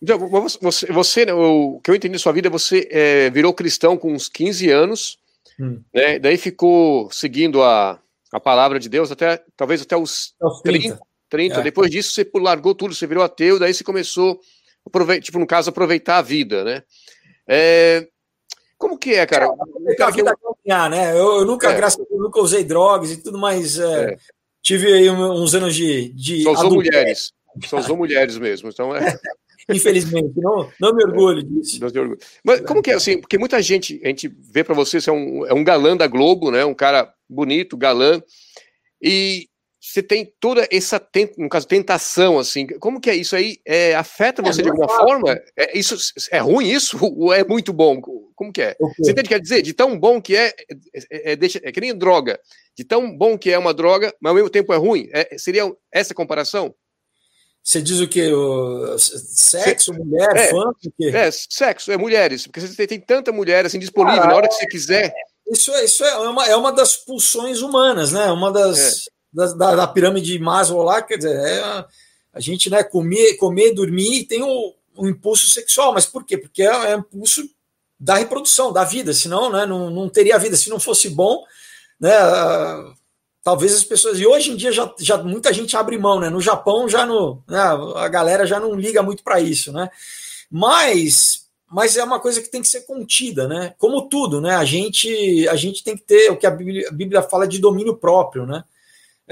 então, 0.00 0.18
você, 0.60 0.86
você, 0.92 1.24
né, 1.24 1.32
o 1.32 1.80
que 1.82 1.90
eu 1.90 1.94
entendi 1.94 2.14
da 2.14 2.18
sua 2.18 2.32
vida, 2.32 2.50
você 2.50 2.88
é, 2.90 3.30
virou 3.30 3.54
cristão 3.54 3.96
com 3.96 4.12
uns 4.12 4.28
15 4.28 4.70
anos, 4.70 5.18
hum. 5.58 5.80
né? 5.94 6.18
Daí 6.18 6.36
ficou 6.36 7.10
seguindo 7.12 7.62
a, 7.62 8.00
a 8.32 8.40
palavra 8.40 8.78
de 8.78 8.88
Deus 8.88 9.10
até 9.10 9.42
talvez 9.56 9.82
até 9.82 9.96
os 9.96 10.34
30. 10.62 11.00
30. 11.30 11.60
É. 11.60 11.62
Depois 11.62 11.90
disso, 11.90 12.12
você 12.12 12.28
largou 12.34 12.74
tudo, 12.74 12.94
você 12.94 13.06
virou 13.06 13.22
ateu, 13.22 13.58
daí 13.58 13.72
você 13.72 13.84
começou, 13.84 14.40
tipo, 15.20 15.38
no 15.38 15.46
caso, 15.46 15.70
aproveitar 15.70 16.18
a 16.18 16.22
vida, 16.22 16.64
né? 16.64 16.82
É, 17.46 18.08
como 18.80 18.96
que 18.96 19.12
é, 19.14 19.26
cara? 19.26 19.44
É, 19.46 20.02
a 20.02 20.10
vida 20.10 20.30
eu... 20.30 20.56
caminhar, 20.56 20.88
né? 20.88 21.12
Eu, 21.12 21.40
eu 21.40 21.44
nunca, 21.44 21.70
é. 21.70 21.74
graças 21.74 22.00
a 22.00 22.04
Deus, 22.08 22.18
nunca 22.18 22.40
usei 22.40 22.64
drogas 22.64 23.10
e 23.12 23.18
tudo, 23.18 23.36
mas 23.36 23.78
é, 23.78 24.12
é. 24.12 24.16
tive 24.62 24.90
aí 24.90 25.10
uns 25.10 25.54
anos 25.54 25.74
de. 25.74 26.08
de 26.14 26.42
Só 26.42 26.52
usou 26.52 26.70
mulheres. 26.70 27.32
Só 27.66 27.78
usou 27.78 27.96
mulheres 27.96 28.38
mesmo. 28.38 28.70
Então 28.70 28.96
é. 28.96 29.18
Infelizmente, 29.68 30.32
não, 30.36 30.70
não 30.80 30.94
me 30.94 31.04
orgulho 31.04 31.42
disso. 31.42 31.78
Não 31.78 31.88
orgulho. 31.88 32.18
Mas 32.42 32.62
como 32.62 32.82
que 32.82 32.90
é 32.90 32.94
assim? 32.94 33.20
Porque 33.20 33.36
muita 33.36 33.60
gente, 33.60 34.00
a 34.02 34.08
gente 34.08 34.28
vê 34.28 34.64
para 34.64 34.74
você, 34.74 34.98
você 34.98 35.10
é 35.10 35.12
um, 35.12 35.46
é 35.46 35.52
um 35.52 35.62
galã 35.62 35.94
da 35.94 36.06
Globo, 36.06 36.50
né? 36.50 36.64
Um 36.64 36.74
cara 36.74 37.12
bonito, 37.28 37.76
galã. 37.76 38.20
E 39.00 39.49
você 39.90 40.04
tem 40.04 40.32
toda 40.38 40.68
essa, 40.70 41.04
no 41.36 41.48
caso, 41.48 41.66
tentação, 41.66 42.38
assim, 42.38 42.64
como 42.78 43.00
que 43.00 43.10
é 43.10 43.16
isso 43.16 43.34
aí? 43.34 43.58
É, 43.66 43.92
afeta 43.96 44.40
você 44.40 44.60
é, 44.60 44.62
de 44.62 44.70
alguma 44.70 44.86
é 44.86 44.96
forma? 44.96 45.40
É, 45.56 45.76
isso, 45.76 45.96
é 46.30 46.38
ruim 46.38 46.68
isso? 46.68 46.96
Ou 47.02 47.34
é 47.34 47.42
muito 47.42 47.72
bom? 47.72 48.00
Como 48.00 48.52
que 48.52 48.62
é? 48.62 48.76
Você 48.78 49.10
entende 49.10 49.20
o 49.20 49.22
que 49.24 49.28
quer 49.30 49.40
dizer? 49.40 49.62
De 49.62 49.72
tão 49.72 49.98
bom 49.98 50.22
que 50.22 50.36
é, 50.36 50.54
é, 51.10 51.32
é, 51.32 51.36
deixa, 51.36 51.60
é 51.64 51.72
que 51.72 51.80
nem 51.80 51.92
droga. 51.96 52.38
De 52.76 52.84
tão 52.84 53.16
bom 53.16 53.36
que 53.36 53.50
é 53.50 53.58
uma 53.58 53.74
droga, 53.74 54.14
mas 54.20 54.30
ao 54.30 54.36
mesmo 54.36 54.48
tempo 54.48 54.72
é 54.72 54.76
ruim. 54.76 55.08
É, 55.12 55.36
seria 55.36 55.64
essa 55.92 56.14
comparação? 56.14 56.72
Você 57.60 57.82
diz 57.82 57.98
o 57.98 58.06
que? 58.06 58.32
O 58.32 58.96
sexo, 58.96 59.92
mulher, 59.92 60.36
é, 60.36 60.50
funk? 60.50 60.92
É, 61.02 61.30
sexo, 61.32 61.90
é 61.90 61.96
mulheres. 61.96 62.46
Porque 62.46 62.60
você 62.60 62.86
tem 62.86 63.00
tanta 63.00 63.32
mulher 63.32 63.66
assim 63.66 63.80
disponível 63.80 64.24
na 64.24 64.36
hora 64.36 64.48
que 64.48 64.54
você 64.54 64.68
quiser. 64.68 65.12
Isso 65.48 65.74
é, 65.74 65.84
isso 65.84 66.04
é, 66.04 66.16
uma, 66.28 66.46
é 66.46 66.54
uma 66.54 66.70
das 66.70 66.96
pulsões 66.96 67.60
humanas, 67.60 68.12
né? 68.12 68.30
Uma 68.30 68.52
das 68.52 69.10
da, 69.32 69.46
da, 69.52 69.76
da 69.76 69.86
pirâmide 69.86 70.32
de 70.32 70.38
Maslow 70.38 70.82
lá, 70.82 71.02
quer 71.02 71.16
dizer, 71.16 71.36
é 71.36 71.86
a, 72.32 72.40
gente 72.40 72.70
né, 72.70 72.82
comer, 72.82 73.36
comer, 73.36 73.72
dormir 73.72 74.24
tem 74.24 74.42
o, 74.42 74.74
o 74.96 75.08
impulso 75.08 75.48
sexual. 75.48 75.92
Mas 75.92 76.06
por 76.06 76.24
quê? 76.24 76.36
Porque 76.36 76.62
é, 76.62 76.92
é 76.92 76.94
impulso 76.94 77.48
da 77.98 78.14
reprodução, 78.14 78.72
da 78.72 78.84
vida, 78.84 79.12
senão 79.12 79.50
né, 79.50 79.66
não, 79.66 79.90
não 79.90 80.08
teria 80.08 80.38
vida. 80.38 80.56
Se 80.56 80.70
não 80.70 80.80
fosse 80.80 81.08
bom, 81.10 81.44
né, 82.00 82.12
talvez 83.42 83.74
as 83.74 83.84
pessoas. 83.84 84.18
E 84.18 84.26
hoje 84.26 84.50
em 84.50 84.56
dia 84.56 84.72
já, 84.72 84.92
já 84.98 85.18
muita 85.18 85.52
gente 85.52 85.76
abre 85.76 85.98
mão, 85.98 86.20
né? 86.20 86.30
No 86.30 86.40
Japão 86.40 86.88
já 86.88 87.04
no, 87.04 87.42
né, 87.48 87.60
a 87.96 88.08
galera 88.08 88.46
já 88.46 88.58
não 88.58 88.74
liga 88.74 89.02
muito 89.02 89.22
para 89.22 89.40
isso, 89.40 89.72
né? 89.72 89.90
Mas, 90.50 91.46
mas 91.70 91.96
é 91.96 92.02
uma 92.02 92.18
coisa 92.18 92.40
que 92.40 92.50
tem 92.50 92.62
que 92.62 92.68
ser 92.68 92.82
contida, 92.82 93.46
né? 93.46 93.74
Como 93.78 94.08
tudo, 94.08 94.40
né? 94.40 94.54
A 94.54 94.64
gente, 94.64 95.48
a 95.48 95.56
gente 95.56 95.84
tem 95.84 95.96
que 95.96 96.02
ter 96.02 96.30
o 96.30 96.36
que 96.36 96.46
a 96.46 96.50
Bíblia, 96.50 96.88
a 96.88 96.92
Bíblia 96.92 97.22
fala 97.22 97.46
de 97.46 97.58
domínio 97.58 97.96
próprio, 97.96 98.46
né? 98.46 98.64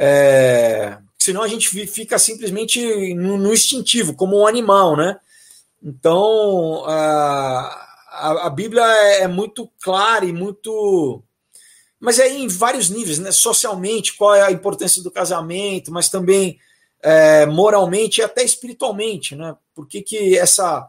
É, 0.01 0.97
senão 1.19 1.43
a 1.43 1.49
gente 1.49 1.69
fica 1.89 2.17
simplesmente 2.21 3.15
no, 3.15 3.37
no, 3.37 3.53
instintivo, 3.53 4.15
como 4.15 4.41
um 4.41 4.47
animal, 4.47 4.97
né? 4.97 5.19
Então 5.83 6.85
a, 6.87 7.87
a, 8.13 8.47
a 8.47 8.51
Bíblia 8.51 8.85
é, 8.85 9.23
é 9.23 9.29
muito 9.29 9.69
clara 9.83 10.25
e 10.25 10.33
muito. 10.33 11.21
Mas 11.99 12.21
é 12.21 12.29
em 12.29 12.47
vários 12.47 12.91
níveis, 12.91 13.19
né? 13.19 13.33
Socialmente, 13.33 14.17
qual 14.17 14.37
é 14.37 14.43
a 14.43 14.53
importância 14.53 15.03
do 15.03 15.11
casamento, 15.11 15.91
mas 15.91 16.09
também 16.09 16.61
é, 17.03 17.45
moralmente 17.47 18.21
e 18.21 18.25
até 18.25 18.45
espiritualmente, 18.45 19.35
né? 19.35 19.57
Por 19.75 19.89
que, 19.89 20.01
que 20.01 20.39
essa, 20.39 20.89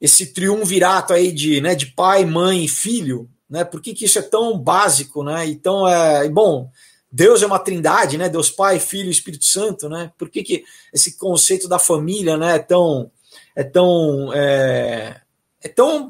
esse 0.00 0.32
triunvirato 0.32 1.12
aí 1.12 1.32
de, 1.32 1.60
né, 1.60 1.74
de 1.74 1.86
pai, 1.86 2.24
mãe 2.24 2.64
e 2.64 2.68
filho, 2.68 3.28
né? 3.48 3.64
Por 3.64 3.82
que, 3.82 3.92
que 3.92 4.04
isso 4.04 4.20
é 4.20 4.22
tão 4.22 4.56
básico, 4.56 5.24
né? 5.24 5.48
Então, 5.48 5.88
é, 5.88 6.28
bom, 6.28 6.70
Deus 7.12 7.42
é 7.42 7.46
uma 7.46 7.58
trindade, 7.58 8.16
né? 8.16 8.28
Deus 8.28 8.50
Pai, 8.50 8.78
Filho 8.78 9.08
e 9.08 9.10
Espírito 9.10 9.44
Santo, 9.44 9.88
né? 9.88 10.12
Por 10.16 10.28
que, 10.28 10.42
que 10.44 10.64
esse 10.92 11.16
conceito 11.18 11.68
da 11.68 11.78
família, 11.78 12.36
né, 12.36 12.56
é 12.56 12.58
tão 12.58 13.10
é 13.56 13.64
tão 13.64 14.32
é, 14.32 15.20
é 15.60 15.68
tão 15.68 16.08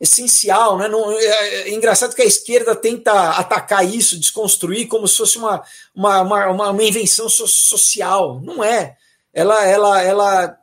essencial, 0.00 0.78
né? 0.78 0.88
Não, 0.88 1.12
é, 1.12 1.24
é, 1.24 1.74
engraçado 1.74 2.14
que 2.14 2.22
a 2.22 2.26
esquerda 2.26 2.74
tenta 2.74 3.30
atacar 3.30 3.84
isso, 3.86 4.18
desconstruir 4.18 4.88
como 4.88 5.06
se 5.06 5.18
fosse 5.18 5.36
uma 5.36 5.62
uma, 5.94 6.22
uma, 6.22 6.70
uma 6.70 6.82
invenção 6.82 7.28
so, 7.28 7.46
social. 7.46 8.40
Não 8.40 8.64
é. 8.64 8.96
Ela 9.34 9.66
ela 9.66 10.02
ela 10.02 10.58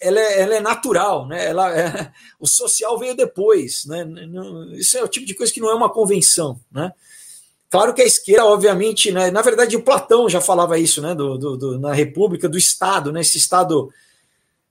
ela 0.00 0.20
é, 0.20 0.40
ela 0.42 0.54
é 0.54 0.60
natural, 0.60 1.26
né? 1.26 1.44
Ela 1.46 1.76
é, 1.76 2.12
o 2.38 2.46
social 2.46 2.96
veio 3.00 3.16
depois, 3.16 3.84
né? 3.84 4.06
Isso 4.74 4.96
é 4.96 5.02
o 5.02 5.08
tipo 5.08 5.26
de 5.26 5.34
coisa 5.34 5.52
que 5.52 5.60
não 5.60 5.70
é 5.70 5.74
uma 5.74 5.92
convenção, 5.92 6.60
né? 6.70 6.92
Claro 7.70 7.94
que 7.94 8.02
a 8.02 8.04
esquerda, 8.04 8.44
obviamente, 8.46 9.12
né, 9.12 9.30
na 9.30 9.42
verdade, 9.42 9.76
o 9.76 9.82
Platão 9.82 10.28
já 10.28 10.40
falava 10.40 10.76
isso, 10.76 11.00
né, 11.00 11.14
do, 11.14 11.38
do, 11.38 11.56
do 11.56 11.78
na 11.78 11.92
República, 11.92 12.48
do 12.48 12.58
Estado, 12.58 13.12
né, 13.12 13.20
esse 13.20 13.38
Estado. 13.38 13.92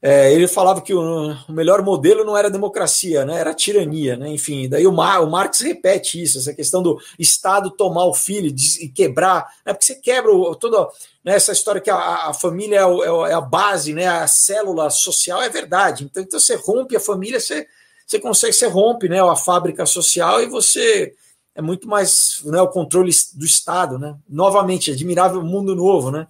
É, 0.02 0.34
ele 0.34 0.48
falava 0.48 0.82
que 0.82 0.94
o, 0.94 1.36
o, 1.48 1.52
melhor 1.52 1.82
modelo 1.82 2.24
não 2.24 2.38
era 2.38 2.50
democracia, 2.50 3.26
né, 3.26 3.40
era 3.40 3.54
tirania, 3.54 4.18
né, 4.18 4.30
enfim. 4.30 4.68
Daí 4.68 4.86
o, 4.86 4.92
Mar, 4.92 5.22
o 5.22 5.30
Marx 5.30 5.62
repete 5.62 6.22
isso, 6.22 6.40
essa 6.40 6.54
questão 6.54 6.84
do 6.84 7.00
Estado 7.18 7.72
tomar 7.72 8.06
o 8.06 8.14
filho 8.14 8.54
e 8.82 8.90
quebrar, 8.90 9.48
né, 9.66 9.74
porque 9.74 9.86
você 9.86 9.96
quebra 9.96 10.34
o, 10.34 10.54
toda 10.56 10.90
né, 11.24 11.36
essa 11.36 11.54
história 11.54 11.80
que 11.80 11.90
a, 11.90 12.30
a 12.30 12.34
família 12.34 12.80
é, 12.80 12.86
o, 12.86 13.26
é, 13.26 13.34
a 13.34 13.42
base, 13.42 13.94
né, 13.94 14.08
a 14.08 14.28
célula 14.28 14.90
social, 14.90 15.42
é 15.42 15.48
verdade. 15.48 16.04
Então, 16.04 16.22
então 16.22 16.40
você 16.40 16.56
rompe 16.56 16.98
a 16.98 17.00
família, 17.00 17.40
você, 17.40 17.66
você 18.06 18.20
consegue, 18.20 18.54
você 18.54 18.68
rompe 18.68 19.08
né, 19.08 19.22
a 19.22 19.36
fábrica 19.38 19.86
social 19.86 20.42
e 20.42 20.48
você 20.48 21.14
é 21.56 21.62
muito 21.62 21.88
mais 21.88 22.42
né, 22.46 22.62
o 22.62 22.68
controle 22.68 23.12
do 23.34 23.46
Estado, 23.46 23.98
né? 23.98 24.16
Novamente, 24.28 24.92
admirável 24.92 25.42
mundo 25.44 25.76
novo, 25.76 26.12
né? 26.12 26.28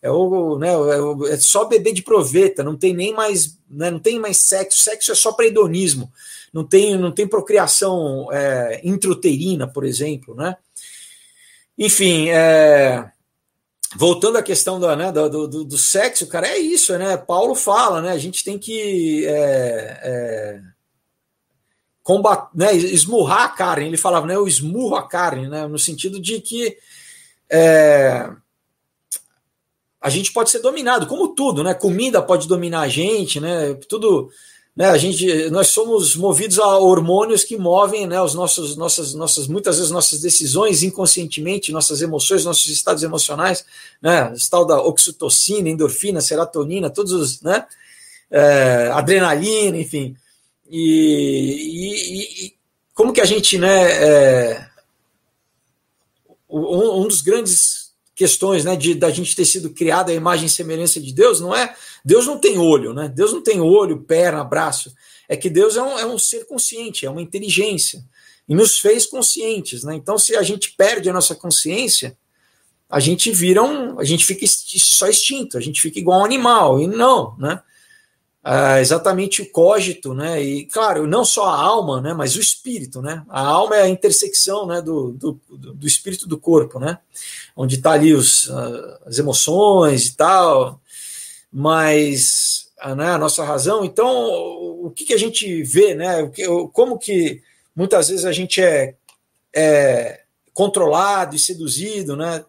É, 0.00 0.10
o, 0.10 0.58
né, 0.58 0.68
é, 0.68 1.32
é 1.32 1.36
só 1.38 1.64
bebê 1.64 1.92
de 1.92 2.02
proveta, 2.02 2.62
não 2.62 2.76
tem 2.76 2.94
nem 2.94 3.14
mais, 3.14 3.58
né, 3.70 3.90
não 3.90 3.98
tem 3.98 4.18
mais 4.20 4.36
sexo, 4.36 4.82
sexo 4.82 5.10
é 5.10 5.14
só 5.14 5.32
para 5.32 5.46
hedonismo, 5.46 6.12
não 6.52 6.62
tem, 6.62 6.98
não 6.98 7.10
tem 7.10 7.26
procriação 7.26 8.28
é, 8.30 8.82
por 9.66 9.82
exemplo, 9.82 10.34
né? 10.34 10.56
Enfim, 11.78 12.28
é, 12.28 13.10
voltando 13.96 14.36
à 14.36 14.42
questão 14.42 14.78
do, 14.78 14.94
né, 14.94 15.10
do, 15.10 15.48
do, 15.48 15.64
do, 15.64 15.78
sexo, 15.78 16.26
cara, 16.26 16.48
é 16.48 16.58
isso, 16.58 16.96
né? 16.98 17.16
Paulo 17.16 17.54
fala, 17.54 18.02
né? 18.02 18.10
A 18.10 18.18
gente 18.18 18.44
tem 18.44 18.58
que 18.58 19.24
é, 19.26 20.60
combater, 22.04 22.50
né, 22.54 22.76
esmurrar 22.76 23.42
a 23.42 23.48
carne. 23.48 23.86
Ele 23.86 23.96
falava, 23.96 24.26
né, 24.26 24.36
eu 24.36 24.46
esmurro 24.46 24.94
a 24.94 25.08
carne, 25.08 25.48
né, 25.48 25.66
no 25.66 25.78
sentido 25.78 26.20
de 26.20 26.40
que 26.40 26.76
é, 27.50 28.30
a 30.00 30.10
gente 30.10 30.32
pode 30.32 30.50
ser 30.50 30.60
dominado, 30.60 31.06
como 31.06 31.34
tudo, 31.34 31.64
né? 31.64 31.72
Comida 31.72 32.20
pode 32.20 32.46
dominar 32.46 32.82
a 32.82 32.88
gente, 32.88 33.40
né? 33.40 33.72
Tudo, 33.88 34.28
né? 34.76 34.90
A 34.90 34.98
gente, 34.98 35.48
nós 35.50 35.68
somos 35.68 36.14
movidos 36.14 36.58
a 36.58 36.76
hormônios 36.78 37.42
que 37.42 37.56
movem, 37.56 38.06
né? 38.06 38.20
Os 38.20 38.34
nossos, 38.34 38.76
nossas, 38.76 39.14
nossas, 39.14 39.46
muitas 39.46 39.76
vezes 39.76 39.90
nossas 39.90 40.20
decisões 40.20 40.82
inconscientemente, 40.82 41.72
nossas 41.72 42.02
emoções, 42.02 42.44
nossos 42.44 42.66
estados 42.66 43.02
emocionais, 43.02 43.64
né? 44.02 44.30
O 44.30 44.50
tal 44.50 44.66
da 44.66 44.78
oxitocina, 44.82 45.70
endorfina, 45.70 46.20
serotonina, 46.20 46.90
todos 46.90 47.12
os, 47.12 47.40
né? 47.40 47.64
é, 48.30 48.90
adrenalina, 48.92 49.78
enfim. 49.78 50.16
E, 50.70 50.80
e, 50.80 52.46
e, 52.46 52.54
como 52.94 53.12
que 53.12 53.20
a 53.20 53.24
gente, 53.24 53.58
né, 53.58 53.92
é, 53.92 54.66
um, 56.48 57.02
um, 57.02 57.08
dos 57.08 57.20
grandes 57.20 57.92
questões, 58.14 58.64
né, 58.64 58.76
de 58.76 58.94
da 58.94 59.10
gente 59.10 59.34
ter 59.34 59.44
sido 59.44 59.70
criado 59.70 60.10
à 60.10 60.14
imagem 60.14 60.46
e 60.46 60.50
semelhança 60.50 61.00
de 61.00 61.12
Deus, 61.12 61.40
não 61.40 61.54
é, 61.54 61.74
Deus 62.04 62.26
não 62.26 62.38
tem 62.38 62.58
olho, 62.58 62.94
né, 62.94 63.08
Deus 63.08 63.32
não 63.32 63.42
tem 63.42 63.60
olho, 63.60 64.02
perna, 64.02 64.44
braço, 64.44 64.94
é 65.28 65.36
que 65.36 65.50
Deus 65.50 65.76
é 65.76 65.82
um, 65.82 65.98
é 65.98 66.06
um 66.06 66.18
ser 66.18 66.46
consciente, 66.46 67.04
é 67.04 67.10
uma 67.10 67.22
inteligência, 67.22 68.04
e 68.48 68.54
nos 68.54 68.78
fez 68.78 69.06
conscientes, 69.06 69.82
né, 69.82 69.94
então 69.96 70.16
se 70.16 70.36
a 70.36 70.42
gente 70.42 70.72
perde 70.72 71.10
a 71.10 71.12
nossa 71.12 71.34
consciência, 71.34 72.16
a 72.88 73.00
gente 73.00 73.32
vira 73.32 73.62
um, 73.62 73.98
a 73.98 74.04
gente 74.04 74.24
fica 74.24 74.46
só 74.46 75.08
extinto, 75.08 75.58
a 75.58 75.60
gente 75.60 75.80
fica 75.80 75.98
igual 75.98 76.20
um 76.20 76.24
animal, 76.24 76.80
e 76.80 76.86
não, 76.86 77.36
né, 77.38 77.60
ah, 78.46 78.78
exatamente 78.78 79.40
o 79.40 79.50
cogito, 79.50 80.12
né? 80.12 80.42
E 80.42 80.66
claro, 80.66 81.06
não 81.06 81.24
só 81.24 81.46
a 81.46 81.56
alma, 81.58 82.02
né? 82.02 82.12
Mas 82.12 82.36
o 82.36 82.40
espírito, 82.40 83.00
né? 83.00 83.24
A 83.26 83.40
alma 83.40 83.76
é 83.76 83.82
a 83.82 83.88
intersecção, 83.88 84.66
né? 84.66 84.82
Do, 84.82 85.12
do, 85.12 85.40
do 85.48 85.86
espírito 85.86 86.28
do 86.28 86.36
corpo, 86.38 86.78
né? 86.78 86.98
Onde 87.56 87.76
está 87.76 87.92
ali 87.92 88.12
os, 88.12 88.50
ah, 88.50 89.00
as 89.06 89.18
emoções 89.18 90.08
e 90.08 90.16
tal, 90.16 90.78
mas 91.50 92.68
ah, 92.78 92.94
né, 92.94 93.12
a 93.12 93.18
nossa 93.18 93.42
razão. 93.42 93.82
Então, 93.82 94.06
o 94.84 94.92
que, 94.94 95.06
que 95.06 95.14
a 95.14 95.18
gente 95.18 95.62
vê, 95.62 95.94
né? 95.94 96.30
Como 96.74 96.98
que 96.98 97.40
muitas 97.74 98.08
vezes 98.10 98.26
a 98.26 98.32
gente 98.32 98.60
é, 98.60 98.94
é 99.56 100.20
controlado 100.52 101.34
e 101.34 101.38
seduzido, 101.38 102.14
né? 102.14 102.44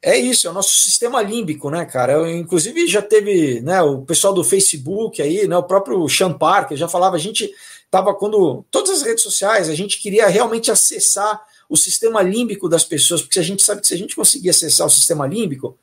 É 0.00 0.16
isso, 0.16 0.46
é 0.46 0.50
o 0.50 0.54
nosso 0.54 0.74
sistema 0.74 1.20
límbico, 1.20 1.70
né, 1.70 1.84
cara? 1.84 2.12
Eu, 2.12 2.30
inclusive 2.30 2.86
já 2.86 3.02
teve, 3.02 3.60
né, 3.60 3.82
o 3.82 4.02
pessoal 4.02 4.32
do 4.32 4.44
Facebook 4.44 5.20
aí, 5.20 5.48
né, 5.48 5.56
o 5.56 5.62
próprio 5.64 6.08
Sean 6.08 6.32
Parker 6.32 6.76
já 6.76 6.86
falava, 6.86 7.16
a 7.16 7.18
gente 7.18 7.52
tava 7.90 8.14
quando 8.14 8.64
todas 8.70 8.90
as 8.90 9.02
redes 9.02 9.24
sociais, 9.24 9.68
a 9.68 9.74
gente 9.74 9.98
queria 9.98 10.28
realmente 10.28 10.70
acessar 10.70 11.44
o 11.68 11.76
sistema 11.76 12.22
límbico 12.22 12.68
das 12.68 12.84
pessoas, 12.84 13.22
porque 13.22 13.40
a 13.40 13.42
gente 13.42 13.62
sabe 13.62 13.80
que 13.80 13.88
se 13.88 13.94
a 13.94 13.98
gente 13.98 14.14
conseguir 14.14 14.50
acessar 14.50 14.86
o 14.86 14.90
sistema 14.90 15.26
límbico, 15.26 15.76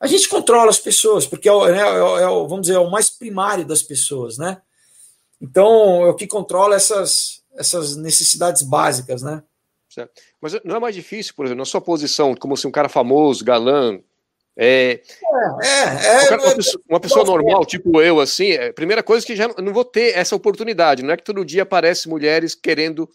a 0.00 0.06
gente 0.06 0.28
controla 0.28 0.70
as 0.70 0.78
pessoas, 0.78 1.26
porque 1.26 1.48
é, 1.48 1.52
o, 1.52 1.66
né, 1.66 1.80
é, 1.80 2.22
é 2.22 2.26
vamos 2.26 2.62
dizer, 2.62 2.74
é 2.74 2.78
o 2.78 2.90
mais 2.90 3.10
primário 3.10 3.66
das 3.66 3.82
pessoas, 3.82 4.38
né? 4.38 4.60
Então, 5.40 6.02
é 6.02 6.10
o 6.10 6.14
que 6.14 6.26
controla 6.26 6.74
essas, 6.74 7.42
essas 7.54 7.96
necessidades 7.96 8.62
básicas, 8.62 9.22
né? 9.22 9.42
Certo. 9.94 10.10
Mas 10.40 10.58
não 10.64 10.74
é 10.74 10.80
mais 10.80 10.94
difícil, 10.94 11.34
por 11.36 11.46
exemplo, 11.46 11.60
na 11.60 11.64
sua 11.64 11.80
posição, 11.80 12.34
como 12.34 12.56
se 12.56 12.66
um 12.66 12.70
cara 12.70 12.88
famoso, 12.88 13.44
galã, 13.44 14.00
é, 14.56 15.00
é, 15.62 15.68
é, 15.68 16.26
é 16.26 16.36
uma, 16.36 16.54
pessoa, 16.56 16.82
uma 16.88 17.00
pessoa 17.00 17.24
normal, 17.24 17.64
tipo 17.64 18.02
eu, 18.02 18.18
assim, 18.18 18.50
é, 18.50 18.72
primeira 18.72 19.04
coisa 19.04 19.24
que 19.24 19.36
já 19.36 19.48
não 19.56 19.72
vou 19.72 19.84
ter 19.84 20.16
essa 20.16 20.34
oportunidade. 20.34 21.04
Não 21.04 21.12
é 21.12 21.16
que 21.16 21.22
todo 21.22 21.44
dia 21.44 21.62
aparece 21.62 22.08
mulheres 22.08 22.56
querendo 22.56 23.08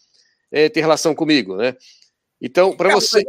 é, 0.49 0.69
ter 0.69 0.79
relação 0.79 1.13
comigo, 1.13 1.57
né? 1.57 1.75
Então, 2.41 2.71
para 2.73 2.93
você. 2.93 3.25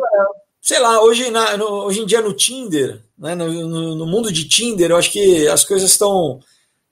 Sei 0.63 0.79
lá, 0.79 1.03
hoje, 1.03 1.29
na, 1.31 1.57
no, 1.57 1.87
hoje 1.87 2.03
em 2.03 2.07
dia 2.07 2.21
no 2.21 2.35
Tinder, 2.35 3.03
né, 3.19 3.35
no, 3.35 3.51
no, 3.51 3.97
no, 3.97 4.07
mundo 4.07 4.31
de 4.31 4.47
Tinder, 4.47 4.91
eu 4.91 4.97
acho 4.97 5.11
que 5.11 5.49
as 5.49 5.65
coisas 5.65 5.91
estão 5.91 6.39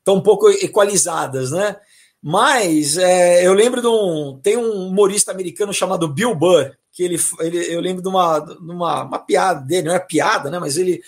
um 0.09 0.21
pouco 0.23 0.49
equalizadas, 0.49 1.53
né? 1.53 1.77
Mas 2.23 2.97
é, 2.97 3.47
eu 3.47 3.53
lembro 3.53 3.81
de 3.81 3.87
um. 3.87 4.39
Tem 4.43 4.57
um 4.57 4.89
humorista 4.89 5.31
americano 5.31 5.73
chamado 5.73 6.09
Bill 6.09 6.35
Burr, 6.35 6.73
que 6.93 7.03
ele, 7.03 7.17
ele 7.41 7.75
eu 7.75 7.81
lembro 7.81 8.03
de 8.03 8.09
uma, 8.09 8.41
de 8.41 8.71
uma, 8.71 9.05
uma 9.05 9.19
piada 9.19 9.61
dele, 9.61 9.89
não 9.89 9.95
é 9.95 10.01
piada, 10.01 10.51
né? 10.51 10.59
Mas 10.59 10.77
ele, 10.77 11.01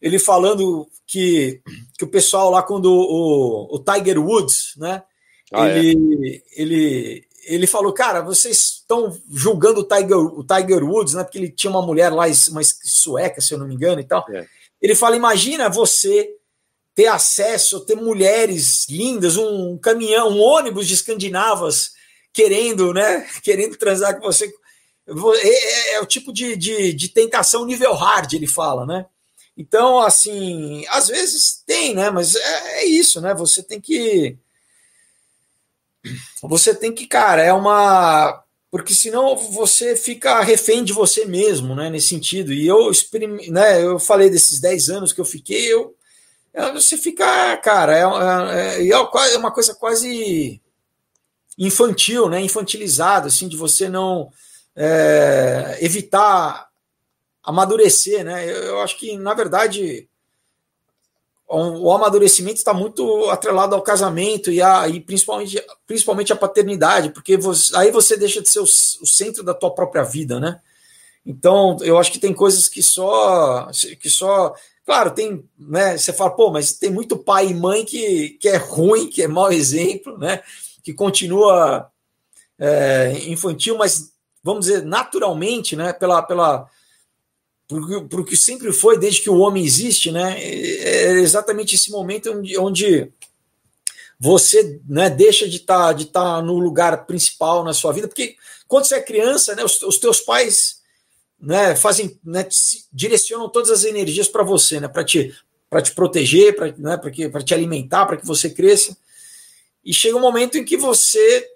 ele 0.00 0.18
falando 0.18 0.86
que, 1.06 1.62
que 1.96 2.04
o 2.04 2.08
pessoal 2.08 2.50
lá, 2.50 2.62
quando 2.62 2.92
o, 2.92 3.74
o 3.74 3.78
Tiger 3.78 4.18
Woods, 4.18 4.74
né? 4.76 5.02
Ah, 5.50 5.66
ele, 5.68 6.42
é. 6.56 6.60
ele, 6.62 7.24
ele 7.46 7.66
falou, 7.66 7.92
cara, 7.94 8.20
vocês 8.20 8.80
estão 8.80 9.16
julgando 9.30 9.80
o 9.80 9.84
Tiger, 9.84 10.18
o 10.18 10.44
Tiger 10.44 10.84
Woods, 10.84 11.14
né? 11.14 11.24
Porque 11.24 11.38
ele 11.38 11.50
tinha 11.50 11.70
uma 11.70 11.80
mulher 11.80 12.12
lá, 12.12 12.26
uma 12.50 12.60
sueca, 12.62 13.40
se 13.40 13.54
eu 13.54 13.58
não 13.58 13.66
me 13.66 13.74
engano, 13.74 14.00
e 14.00 14.04
tal. 14.04 14.26
É. 14.30 14.46
Ele 14.80 14.94
fala: 14.94 15.16
imagina 15.16 15.68
você 15.68 16.37
ter 16.98 17.06
acesso, 17.06 17.78
ter 17.86 17.94
mulheres 17.94 18.88
lindas, 18.88 19.36
um 19.36 19.78
caminhão, 19.78 20.30
um 20.30 20.40
ônibus 20.40 20.88
de 20.88 20.94
escandinavas 20.94 21.92
querendo, 22.32 22.92
né? 22.92 23.24
Querendo 23.40 23.76
transar 23.76 24.16
com 24.16 24.26
você. 24.26 24.52
É, 25.06 25.48
é, 25.48 25.94
é, 25.94 26.00
o 26.00 26.06
tipo 26.06 26.32
de, 26.32 26.56
de, 26.56 26.92
de, 26.92 27.08
tentação 27.08 27.64
nível 27.64 27.94
hard, 27.94 28.32
ele 28.32 28.48
fala, 28.48 28.84
né? 28.84 29.06
Então, 29.56 30.00
assim, 30.00 30.84
às 30.88 31.06
vezes 31.06 31.62
tem, 31.64 31.94
né? 31.94 32.10
Mas 32.10 32.34
é, 32.34 32.80
é, 32.80 32.84
isso, 32.86 33.20
né? 33.20 33.32
Você 33.32 33.62
tem 33.62 33.80
que. 33.80 34.36
Você 36.42 36.74
tem 36.74 36.92
que, 36.92 37.06
cara, 37.06 37.44
é 37.44 37.52
uma. 37.52 38.42
Porque 38.72 38.92
senão 38.92 39.36
você 39.36 39.94
fica 39.94 40.42
refém 40.42 40.82
de 40.82 40.92
você 40.92 41.24
mesmo, 41.24 41.76
né? 41.76 41.90
Nesse 41.90 42.08
sentido. 42.08 42.52
E 42.52 42.66
eu, 42.66 42.90
né, 43.52 43.84
eu 43.84 44.00
falei 44.00 44.28
desses 44.28 44.58
10 44.58 44.88
anos 44.88 45.12
que 45.12 45.20
eu 45.20 45.24
fiquei, 45.24 45.72
eu. 45.72 45.96
Você 46.72 46.96
fica, 46.96 47.56
cara, 47.58 47.96
é, 47.96 48.80
é, 48.80 48.88
é 48.88 49.38
uma 49.38 49.52
coisa 49.52 49.74
quase 49.74 50.60
infantil, 51.58 52.28
né? 52.28 52.40
Infantilizado, 52.40 53.28
assim, 53.28 53.48
de 53.48 53.56
você 53.56 53.88
não 53.88 54.30
é, 54.76 55.78
evitar 55.80 56.68
amadurecer, 57.42 58.24
né? 58.24 58.44
Eu, 58.48 58.62
eu, 58.62 58.80
acho 58.80 58.96
que, 58.98 59.16
na 59.16 59.34
verdade, 59.34 60.08
o, 61.48 61.88
o 61.88 61.92
amadurecimento 61.92 62.56
está 62.56 62.72
muito 62.72 63.28
atrelado 63.30 63.74
ao 63.74 63.82
casamento 63.82 64.52
e, 64.52 64.62
a, 64.62 64.88
e 64.88 65.00
principalmente, 65.00 65.64
principalmente 65.86 66.32
a 66.32 66.36
paternidade, 66.36 67.10
porque 67.10 67.36
você, 67.36 67.74
aí 67.76 67.90
você 67.90 68.16
deixa 68.16 68.40
de 68.40 68.48
ser 68.48 68.60
o, 68.60 68.64
o 68.64 69.06
centro 69.06 69.42
da 69.42 69.54
tua 69.54 69.74
própria 69.74 70.04
vida, 70.04 70.38
né? 70.38 70.60
Então, 71.26 71.76
eu 71.82 71.98
acho 71.98 72.12
que 72.12 72.18
tem 72.18 72.32
coisas 72.32 72.68
que 72.68 72.82
só 72.82 73.68
que 74.00 74.08
só 74.08 74.54
Claro, 74.88 75.10
tem, 75.10 75.44
né? 75.58 75.98
Você 75.98 76.14
fala, 76.14 76.30
pô, 76.30 76.50
mas 76.50 76.72
tem 76.72 76.88
muito 76.88 77.14
pai 77.14 77.48
e 77.48 77.54
mãe 77.54 77.84
que, 77.84 78.38
que 78.40 78.48
é 78.48 78.56
ruim, 78.56 79.06
que 79.06 79.22
é 79.22 79.28
mau 79.28 79.52
exemplo, 79.52 80.16
né? 80.16 80.42
Que 80.82 80.94
continua 80.94 81.90
é, 82.58 83.12
infantil, 83.26 83.76
mas 83.76 84.14
vamos 84.42 84.64
dizer, 84.64 84.86
naturalmente, 84.86 85.76
né, 85.76 85.92
pela, 85.92 86.22
pela, 86.22 86.66
por, 87.68 88.24
que 88.24 88.34
sempre 88.34 88.72
foi 88.72 88.98
desde 88.98 89.20
que 89.20 89.28
o 89.28 89.40
homem 89.40 89.62
existe, 89.62 90.10
né, 90.10 90.42
é 90.42 91.10
exatamente 91.18 91.74
esse 91.74 91.90
momento 91.90 92.32
onde, 92.32 92.58
onde 92.58 93.12
você 94.18 94.80
né, 94.88 95.10
deixa 95.10 95.46
de 95.46 95.58
estar 95.58 95.88
tá, 95.88 95.92
de 95.92 96.06
tá 96.06 96.40
no 96.40 96.58
lugar 96.58 97.04
principal 97.04 97.62
na 97.62 97.74
sua 97.74 97.92
vida, 97.92 98.08
porque 98.08 98.36
quando 98.66 98.86
você 98.86 98.94
é 98.94 99.02
criança, 99.02 99.54
né, 99.54 99.62
os, 99.62 99.82
os 99.82 99.98
teus 99.98 100.18
pais 100.18 100.77
né, 101.40 101.76
fazem, 101.76 102.18
né, 102.24 102.46
direcionam 102.92 103.48
todas 103.48 103.70
as 103.70 103.84
energias 103.84 104.28
para 104.28 104.42
você, 104.42 104.80
né, 104.80 104.88
para 104.88 105.04
te, 105.04 105.34
para 105.70 105.82
te 105.82 105.92
proteger, 105.92 106.56
para 106.56 106.74
né, 106.76 106.98
te 107.44 107.54
alimentar, 107.54 108.06
para 108.06 108.16
que 108.16 108.26
você 108.26 108.50
cresça. 108.50 108.96
E 109.84 109.92
chega 109.92 110.16
um 110.16 110.20
momento 110.20 110.58
em 110.58 110.64
que 110.64 110.76
você 110.76 111.48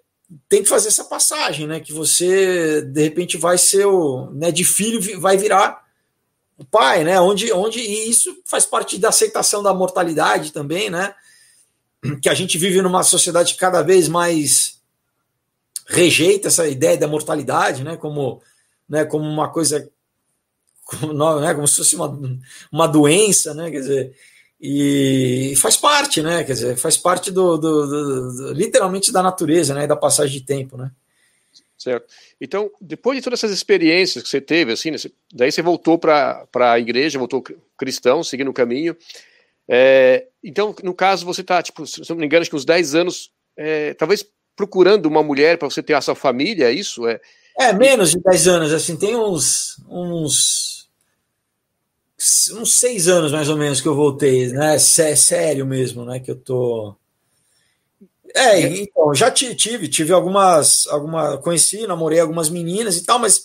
tem 0.49 0.63
que 0.63 0.69
fazer 0.69 0.89
essa 0.89 1.05
passagem, 1.05 1.67
né? 1.67 1.81
Que 1.81 1.93
você 1.93 2.83
de 2.83 3.03
repente 3.03 3.37
vai 3.37 3.59
ser 3.59 3.87
o, 3.87 4.31
né, 4.33 4.51
de 4.51 4.65
filho 4.65 5.21
vai 5.21 5.37
virar 5.37 5.83
o 6.57 6.65
pai, 6.65 7.05
né? 7.05 7.21
Onde, 7.21 7.53
onde 7.53 7.81
e 7.81 8.09
isso 8.09 8.41
faz 8.45 8.65
parte 8.65 8.99
da 8.99 9.09
aceitação 9.09 9.63
da 9.63 9.75
mortalidade 9.75 10.53
também, 10.53 10.91
né? 10.91 11.15
Que 12.21 12.29
a 12.29 12.35
gente 12.35 12.59
vive 12.59 12.81
numa 12.83 13.03
sociedade 13.03 13.55
que 13.55 13.61
cada 13.61 13.83
vez 13.83 14.09
mais 14.09 14.81
rejeita 15.87 16.49
essa 16.49 16.67
ideia 16.67 16.97
da 16.97 17.07
mortalidade, 17.09 17.85
né? 17.85 17.97
Como, 17.97 18.43
né? 18.93 19.07
Como 19.07 19.25
uma 19.25 19.49
coisa, 19.49 19.91
como, 20.85 21.41
né? 21.41 21.55
como 21.55 21.67
se 21.67 21.77
fosse 21.77 21.97
uma, 21.97 22.39
uma 22.71 22.87
doença, 22.87 23.55
né? 23.55 23.71
Quer 23.71 23.81
dizer, 23.81 24.17
e 24.61 25.55
faz 25.57 25.79
parte, 25.79 26.21
né? 26.21 26.45
Quer 26.45 26.53
dizer, 26.53 26.77
faz 26.77 26.99
parte 26.99 27.31
do, 27.31 27.57
do, 27.57 27.87
do, 27.87 28.37
do, 28.37 28.53
literalmente 28.53 29.11
da 29.11 29.23
natureza, 29.23 29.75
né? 29.75 29.87
Da 29.87 29.97
passagem 29.97 30.39
de 30.39 30.45
tempo, 30.45 30.77
né? 30.77 30.91
Certo. 31.79 32.07
Então, 32.39 32.71
depois 32.81 33.17
de 33.17 33.25
todas 33.25 33.41
essas 33.41 33.51
experiências 33.51 34.23
que 34.23 34.29
você 34.29 34.41
teve, 34.41 34.73
assim, 34.73 34.91
né, 34.91 34.99
daí 35.33 35.51
você 35.51 35.63
voltou 35.63 35.99
para 35.99 36.47
a 36.55 36.79
igreja, 36.79 37.19
voltou 37.19 37.43
cristão, 37.77 38.23
seguindo 38.23 38.51
o 38.51 38.55
caminho. 38.55 38.95
É, 39.67 40.27
então, 40.45 40.77
no 40.85 40.95
caso, 40.95 41.25
você 41.25 41.41
está, 41.41 41.61
tipo, 41.63 41.85
se 41.87 42.09
não 42.11 42.19
me 42.19 42.27
engano, 42.27 42.43
acho 42.43 42.51
que 42.51 42.57
uns 42.57 42.65
10 42.65 42.95
anos, 42.95 43.33
é, 43.57 43.95
talvez 43.95 44.25
procurando 44.55 45.07
uma 45.07 45.23
mulher 45.23 45.59
para 45.59 45.69
você 45.69 45.83
ter 45.83 45.95
a 45.95 46.01
sua 46.01 46.15
família, 46.15 46.67
é 46.69 46.73
isso? 46.73 47.09
É, 47.09 47.21
é 47.59 47.73
menos 47.73 48.11
de 48.11 48.21
10 48.21 48.49
anos, 48.49 48.73
assim, 48.73 48.97
tem 48.97 49.17
uns, 49.17 49.77
uns 49.89 50.73
uns 52.53 52.75
seis 52.75 53.09
anos 53.09 53.33
mais 53.33 53.49
ou 53.49 53.57
menos 53.57 53.81
que 53.81 53.89
eu 53.89 53.95
voltei, 53.95 54.49
né? 54.49 54.79
Sério 54.79 55.67
mesmo, 55.67 56.05
né? 56.05 56.21
Que 56.21 56.31
eu 56.31 56.37
tô. 56.37 56.95
É, 58.35 58.61
então, 58.61 59.15
já 59.15 59.31
tive, 59.31 59.89
tive 59.89 60.13
algumas, 60.13 60.87
alguma, 60.87 61.37
conheci, 61.39 61.87
namorei 61.87 62.19
algumas 62.19 62.49
meninas 62.49 62.97
e 62.97 63.05
tal, 63.05 63.19
mas 63.19 63.43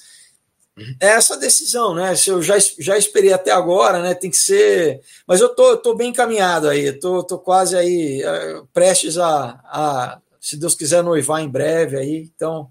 é 0.99 1.07
essa 1.07 1.35
decisão, 1.35 1.93
né? 1.93 2.15
Se 2.15 2.29
eu 2.29 2.41
já, 2.41 2.55
já 2.79 2.97
esperei 2.97 3.33
até 3.33 3.51
agora, 3.51 4.01
né? 4.01 4.13
Tem 4.13 4.29
que 4.29 4.37
ser. 4.37 5.01
Mas 5.27 5.41
eu 5.41 5.49
tô, 5.49 5.75
tô 5.77 5.95
bem 5.95 6.09
encaminhado 6.09 6.69
aí, 6.69 6.85
eu 6.85 6.99
tô, 6.99 7.23
tô 7.23 7.37
quase 7.39 7.75
aí 7.75 8.21
é, 8.23 8.61
prestes 8.71 9.17
a, 9.17 9.59
a, 9.65 10.21
se 10.39 10.55
Deus 10.55 10.75
quiser, 10.75 11.03
noivar 11.03 11.41
em 11.41 11.49
breve 11.49 11.97
aí. 11.97 12.31
Então. 12.35 12.69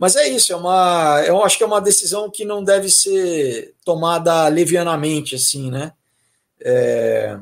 Mas 0.00 0.16
é 0.16 0.26
isso, 0.26 0.50
é 0.50 0.56
uma. 0.56 1.22
Eu 1.26 1.44
acho 1.44 1.58
que 1.58 1.62
é 1.62 1.66
uma 1.66 1.78
decisão 1.78 2.30
que 2.30 2.42
não 2.42 2.64
deve 2.64 2.88
ser 2.88 3.74
tomada 3.84 4.48
levianamente, 4.48 5.34
assim, 5.34 5.70
né? 5.70 5.92
É... 6.58 7.38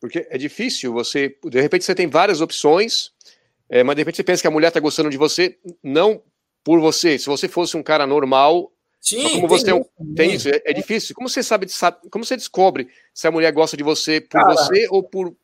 Porque 0.00 0.26
é 0.30 0.38
difícil 0.38 0.90
você. 0.94 1.36
De 1.44 1.60
repente 1.60 1.84
você 1.84 1.94
tem 1.94 2.06
várias 2.06 2.40
opções, 2.40 3.12
é, 3.68 3.84
mas 3.84 3.94
de 3.94 4.00
repente 4.00 4.16
você 4.16 4.24
pensa 4.24 4.40
que 4.40 4.48
a 4.48 4.50
mulher 4.50 4.68
está 4.68 4.80
gostando 4.80 5.10
de 5.10 5.18
você, 5.18 5.58
não 5.82 6.22
por 6.64 6.80
você. 6.80 7.18
Se 7.18 7.26
você 7.26 7.46
fosse 7.46 7.76
um 7.76 7.82
cara 7.82 8.06
normal, 8.06 8.72
Sim, 8.98 9.28
como 9.28 9.46
você 9.46 9.66
tem, 9.66 9.74
um, 9.74 9.84
tem 10.14 10.32
isso, 10.32 10.48
é, 10.48 10.62
é, 10.64 10.72
difícil. 10.72 11.14
Como 11.14 11.28
você 11.28 11.42
sabe, 11.42 11.68
sabe, 11.68 12.08
como 12.08 12.24
você 12.24 12.38
descobre 12.38 12.88
se 13.12 13.28
a 13.28 13.30
mulher 13.30 13.52
gosta 13.52 13.76
de 13.76 13.82
você 13.82 14.18
por 14.18 14.40
Cara, 14.40 14.54
você 14.54 14.88
ou 14.90 15.02
por 15.02 15.36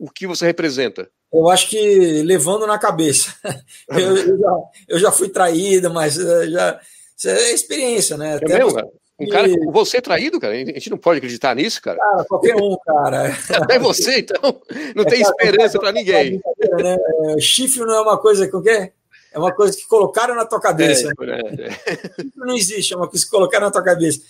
o 0.00 0.10
que 0.10 0.26
você 0.26 0.46
representa? 0.46 1.08
Eu 1.34 1.48
acho 1.48 1.68
que 1.68 2.22
levando 2.22 2.64
na 2.64 2.78
cabeça. 2.78 3.34
eu, 3.90 4.16
eu, 4.16 4.38
já, 4.38 4.56
eu 4.88 4.98
já 5.00 5.12
fui 5.12 5.28
traída, 5.28 5.90
mas 5.90 6.16
eh, 6.16 6.46
já 6.48 6.80
isso 7.16 7.28
é 7.28 7.52
experiência, 7.52 8.16
né? 8.16 8.38
É 8.40 8.48
mesmo, 8.48 8.74
cara? 8.74 8.88
Um 9.18 9.28
cara 9.28 9.48
você 9.72 10.00
traído, 10.00 10.40
cara? 10.40 10.54
A 10.54 10.56
gente 10.56 10.90
não 10.90 10.98
pode 10.98 11.18
acreditar 11.18 11.54
nisso, 11.54 11.80
cara. 11.80 11.98
Cara, 11.98 12.24
qualquer 12.24 12.56
um, 12.56 12.76
cara. 12.84 13.32
Até 13.50 13.78
você, 13.80 14.18
então. 14.20 14.60
Não 14.94 15.04
é, 15.04 15.06
tem 15.06 15.20
esperança 15.20 15.78
para 15.78 15.92
ninguém. 15.92 16.40
Né? 16.58 16.96
É, 17.36 17.40
chifre 17.40 17.84
não 17.84 17.94
é 17.94 18.00
uma 18.00 18.18
coisa 18.18 18.48
que 18.48 18.68
é 18.68 19.38
uma 19.38 19.52
coisa 19.52 19.76
que 19.76 19.86
colocaram 19.86 20.34
na 20.34 20.44
tua 20.44 20.60
cabeça. 20.60 21.12
É, 21.20 21.62
é, 21.62 21.66
é. 21.66 22.08
Não 22.36 22.54
existe, 22.54 22.94
é 22.94 22.96
uma 22.96 23.08
coisa 23.08 23.24
que 23.24 23.30
colocaram 23.30 23.66
na 23.66 23.72
tua 23.72 23.82
cabeça. 23.82 24.20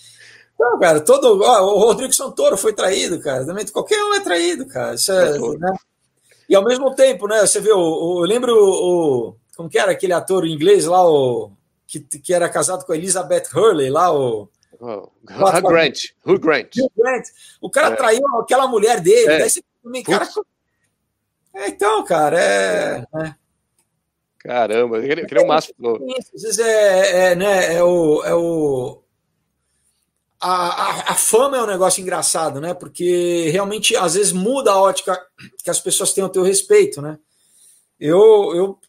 Não, 0.59 0.79
cara, 0.79 0.99
todo. 0.99 1.41
Ó, 1.41 1.75
o 1.75 1.79
Rodrigo 1.79 2.13
Santoro 2.13 2.57
foi 2.57 2.73
traído, 2.73 3.19
cara. 3.19 3.45
Também 3.45 3.65
qualquer 3.67 4.03
um 4.03 4.13
é 4.13 4.19
traído, 4.19 4.67
cara. 4.67 4.95
Isso 4.95 5.11
é, 5.11 5.37
né? 5.57 5.75
E 6.47 6.55
ao 6.55 6.63
mesmo 6.63 6.93
tempo, 6.93 7.27
né? 7.27 7.41
Você 7.41 7.59
vê, 7.59 7.71
o, 7.71 7.79
o, 7.79 8.23
eu 8.23 8.27
lembro 8.27 8.53
o. 8.53 9.35
Como 9.55 9.69
que 9.69 9.79
era 9.79 9.91
aquele 9.91 10.13
ator 10.13 10.45
inglês 10.45 10.85
lá, 10.85 11.07
o, 11.07 11.51
que, 11.87 11.99
que 11.99 12.33
era 12.33 12.49
casado 12.49 12.85
com 12.85 12.91
a 12.91 12.97
Elizabeth 12.97 13.45
Hurley, 13.53 13.89
lá, 13.89 14.13
o. 14.13 14.49
Oh, 14.79 15.09
Hugh 15.29 15.67
Grant. 15.67 15.97
Hugh 16.25 16.39
Grant. 16.39 16.75
Hugh 16.77 16.91
Grant. 16.97 17.23
O 17.61 17.69
cara 17.69 17.93
é. 17.93 17.95
traiu 17.95 18.21
aquela 18.39 18.67
mulher 18.67 18.99
dele. 18.99 19.33
É. 19.33 19.39
Daí 19.39 19.49
você 19.49 19.63
também, 19.81 20.03
cara. 20.03 20.27
É, 21.53 21.69
então, 21.69 22.03
cara, 22.03 22.39
é. 22.39 23.05
é. 23.15 23.35
Caramba, 24.39 24.97
eu 24.97 25.25
queria 25.25 25.41
o 25.41 25.47
máximo. 25.47 25.97
Às 26.35 26.41
vezes 26.43 26.59
é, 26.59 27.31
é, 27.31 27.35
né, 27.35 27.75
é 27.75 27.83
o. 27.83 28.23
É 28.23 28.35
o 28.35 29.04
a, 30.45 30.67
a, 30.67 31.11
a, 31.11 31.15
fama 31.15 31.57
é 31.57 31.63
um 31.63 31.67
negócio 31.67 32.01
engraçado, 32.01 32.61
né? 32.61 32.73
Porque 32.73 33.49
realmente 33.51 33.95
às 33.95 34.13
vezes 34.13 34.31
muda 34.31 34.71
a 34.71 34.79
ótica 34.79 35.19
que 35.63 35.69
as 35.69 35.79
pessoas 35.79 36.13
têm 36.13 36.23
ao 36.23 36.29
teu 36.29 36.43
respeito, 36.43 37.01
né? 37.01 37.17
Eu, 37.99 38.53
eu 38.53 38.79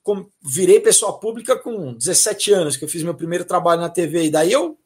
virei 0.42 0.80
pessoa 0.80 1.18
pública 1.18 1.56
com 1.56 1.94
17 1.94 2.52
anos, 2.52 2.76
que 2.76 2.84
eu 2.84 2.88
fiz 2.88 3.02
meu 3.02 3.14
primeiro 3.14 3.44
trabalho 3.44 3.80
na 3.80 3.88
TV, 3.88 4.24
e 4.24 4.30
daí 4.30 4.52
eu, 4.52 4.76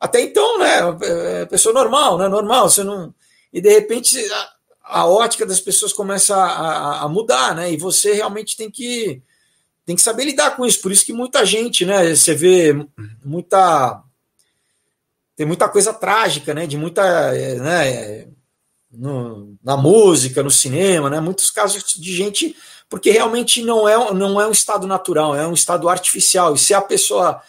até 0.00 0.20
então, 0.20 0.58
né, 0.58 0.80
é, 1.02 1.46
pessoa 1.46 1.72
normal, 1.72 2.18
né, 2.18 2.26
normal, 2.26 2.68
você 2.68 2.82
não, 2.82 3.14
e 3.52 3.60
de 3.60 3.70
repente 3.70 4.18
a, 4.18 4.52
a 4.82 5.06
ótica 5.06 5.46
das 5.46 5.60
pessoas 5.60 5.92
começa 5.92 6.36
a, 6.36 7.02
a, 7.02 7.08
mudar, 7.08 7.54
né, 7.54 7.72
e 7.72 7.76
você 7.76 8.14
realmente 8.14 8.56
tem 8.56 8.68
que 8.68 9.22
tem 9.84 9.96
que 9.96 10.02
saber 10.02 10.24
lidar 10.24 10.56
com 10.56 10.64
isso. 10.64 10.80
Por 10.80 10.92
isso 10.92 11.04
que 11.04 11.12
muita 11.12 11.44
gente, 11.44 11.84
né? 11.84 12.14
Você 12.14 12.34
vê 12.34 12.72
muita. 13.24 14.02
Tem 15.42 15.46
muita 15.48 15.68
coisa 15.68 15.92
trágica, 15.92 16.54
né? 16.54 16.68
De 16.68 16.76
muita. 16.76 17.32
Né, 17.32 18.28
no, 18.92 19.56
na 19.60 19.76
música, 19.76 20.40
no 20.40 20.52
cinema, 20.52 21.10
né? 21.10 21.18
Muitos 21.18 21.50
casos 21.50 21.82
de 21.98 22.14
gente. 22.14 22.54
Porque 22.88 23.10
realmente 23.10 23.60
não 23.60 23.88
é, 23.88 24.14
não 24.14 24.40
é 24.40 24.46
um 24.46 24.52
estado 24.52 24.86
natural, 24.86 25.34
é 25.34 25.44
um 25.44 25.52
estado 25.52 25.88
artificial. 25.88 26.54
E 26.54 26.58
se 26.58 26.72
a 26.72 26.80
pessoa. 26.80 27.42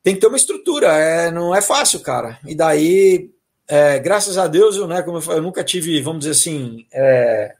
Tem 0.00 0.14
que 0.14 0.20
ter 0.20 0.28
uma 0.28 0.36
estrutura, 0.36 0.96
é, 0.96 1.32
não 1.32 1.52
é 1.52 1.60
fácil, 1.60 1.98
cara. 1.98 2.38
E 2.46 2.54
daí, 2.54 3.32
é, 3.66 3.98
graças 3.98 4.38
a 4.38 4.46
Deus, 4.46 4.76
eu, 4.76 4.86
né, 4.86 5.02
como 5.02 5.16
eu, 5.16 5.22
falei, 5.22 5.40
eu 5.40 5.42
nunca 5.42 5.64
tive, 5.64 6.00
vamos 6.00 6.20
dizer 6.20 6.30
assim, 6.30 6.86
é, 6.92 7.56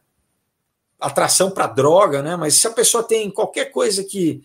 atração 1.00 1.50
para 1.50 1.66
droga, 1.66 2.22
né? 2.22 2.36
Mas 2.36 2.54
se 2.54 2.68
a 2.68 2.70
pessoa 2.70 3.02
tem 3.02 3.28
qualquer 3.28 3.72
coisa 3.72 4.04
que. 4.04 4.40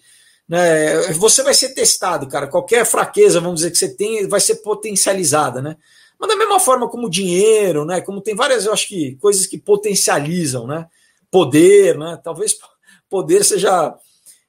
Né, 0.51 1.13
você 1.13 1.43
vai 1.43 1.53
ser 1.53 1.69
testado, 1.69 2.27
cara. 2.27 2.45
Qualquer 2.45 2.85
fraqueza, 2.85 3.39
vamos 3.39 3.61
dizer, 3.61 3.71
que 3.71 3.77
você 3.77 3.87
tem, 3.87 4.27
vai 4.27 4.41
ser 4.41 4.55
potencializada, 4.55 5.61
né? 5.61 5.77
Mas 6.19 6.27
da 6.27 6.35
mesma 6.35 6.59
forma 6.59 6.89
como 6.89 7.09
dinheiro, 7.09 7.85
né? 7.85 8.01
Como 8.01 8.19
tem 8.19 8.35
várias, 8.35 8.65
eu 8.65 8.73
acho 8.73 8.85
que, 8.85 9.15
coisas 9.15 9.47
que 9.47 9.57
potencializam, 9.57 10.67
né? 10.67 10.87
Poder, 11.31 11.97
né? 11.97 12.19
Talvez 12.21 12.57
poder 13.09 13.45
seja 13.45 13.95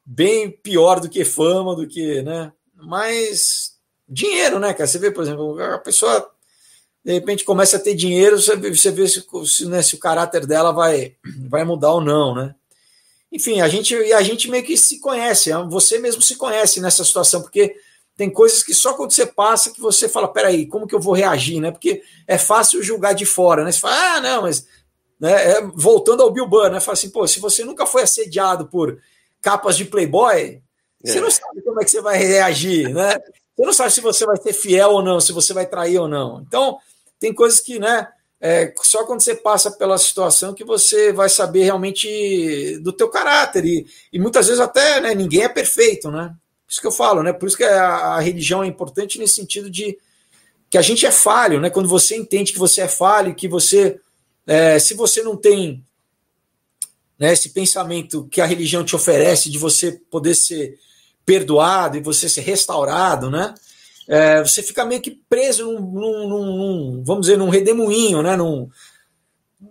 bem 0.04 0.50
pior 0.50 0.98
do 0.98 1.08
que 1.08 1.24
fama, 1.24 1.76
do 1.76 1.86
que, 1.86 2.20
né? 2.22 2.52
Mas 2.74 3.76
dinheiro, 4.08 4.58
né, 4.58 4.74
cara? 4.74 4.88
Você 4.88 4.98
vê, 4.98 5.08
por 5.12 5.22
exemplo, 5.22 5.62
a 5.62 5.78
pessoa 5.78 6.28
de 7.04 7.12
repente 7.12 7.44
começa 7.44 7.76
a 7.76 7.80
ter 7.80 7.94
dinheiro, 7.94 8.42
você, 8.42 8.56
você 8.56 8.90
vê 8.90 9.06
se, 9.06 9.24
se, 9.46 9.68
né, 9.68 9.80
se 9.82 9.94
o 9.94 10.00
caráter 10.00 10.46
dela 10.46 10.72
vai, 10.72 11.14
vai 11.48 11.62
mudar 11.62 11.92
ou 11.92 12.00
não, 12.00 12.34
né? 12.34 12.56
Enfim, 13.32 13.62
a 13.62 13.68
gente, 13.68 13.94
e 13.94 14.12
a 14.12 14.22
gente 14.22 14.50
meio 14.50 14.62
que 14.62 14.76
se 14.76 15.00
conhece, 15.00 15.50
é, 15.50 15.56
você 15.64 15.98
mesmo 15.98 16.20
se 16.20 16.36
conhece 16.36 16.80
nessa 16.82 17.02
situação, 17.02 17.40
porque 17.40 17.74
tem 18.14 18.28
coisas 18.28 18.62
que 18.62 18.74
só 18.74 18.92
quando 18.92 19.10
você 19.10 19.24
passa 19.24 19.70
que 19.70 19.80
você 19.80 20.06
fala, 20.06 20.28
peraí, 20.28 20.66
como 20.66 20.86
que 20.86 20.94
eu 20.94 21.00
vou 21.00 21.14
reagir, 21.14 21.58
né? 21.58 21.70
Porque 21.70 22.02
é 22.28 22.36
fácil 22.36 22.82
julgar 22.82 23.14
de 23.14 23.24
fora, 23.24 23.64
né? 23.64 23.72
Você 23.72 23.80
fala, 23.80 24.16
ah, 24.16 24.20
não, 24.20 24.42
mas 24.42 24.66
né, 25.18 25.52
é, 25.52 25.62
voltando 25.74 26.22
ao 26.22 26.30
Bill 26.30 26.46
Burr, 26.46 26.70
né? 26.70 26.78
Fala 26.78 26.92
assim, 26.92 27.08
pô, 27.08 27.26
se 27.26 27.40
você 27.40 27.64
nunca 27.64 27.86
foi 27.86 28.02
assediado 28.02 28.66
por 28.66 29.00
capas 29.40 29.78
de 29.78 29.86
Playboy, 29.86 30.36
é. 30.36 30.60
você 31.02 31.20
não 31.20 31.30
sabe 31.30 31.62
como 31.62 31.80
é 31.80 31.84
que 31.84 31.90
você 31.90 32.02
vai 32.02 32.18
reagir, 32.18 32.92
né? 32.92 33.18
Você 33.56 33.64
não 33.64 33.72
sabe 33.72 33.92
se 33.92 34.00
você 34.02 34.26
vai 34.26 34.36
ser 34.36 34.52
fiel 34.52 34.90
ou 34.90 35.02
não, 35.02 35.20
se 35.20 35.32
você 35.32 35.54
vai 35.54 35.64
trair 35.64 35.98
ou 35.98 36.06
não. 36.06 36.42
Então, 36.46 36.78
tem 37.18 37.32
coisas 37.32 37.60
que, 37.60 37.78
né, 37.78 38.08
é, 38.44 38.74
só 38.82 39.04
quando 39.04 39.20
você 39.20 39.36
passa 39.36 39.70
pela 39.70 39.96
situação 39.96 40.52
que 40.52 40.64
você 40.64 41.12
vai 41.12 41.28
saber 41.28 41.62
realmente 41.62 42.76
do 42.80 42.92
teu 42.92 43.08
caráter 43.08 43.64
e, 43.64 43.86
e 44.12 44.18
muitas 44.18 44.48
vezes 44.48 44.60
até 44.60 45.00
né, 45.00 45.14
ninguém 45.14 45.44
é 45.44 45.48
perfeito, 45.48 46.10
né? 46.10 46.34
Isso 46.68 46.80
que 46.80 46.86
eu 46.88 46.90
falo, 46.90 47.22
né? 47.22 47.32
Por 47.32 47.46
isso 47.46 47.56
que 47.56 47.62
a, 47.62 48.16
a, 48.16 48.20
religião 48.20 48.64
é 48.64 48.66
importante 48.66 49.16
nesse 49.16 49.34
sentido 49.34 49.70
de 49.70 49.96
que 50.68 50.76
a 50.76 50.82
gente 50.82 51.06
é 51.06 51.12
falho, 51.12 51.60
né? 51.60 51.70
Quando 51.70 51.88
você 51.88 52.16
entende 52.16 52.52
que 52.52 52.58
você 52.58 52.80
é 52.80 52.88
falho, 52.88 53.32
que 53.32 53.46
você, 53.46 54.00
é, 54.44 54.76
se 54.80 54.94
você 54.94 55.22
não 55.22 55.36
tem 55.36 55.84
né, 57.16 57.32
esse 57.32 57.50
pensamento 57.50 58.26
que 58.28 58.40
a 58.40 58.46
religião 58.46 58.82
te 58.82 58.96
oferece 58.96 59.52
de 59.52 59.58
você 59.58 59.92
poder 60.10 60.34
ser 60.34 60.80
perdoado 61.24 61.96
e 61.96 62.02
você 62.02 62.28
ser 62.28 62.40
restaurado, 62.40 63.30
né? 63.30 63.54
É, 64.08 64.40
você 64.40 64.62
fica 64.62 64.84
meio 64.84 65.00
que 65.00 65.10
preso 65.28 65.72
num, 65.72 66.28
num, 66.28 66.56
num, 66.56 67.04
vamos 67.04 67.22
dizer, 67.22 67.36
num 67.36 67.48
redemoinho, 67.48 68.22
né? 68.22 68.36
Num, 68.36 68.68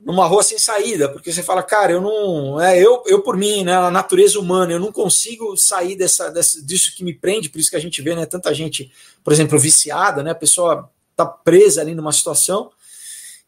numa 0.04 0.26
rua 0.26 0.42
sem 0.42 0.58
saída, 0.58 1.10
porque 1.10 1.32
você 1.32 1.44
fala, 1.44 1.62
cara, 1.62 1.92
eu 1.92 2.02
não, 2.02 2.60
é, 2.62 2.80
eu, 2.80 3.04
eu 3.06 3.22
por 3.22 3.36
mim, 3.36 3.64
né, 3.64 3.76
a 3.76 3.92
natureza 3.92 4.40
humana, 4.40 4.72
eu 4.72 4.80
não 4.80 4.92
consigo 4.92 5.58
sair 5.58 5.96
dessa, 5.96 6.30
dessa, 6.32 6.64
disso 6.64 6.96
que 6.96 7.04
me 7.04 7.14
prende, 7.14 7.50
por 7.50 7.60
isso 7.60 7.70
que 7.70 7.76
a 7.76 7.82
gente 7.82 8.02
vê, 8.02 8.16
né, 8.16 8.26
tanta 8.26 8.54
gente, 8.54 8.90
por 9.24 9.34
exemplo, 9.34 9.60
viciada, 9.60 10.24
né, 10.24 10.32
a 10.32 10.36
pessoa 10.36 10.90
tá 11.16 11.26
presa 11.26 11.82
ali 11.82 11.94
numa 11.94 12.14
situação 12.14 12.72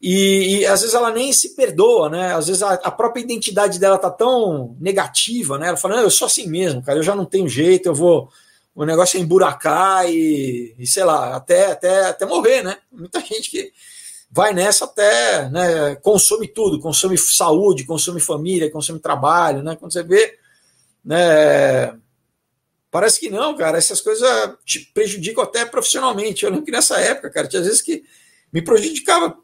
e, 0.00 0.58
e 0.58 0.66
às 0.66 0.82
vezes 0.82 0.94
ela 0.94 1.10
nem 1.10 1.32
se 1.32 1.56
perdoa, 1.56 2.10
né, 2.10 2.34
às 2.34 2.46
vezes 2.46 2.62
a, 2.62 2.74
a, 2.74 2.90
própria 2.90 3.22
identidade 3.22 3.78
dela 3.78 3.96
tá 3.96 4.10
tão 4.10 4.76
negativa, 4.78 5.58
né, 5.58 5.68
ela 5.68 5.78
fala, 5.78 5.96
não, 5.96 6.02
eu 6.02 6.10
sou 6.10 6.26
assim 6.26 6.46
mesmo, 6.46 6.82
cara, 6.82 6.98
eu 6.98 7.02
já 7.02 7.16
não 7.16 7.24
tenho 7.24 7.48
jeito, 7.48 7.88
eu 7.88 7.94
vou 7.94 8.28
o 8.74 8.84
negócio 8.84 9.18
é 9.18 9.20
emburacar 9.20 10.08
e, 10.10 10.74
e, 10.78 10.86
sei 10.86 11.04
lá, 11.04 11.36
até, 11.36 11.66
até, 11.66 12.06
até 12.06 12.26
morrer, 12.26 12.62
né? 12.62 12.76
Muita 12.90 13.20
gente 13.20 13.48
que 13.50 13.72
vai 14.30 14.52
nessa 14.52 14.84
até, 14.84 15.48
né, 15.48 15.94
consome 15.96 16.48
tudo, 16.48 16.80
consome 16.80 17.16
saúde, 17.16 17.84
consome 17.84 18.20
família, 18.20 18.70
consome 18.70 18.98
trabalho, 18.98 19.62
né? 19.62 19.76
Quando 19.76 19.92
você 19.92 20.02
vê, 20.02 20.36
né, 21.04 21.96
parece 22.90 23.20
que 23.20 23.30
não, 23.30 23.56
cara, 23.56 23.78
essas 23.78 24.00
coisas 24.00 24.28
te 24.64 24.80
prejudicam 24.92 25.44
até 25.44 25.64
profissionalmente. 25.64 26.44
Eu 26.44 26.50
lembro 26.50 26.64
que 26.64 26.72
nessa 26.72 26.98
época, 26.98 27.30
cara, 27.30 27.46
tinha 27.46 27.62
vezes 27.62 27.80
que 27.80 28.02
me 28.52 28.60
prejudicava 28.60 29.38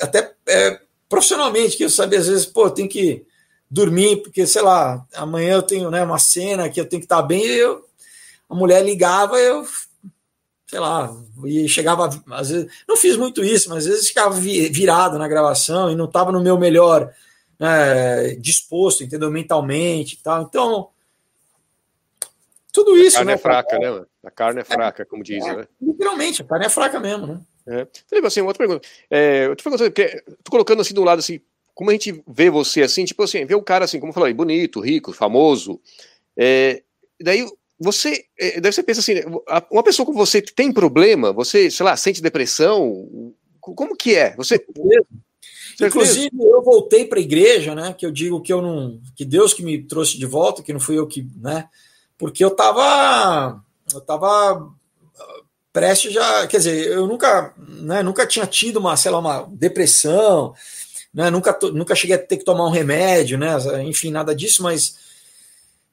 até 0.00 0.34
é, 0.48 0.80
profissionalmente, 1.08 1.76
que 1.76 1.84
eu 1.84 1.90
sabia 1.90 2.18
às 2.18 2.26
vezes, 2.26 2.46
pô, 2.46 2.68
tem 2.68 2.88
que 2.88 3.24
dormir, 3.70 4.22
porque, 4.22 4.44
sei 4.44 4.62
lá, 4.62 5.06
amanhã 5.14 5.54
eu 5.54 5.62
tenho 5.62 5.90
né, 5.90 6.02
uma 6.02 6.18
cena 6.18 6.68
que 6.68 6.80
eu 6.80 6.88
tenho 6.88 7.00
que 7.00 7.06
estar 7.06 7.22
bem, 7.22 7.44
e 7.44 7.58
eu 7.58 7.84
a 8.52 8.54
mulher 8.54 8.84
ligava, 8.84 9.38
eu, 9.38 9.66
sei 10.66 10.78
lá, 10.78 11.10
e 11.46 11.66
chegava, 11.66 12.10
às 12.32 12.50
vezes, 12.50 12.70
não 12.86 12.98
fiz 12.98 13.16
muito 13.16 13.42
isso, 13.42 13.70
mas 13.70 13.86
às 13.86 13.90
vezes 13.90 14.08
ficava 14.08 14.38
virado 14.38 15.18
na 15.18 15.26
gravação 15.26 15.90
e 15.90 15.96
não 15.96 16.04
estava 16.04 16.30
no 16.30 16.42
meu 16.42 16.58
melhor 16.58 17.10
né, 17.58 18.34
disposto, 18.34 19.02
entendeu? 19.02 19.30
Mentalmente 19.30 20.16
e 20.16 20.18
tal. 20.18 20.42
Então, 20.42 20.90
tudo 22.70 22.94
isso, 22.94 23.18
a 23.18 23.24
né? 23.24 23.32
é 23.32 23.38
fraca, 23.38 23.78
né? 23.78 24.04
A 24.22 24.30
carne 24.30 24.60
é 24.60 24.64
fraca, 24.64 25.06
como 25.06 25.24
dizem, 25.24 25.48
é, 25.48 25.56
né? 25.56 25.68
Literalmente, 25.80 26.42
a 26.42 26.44
carne 26.44 26.66
é 26.66 26.70
fraca 26.70 27.00
mesmo, 27.00 27.26
né? 27.26 27.40
É. 27.66 27.86
Então, 28.12 28.26
assim, 28.26 28.42
outra 28.42 28.66
pergunta. 28.66 28.86
É, 29.10 29.46
eu 29.46 29.56
tô, 29.56 29.70
tô 29.70 30.50
colocando 30.50 30.82
assim 30.82 30.92
do 30.92 31.04
lado 31.04 31.20
assim, 31.20 31.40
como 31.74 31.88
a 31.88 31.94
gente 31.94 32.22
vê 32.28 32.50
você 32.50 32.82
assim, 32.82 33.06
tipo 33.06 33.22
assim, 33.22 33.46
vê 33.46 33.54
o 33.54 33.62
cara 33.62 33.86
assim, 33.86 33.98
como 33.98 34.10
eu 34.10 34.14
falei, 34.14 34.34
bonito, 34.34 34.80
rico, 34.80 35.10
famoso. 35.10 35.80
É, 36.36 36.82
daí 37.20 37.46
você, 37.82 38.24
é, 38.38 38.60
daí 38.60 38.72
você 38.72 38.82
pensa 38.82 39.00
assim, 39.00 39.14
uma 39.70 39.82
pessoa 39.82 40.06
como 40.06 40.18
você 40.18 40.40
tem 40.40 40.72
problema, 40.72 41.32
você, 41.32 41.70
sei 41.70 41.84
lá, 41.84 41.96
sente 41.96 42.22
depressão, 42.22 43.06
como 43.60 43.96
que 43.96 44.14
é? 44.14 44.34
Você 44.36 44.64
Inclusive, 45.80 46.30
eu 46.38 46.62
voltei 46.62 47.06
para 47.06 47.18
a 47.18 47.22
igreja, 47.22 47.74
né? 47.74 47.94
Que 47.96 48.04
eu 48.04 48.10
digo 48.10 48.40
que 48.40 48.52
eu 48.52 48.60
não. 48.60 49.00
Que 49.16 49.24
Deus 49.24 49.54
que 49.54 49.62
me 49.62 49.82
trouxe 49.82 50.18
de 50.18 50.26
volta, 50.26 50.62
que 50.62 50.72
não 50.72 50.80
fui 50.80 50.98
eu 50.98 51.06
que. 51.06 51.26
né? 51.36 51.68
Porque 52.18 52.44
eu 52.44 52.48
estava 52.48 53.62
Eu 53.92 54.00
tava 54.00 54.70
prestes 55.72 56.12
já. 56.12 56.46
Quer 56.46 56.58
dizer, 56.58 56.86
eu 56.88 57.06
nunca, 57.06 57.54
né, 57.56 58.02
nunca 58.02 58.26
tinha 58.26 58.46
tido 58.46 58.78
uma, 58.78 58.96
sei 58.96 59.10
lá, 59.10 59.18
uma 59.18 59.48
depressão, 59.50 60.54
né? 61.12 61.30
Nunca, 61.30 61.58
nunca 61.72 61.94
cheguei 61.94 62.16
a 62.16 62.18
ter 62.18 62.36
que 62.36 62.44
tomar 62.44 62.66
um 62.66 62.72
remédio, 62.72 63.38
né? 63.38 63.56
Enfim, 63.84 64.10
nada 64.10 64.34
disso, 64.34 64.62
mas. 64.62 64.96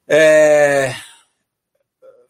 É, 0.08 0.94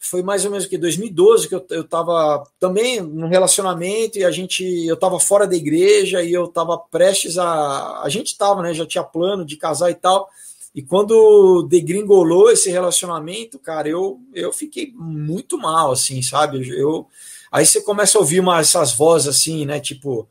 foi 0.10 0.24
mais 0.24 0.44
ou 0.44 0.50
menos 0.50 0.66
que 0.66 0.78
2012 0.78 1.48
que 1.48 1.54
eu, 1.54 1.64
eu 1.70 1.84
tava 1.84 2.44
também 2.60 3.00
num 3.00 3.28
relacionamento 3.28 4.18
e 4.18 4.26
a 4.26 4.32
gente 4.32 4.64
eu 4.88 4.98
tava 4.98 5.20
fora 5.20 5.46
da 5.46 5.56
igreja 5.56 6.24
e 6.24 6.34
eu 6.34 6.48
tava 6.48 6.78
prestes 6.78 7.38
a 7.38 8.02
a 8.02 8.10
gente 8.10 8.36
tava, 8.36 8.64
né, 8.64 8.74
já 8.74 8.86
tinha 8.88 9.04
plano 9.04 9.46
de 9.46 9.56
casar 9.56 9.92
e 9.92 9.96
tal. 9.96 10.28
E 10.74 10.82
quando 10.82 11.68
degringolou 11.70 12.50
esse 12.52 12.72
relacionamento, 12.72 13.60
cara, 13.60 13.88
eu 13.88 14.20
eu 14.34 14.52
fiquei 14.52 14.92
muito 14.96 15.58
mal 15.60 15.92
assim, 15.92 16.22
sabe? 16.24 16.68
Eu 16.70 17.06
aí 17.52 17.66
você 17.66 17.82
começa 17.82 18.18
a 18.18 18.22
ouvir 18.22 18.40
uma, 18.40 18.60
essas 18.60 18.94
vozes 18.94 19.28
assim, 19.28 19.66
né, 19.66 19.80
tipo 19.80 20.28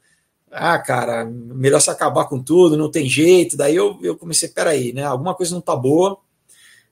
ah, 0.51 0.79
cara, 0.79 1.25
melhor 1.25 1.81
se 1.81 1.91
acabar 1.91 2.25
com 2.25 2.43
tudo, 2.43 2.77
não 2.77 2.91
tem 2.91 3.09
jeito. 3.09 3.57
Daí 3.57 3.77
eu, 3.77 3.99
eu 4.03 4.17
comecei, 4.17 4.49
peraí, 4.49 4.93
né? 4.95 5.05
Alguma 5.05 5.35
coisa 5.35 5.55
não 5.55 5.61
tá 5.61 5.77
boa 5.77 6.19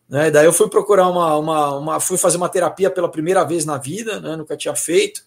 né? 0.08 0.30
Daí 0.30 0.46
eu 0.46 0.52
fui 0.52 0.68
procurar 0.68 1.08
uma, 1.08 1.36
uma, 1.36 1.78
uma, 1.78 2.00
fui 2.00 2.16
fazer 2.16 2.36
uma 2.36 2.48
terapia 2.48 2.90
pela 2.90 3.10
primeira 3.10 3.44
vez 3.44 3.64
na 3.64 3.76
vida, 3.76 4.20
né? 4.20 4.36
nunca 4.36 4.56
tinha 4.56 4.74
feito. 4.74 5.24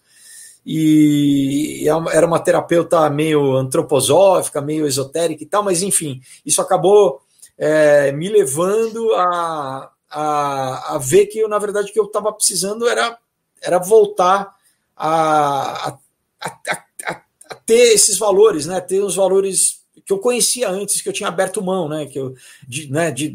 E 0.64 1.86
é 1.88 2.16
era 2.16 2.26
uma 2.26 2.38
terapeuta 2.38 3.08
meio 3.08 3.56
antroposófica, 3.56 4.60
meio 4.60 4.86
esotérica 4.86 5.42
e 5.42 5.46
tal, 5.46 5.62
mas 5.62 5.82
enfim, 5.82 6.20
isso 6.44 6.60
acabou 6.60 7.22
é, 7.56 8.12
me 8.12 8.28
levando 8.28 9.12
a, 9.14 9.90
a, 10.10 10.94
a, 10.94 10.98
ver 10.98 11.26
que 11.26 11.38
eu, 11.38 11.48
na 11.48 11.58
verdade, 11.58 11.90
o 11.90 11.92
que 11.92 12.00
eu 12.00 12.04
estava 12.04 12.32
precisando 12.32 12.88
era, 12.88 13.18
era 13.62 13.78
voltar 13.78 14.54
a, 14.96 15.88
a, 15.88 15.98
a, 16.40 17.22
a, 17.50 17.54
ter 17.66 17.94
esses 17.94 18.18
valores, 18.18 18.66
né? 18.66 18.80
Ter 18.80 19.00
os 19.00 19.16
valores 19.16 19.80
que 20.04 20.12
eu 20.12 20.18
conhecia 20.18 20.68
antes, 20.68 21.00
que 21.00 21.08
eu 21.08 21.12
tinha 21.12 21.28
aberto 21.28 21.62
mão, 21.62 21.88
né? 21.88 22.06
Que 22.06 22.18
eu, 22.18 22.34
de, 22.66 22.90
né, 22.90 23.10
de, 23.10 23.28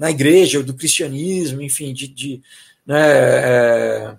na 0.00 0.10
igreja, 0.10 0.62
do 0.62 0.72
cristianismo, 0.72 1.60
enfim, 1.60 1.92
de, 1.92 2.08
de 2.08 2.42
né, 2.86 3.02
é, 3.02 4.16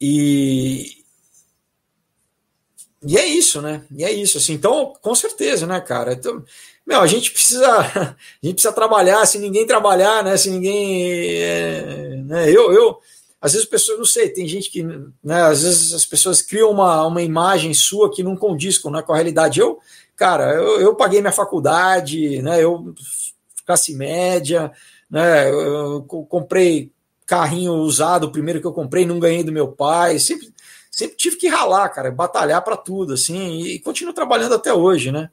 e 0.00 1.02
e 3.04 3.18
é 3.18 3.26
isso, 3.26 3.60
né? 3.60 3.82
E 3.90 4.04
é 4.04 4.12
isso, 4.12 4.38
assim. 4.38 4.52
Então, 4.52 4.92
com 5.02 5.12
certeza, 5.12 5.66
né, 5.66 5.80
cara? 5.80 6.12
Então, 6.12 6.44
meu, 6.86 7.00
a 7.00 7.06
gente 7.08 7.32
precisa, 7.32 7.66
a 7.80 8.16
gente 8.46 8.54
precisa 8.54 8.72
trabalhar. 8.72 9.26
Se 9.26 9.40
ninguém 9.40 9.66
trabalhar, 9.66 10.22
né? 10.22 10.36
Se 10.36 10.48
ninguém, 10.50 11.34
é, 11.42 12.22
né? 12.24 12.48
Eu, 12.48 12.72
eu, 12.72 12.98
às 13.40 13.54
vezes 13.54 13.66
as 13.66 13.70
pessoas, 13.70 13.98
não 13.98 14.04
sei, 14.04 14.28
tem 14.28 14.46
gente 14.46 14.70
que, 14.70 14.84
né? 14.84 15.42
Às 15.42 15.62
vezes 15.64 15.92
as 15.92 16.06
pessoas 16.06 16.40
criam 16.40 16.70
uma, 16.70 17.04
uma 17.04 17.22
imagem 17.22 17.74
sua 17.74 18.08
que 18.08 18.22
não 18.22 18.36
condiz 18.36 18.78
com, 18.78 18.88
né, 18.88 19.02
com 19.02 19.12
a 19.12 19.16
realidade. 19.16 19.58
Eu, 19.58 19.80
cara, 20.14 20.54
eu, 20.54 20.80
eu 20.80 20.94
paguei 20.94 21.20
minha 21.20 21.32
faculdade, 21.32 22.40
né? 22.40 22.62
Eu 22.62 22.94
classe 23.64 23.94
média, 23.94 24.72
né? 25.10 25.50
Eu 25.50 26.02
comprei 26.02 26.90
carrinho 27.26 27.72
usado, 27.74 28.24
o 28.24 28.32
primeiro 28.32 28.60
que 28.60 28.66
eu 28.66 28.72
comprei, 28.72 29.06
não 29.06 29.20
ganhei 29.20 29.42
do 29.42 29.52
meu 29.52 29.68
pai, 29.68 30.18
sempre, 30.18 30.52
sempre 30.90 31.16
tive 31.16 31.36
que 31.36 31.48
ralar, 31.48 31.88
cara, 31.88 32.10
batalhar 32.10 32.62
para 32.62 32.76
tudo, 32.76 33.14
assim, 33.14 33.62
e 33.62 33.78
continuo 33.78 34.12
trabalhando 34.12 34.54
até 34.54 34.72
hoje, 34.72 35.10
né? 35.10 35.30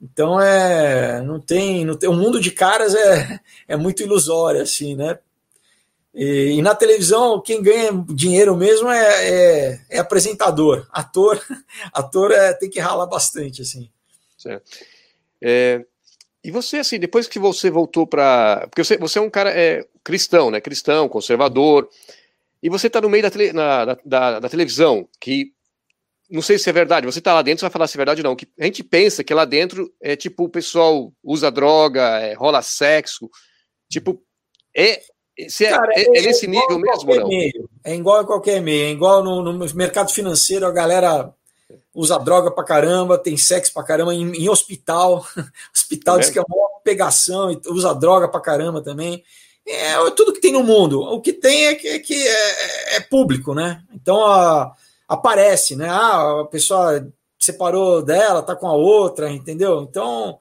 Então 0.00 0.40
é, 0.40 1.22
não 1.22 1.40
tem, 1.40 1.84
não 1.84 1.96
tem, 1.96 2.08
o 2.08 2.12
mundo 2.12 2.40
de 2.40 2.50
caras 2.50 2.94
é, 2.94 3.40
é 3.66 3.76
muito 3.76 4.02
ilusório, 4.02 4.60
assim, 4.60 4.94
né? 4.94 5.18
E, 6.14 6.56
e 6.56 6.62
na 6.62 6.74
televisão 6.74 7.40
quem 7.40 7.62
ganha 7.62 7.92
dinheiro 8.08 8.56
mesmo 8.56 8.88
é, 8.88 9.28
é, 9.28 9.80
é 9.90 9.98
apresentador, 9.98 10.86
ator, 10.90 11.40
ator 11.92 12.32
é, 12.32 12.52
tem 12.54 12.70
que 12.70 12.80
ralar 12.80 13.06
bastante, 13.06 13.62
assim. 13.62 13.90
Certo. 14.36 14.70
É, 15.40 15.84
e 16.46 16.50
você, 16.52 16.76
assim, 16.76 16.96
depois 16.96 17.26
que 17.26 17.40
você 17.40 17.68
voltou 17.68 18.06
para. 18.06 18.68
Porque 18.70 18.84
você, 18.84 18.96
você 18.96 19.18
é 19.18 19.22
um 19.22 19.28
cara 19.28 19.50
é, 19.50 19.84
cristão, 20.04 20.48
né? 20.48 20.60
Cristão, 20.60 21.08
conservador. 21.08 21.88
E 22.62 22.70
você 22.70 22.86
está 22.86 23.00
no 23.00 23.10
meio 23.10 23.24
da, 23.24 23.30
tele, 23.32 23.52
na, 23.52 23.84
da, 24.04 24.38
da, 24.38 24.48
televisão, 24.48 25.08
que. 25.20 25.52
Não 26.30 26.40
sei 26.40 26.56
se 26.56 26.70
é 26.70 26.72
verdade, 26.72 27.04
você 27.04 27.18
está 27.18 27.34
lá 27.34 27.42
dentro, 27.42 27.60
você 27.60 27.64
vai 27.64 27.72
falar 27.72 27.88
se 27.88 27.96
é 27.96 27.98
verdade 27.98 28.20
ou 28.20 28.28
não. 28.28 28.36
Que 28.36 28.46
a 28.60 28.64
gente 28.64 28.84
pensa 28.84 29.24
que 29.24 29.34
lá 29.34 29.44
dentro 29.44 29.92
é 30.00 30.14
tipo 30.14 30.44
o 30.44 30.48
pessoal 30.48 31.12
usa 31.20 31.50
droga, 31.50 32.20
é, 32.20 32.32
rola 32.34 32.62
sexo. 32.62 33.28
Tipo, 33.90 34.22
é, 34.72 35.02
se 35.48 35.64
é, 35.64 35.70
Cara, 35.70 35.92
é, 35.96 36.02
é, 36.02 36.18
é 36.18 36.22
nesse 36.22 36.46
nível 36.46 36.78
mesmo 36.78 37.10
ou 37.10 37.20
não? 37.22 37.28
Meio. 37.28 37.68
É 37.82 37.92
igual 37.92 38.20
a 38.20 38.24
qualquer 38.24 38.62
meio. 38.62 38.86
É 38.86 38.90
igual 38.90 39.24
no, 39.24 39.52
no 39.52 39.74
mercado 39.74 40.12
financeiro, 40.12 40.64
a 40.64 40.70
galera 40.70 41.34
usa 41.96 42.18
droga 42.18 42.50
pra 42.50 42.62
caramba, 42.62 43.16
tem 43.16 43.38
sexo 43.38 43.72
pra 43.72 43.82
caramba 43.82 44.14
em, 44.14 44.30
em 44.32 44.48
hospital. 44.48 45.26
hospital 45.74 46.16
é. 46.16 46.20
diz 46.20 46.30
que 46.30 46.38
é 46.38 46.42
uma 46.46 46.80
pegação, 46.84 47.58
usa 47.68 47.94
droga 47.94 48.28
pra 48.28 48.38
caramba 48.38 48.82
também. 48.82 49.24
É, 49.66 49.92
é 49.94 50.10
tudo 50.10 50.32
que 50.32 50.40
tem 50.40 50.52
no 50.52 50.62
mundo. 50.62 51.00
O 51.00 51.20
que 51.20 51.32
tem 51.32 51.66
é 51.66 51.74
que 51.74 51.88
é, 51.88 51.98
que 51.98 52.28
é, 52.28 52.96
é 52.96 53.00
público, 53.00 53.54
né? 53.54 53.82
Então 53.94 54.24
a, 54.24 54.76
aparece, 55.08 55.74
né? 55.74 55.88
Ah, 55.88 56.42
a 56.42 56.44
pessoa 56.44 57.10
separou 57.38 58.02
dela, 58.02 58.42
tá 58.42 58.54
com 58.54 58.68
a 58.68 58.74
outra, 58.74 59.30
entendeu? 59.30 59.80
Então, 59.82 60.38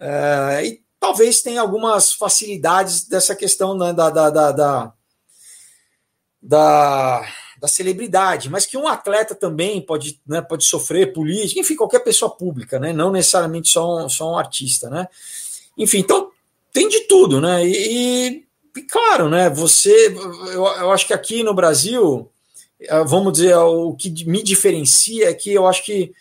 é, 0.00 0.66
e 0.66 0.82
talvez 0.98 1.42
tenha 1.42 1.60
algumas 1.60 2.14
facilidades 2.14 3.06
dessa 3.06 3.36
questão 3.36 3.76
né, 3.76 3.92
da, 3.92 4.08
da, 4.08 4.30
da, 4.30 4.52
da, 4.52 4.92
da 6.40 7.28
da 7.64 7.68
celebridade, 7.68 8.50
mas 8.50 8.66
que 8.66 8.76
um 8.76 8.86
atleta 8.86 9.34
também 9.34 9.80
pode, 9.80 10.20
né, 10.26 10.42
pode 10.42 10.64
sofrer 10.64 11.14
política, 11.14 11.58
enfim, 11.58 11.74
qualquer 11.74 12.00
pessoa 12.00 12.30
pública, 12.30 12.78
né, 12.78 12.92
não 12.92 13.10
necessariamente 13.10 13.70
só 13.70 14.04
um, 14.04 14.08
só 14.10 14.32
um 14.32 14.38
artista, 14.38 14.90
né? 14.90 15.08
Enfim, 15.78 16.00
então 16.00 16.30
tem 16.70 16.86
de 16.90 17.00
tudo, 17.08 17.40
né? 17.40 17.66
E, 17.66 18.44
e 18.76 18.82
claro, 18.82 19.30
né, 19.30 19.48
você, 19.48 20.14
eu, 20.52 20.66
eu 20.66 20.92
acho 20.92 21.06
que 21.06 21.14
aqui 21.14 21.42
no 21.42 21.54
Brasil, 21.54 22.30
eh, 22.78 23.04
vamos 23.04 23.32
dizer, 23.32 23.56
o 23.56 23.94
que 23.94 24.26
me 24.26 24.42
diferencia 24.42 25.30
é 25.30 25.34
que 25.34 25.50
eu 25.50 25.66
acho 25.66 25.86
que 25.86 26.12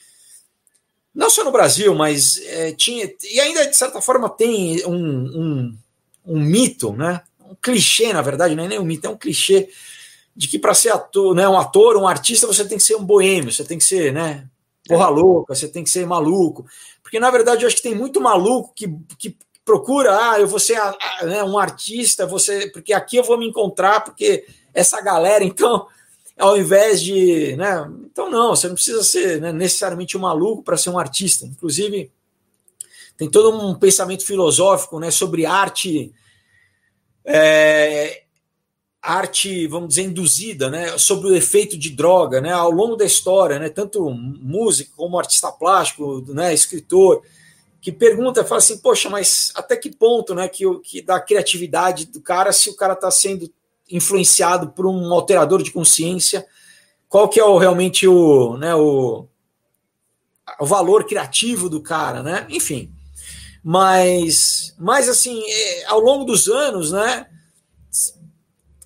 não 1.14 1.30
só 1.30 1.44
no 1.44 1.52
Brasil, 1.52 1.94
mas 1.94 2.38
é, 2.38 2.72
tinha 2.72 3.14
e 3.22 3.40
ainda 3.42 3.68
de 3.68 3.76
certa 3.76 4.02
forma 4.02 4.30
tem 4.30 4.84
um, 4.86 4.96
um, 4.96 5.78
um 6.26 6.40
mito, 6.40 6.94
né? 6.94 7.22
Um 7.42 7.56
clichê, 7.62 8.14
na 8.14 8.22
verdade, 8.22 8.56
não 8.56 8.64
é 8.64 8.68
nem 8.70 8.80
um 8.80 8.86
mito, 8.86 9.06
é 9.06 9.10
um 9.10 9.18
clichê 9.18 9.70
de 10.36 10.48
que 10.48 10.58
para 10.58 10.74
ser 10.74 10.90
ator, 10.90 11.36
né, 11.36 11.48
um 11.48 11.58
ator, 11.58 11.96
um 11.98 12.08
artista, 12.08 12.48
você 12.48 12.66
tem 12.66 12.78
que 12.78 12.84
ser 12.84 12.96
um 12.96 13.04
boêmio, 13.04 13.52
você 13.52 13.64
tem 13.64 13.78
que 13.78 13.84
ser, 13.84 14.12
né, 14.12 14.48
porra 14.88 15.08
louca, 15.10 15.54
você 15.54 15.68
tem 15.68 15.84
que 15.84 15.90
ser 15.90 16.06
maluco. 16.06 16.66
Porque 17.02 17.20
na 17.20 17.30
verdade 17.30 17.64
eu 17.64 17.68
acho 17.68 17.78
que 17.78 17.84
tem 17.84 17.96
muito 17.96 18.20
maluco 18.20 18.74
que, 18.76 18.88
que 19.18 19.38
procura, 19.64 20.32
ah, 20.32 20.40
eu 20.40 20.48
vou 20.48 20.60
ser 20.60 20.80
né, 21.24 21.44
um 21.44 21.58
artista, 21.58 22.26
você, 22.26 22.70
porque 22.72 22.94
aqui 22.94 23.18
eu 23.18 23.24
vou 23.24 23.38
me 23.38 23.48
encontrar, 23.48 24.04
porque 24.04 24.46
essa 24.74 25.00
galera, 25.02 25.44
então, 25.46 25.88
ao 26.38 26.58
invés 26.58 27.02
de, 27.02 27.56
né, 27.56 27.88
então 28.06 28.30
não, 28.30 28.56
você 28.56 28.68
não 28.68 28.76
precisa 28.76 29.04
ser 29.04 29.40
né, 29.40 29.52
necessariamente 29.52 30.18
um 30.18 30.22
maluco 30.22 30.64
para 30.64 30.78
ser 30.78 30.90
um 30.90 30.98
artista. 30.98 31.46
Inclusive, 31.46 32.12
tem 33.16 33.30
todo 33.30 33.56
um 33.56 33.76
pensamento 33.76 34.26
filosófico, 34.26 35.00
né, 35.00 35.12
sobre 35.12 35.46
arte 35.46 36.12
é, 37.24 38.23
arte, 39.04 39.68
vamos 39.68 39.90
dizer, 39.90 40.04
induzida, 40.04 40.70
né, 40.70 40.98
sobre 40.98 41.28
o 41.28 41.36
efeito 41.36 41.78
de 41.78 41.90
droga, 41.90 42.40
né, 42.40 42.54
ao 42.54 42.72
longo 42.72 42.96
da 42.96 43.04
história, 43.04 43.60
né, 43.60 43.68
tanto 43.68 44.10
músico 44.10 44.96
como 44.96 45.20
artista 45.20 45.52
plástico, 45.52 46.24
né, 46.30 46.54
escritor, 46.54 47.22
que 47.82 47.92
pergunta, 47.92 48.46
fala 48.46 48.60
assim, 48.60 48.78
poxa, 48.78 49.10
mas 49.10 49.52
até 49.56 49.76
que 49.76 49.92
ponto, 49.94 50.34
né, 50.34 50.48
que, 50.48 50.64
que 50.80 51.02
da 51.02 51.20
criatividade 51.20 52.06
do 52.06 52.22
cara, 52.22 52.54
se 52.54 52.70
o 52.70 52.76
cara 52.78 52.94
está 52.94 53.12
sendo 53.12 53.52
influenciado 53.92 54.70
por 54.70 54.86
um 54.86 55.14
alterador 55.14 55.62
de 55.62 55.72
consciência, 55.72 56.46
qual 57.10 57.28
que 57.28 57.42
é 57.42 57.44
o, 57.44 57.58
realmente 57.58 58.08
o, 58.08 58.56
né, 58.58 58.74
o, 58.74 59.28
o 60.62 60.66
valor 60.66 61.06
criativo 61.06 61.68
do 61.68 61.82
cara, 61.82 62.24
né, 62.24 62.48
enfim, 62.50 62.90
mas, 63.62 64.74
mas 64.80 65.10
assim, 65.10 65.44
é, 65.46 65.86
ao 65.88 66.00
longo 66.00 66.24
dos 66.24 66.48
anos, 66.48 66.94
né, 66.94 67.28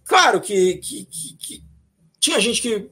Claro 0.08 0.40
que, 0.40 0.76
que, 0.78 1.06
que, 1.06 1.64
tinha 2.20 2.40
gente 2.40 2.62
que, 2.62 2.90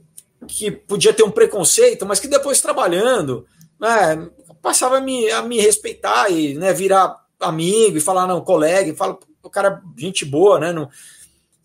que 0.48 0.72
podia 0.72 1.14
ter 1.14 1.24
um 1.24 1.32
preconceito, 1.32 2.06
mas 2.06 2.20
que 2.20 2.28
depois 2.28 2.62
trabalhando, 2.62 3.46
né, 3.80 4.30
passava 4.62 4.98
a 4.98 5.02
me, 5.02 5.32
a 5.32 5.42
me 5.42 5.60
respeitar 5.60 6.30
e 6.30 6.54
né, 6.54 6.74
virar 6.74 7.24
amigo 7.40 7.98
e 7.98 8.02
falar, 8.02 8.28
não, 8.28 8.42
colega, 8.42 8.90
e 8.90 8.96
fala, 8.96 9.18
o 9.42 9.50
cara 9.50 9.82
é 9.98 10.02
gente 10.02 10.26
boa, 10.26 10.60
né? 10.60 10.74
Não, 10.74 10.90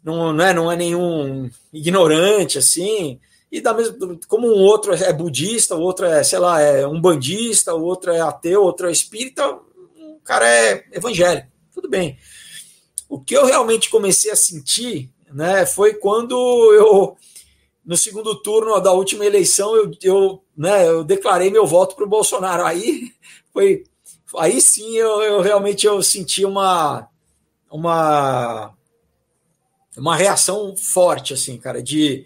não, 0.02 0.32
não, 0.32 0.44
é, 0.44 0.54
não 0.54 0.72
é 0.72 0.76
nenhum 0.76 1.50
ignorante, 1.72 2.58
assim. 2.58 3.18
E 3.50 3.60
da 3.60 3.74
mesma, 3.74 3.96
como 4.28 4.46
um 4.46 4.60
outro 4.60 4.94
é 4.94 5.12
budista, 5.12 5.74
o 5.74 5.80
outro 5.80 6.06
é, 6.06 6.22
sei 6.22 6.38
lá, 6.38 6.60
é 6.60 6.86
um 6.86 7.00
bandista, 7.00 7.74
o 7.74 7.82
outro 7.82 8.12
é 8.12 8.20
ateu, 8.20 8.62
outro 8.62 8.88
é 8.88 8.92
espírita, 8.92 9.44
o 9.48 10.20
cara 10.22 10.46
é 10.48 10.84
evangélico. 10.92 11.48
Tudo 11.72 11.88
bem. 11.88 12.16
O 13.08 13.20
que 13.20 13.36
eu 13.36 13.44
realmente 13.44 13.90
comecei 13.90 14.30
a 14.30 14.36
sentir 14.36 15.10
né, 15.32 15.66
foi 15.66 15.94
quando 15.94 16.34
eu, 16.72 17.16
no 17.84 17.96
segundo 17.96 18.34
turno 18.42 18.78
da 18.80 18.92
última 18.92 19.24
eleição, 19.24 19.74
eu, 19.76 19.90
eu, 20.02 20.44
né, 20.56 20.88
eu 20.88 21.04
declarei 21.04 21.50
meu 21.50 21.66
voto 21.66 21.96
para 21.96 22.04
o 22.04 22.08
Bolsonaro. 22.08 22.64
Aí 22.64 23.12
foi. 23.52 23.84
Aí 24.38 24.60
sim 24.60 24.96
eu, 24.96 25.22
eu 25.22 25.40
realmente 25.40 25.86
eu 25.86 26.00
senti 26.02 26.44
uma, 26.44 27.08
uma 27.70 28.72
uma 29.96 30.16
reação 30.16 30.76
forte, 30.76 31.34
assim, 31.34 31.58
cara, 31.58 31.82
de, 31.82 32.24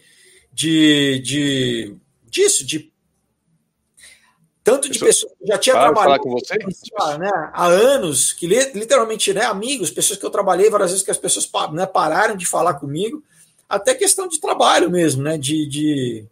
de, 0.53 1.19
de 1.21 1.97
disso, 2.31 2.65
de 2.65 2.93
tanto 4.65 4.91
de 4.91 4.99
pessoas 4.99 5.33
que 5.39 5.47
já 5.47 5.59
tinha 5.59 5.75
trabalhado 5.79 6.23
com 6.23 6.31
você? 6.31 6.57
Né, 6.57 7.31
há 7.53 7.67
anos, 7.67 8.33
que 8.33 8.47
literalmente, 8.47 9.33
né, 9.35 9.45
amigos, 9.45 9.91
pessoas 9.91 10.19
que 10.19 10.25
eu 10.25 10.31
trabalhei 10.31 10.71
várias 10.71 10.91
vezes 10.91 11.05
que 11.05 11.11
as 11.11 11.19
pessoas 11.19 11.49
né, 11.73 11.85
pararam 11.85 12.35
de 12.35 12.47
falar 12.47 12.75
comigo, 12.75 13.23
até 13.69 13.95
questão 13.95 14.27
de 14.27 14.41
trabalho 14.41 14.91
mesmo, 14.91 15.23
né, 15.23 15.37
de, 15.37 15.69
de, 15.69 16.25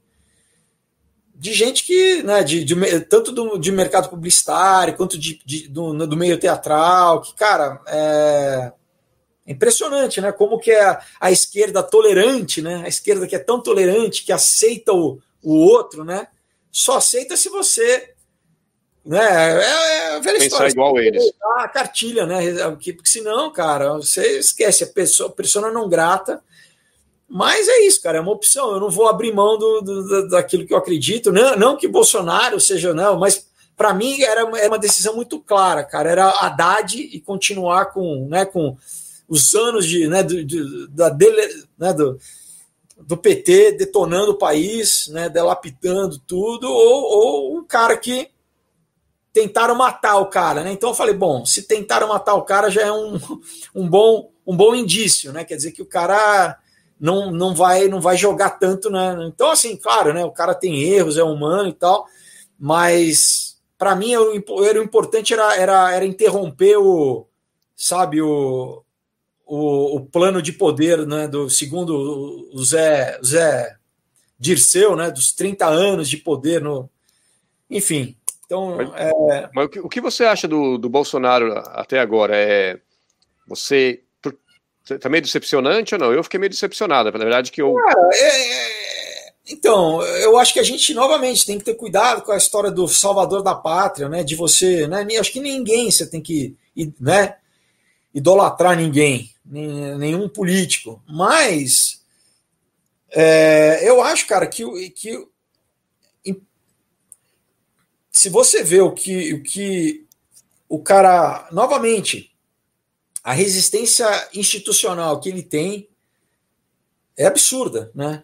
de 1.35 1.53
gente 1.53 1.85
que, 1.85 2.23
né, 2.23 2.43
de, 2.43 2.65
de 2.65 3.01
tanto 3.03 3.31
do, 3.31 3.59
de 3.59 3.71
mercado 3.71 4.09
publicitário 4.09 4.97
quanto 4.97 5.19
de, 5.19 5.41
de 5.45 5.69
do, 5.69 6.07
do 6.07 6.17
meio 6.17 6.39
teatral, 6.39 7.21
que, 7.21 7.35
cara, 7.35 7.81
é, 7.87 8.73
Impressionante, 9.45 10.21
né? 10.21 10.31
Como 10.31 10.59
que 10.59 10.71
é 10.71 10.85
a, 10.85 11.03
a, 11.21 11.33
esquerda 11.33 11.83
tolerante, 11.83 12.63
né? 12.63 12.83
A 12.85 12.89
esquerda 12.89 13.27
que 13.27 13.35
é 13.35 13.41
tão 13.41 13.61
tolerante, 13.61 14.25
que 14.25 14.31
aceita 14.31 14.93
o, 14.93 15.19
o 15.43 15.55
outro, 15.55 16.05
né? 16.05 16.29
Só 16.71 16.97
aceita 16.97 17.37
se 17.37 17.49
você. 17.49 18.12
Né? 19.05 19.19
É, 19.19 20.17
é 20.17 20.21
velha 20.21 20.39
Pensar 20.39 20.47
história. 20.47 20.71
igual 20.71 20.99
eles. 20.99 21.33
A 21.59 21.69
cartilha, 21.69 22.25
né? 22.25 22.69
Porque, 22.71 22.93
porque 22.93 23.09
senão, 23.09 23.51
cara, 23.51 23.95
você 23.95 24.39
esquece, 24.39 24.85
a 24.85 24.89
pessoa, 24.89 25.31
persona 25.31 25.71
não 25.71 25.89
grata. 25.89 26.41
Mas 27.29 27.67
é 27.67 27.87
isso, 27.87 28.03
cara, 28.03 28.19
é 28.19 28.21
uma 28.21 28.33
opção. 28.33 28.73
Eu 28.73 28.81
não 28.81 28.91
vou 28.91 29.09
abrir 29.09 29.33
mão 29.33 29.59
do, 29.59 29.81
do 29.81 30.29
daquilo 30.29 30.67
que 30.67 30.73
eu 30.73 30.79
acredito. 30.79 31.33
Não, 31.33 31.57
não 31.57 31.77
que 31.77 31.89
Bolsonaro 31.89 32.61
seja, 32.61 32.93
não, 32.93 33.19
mas 33.19 33.47
para 33.77 33.95
mim 33.95 34.21
era, 34.23 34.43
era 34.59 34.69
uma 34.69 34.79
decisão 34.79 35.17
muito 35.17 35.41
clara, 35.41 35.83
cara. 35.83 36.11
Era 36.11 36.29
Haddad 36.29 37.01
e 37.01 37.19
continuar 37.21 37.87
com, 37.87 38.29
né, 38.29 38.45
com 38.45 38.77
os 39.27 39.55
anos 39.55 39.87
de, 39.87 40.07
né, 40.09 40.23
do, 40.23 40.45
de, 40.45 40.87
da 40.89 41.09
dele, 41.09 41.65
né, 41.79 41.95
do, 41.95 42.19
do 42.99 43.17
PT 43.17 43.73
detonando 43.73 44.33
o 44.33 44.39
país, 44.39 45.09
né, 45.09 45.29
delapidando 45.31 46.19
tudo, 46.27 46.71
ou, 46.71 47.03
ou 47.03 47.57
um 47.57 47.65
cara 47.65 47.97
que 47.97 48.29
tentaram 49.33 49.75
matar 49.75 50.17
o 50.17 50.27
cara, 50.27 50.63
né? 50.63 50.73
Então 50.73 50.91
eu 50.91 50.95
falei, 50.95 51.15
bom, 51.15 51.45
se 51.45 51.63
tentaram 51.63 52.09
matar 52.09 52.35
o 52.35 52.43
cara 52.43 52.71
já 52.71 52.83
é 52.83 52.93
um, 52.93 53.19
um 53.75 53.89
bom 53.89 54.31
um 54.45 54.57
bom 54.57 54.75
indício, 54.75 55.33
né? 55.33 55.45
Quer 55.45 55.57
dizer 55.57 55.73
que 55.73 55.83
o 55.83 55.87
cara 55.87 56.59
não, 56.99 57.31
não 57.31 57.55
vai 57.55 57.89
não 57.89 58.01
vai 58.01 58.17
jogar 58.17 58.51
tanto, 58.51 58.91
né? 58.91 59.17
Então 59.27 59.51
assim, 59.51 59.77
claro, 59.77 60.13
né? 60.13 60.25
O 60.25 60.33
cara 60.33 60.55
tem 60.55 60.83
erros, 60.83 61.17
é 61.17 61.23
humano 61.23 61.69
e 61.69 61.73
tal, 61.73 62.07
mas 62.59 63.61
para 63.79 63.95
mim 63.95 64.13
era 64.13 64.81
o 64.81 64.85
importante 64.85 65.33
era, 65.33 65.57
era, 65.57 65.93
era 65.93 66.05
interromper 66.05 66.77
o 66.77 67.27
sabe 67.77 68.21
o 68.21 68.83
o, 69.55 69.97
o 69.97 70.01
plano 70.07 70.41
de 70.41 70.53
poder 70.53 71.07
né, 71.07 71.29
do 71.29 71.51
segundo 71.51 72.49
o 72.55 72.65
Zé, 72.65 73.21
Zé 73.23 73.77
Dirceu, 74.39 74.97
né, 74.97 75.11
dos 75.11 75.33
30 75.33 75.67
anos 75.67 76.09
de 76.09 76.17
poder 76.17 76.61
no. 76.63 76.91
Enfim. 77.71 78.17
Então, 78.53 78.77
mas, 78.77 78.91
é... 78.97 79.51
mas 79.55 79.65
o, 79.65 79.69
que, 79.69 79.81
o 79.81 79.89
que 79.89 80.01
você 80.01 80.25
acha 80.25 80.47
do, 80.47 80.77
do 80.77 80.91
Bolsonaro 80.91 81.53
até 81.57 81.99
agora? 81.99 82.37
É 82.37 82.79
você 83.49 84.01
tá 85.01 85.09
meio 85.09 85.23
decepcionante 85.23 85.95
ou 85.95 86.01
não? 86.01 86.13
Eu 86.13 86.23
fiquei 86.23 86.39
meio 86.39 86.51
decepcionado, 86.51 87.11
na 87.11 87.19
verdade 87.19 87.51
que 87.51 87.63
eu. 87.63 87.75
Cara, 87.75 88.11
é, 88.13 88.53
é, 88.53 89.33
então, 89.49 90.03
eu 90.03 90.39
acho 90.39 90.53
que 90.53 90.61
a 90.61 90.63
gente 90.63 90.93
novamente 90.95 91.47
tem 91.47 91.59
que 91.59 91.65
ter 91.65 91.75
cuidado 91.75 92.23
com 92.23 92.33
a 92.33 92.37
história 92.37 92.71
do 92.71 92.87
salvador 92.87 93.43
da 93.43 93.55
pátria, 93.55 94.09
né? 94.09 94.23
De 94.23 94.37
você, 94.37 94.87
né? 94.87 95.07
Acho 95.19 95.33
que 95.33 95.41
ninguém 95.41 95.91
você 95.91 96.07
tem 96.07 96.21
que, 96.21 96.55
né? 97.01 97.37
Idolatrar 98.15 98.77
ninguém 98.77 99.31
nenhum 99.45 100.29
político. 100.29 101.03
Mas 101.09 102.03
é, 103.11 103.81
eu 103.83 104.03
acho, 104.03 104.27
cara, 104.27 104.47
que, 104.47 104.65
que 104.91 105.27
se 108.13 108.29
você 108.29 108.63
vê 108.63 108.81
o 108.81 108.93
que, 108.93 109.35
o 109.35 109.43
que 109.43 110.07
o 110.69 110.79
cara, 110.79 111.49
novamente, 111.51 112.33
a 113.25 113.33
resistência 113.33 114.07
institucional 114.35 115.19
que 115.19 115.29
ele 115.29 115.43
tem 115.43 115.89
é 117.17 117.27
absurda, 117.27 117.91
né? 117.95 118.23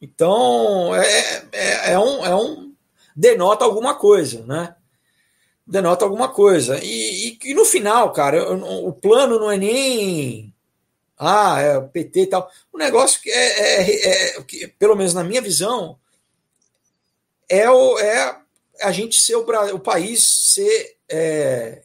Então, 0.00 0.94
é, 0.94 1.46
é, 1.52 1.92
é, 1.92 1.98
um, 1.98 2.24
é 2.24 2.34
um. 2.34 2.74
denota 3.16 3.64
alguma 3.64 3.94
coisa, 3.94 4.44
né? 4.46 4.74
denota 5.66 6.04
alguma 6.04 6.28
coisa. 6.28 6.78
E, 6.82 7.28
e, 7.28 7.38
e 7.44 7.54
no 7.54 7.64
final, 7.64 8.12
cara, 8.12 8.52
o, 8.52 8.88
o, 8.88 8.92
plano 8.92 9.38
não 9.38 9.50
é 9.50 9.56
nem. 9.56 10.54
Ah, 11.18 11.60
é 11.60 11.78
o 11.78 11.88
PT 11.88 12.22
e 12.22 12.26
tal. 12.26 12.50
O 12.72 12.78
negócio 12.78 13.20
que 13.20 13.30
é, 13.30 13.80
é, 13.80 14.36
é, 14.36 14.42
que, 14.42 14.68
pelo 14.68 14.96
menos 14.96 15.14
na 15.14 15.24
minha 15.24 15.40
visão, 15.40 15.98
é, 17.48 17.70
o, 17.70 17.98
é 17.98 18.43
a 18.84 18.92
gente 18.92 19.20
ser 19.20 19.36
o, 19.36 19.44
o 19.74 19.78
país 19.80 20.22
ser 20.52 20.96
é, 21.08 21.82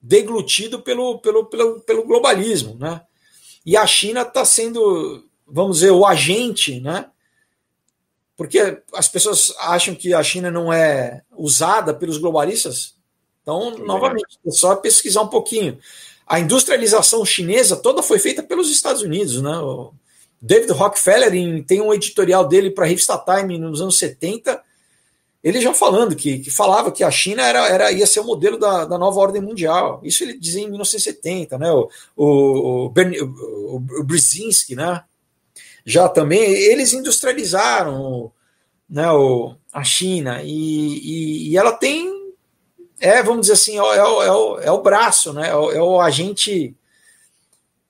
deglutido 0.00 0.80
pelo, 0.82 1.18
pelo, 1.18 1.46
pelo, 1.46 1.80
pelo 1.80 2.04
globalismo, 2.04 2.76
né? 2.78 3.02
E 3.64 3.76
a 3.76 3.86
China 3.86 4.22
está 4.22 4.44
sendo, 4.44 5.24
vamos 5.46 5.78
dizer, 5.78 5.90
o 5.90 6.06
agente, 6.06 6.80
né? 6.80 7.10
Porque 8.36 8.80
as 8.92 9.08
pessoas 9.08 9.52
acham 9.58 9.94
que 9.94 10.14
a 10.14 10.22
China 10.22 10.50
não 10.50 10.72
é 10.72 11.22
usada 11.36 11.92
pelos 11.92 12.18
globalistas. 12.18 12.94
Então, 13.42 13.76
novamente, 13.78 14.38
é 14.46 14.50
só 14.50 14.76
pesquisar 14.76 15.22
um 15.22 15.28
pouquinho. 15.28 15.78
A 16.26 16.38
industrialização 16.38 17.24
chinesa 17.24 17.76
toda 17.76 18.02
foi 18.02 18.18
feita 18.18 18.42
pelos 18.42 18.70
Estados 18.70 19.02
Unidos, 19.02 19.40
né? 19.40 19.56
O 19.58 19.92
David 20.40 20.72
Rockefeller 20.72 21.34
em, 21.34 21.62
tem 21.62 21.80
um 21.80 21.94
editorial 21.94 22.46
dele 22.46 22.70
para 22.70 22.84
a 22.84 22.88
revista 22.88 23.18
Time 23.18 23.58
nos 23.58 23.80
anos 23.80 23.98
70, 23.98 24.62
ele 25.46 25.60
já 25.60 25.72
falando 25.72 26.16
que, 26.16 26.38
que 26.40 26.50
falava 26.50 26.90
que 26.90 27.04
a 27.04 27.10
China 27.10 27.42
era, 27.46 27.68
era, 27.68 27.92
ia 27.92 28.06
ser 28.06 28.20
o 28.20 28.24
modelo 28.24 28.58
da, 28.58 28.84
da 28.84 28.98
nova 28.98 29.20
ordem 29.20 29.40
mundial. 29.40 30.00
Isso 30.02 30.24
ele 30.24 30.36
dizia 30.38 30.62
em 30.62 30.68
1970, 30.68 31.56
né? 31.56 31.70
O, 31.70 31.88
o, 32.16 32.86
o, 32.88 33.76
o, 33.76 34.04
Brzezinski, 34.04 34.74
né? 34.74 35.04
já 35.86 36.08
também, 36.08 36.42
eles 36.42 36.92
industrializaram 36.92 38.32
né, 38.90 39.08
o, 39.12 39.54
a 39.72 39.84
China 39.84 40.42
e, 40.42 40.48
e, 40.48 41.50
e, 41.50 41.56
ela 41.56 41.72
tem, 41.72 42.34
é, 42.98 43.22
vamos 43.22 43.42
dizer 43.42 43.52
assim, 43.52 43.78
é, 43.78 43.82
é, 43.82 43.98
é, 43.98 44.32
o, 44.32 44.58
é 44.58 44.70
o 44.72 44.82
braço, 44.82 45.32
né, 45.32 45.48
é 45.48 45.54
o, 45.54 45.70
é 45.70 45.80
o 45.80 46.00
agente 46.00 46.76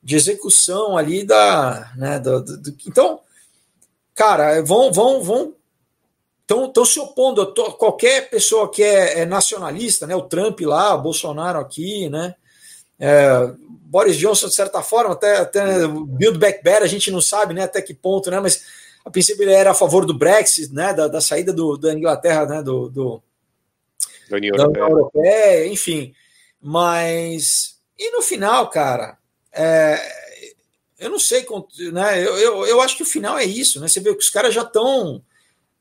de 0.02 0.14
execução 0.14 0.96
ali 0.96 1.24
da. 1.24 1.90
Né, 1.96 2.18
do, 2.18 2.44
do, 2.44 2.58
do, 2.58 2.76
então, 2.86 3.20
cara, 4.14 4.62
vão, 4.62 4.92
vão, 4.92 5.22
vão 5.22 5.54
estão 6.48 6.84
se 6.84 7.00
opondo 7.00 7.42
a 7.42 7.46
to, 7.46 7.72
qualquer 7.72 8.30
pessoa 8.30 8.70
que 8.70 8.82
é, 8.82 9.20
é, 9.20 9.26
nacionalista, 9.26 10.06
né? 10.06 10.14
O 10.14 10.22
Trump 10.22 10.60
lá, 10.60 10.94
o 10.94 11.02
Bolsonaro 11.02 11.58
aqui, 11.58 12.08
né? 12.08 12.34
É, 12.98 13.52
Boris 13.86 14.16
Johnson, 14.16 14.48
de 14.48 14.54
certa 14.54 14.82
forma, 14.82 15.12
até, 15.12 15.38
até 15.38 15.86
Build 15.86 16.38
Back 16.38 16.62
Better, 16.62 16.82
a 16.82 16.88
gente 16.88 17.10
não 17.10 17.20
sabe 17.20 17.54
né, 17.54 17.62
até 17.62 17.80
que 17.80 17.94
ponto, 17.94 18.30
né, 18.30 18.40
mas 18.40 18.64
a 19.04 19.10
princípio 19.10 19.44
ele 19.44 19.52
era 19.52 19.70
a 19.70 19.74
favor 19.74 20.04
do 20.04 20.12
Brexit, 20.12 20.72
né, 20.72 20.92
da, 20.92 21.06
da 21.06 21.20
saída 21.20 21.52
do, 21.52 21.76
da 21.76 21.94
Inglaterra, 21.94 22.46
né, 22.46 22.62
do, 22.62 22.88
do 22.88 23.22
da 24.28 24.36
União, 24.36 24.56
da 24.56 24.68
União 24.68 24.88
Europeia, 24.88 25.66
enfim. 25.68 26.12
Mas, 26.60 27.78
e 27.96 28.10
no 28.10 28.22
final, 28.22 28.68
cara, 28.70 29.16
é, 29.52 30.00
eu 30.98 31.08
não 31.08 31.18
sei, 31.20 31.46
né, 31.92 32.20
eu, 32.20 32.36
eu, 32.38 32.66
eu 32.66 32.80
acho 32.80 32.96
que 32.96 33.04
o 33.04 33.06
final 33.06 33.38
é 33.38 33.44
isso, 33.44 33.80
né, 33.80 33.86
você 33.86 34.00
vê 34.00 34.12
que 34.12 34.20
os 34.20 34.30
caras 34.30 34.52
já 34.52 34.62
estão 34.62 35.22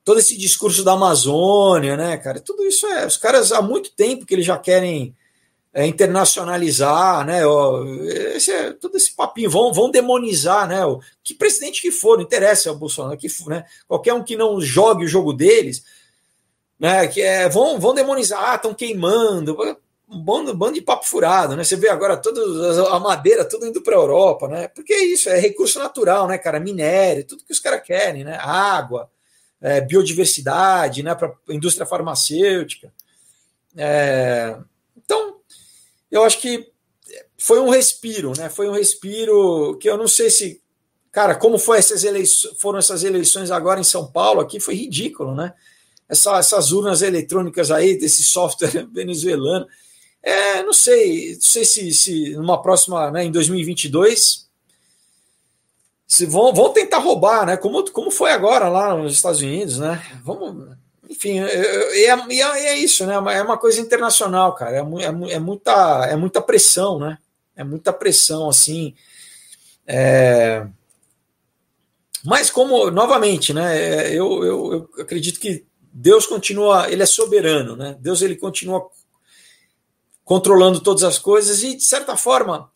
todo 0.06 0.20
esse 0.20 0.38
discurso 0.38 0.84
da 0.84 0.94
Amazônia, 0.94 1.98
né, 1.98 2.16
cara? 2.18 2.40
Tudo 2.40 2.64
isso 2.64 2.86
é. 2.86 3.08
Os 3.08 3.18
caras 3.18 3.52
há 3.52 3.62
muito 3.62 3.92
tempo 3.92 4.26
que 4.26 4.36
eles 4.36 4.46
já 4.46 4.58
querem 4.58 5.16
é, 5.74 5.88
internacionalizar, 5.88 7.26
né? 7.26 7.46
Ó, 7.46 7.84
esse 7.84 8.52
é, 8.52 8.72
todo 8.72 8.96
esse 8.96 9.16
papinho, 9.16 9.50
vão, 9.50 9.74
vão 9.74 9.90
demonizar, 9.90 10.68
né? 10.68 10.86
O, 10.86 11.02
que 11.24 11.34
presidente 11.34 11.82
que 11.82 11.92
for, 11.92 12.18
não 12.18 12.24
interessa 12.24 12.72
o 12.72 12.76
Bolsonaro, 12.76 13.18
que 13.18 13.28
for, 13.28 13.50
né? 13.50 13.66
Qualquer 13.88 14.14
um 14.14 14.24
que 14.24 14.38
não 14.38 14.62
jogue 14.62 15.06
o 15.06 15.08
jogo 15.08 15.34
deles, 15.34 15.84
né? 16.80 17.08
Que 17.08 17.24
é, 17.24 17.50
vão, 17.50 17.80
vão 17.80 17.96
demonizar, 17.96 18.52
ah, 18.52 18.56
estão 18.56 18.76
queimando, 18.76 19.58
um 20.08 20.20
bando, 20.20 20.54
bando 20.56 20.74
de 20.76 20.82
papo 20.82 21.08
furado, 21.08 21.56
né? 21.56 21.64
Você 21.64 21.76
vê 21.76 21.90
agora 21.90 22.16
toda 22.16 22.40
a 22.90 23.00
madeira 23.00 23.44
tudo 23.44 23.66
indo 23.66 23.82
para 23.82 23.96
a 23.96 24.00
Europa, 24.00 24.48
né? 24.48 24.68
Porque 24.68 24.94
é 24.94 25.04
isso, 25.04 25.30
é 25.30 25.40
recurso 25.40 25.80
natural, 25.80 26.28
né, 26.28 26.38
cara? 26.38 26.60
Minério, 26.60 27.26
tudo 27.26 27.44
que 27.44 27.52
os 27.52 27.60
caras 27.60 27.82
querem, 27.82 28.24
né? 28.24 28.38
Água, 28.40 29.10
é, 29.66 29.82
biodiversidade, 29.82 31.02
né? 31.02 31.16
Para 31.16 31.34
indústria 31.50 31.88
farmacêutica. 31.88 32.94
É, 33.76 34.56
então, 34.96 35.38
eu 36.12 36.24
acho 36.24 36.40
que 36.40 36.72
foi 37.36 37.60
um 37.60 37.70
respiro, 37.70 38.32
né? 38.38 38.48
Foi 38.48 38.70
um 38.70 38.74
respiro 38.74 39.76
que 39.80 39.90
eu 39.90 39.98
não 39.98 40.08
sei 40.08 40.30
se, 40.30 40.62
cara, 41.12 41.34
como 41.34 41.58
foi 41.58 41.80
essas 41.80 42.04
eleições, 42.04 42.56
foram 42.60 42.78
essas 42.78 43.04
eleições 43.04 43.50
agora 43.50 43.80
em 43.80 43.84
São 43.84 44.06
Paulo 44.06 44.40
aqui, 44.40 44.60
foi 44.60 44.76
ridículo, 44.76 45.34
né? 45.34 45.52
Essa, 46.08 46.38
essas 46.38 46.72
urnas 46.72 47.02
eletrônicas 47.02 47.72
aí, 47.72 47.98
desse 47.98 48.24
software 48.24 48.86
venezuelano. 48.94 49.66
É, 50.22 50.62
não 50.62 50.74
sei, 50.74 51.34
não 51.34 51.42
sei 51.42 51.66
se, 51.66 51.92
se 51.92 52.36
numa 52.36 52.62
próxima, 52.62 53.10
né, 53.10 53.24
em 53.24 53.32
2022, 53.32 54.45
se 56.08 56.26
vão, 56.26 56.54
vão 56.54 56.72
tentar 56.72 57.00
roubar, 57.00 57.46
né? 57.46 57.58
Como, 57.58 57.90
como 57.92 58.12
foi 58.12 58.32
agora 58.32 58.70
lá 58.70 58.96
nos 58.96 59.14
Estados 59.14 59.42
Unidos, 59.42 59.80
né? 59.80 60.02
Vamos, 60.24 60.76
enfim, 61.10 61.40
é, 61.40 62.06
é, 62.06 62.40
é, 62.40 62.78
isso, 62.78 63.06
né? 63.06 63.16
É 63.16 63.42
uma 63.42 63.58
coisa 63.58 63.80
internacional, 63.82 64.54
cara. 64.54 64.78
É, 64.78 64.80
é, 64.80 65.34
é, 65.34 65.40
muita, 65.40 66.06
é 66.10 66.16
muita 66.16 66.42
pressão, 66.42 67.00
né? 67.00 67.18
É 67.56 67.64
muita 67.64 67.92
pressão, 67.94 68.50
assim. 68.50 68.94
É... 69.88 70.68
Mas 72.24 72.50
como, 72.50 72.90
novamente, 72.92 73.54
né? 73.54 74.10
Eu, 74.14 74.44
eu, 74.44 74.74
eu 74.74 75.04
acredito 75.04 75.40
que 75.40 75.66
Deus 75.94 76.26
continua, 76.26 76.92
ele 76.92 77.04
é 77.04 77.06
soberano, 77.06 77.76
né? 77.76 77.96
Deus 78.00 78.22
ele 78.22 78.36
continua 78.36 78.90
controlando 80.24 80.82
todas 80.82 81.04
as 81.04 81.20
coisas 81.20 81.64
e, 81.64 81.76
de 81.76 81.84
certa 81.84 82.18
forma, 82.18 82.70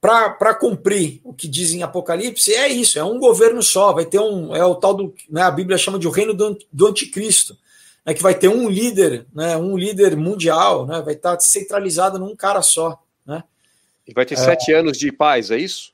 para 0.00 0.54
cumprir 0.54 1.20
o 1.22 1.34
que 1.34 1.46
diz 1.46 1.72
em 1.72 1.82
Apocalipse, 1.82 2.54
é 2.54 2.68
isso, 2.68 2.98
é 2.98 3.04
um 3.04 3.18
governo 3.18 3.62
só, 3.62 3.92
vai 3.92 4.06
ter 4.06 4.18
um, 4.18 4.56
é 4.56 4.64
o 4.64 4.74
tal 4.74 4.94
do, 4.94 5.14
né, 5.28 5.42
a 5.42 5.50
Bíblia 5.50 5.76
chama 5.76 5.98
de 5.98 6.08
o 6.08 6.10
reino 6.10 6.32
do, 6.32 6.58
do 6.72 6.86
anticristo, 6.86 7.56
né, 8.04 8.14
que 8.14 8.22
vai 8.22 8.34
ter 8.34 8.48
um 8.48 8.68
líder, 8.68 9.26
né, 9.34 9.58
um 9.58 9.76
líder 9.76 10.16
mundial, 10.16 10.86
né, 10.86 11.02
vai 11.02 11.14
estar 11.14 11.38
centralizado 11.40 12.18
num 12.18 12.34
cara 12.34 12.62
só. 12.62 12.98
Né. 13.26 13.44
E 14.08 14.14
vai 14.14 14.24
ter 14.24 14.34
é, 14.34 14.38
sete 14.38 14.72
anos 14.72 14.96
de 14.96 15.12
paz, 15.12 15.50
é 15.50 15.58
isso? 15.58 15.92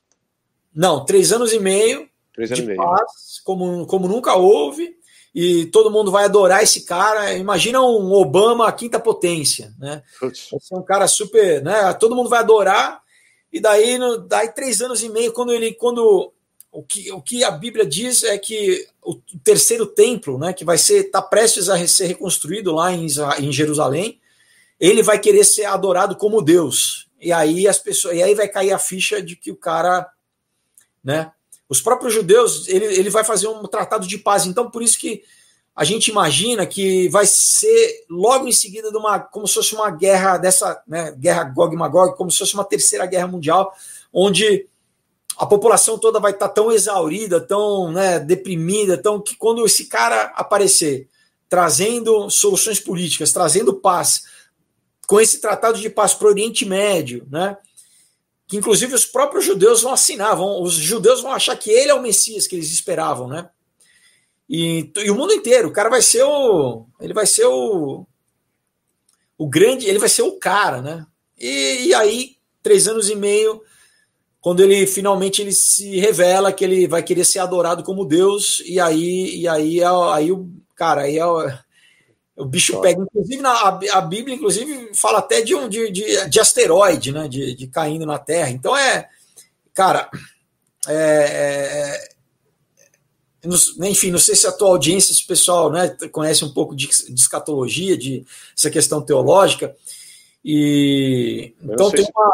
Não, 0.72 1.04
três 1.04 1.32
anos 1.32 1.52
e 1.52 1.58
meio 1.58 2.08
três 2.32 2.52
anos 2.52 2.64
de 2.64 2.64
e 2.64 2.76
meio. 2.76 2.80
paz, 2.80 3.40
como, 3.42 3.86
como 3.86 4.06
nunca 4.06 4.36
houve, 4.36 4.94
e 5.34 5.66
todo 5.66 5.90
mundo 5.90 6.10
vai 6.10 6.24
adorar 6.24 6.62
esse 6.62 6.84
cara. 6.86 7.34
Imagina 7.34 7.80
um 7.82 8.12
Obama, 8.12 8.68
a 8.68 8.72
quinta 8.72 8.98
potência, 9.00 9.74
né? 9.78 10.02
Vai 10.20 10.30
ser 10.34 10.74
um 10.74 10.82
cara 10.82 11.06
super, 11.08 11.62
né? 11.62 11.92
Todo 11.94 12.14
mundo 12.14 12.30
vai 12.30 12.38
adorar 12.38 13.02
e 13.52 13.60
daí, 13.60 13.98
no, 13.98 14.18
daí 14.18 14.52
três 14.52 14.80
anos 14.80 15.02
e 15.02 15.08
meio, 15.08 15.32
quando 15.32 15.52
ele, 15.52 15.72
quando 15.74 16.32
o 16.70 16.82
que, 16.82 17.10
o 17.10 17.22
que 17.22 17.42
a 17.42 17.50
Bíblia 17.50 17.86
diz 17.86 18.22
é 18.22 18.36
que 18.36 18.86
o 19.02 19.14
terceiro 19.42 19.86
templo, 19.86 20.38
né, 20.38 20.52
que 20.52 20.64
vai 20.64 20.76
ser 20.76 21.04
tá 21.04 21.22
prestes 21.22 21.68
a 21.68 21.86
ser 21.86 22.06
reconstruído 22.06 22.72
lá 22.72 22.92
em, 22.92 23.06
em 23.40 23.52
Jerusalém, 23.52 24.20
ele 24.78 25.02
vai 25.02 25.18
querer 25.18 25.44
ser 25.44 25.64
adorado 25.64 26.16
como 26.16 26.42
Deus. 26.42 27.08
E 27.18 27.32
aí 27.32 27.66
as 27.66 27.78
pessoas, 27.78 28.16
e 28.16 28.22
aí 28.22 28.34
vai 28.34 28.46
cair 28.46 28.72
a 28.72 28.78
ficha 28.78 29.22
de 29.22 29.36
que 29.36 29.50
o 29.50 29.56
cara, 29.56 30.06
né, 31.02 31.32
os 31.68 31.80
próprios 31.80 32.12
judeus, 32.12 32.68
ele, 32.68 32.84
ele 32.84 33.10
vai 33.10 33.24
fazer 33.24 33.48
um 33.48 33.62
tratado 33.64 34.06
de 34.06 34.18
paz. 34.18 34.44
Então, 34.44 34.70
por 34.70 34.82
isso 34.82 34.98
que 34.98 35.22
a 35.76 35.84
gente 35.84 36.10
imagina 36.10 36.64
que 36.64 37.06
vai 37.10 37.26
ser 37.26 38.06
logo 38.08 38.48
em 38.48 38.52
seguida 38.52 38.90
de 38.90 38.96
uma, 38.96 39.20
como 39.20 39.46
se 39.46 39.52
fosse 39.52 39.74
uma 39.74 39.90
guerra 39.90 40.38
dessa, 40.38 40.82
né, 40.88 41.14
guerra 41.18 41.44
Gog 41.44 41.76
Magog, 41.76 42.16
como 42.16 42.30
se 42.30 42.38
fosse 42.38 42.54
uma 42.54 42.64
terceira 42.64 43.04
guerra 43.04 43.26
mundial, 43.26 43.70
onde 44.10 44.66
a 45.36 45.44
população 45.44 45.98
toda 45.98 46.18
vai 46.18 46.32
estar 46.32 46.48
tão 46.48 46.72
exaurida, 46.72 47.38
tão 47.42 47.92
né, 47.92 48.18
deprimida, 48.18 48.96
tão 48.96 49.20
que 49.20 49.36
quando 49.36 49.66
esse 49.66 49.84
cara 49.84 50.32
aparecer 50.34 51.10
trazendo 51.46 52.30
soluções 52.30 52.80
políticas, 52.80 53.30
trazendo 53.30 53.74
paz, 53.74 54.22
com 55.06 55.20
esse 55.20 55.42
tratado 55.42 55.78
de 55.78 55.90
paz 55.90 56.14
para 56.14 56.26
o 56.26 56.30
Oriente 56.30 56.64
Médio, 56.64 57.28
né, 57.30 57.54
que 58.48 58.56
inclusive 58.56 58.94
os 58.94 59.04
próprios 59.04 59.44
judeus 59.44 59.82
vão 59.82 59.92
assinar, 59.92 60.34
vão, 60.34 60.62
os 60.62 60.72
judeus 60.72 61.20
vão 61.20 61.32
achar 61.32 61.54
que 61.54 61.70
ele 61.70 61.90
é 61.90 61.94
o 61.94 62.00
Messias 62.00 62.46
que 62.46 62.56
eles 62.56 62.70
esperavam, 62.70 63.28
né? 63.28 63.50
E, 64.48 64.90
e, 64.96 65.10
o 65.10 65.14
mundo 65.14 65.32
inteiro, 65.32 65.68
o 65.68 65.72
cara 65.72 65.90
vai 65.90 66.00
ser 66.00 66.22
o. 66.22 66.86
Ele 67.00 67.12
vai 67.12 67.26
ser 67.26 67.46
o. 67.46 68.06
O 69.38 69.48
grande, 69.48 69.86
ele 69.86 69.98
vai 69.98 70.08
ser 70.08 70.22
o 70.22 70.38
cara, 70.38 70.80
né? 70.80 71.06
E, 71.38 71.88
e 71.88 71.94
aí, 71.94 72.36
três 72.62 72.88
anos 72.88 73.10
e 73.10 73.14
meio, 73.14 73.60
quando 74.40 74.60
ele 74.60 74.86
finalmente 74.86 75.42
ele 75.42 75.52
se 75.52 75.98
revela 75.98 76.52
que 76.52 76.64
ele 76.64 76.86
vai 76.86 77.02
querer 77.02 77.24
ser 77.24 77.40
adorado 77.40 77.82
como 77.82 78.06
Deus, 78.06 78.62
e 78.64 78.80
aí, 78.80 79.40
e 79.40 79.48
aí, 79.48 79.80
é, 79.80 79.86
aí 80.12 80.32
o 80.32 80.48
cara, 80.74 81.02
aí 81.02 81.18
é 81.18 81.26
o, 81.26 81.46
o 82.36 82.44
bicho 82.44 82.80
pega. 82.80 83.02
Inclusive, 83.02 83.42
na, 83.42 83.52
a, 83.92 84.00
Bíblia, 84.00 84.34
inclusive, 84.34 84.90
fala 84.94 85.18
até 85.18 85.42
de 85.42 85.54
um 85.54 85.68
de, 85.68 85.90
de, 85.90 86.28
de 86.30 86.40
asteroide, 86.40 87.12
né? 87.12 87.28
De, 87.28 87.54
de 87.54 87.66
caindo 87.66 88.06
na 88.06 88.18
Terra. 88.18 88.50
Então 88.50 88.76
é. 88.76 89.08
Cara, 89.74 90.08
é, 90.88 90.94
é 90.94 92.15
enfim, 93.82 94.10
não 94.10 94.18
sei 94.18 94.34
se 94.34 94.46
a 94.46 94.52
tua 94.52 94.68
audiência, 94.68 95.12
esse 95.12 95.26
pessoal 95.26 95.70
né, 95.70 95.88
conhece 96.10 96.44
um 96.44 96.52
pouco 96.52 96.74
de, 96.74 96.86
de 96.86 97.20
escatologia, 97.20 97.96
de 97.96 98.24
essa 98.56 98.70
questão 98.70 99.00
teológica. 99.00 99.74
E 100.44 101.54
então 101.62 101.90
tem 101.90 102.04
uma, 102.04 102.32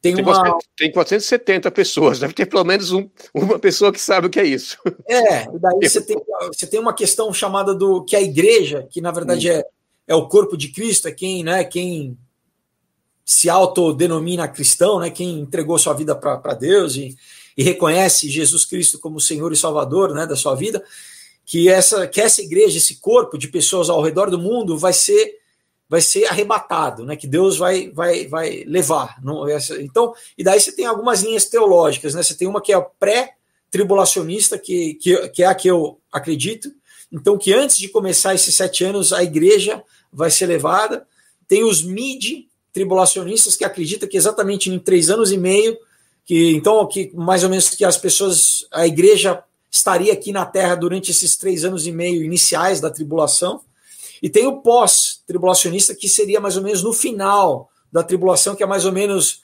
tem, 0.00 0.14
tem, 0.14 0.24
uma... 0.24 0.58
tem 0.76 0.92
470 0.92 1.70
pessoas, 1.70 2.20
deve 2.20 2.32
ter 2.32 2.46
pelo 2.46 2.64
menos 2.64 2.92
um, 2.92 3.08
uma 3.34 3.58
pessoa 3.58 3.92
que 3.92 4.00
sabe 4.00 4.26
o 4.28 4.30
que 4.30 4.38
é 4.38 4.44
isso. 4.44 4.78
É, 5.08 5.44
e 5.44 5.58
daí 5.58 5.78
você 5.82 6.00
tem, 6.00 6.16
você 6.46 6.66
tem 6.66 6.78
uma 6.78 6.94
questão 6.94 7.32
chamada 7.32 7.74
do 7.74 8.04
que 8.04 8.14
a 8.14 8.22
igreja, 8.22 8.86
que 8.90 9.00
na 9.00 9.10
verdade 9.10 9.50
hum. 9.50 9.54
é, 9.54 9.64
é 10.08 10.14
o 10.14 10.28
corpo 10.28 10.56
de 10.56 10.68
Cristo, 10.68 11.08
é 11.08 11.12
quem, 11.12 11.42
né, 11.42 11.64
quem 11.64 12.16
se 13.24 13.50
autodenomina 13.50 14.48
cristão, 14.48 15.00
né, 15.00 15.10
quem 15.10 15.40
entregou 15.40 15.78
sua 15.78 15.94
vida 15.94 16.14
para 16.14 16.54
Deus 16.54 16.96
e, 16.96 17.16
e 17.58 17.62
reconhece 17.64 18.30
Jesus 18.30 18.64
Cristo 18.64 19.00
como 19.00 19.18
Senhor 19.18 19.52
e 19.52 19.56
Salvador 19.56 20.14
né, 20.14 20.24
da 20.24 20.36
sua 20.36 20.54
vida, 20.54 20.80
que 21.44 21.68
essa, 21.68 22.06
que 22.06 22.20
essa 22.20 22.40
igreja, 22.40 22.78
esse 22.78 23.00
corpo 23.00 23.36
de 23.36 23.48
pessoas 23.48 23.90
ao 23.90 24.00
redor 24.00 24.30
do 24.30 24.38
mundo 24.38 24.78
vai 24.78 24.92
ser 24.92 25.36
vai 25.90 26.02
ser 26.02 26.26
arrebatado, 26.26 27.02
né? 27.06 27.16
Que 27.16 27.26
Deus 27.26 27.56
vai 27.56 27.90
vai 27.90 28.28
vai 28.28 28.62
levar. 28.66 29.16
Então, 29.80 30.14
e 30.36 30.44
daí 30.44 30.60
você 30.60 30.70
tem 30.70 30.84
algumas 30.84 31.22
linhas 31.22 31.46
teológicas, 31.46 32.14
né? 32.14 32.22
Você 32.22 32.34
tem 32.34 32.46
uma 32.46 32.60
que 32.60 32.74
é 32.74 32.86
pré-tribulacionista, 33.00 34.58
que, 34.58 34.94
que, 34.94 35.28
que 35.30 35.42
é 35.42 35.46
a 35.46 35.54
que 35.54 35.66
eu 35.66 35.98
acredito. 36.12 36.70
Então, 37.10 37.38
que 37.38 37.54
antes 37.54 37.78
de 37.78 37.88
começar 37.88 38.34
esses 38.34 38.54
sete 38.54 38.84
anos, 38.84 39.14
a 39.14 39.22
igreja 39.22 39.82
vai 40.12 40.30
ser 40.30 40.46
levada. 40.46 41.06
Tem 41.48 41.64
os 41.64 41.82
mid-tribulacionistas 41.82 43.56
que 43.56 43.64
acreditam 43.64 44.06
que 44.06 44.18
exatamente 44.18 44.70
em 44.70 44.78
três 44.78 45.08
anos 45.08 45.32
e 45.32 45.38
meio 45.38 45.78
que 46.28 46.54
então 46.54 46.86
que 46.86 47.10
mais 47.14 47.42
ou 47.42 47.48
menos 47.48 47.70
que 47.70 47.86
as 47.86 47.96
pessoas, 47.96 48.66
a 48.70 48.86
igreja 48.86 49.42
estaria 49.70 50.12
aqui 50.12 50.30
na 50.30 50.44
Terra 50.44 50.74
durante 50.74 51.10
esses 51.10 51.36
três 51.36 51.64
anos 51.64 51.86
e 51.86 51.90
meio 51.90 52.22
iniciais 52.22 52.82
da 52.82 52.90
tribulação, 52.90 53.62
e 54.22 54.28
tem 54.28 54.46
o 54.46 54.60
pós-tribulacionista 54.60 55.94
que 55.94 56.06
seria 56.06 56.38
mais 56.38 56.58
ou 56.58 56.62
menos 56.62 56.82
no 56.82 56.92
final 56.92 57.70
da 57.90 58.02
tribulação, 58.02 58.54
que 58.54 58.62
é 58.62 58.66
mais 58.66 58.84
ou 58.84 58.92
menos 58.92 59.40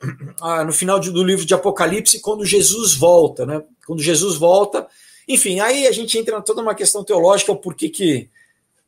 ah, 0.40 0.64
no 0.64 0.72
final 0.72 1.00
do 1.00 1.24
livro 1.24 1.44
de 1.44 1.54
Apocalipse, 1.54 2.20
quando 2.20 2.44
Jesus 2.44 2.94
volta, 2.94 3.44
né? 3.44 3.60
Quando 3.84 4.00
Jesus 4.00 4.36
volta, 4.36 4.86
enfim, 5.26 5.58
aí 5.58 5.88
a 5.88 5.92
gente 5.92 6.16
entra 6.16 6.38
em 6.38 6.42
toda 6.42 6.62
uma 6.62 6.74
questão 6.74 7.02
teológica, 7.02 7.50
o 7.50 7.56
porquê 7.56 7.88
que 7.88 8.30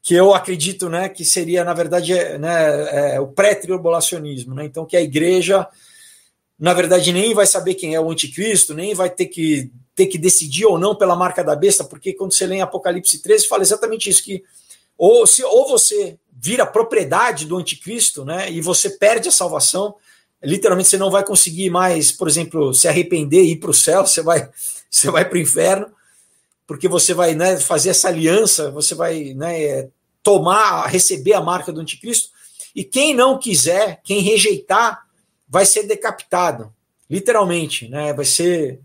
que 0.03 0.15
eu 0.15 0.33
acredito, 0.33 0.89
né, 0.89 1.11
que 1.11 1.27
seria 1.27 1.63
na 1.63 1.75
verdade 1.75 2.15
né, 2.39 3.17
é, 3.17 3.21
o 3.21 3.27
pré-tribulacionismo, 3.27 4.55
né? 4.55 4.65
Então 4.65 4.87
que 4.87 4.97
a 4.97 5.03
igreja 5.03 5.67
na 6.61 6.75
verdade 6.75 7.11
nem 7.11 7.33
vai 7.33 7.47
saber 7.47 7.75
quem 7.75 7.95
é 7.95 8.01
o 8.01 8.11
anticristo, 8.11 8.75
nem 8.75 8.95
vai 8.95 9.09
ter 9.09 9.27
que 9.27 9.73
ter 9.95 10.07
que 10.07 10.19
decidir 10.19 10.67
ou 10.67 10.79
não 10.79 10.95
pela 10.95 11.17
marca 11.17 11.43
da 11.43 11.57
besta, 11.57 11.85
porque 11.85 12.13
quando 12.13 12.33
você 12.33 12.47
lê 12.47 12.57
em 12.57 12.63
Apocalipse 12.63 13.21
13 13.23 13.49
fala 13.49 13.63
exatamente 13.63 14.09
isso 14.09 14.23
que 14.23 14.43
ou 14.97 15.27
se 15.27 15.43
ou 15.43 15.69
você 15.69 16.19
vira 16.31 16.67
propriedade 16.67 17.47
do 17.47 17.57
anticristo, 17.57 18.25
né, 18.25 18.51
e 18.51 18.61
você 18.61 18.91
perde 18.91 19.29
a 19.29 19.33
salvação, 19.33 19.95
literalmente 20.43 20.89
você 20.89 20.97
não 20.99 21.11
vai 21.11 21.25
conseguir 21.25 21.71
mais, 21.71 22.13
por 22.13 22.29
exemplo, 22.29 22.73
se 22.75 22.87
arrepender 22.87 23.43
e 23.43 23.53
ir 23.53 23.57
para 23.57 23.71
o 23.71 23.75
céu, 23.75 24.07
você 24.07 24.23
vai 24.23 24.49
você 24.91 25.11
vai 25.11 25.27
para 25.27 25.37
o 25.37 25.41
inferno, 25.41 25.87
porque 26.67 26.89
você 26.89 27.15
vai, 27.15 27.35
né, 27.35 27.59
fazer 27.59 27.91
essa 27.91 28.09
aliança, 28.09 28.71
você 28.71 28.95
vai, 28.95 29.35
né, 29.35 29.89
tomar, 30.23 30.87
receber 30.87 31.33
a 31.33 31.41
marca 31.41 31.73
do 31.73 31.81
anticristo, 31.81 32.31
E 32.75 32.85
quem 32.85 33.15
não 33.15 33.39
quiser, 33.39 34.01
quem 34.05 34.21
rejeitar, 34.21 35.10
vai 35.51 35.67
ser 35.67 35.83
decapitado, 35.83 36.73
literalmente, 37.11 37.89
né? 37.89 38.15
Vai 38.15 38.25
ser 38.25 38.81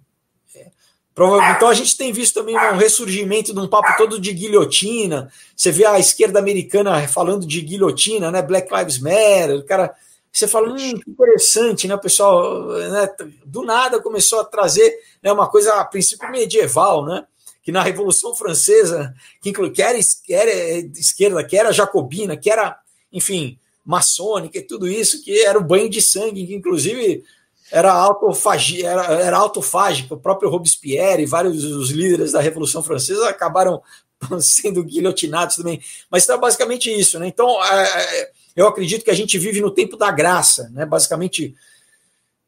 então 1.56 1.70
a 1.70 1.74
gente 1.74 1.96
tem 1.96 2.12
visto 2.12 2.34
também 2.34 2.58
um 2.58 2.76
ressurgimento 2.76 3.54
de 3.54 3.60
um 3.60 3.70
papo 3.70 3.96
todo 3.98 4.20
de 4.20 4.34
guilhotina. 4.34 5.32
Você 5.56 5.72
vê 5.72 5.86
a 5.86 5.98
esquerda 5.98 6.40
americana 6.40 7.08
falando 7.08 7.48
de 7.48 7.62
guilhotina, 7.62 8.30
né? 8.30 8.42
Black 8.42 8.74
Lives 8.74 9.00
Matter, 9.00 9.56
o 9.56 9.64
cara. 9.64 9.96
Você 10.30 10.50
fala, 10.50 10.70
hum, 10.70 11.00
que 11.00 11.10
interessante, 11.10 11.88
né? 11.88 11.96
Pessoal 11.96 12.68
né, 12.68 13.10
do 13.46 13.64
nada 13.64 14.02
começou 14.02 14.42
a 14.42 14.44
trazer 14.44 14.94
né, 15.24 15.32
uma 15.32 15.48
coisa 15.48 15.76
a 15.76 15.86
princípio 15.86 16.30
medieval, 16.30 17.06
né? 17.06 17.26
Que 17.64 17.72
na 17.72 17.82
Revolução 17.82 18.36
Francesa, 18.36 19.16
que, 19.42 19.54
que 19.54 19.82
era, 19.82 19.98
era 20.30 20.52
esquerda, 20.94 21.42
que 21.46 21.58
era 21.58 21.72
jacobina, 21.72 22.36
que 22.36 22.52
era, 22.52 22.78
enfim, 23.14 23.58
maçônica 23.86 24.58
e 24.58 24.62
tudo 24.62 24.88
isso, 24.88 25.24
que 25.24 25.42
era 25.42 25.60
o 25.60 25.64
banho 25.64 25.90
de 25.90 26.02
sangue, 26.02 26.48
que 26.48 26.56
inclusive 26.56 27.24
era, 27.72 27.92
autofagia, 27.92 28.90
era, 28.90 29.04
era 29.22 29.38
autofágica. 29.38 30.14
O 30.14 30.20
próprio 30.20 30.50
Robespierre 30.50 31.24
e 31.24 31.28
vários 31.28 31.62
dos 31.62 31.92
líderes 31.92 32.32
da 32.32 32.42
Revolução 32.42 32.84
Francesa 32.84 33.30
acabaram 33.30 33.82
sendo 34.40 34.84
guilhotinados 34.84 35.56
também. 35.56 35.82
Mas 36.10 36.24
está 36.24 36.38
basicamente 36.38 36.92
isso, 36.92 37.20
né? 37.20 37.28
Então, 37.28 37.64
é, 37.64 37.84
é, 37.84 38.32
eu 38.56 38.68
acredito 38.68 39.04
que 39.04 39.12
a 39.12 39.16
gente 39.16 39.38
vive 39.38 39.62
no 39.62 39.72
tempo 39.72 39.98
da 39.98 40.12
graça, 40.12 40.70
né? 40.74 40.86
Basicamente, 40.86 41.56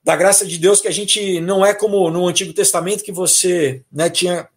da 0.03 0.15
graça 0.15 0.45
de 0.45 0.57
Deus, 0.57 0.81
que 0.81 0.87
a 0.87 0.93
gente 0.93 1.39
não 1.41 1.65
é 1.65 1.73
como 1.73 2.09
no 2.09 2.27
Antigo 2.27 2.53
Testamento, 2.53 3.03
que 3.03 3.11
você 3.11 3.83
né, 3.91 4.09
tinha 4.09 4.47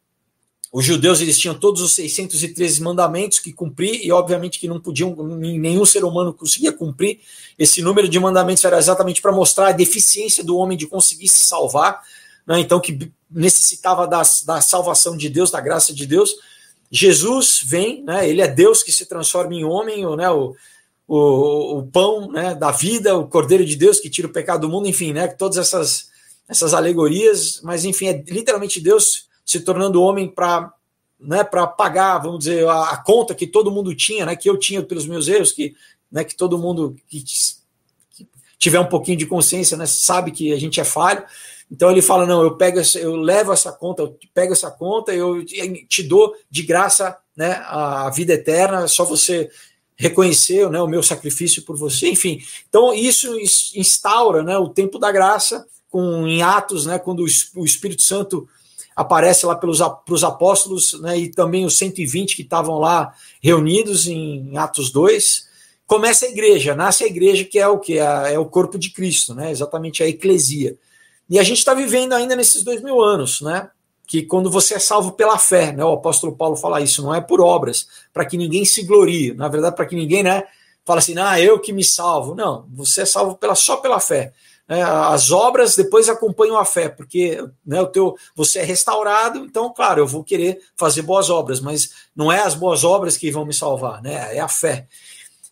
os 0.73 0.85
judeus 0.85 1.21
eles 1.21 1.37
tinham 1.37 1.59
todos 1.59 1.83
os 1.83 1.95
613 1.95 2.81
mandamentos 2.81 3.41
que 3.41 3.53
cumprir, 3.53 4.05
e 4.05 4.13
obviamente 4.13 4.59
que 4.59 4.69
não 4.69 4.79
podiam, 4.79 5.15
nenhum 5.17 5.85
ser 5.85 6.05
humano 6.05 6.33
conseguia 6.33 6.73
cumprir. 6.73 7.21
Esse 7.59 7.83
número 7.83 8.09
de 8.09 8.21
mandamentos 8.21 8.65
era 8.65 8.79
exatamente 8.79 9.21
para 9.21 9.33
mostrar 9.33 9.69
a 9.69 9.73
deficiência 9.73 10.45
do 10.45 10.57
homem 10.57 10.79
de 10.79 10.87
conseguir 10.87 11.27
se 11.27 11.43
salvar, 11.43 12.01
né? 12.47 12.61
então 12.61 12.79
que 12.79 13.11
necessitava 13.29 14.07
da, 14.07 14.23
da 14.47 14.61
salvação 14.61 15.17
de 15.17 15.29
Deus, 15.29 15.51
da 15.51 15.61
graça 15.61 15.93
de 15.93 16.07
Deus. 16.07 16.37
Jesus 16.89 17.63
vem, 17.65 18.05
né? 18.05 18.29
ele 18.29 18.41
é 18.41 18.47
Deus 18.47 18.85
que 18.85 18.93
se 18.93 19.07
transforma 19.07 19.55
em 19.55 19.65
homem, 19.65 20.05
né? 20.17 20.31
o, 20.31 20.55
o, 21.09 21.79
o 21.79 21.87
pão 21.89 22.31
né? 22.31 22.55
da 22.55 22.71
vida, 22.71 23.17
o 23.17 23.27
Cordeiro 23.27 23.65
de 23.65 23.75
Deus 23.75 23.99
que 23.99 24.09
tira 24.09 24.29
o 24.29 24.33
pecado 24.33 24.61
do 24.61 24.69
mundo, 24.69 24.89
enfim, 24.89 25.13
né? 25.13 25.27
todas 25.27 25.59
essas, 25.59 26.11
essas 26.49 26.75
alegorias, 26.75 27.61
mas 27.61 27.85
enfim, 27.85 28.07
é 28.07 28.25
literalmente 28.29 28.81
Deus 28.81 29.29
se 29.45 29.61
tornando 29.61 30.03
homem 30.03 30.29
para 30.29 30.73
né, 31.21 31.45
para 31.45 31.67
pagar, 31.67 32.19
vamos 32.19 32.41
dizer, 32.41 32.67
a, 32.67 32.93
a, 32.93 32.97
conta 32.97 33.35
que 33.35 33.47
todo 33.47 33.71
mundo 33.71 33.95
tinha, 33.95 34.25
né, 34.25 34.35
que 34.35 34.49
eu 34.49 34.59
tinha 34.59 34.83
pelos 34.83 35.07
meus 35.07 35.29
erros, 35.29 35.53
que, 35.53 35.75
né, 36.11 36.25
que 36.25 36.35
todo 36.35 36.59
mundo 36.59 36.97
que, 37.07 37.23
que 37.23 38.27
tiver 38.59 38.81
um 38.81 38.87
pouquinho 38.87 39.19
de 39.19 39.27
consciência, 39.27 39.77
né, 39.77 39.85
sabe 39.87 40.31
que 40.31 40.53
a 40.53 40.59
gente 40.59 40.81
é 40.81 40.85
falho. 40.85 41.23
Então 41.71 41.91
ele 41.91 42.03
fala: 42.03 42.27
não, 42.27 42.43
eu 42.43 42.57
pego, 42.57 42.81
eu 42.97 43.17
levo 43.17 43.53
essa 43.53 43.71
conta, 43.71 44.03
eu 44.03 44.19
pego 44.35 44.53
essa 44.53 44.71
conta, 44.71 45.15
eu 45.15 45.45
te 45.45 46.03
dou 46.03 46.35
de 46.51 46.63
graça, 46.63 47.17
né, 47.37 47.63
a 47.67 48.11
vida 48.11 48.33
eterna. 48.33 48.85
É 48.85 48.89
só 48.89 49.05
você 49.05 49.51
reconhecer, 49.97 50.69
né, 50.71 50.81
o 50.81 50.89
meu 50.89 51.03
sacrifício 51.03 51.63
por 51.63 51.77
você. 51.77 52.09
Enfim, 52.09 52.43
então 52.69 52.93
isso 52.93 53.39
instaura, 53.75 54.43
né, 54.43 54.59
o 54.59 54.69
tempo 54.69 54.99
da 54.99 55.13
graça 55.13 55.67
com 55.91 56.27
em 56.27 56.43
Atos, 56.43 56.87
né, 56.87 56.99
quando 56.99 57.25
o 57.55 57.65
Espírito 57.65 58.03
Santo 58.03 58.49
aparece 58.95 59.47
lá 59.47 59.55
pelos 59.55 59.81
os 60.09 60.25
apóstolos 60.25 61.01
né, 61.01 61.19
e 61.19 61.29
também 61.31 61.65
os 61.65 61.79
120 61.79 62.37
que 62.37 62.43
estavam 62.43 62.79
lá 62.79 63.15
reunidos 63.43 64.07
em 64.07 64.57
Atos 64.57 64.91
2. 64.91 65.49
Começa 65.87 66.27
a 66.27 66.29
igreja, 66.29 66.75
nasce 66.75 67.05
a 67.05 67.07
igreja 67.07 67.45
que 67.45 67.59
é 67.59 67.67
o 67.67 67.79
que? 67.79 67.99
É, 67.99 68.39
o 68.39 68.47
corpo 68.47 68.79
de 68.79 68.91
Cristo, 68.91 69.35
né? 69.35 69.51
exatamente 69.51 70.03
a 70.03 70.09
eclesia. 70.09 70.77
E 71.29 71.39
a 71.39 71.43
gente 71.43 71.59
está 71.59 71.75
vivendo 71.75 72.13
ainda 72.13 72.37
nesses 72.37 72.63
dois 72.63 72.83
mil 72.83 73.01
anos, 73.01 73.41
né? 73.41 73.71
que 74.11 74.23
quando 74.23 74.51
você 74.51 74.75
é 74.75 74.79
salvo 74.81 75.13
pela 75.13 75.39
fé, 75.39 75.71
né? 75.73 75.85
o 75.85 75.93
apóstolo 75.93 76.35
Paulo 76.35 76.57
fala 76.57 76.81
isso, 76.81 77.01
não 77.01 77.15
é 77.15 77.21
por 77.21 77.41
obras, 77.41 77.87
para 78.13 78.25
que 78.25 78.37
ninguém 78.37 78.65
se 78.65 78.83
glorie, 78.83 79.33
na 79.35 79.47
verdade, 79.47 79.77
para 79.77 79.87
que 79.87 79.95
ninguém 79.95 80.25
né, 80.25 80.43
fala 80.85 80.99
assim, 80.99 81.17
ah, 81.17 81.41
eu 81.41 81.61
que 81.61 81.73
me 81.73 81.85
salvo. 81.85 82.35
Não, 82.35 82.67
você 82.73 83.03
é 83.03 83.07
salvo 83.07 83.37
pela, 83.37 83.55
só 83.55 83.77
pela 83.77 84.01
fé. 84.01 84.33
Né, 84.71 84.85
as 84.85 85.33
obras 85.33 85.75
depois 85.75 86.09
acompanham 86.09 86.57
a 86.57 86.65
fé, 86.65 86.89
porque 86.89 87.45
né, 87.67 87.83
o 87.83 87.89
teu, 87.89 88.15
você 88.37 88.61
é 88.61 88.63
restaurado, 88.63 89.41
então, 89.41 89.75
claro, 89.75 90.01
eu 90.01 90.07
vou 90.07 90.23
querer 90.23 90.61
fazer 90.77 91.03
boas 91.03 91.29
obras, 91.29 91.59
mas 91.59 91.91
não 92.15 92.31
é 92.31 92.41
as 92.41 92.55
boas 92.55 92.85
obras 92.85 93.17
que 93.17 93.33
vão 93.33 93.45
me 93.45 93.53
salvar, 93.53 94.01
né? 94.01 94.37
É 94.37 94.39
a 94.39 94.47
fé. 94.47 94.87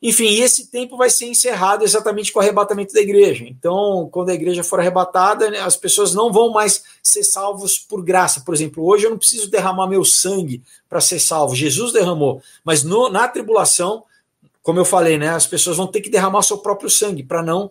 Enfim, 0.01 0.41
esse 0.41 0.71
tempo 0.71 0.97
vai 0.97 1.11
ser 1.11 1.27
encerrado 1.27 1.83
exatamente 1.83 2.33
com 2.33 2.39
o 2.39 2.43
arrebatamento 2.43 2.95
da 2.95 3.01
igreja. 3.01 3.45
Então, 3.49 4.09
quando 4.13 4.29
a 4.29 4.35
igreja 4.35 4.63
for 4.63 4.79
arrebatada, 4.79 5.51
né, 5.51 5.59
as 5.59 5.75
pessoas 5.75 6.15
não 6.15 6.33
vão 6.33 6.53
mais 6.53 6.85
ser 7.03 7.25
salvos 7.25 7.77
por 7.77 8.05
graça. 8.05 8.43
Por 8.43 8.55
exemplo, 8.55 8.87
hoje 8.87 9.07
eu 9.07 9.11
não 9.11 9.19
preciso 9.19 9.51
derramar 9.51 9.89
meu 9.89 10.05
sangue 10.05 10.63
para 10.89 11.01
ser 11.01 11.19
salvo. 11.19 11.57
Jesus 11.57 11.93
derramou. 11.93 12.41
Mas 12.65 12.85
no, 12.85 13.09
na 13.09 13.27
tribulação, 13.27 14.05
como 14.63 14.79
eu 14.79 14.85
falei, 14.85 15.19
né, 15.19 15.31
as 15.31 15.49
pessoas 15.49 15.77
vão 15.77 15.89
ter 15.89 16.03
que 16.03 16.09
derramar 16.09 16.43
seu 16.43 16.59
próprio 16.59 16.89
sangue 16.89 17.25
para 17.25 17.43
não 17.43 17.69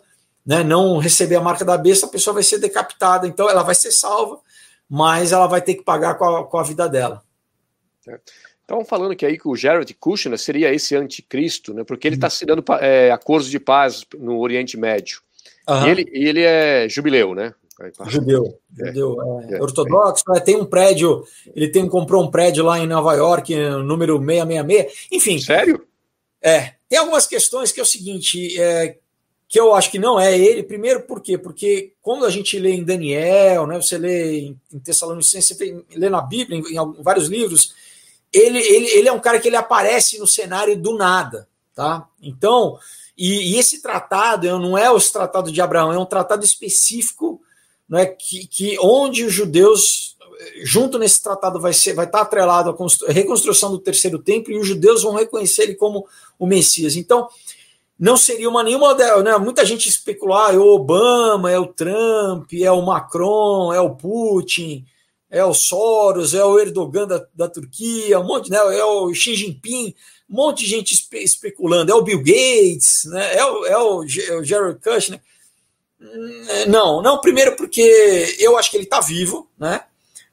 né, 0.48 0.64
não 0.64 0.98
receber 0.98 1.36
a 1.36 1.41
marca 1.41 1.65
da 1.65 1.78
besta, 1.78 2.06
a 2.06 2.10
pessoa 2.10 2.36
vai 2.36 2.44
ser 2.44 2.57
decapitada. 2.57 3.28
Então 3.28 3.49
ela 3.49 3.64
vai 3.64 3.76
ser 3.76 3.91
salva, 3.91 4.40
mas 4.90 5.34
ela 5.34 5.45
vai 5.45 5.61
ter 5.61 5.76
que 5.76 5.84
pagar 5.84 6.15
com 6.15 6.24
a, 6.24 6.45
com 6.45 6.57
a 6.57 6.64
vida 6.64 6.88
dela. 6.88 7.22
Então, 8.64 8.86
falando 8.86 9.15
que 9.15 9.26
aí 9.26 9.38
que 9.38 9.48
o 9.48 9.56
Jared 9.56 9.94
Kushner 9.94 10.40
seria 10.40 10.74
esse 10.74 10.95
anticristo, 10.95 11.74
né? 11.74 11.84
Porque 11.84 12.07
ele 12.07 12.15
está 12.15 12.28
assinando 12.28 12.64
é, 12.80 13.11
acordos 13.11 13.49
de 13.49 13.60
paz 13.60 14.06
no 14.18 14.40
Oriente 14.40 14.78
Médio. 14.78 15.22
Uhum. 15.68 15.86
E, 15.86 15.90
ele, 15.90 16.10
ele 16.14 16.41
é 16.44 16.88
jubileu, 16.88 17.36
né? 17.36 17.53
Judeu, 18.07 18.60
é, 18.80 18.88
judeu 18.88 19.41
é, 19.44 19.56
é, 19.56 19.61
ortodoxo, 19.61 20.24
é, 20.36 20.40
tem 20.40 20.56
um 20.56 20.65
prédio, 20.65 21.24
ele 21.56 21.68
tem, 21.68 21.88
comprou 21.88 22.24
um 22.24 22.32
prédio 22.32 22.64
lá 22.64 22.80
em 22.80 22.88
Nova 22.88 23.14
York, 23.14 23.56
número 23.84 24.18
666, 24.18 25.07
enfim. 25.11 25.40
Sério? 25.40 25.86
É, 26.41 26.74
tem 26.90 26.98
algumas 26.98 27.28
questões 27.28 27.72
que 27.72 27.80
é 27.80 27.84
o 27.84 27.86
seguinte, 27.86 28.60
é, 28.60 28.98
que 29.48 29.60
eu 29.60 29.74
acho 29.74 29.90
que 29.90 29.99
não 29.99 30.19
é 30.19 30.38
ele. 30.38 30.61
Primeiro, 30.61 31.03
por 31.03 31.22
quê? 31.22 31.38
Porque 31.38 31.94
quando 32.02 32.26
a 32.26 32.30
gente 32.30 32.60
lê 32.60 32.72
em 32.72 32.84
Daniel, 32.84 33.65
né, 33.65 33.82
você 33.82 33.98
lê 33.98 34.40
em, 34.40 34.61
em 34.74 34.80
Tessalonicenses, 34.80 35.57
você 35.57 35.84
lê 35.95 36.10
na 36.10 36.22
Bíblia, 36.22 36.60
em, 36.60 36.76
em, 36.76 37.02
vários 37.02 37.28
livros, 37.28 37.74
ele, 38.32 38.60
ele, 38.60 38.88
ele 38.88 39.07
é 39.07 39.11
um 39.11 39.19
cara 39.19 39.40
que 39.40 39.48
ele 39.48 39.56
aparece 39.56 40.19
no 40.19 40.28
cenário 40.28 40.78
do 40.78 40.98
nada, 40.98 41.48
tá? 41.74 42.07
Então, 42.22 42.78
e, 43.18 43.53
e 43.53 43.57
esse 43.57 43.82
tratado 43.82 44.60
não 44.60 44.78
é 44.78 44.91
os 44.91 45.10
tratados 45.10 45.52
de 45.52 45.61
Abraão, 45.61 45.94
é 45.94 45.98
um 45.98 46.06
tratado 46.06 46.44
específico, 46.44 47.41
né, 47.88 48.06
que, 48.06 48.45
que 48.48 48.78
onde 48.82 49.24
os 49.24 49.32
judeus 49.32 50.18
junto 50.61 50.99
nesse 50.99 51.22
tratado 51.22 51.60
vai 51.60 51.74
ser 51.74 51.94
vai 51.94 52.06
estar 52.06 52.22
atrelado 52.22 52.69
à 52.69 53.11
reconstrução 53.11 53.72
do 53.72 53.80
terceiro 53.80 54.19
templo 54.19 54.53
e 54.53 54.60
os 54.60 54.68
judeus 54.68 55.03
vão 55.03 55.15
reconhecer 55.15 55.64
ele 55.64 55.76
como 55.76 56.06
o 56.38 56.45
Messias. 56.45 56.95
Então, 56.95 57.28
não 57.99 58.15
seria 58.15 58.49
uma 58.49 58.64
nenhuma. 58.64 58.94
Né, 59.24 59.38
muita 59.38 59.65
gente 59.65 59.90
especular: 59.90 60.53
é 60.53 60.57
o 60.57 60.68
Obama, 60.68 61.52
é 61.52 61.57
o 61.57 61.68
Trump, 61.68 62.52
é 62.53 62.72
o 62.72 62.86
Macron, 62.86 63.74
é 63.74 63.82
o 63.82 63.95
Putin, 63.95 64.86
é 65.30 65.44
o 65.44 65.53
Soros, 65.53 66.34
é 66.34 66.44
o 66.44 66.60
Erdogan 66.60 67.07
da, 67.07 67.26
da 67.34 67.49
Turquia, 67.49 68.19
um 68.19 68.26
monte, 68.26 68.49
né, 68.49 68.57
é 68.57 68.84
o 68.84 69.14
Xi 69.14 69.36
Jinping, 69.36 69.94
um 70.30 70.36
monte 70.36 70.64
de 70.64 70.69
gente 70.69 70.94
espe 70.94 71.18
especulando, 71.18 71.91
é 71.91 71.95
o 71.95 72.02
Bill 72.02 72.19
Gates, 72.19 73.06
né, 73.06 73.36
é, 73.36 73.45
o, 73.45 73.65
é 73.65 73.78
o, 73.78 74.03
é 74.03 74.36
o 74.36 74.44
Jared 74.44 74.80
Kushner. 74.82 75.22
Não, 76.68 77.02
não, 77.02 77.19
primeiro 77.19 77.56
porque 77.56 78.36
eu 78.40 78.57
acho 78.57 78.69
que 78.69 78.78
ele 78.78 78.84
está 78.84 79.02
vivo, 79.02 79.49
né? 79.57 79.84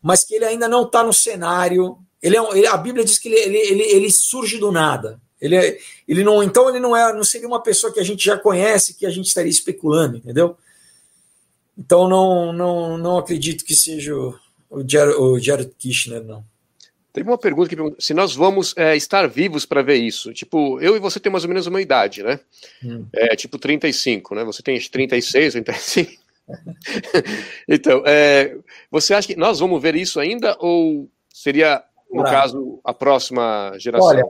Mas 0.02 0.22
que 0.22 0.34
ele 0.34 0.44
ainda 0.44 0.68
não 0.68 0.84
está 0.84 1.02
no 1.02 1.12
cenário. 1.12 1.96
Ele, 2.20 2.36
é 2.36 2.42
um, 2.42 2.54
ele 2.54 2.66
a 2.66 2.76
Bíblia 2.76 3.02
diz 3.02 3.18
que 3.18 3.28
ele, 3.28 3.38
ele, 3.38 3.56
ele, 3.56 3.82
ele 3.82 4.10
surge 4.10 4.58
do 4.58 4.70
nada. 4.70 5.18
Ele, 5.40 5.56
é, 5.56 5.78
ele 6.06 6.24
não, 6.24 6.42
então 6.42 6.68
ele 6.68 6.80
não 6.80 6.96
é, 6.96 7.12
não 7.12 7.24
seria 7.24 7.46
uma 7.46 7.62
pessoa 7.62 7.92
que 7.92 8.00
a 8.00 8.04
gente 8.04 8.24
já 8.24 8.38
conhece, 8.38 8.94
que 8.94 9.04
a 9.04 9.10
gente 9.10 9.26
estaria 9.26 9.50
especulando, 9.50 10.16
entendeu? 10.16 10.56
Então 11.76 12.08
não, 12.08 12.52
não, 12.52 12.98
não 12.98 13.18
acredito 13.18 13.64
que 13.64 13.74
seja 13.74 14.14
o, 14.14 14.38
o, 14.70 14.88
Jared, 14.88 15.16
o 15.16 15.38
Jared 15.38 15.70
Kirchner, 15.78 16.22
não. 16.22 16.44
Teve 17.12 17.28
uma 17.30 17.38
pergunta 17.38 17.68
que 17.68 17.76
pergunta 17.76 17.96
se 18.00 18.12
nós 18.12 18.34
vamos 18.34 18.74
é, 18.76 18.96
estar 18.96 19.28
vivos 19.28 19.64
para 19.64 19.82
ver 19.82 19.96
isso. 19.96 20.32
Tipo, 20.32 20.80
eu 20.80 20.96
e 20.96 20.98
você 20.98 21.20
temos 21.20 21.34
mais 21.34 21.44
ou 21.44 21.48
menos 21.48 21.66
uma 21.68 21.80
idade, 21.80 22.24
né? 22.24 22.40
Hum. 22.84 23.06
É, 23.12 23.36
tipo 23.36 23.56
35, 23.56 24.34
né? 24.34 24.44
Você 24.44 24.62
tem 24.62 24.80
36, 24.80 25.52
35. 25.52 26.10
então, 27.68 28.02
é, 28.04 28.56
você 28.90 29.14
acha 29.14 29.28
que 29.28 29.36
nós 29.36 29.60
vamos 29.60 29.80
ver 29.80 29.94
isso 29.94 30.18
ainda 30.18 30.56
ou 30.58 31.08
seria, 31.32 31.84
no 32.12 32.24
caso, 32.24 32.80
a 32.82 32.92
próxima 32.92 33.72
geração? 33.78 34.08
Olha, 34.08 34.24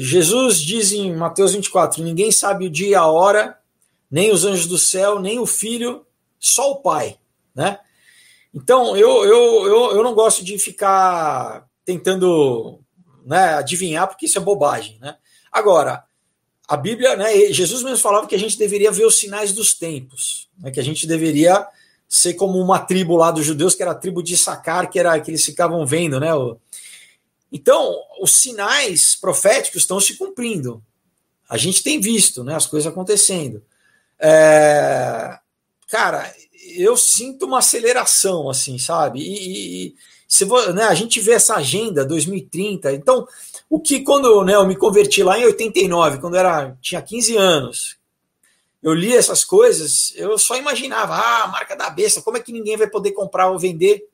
Jesus 0.00 0.60
diz 0.60 0.92
em 0.92 1.14
Mateus 1.14 1.52
24: 1.52 2.02
ninguém 2.02 2.30
sabe 2.30 2.66
o 2.66 2.70
dia 2.70 2.88
e 2.88 2.94
a 2.94 3.06
hora, 3.06 3.58
nem 4.10 4.32
os 4.32 4.44
anjos 4.44 4.66
do 4.66 4.78
céu, 4.78 5.18
nem 5.18 5.38
o 5.38 5.46
filho, 5.46 6.06
só 6.38 6.70
o 6.72 6.76
Pai. 6.76 7.16
Né? 7.54 7.78
Então, 8.54 8.96
eu, 8.96 9.24
eu, 9.24 9.66
eu, 9.66 9.96
eu 9.96 10.02
não 10.02 10.14
gosto 10.14 10.44
de 10.44 10.58
ficar 10.58 11.66
tentando 11.84 12.80
né, 13.24 13.54
adivinhar, 13.54 14.06
porque 14.06 14.26
isso 14.26 14.38
é 14.38 14.40
bobagem. 14.40 14.98
Né? 15.00 15.16
Agora, 15.52 16.04
a 16.66 16.76
Bíblia, 16.76 17.16
né, 17.16 17.52
Jesus 17.52 17.82
mesmo 17.82 17.98
falava 17.98 18.26
que 18.26 18.34
a 18.34 18.38
gente 18.38 18.58
deveria 18.58 18.92
ver 18.92 19.06
os 19.06 19.18
sinais 19.18 19.52
dos 19.52 19.74
tempos, 19.74 20.48
né, 20.58 20.70
que 20.70 20.80
a 20.80 20.84
gente 20.84 21.06
deveria 21.06 21.66
ser 22.08 22.34
como 22.34 22.58
uma 22.58 22.78
tribo 22.78 23.16
lá 23.16 23.30
dos 23.30 23.44
judeus, 23.44 23.74
que 23.74 23.82
era 23.82 23.92
a 23.92 23.94
tribo 23.94 24.22
de 24.22 24.36
Sacar, 24.36 24.88
que 24.88 24.98
era 24.98 25.20
que 25.20 25.30
eles 25.30 25.44
ficavam 25.44 25.84
vendo, 25.84 26.18
né? 26.18 26.30
Então, 27.52 27.94
os 28.20 28.32
sinais 28.32 29.14
proféticos 29.14 29.82
estão 29.82 30.00
se 30.00 30.16
cumprindo. 30.16 30.82
A 31.48 31.56
gente 31.56 31.82
tem 31.82 32.00
visto, 32.00 32.44
né, 32.44 32.54
as 32.54 32.66
coisas 32.66 32.90
acontecendo. 32.90 33.62
É... 34.18 35.38
Cara, 35.88 36.34
eu 36.76 36.96
sinto 36.96 37.46
uma 37.46 37.60
aceleração, 37.60 38.50
assim, 38.50 38.78
sabe? 38.78 39.20
E, 39.20 39.86
e 39.86 39.94
se 40.26 40.44
né, 40.74 40.84
a 40.84 40.94
gente 40.94 41.20
vê 41.20 41.32
essa 41.32 41.56
agenda 41.56 42.04
2030, 42.04 42.92
então 42.92 43.26
o 43.70 43.80
que 43.80 44.00
quando 44.00 44.44
né, 44.44 44.54
eu 44.54 44.66
me 44.66 44.76
converti 44.76 45.22
lá 45.22 45.38
em 45.38 45.46
89, 45.46 46.18
quando 46.18 46.36
era 46.36 46.76
tinha 46.82 47.00
15 47.00 47.36
anos, 47.36 47.96
eu 48.82 48.92
li 48.92 49.14
essas 49.14 49.44
coisas, 49.44 50.12
eu 50.16 50.38
só 50.38 50.56
imaginava, 50.56 51.14
ah, 51.14 51.46
marca 51.48 51.74
da 51.74 51.88
besta, 51.88 52.20
como 52.20 52.36
é 52.36 52.40
que 52.40 52.52
ninguém 52.52 52.76
vai 52.76 52.88
poder 52.88 53.12
comprar 53.12 53.50
ou 53.50 53.58
vender? 53.58 54.06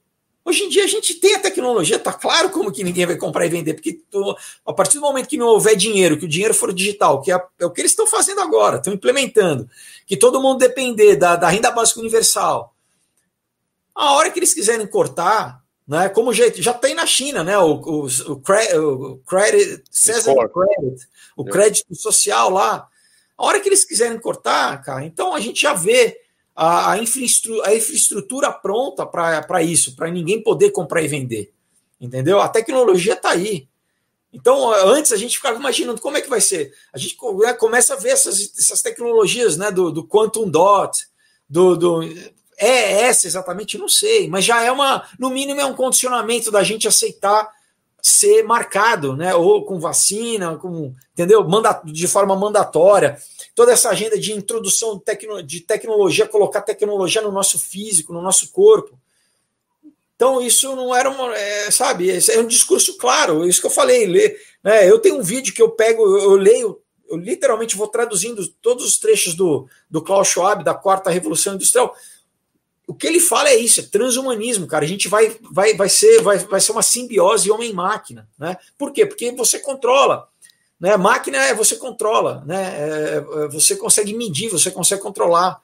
Hoje 0.45 0.65
em 0.65 0.69
dia 0.69 0.85
a 0.85 0.89
gente 0.89 1.15
tem 1.15 1.35
a 1.37 1.41
tecnologia, 1.41 1.99
tá 1.99 2.13
claro 2.13 2.51
como 2.51 2.71
que 2.71 2.85
ninguém 2.85 3.07
vai 3.07 3.17
comprar 3.17 3.47
e 3.47 3.49
vender, 3.49 3.75
porque 3.75 3.95
tô, 4.11 4.37
a 4.67 4.73
partir 4.75 4.97
do 4.97 5.01
momento 5.01 5.27
que 5.27 5.39
não 5.39 5.47
houver 5.47 5.75
dinheiro, 5.75 6.19
que 6.19 6.27
o 6.27 6.29
dinheiro 6.29 6.53
for 6.53 6.73
digital, 6.73 7.23
que 7.23 7.33
é, 7.33 7.43
é 7.59 7.65
o 7.65 7.71
que 7.71 7.81
eles 7.81 7.93
estão 7.93 8.07
fazendo 8.07 8.43
agora, 8.43 8.77
estão 8.77 8.93
implementando, 8.93 9.69
que 10.07 10.19
todo 10.19 10.43
mundo 10.43 10.59
depender 10.59 11.17
da, 11.17 11.35
da 11.35 11.49
renda 11.49 11.71
básica 11.71 12.01
universal, 12.01 12.75
a 13.95 14.13
hora 14.13 14.31
que 14.31 14.39
eles 14.39 14.53
quiserem 14.53 14.87
cortar, 14.87 15.63
né? 15.87 16.09
Como 16.09 16.33
jeito, 16.33 16.61
já 16.61 16.75
tem 16.75 16.95
na 16.95 17.07
China, 17.07 17.45
né? 17.45 17.57
O, 17.59 17.75
o, 17.75 18.07
o, 18.07 18.33
o 18.33 18.37
credit, 18.41 19.83
credit, 20.49 21.09
o 21.37 21.45
crédito 21.45 21.95
social 21.95 22.51
lá. 22.51 22.89
A 23.37 23.45
hora 23.45 23.61
que 23.61 23.69
eles 23.69 23.85
quiserem 23.85 24.19
cortar, 24.19 24.83
cara, 24.83 25.05
então 25.05 25.35
a 25.35 25.41
gente 25.41 25.61
já 25.61 25.75
vê 25.75 26.21
a, 26.55 26.93
a, 26.93 26.99
infraestrutura, 26.99 27.69
a 27.69 27.75
infraestrutura 27.75 28.53
pronta 28.53 29.05
para 29.05 29.63
isso, 29.63 29.97
para 29.97 30.11
ninguém 30.11 30.43
poder 30.43 30.71
comprar 30.71 31.03
e 31.03 31.09
vender. 31.09 31.53
Entendeu? 32.01 32.41
A 32.41 32.49
tecnologia 32.49 33.15
está 33.15 33.31
aí. 33.31 33.69
Então, 34.33 34.73
antes 34.89 35.13
a 35.13 35.17
gente 35.17 35.37
ficava 35.37 35.59
imaginando 35.59 36.01
como 36.01 36.17
é 36.17 36.21
que 36.21 36.29
vai 36.29 36.41
ser. 36.41 36.75
A 36.93 36.99
gente 36.99 37.17
né, 37.39 37.55
começa 37.55 37.95
a 37.95 37.97
ver 37.97 38.11
essas, 38.11 38.53
essas 38.59 38.83
tecnologias 38.83 39.57
né, 39.57 39.71
do, 39.71 39.91
do 39.91 40.07
quantum 40.07 40.49
dot, 40.49 41.07
do, 41.49 41.77
do 41.77 42.03
é 42.57 43.03
essa 43.03 43.27
exatamente? 43.27 43.79
Não 43.79 43.89
sei, 43.89 44.29
mas 44.29 44.45
já 44.45 44.63
é 44.63 44.71
uma, 44.71 45.09
no 45.19 45.31
mínimo, 45.31 45.61
é 45.61 45.65
um 45.65 45.75
condicionamento 45.75 46.51
da 46.51 46.63
gente 46.63 46.89
aceitar 46.89 47.49
ser 48.07 48.43
marcado, 48.43 49.17
né? 49.17 49.35
Ou 49.35 49.65
com 49.65 49.81
vacina, 49.81 50.59
com, 50.59 50.95
entendeu? 51.15 51.43
Manda, 51.49 51.81
de 51.87 52.07
forma 52.07 52.37
mandatória. 52.37 53.17
Toda 53.55 53.73
essa 53.73 53.89
agenda 53.89 54.19
de 54.19 54.35
introdução 54.35 54.99
de, 54.99 55.05
tecno, 55.05 55.43
de 55.43 55.61
tecnologia, 55.61 56.29
colocar 56.29 56.61
tecnologia 56.61 57.23
no 57.23 57.33
nosso 57.33 57.59
físico, 57.59 58.13
no 58.13 58.21
nosso 58.21 58.53
corpo. 58.53 58.99
Então, 60.17 60.43
isso 60.43 60.77
não 60.77 60.95
era 60.95 61.09
uma, 61.09 61.35
é, 61.35 61.71
sabe, 61.71 62.11
é 62.11 62.39
um 62.39 62.47
discurso 62.47 62.99
claro, 62.99 63.49
isso 63.49 63.61
que 63.61 63.67
eu 63.67 63.71
falei. 63.71 64.07
Ler, 64.07 64.37
né, 64.63 64.89
eu 64.89 64.99
tenho 64.99 65.17
um 65.17 65.23
vídeo 65.23 65.55
que 65.55 65.63
eu 65.63 65.71
pego, 65.71 66.03
eu 66.19 66.37
leio, 66.37 66.79
eu 67.09 67.17
literalmente 67.17 67.75
vou 67.75 67.89
traduzindo 67.89 68.47
todos 68.61 68.85
os 68.85 68.99
trechos 68.99 69.35
do, 69.35 69.67
do 69.89 70.03
Klaus 70.03 70.29
Schwab, 70.29 70.63
da 70.63 70.75
quarta 70.75 71.09
revolução 71.09 71.55
industrial 71.55 71.95
o 72.87 72.95
que 72.95 73.07
ele 73.07 73.21
fala 73.21 73.49
é 73.49 73.57
isso, 73.57 73.81
é 73.81 73.85
transhumanismo, 73.85 74.67
cara. 74.67 74.85
A 74.85 74.89
gente 74.89 75.09
vai, 75.09 75.37
vai, 75.51 75.75
vai, 75.75 75.89
ser, 75.89 76.21
vai, 76.23 76.39
vai 76.39 76.61
ser 76.61 76.73
uma 76.73 76.83
simbiose 76.83 77.51
homem-máquina. 77.51 78.29
Né? 78.39 78.57
Por 78.77 78.93
quê? 78.93 79.07
Porque 79.07 79.33
você 79.33 79.59
controla. 79.59 80.29
Né? 80.79 80.97
Máquina 80.97 81.39
é 81.39 81.55
você 81.55 81.77
controla, 81.77 82.43
né? 82.47 82.75
É, 82.77 83.17
é, 83.17 83.49
você 83.49 83.77
consegue 83.77 84.13
medir, 84.15 84.51
você 84.51 84.71
consegue 84.71 85.01
controlar. 85.01 85.63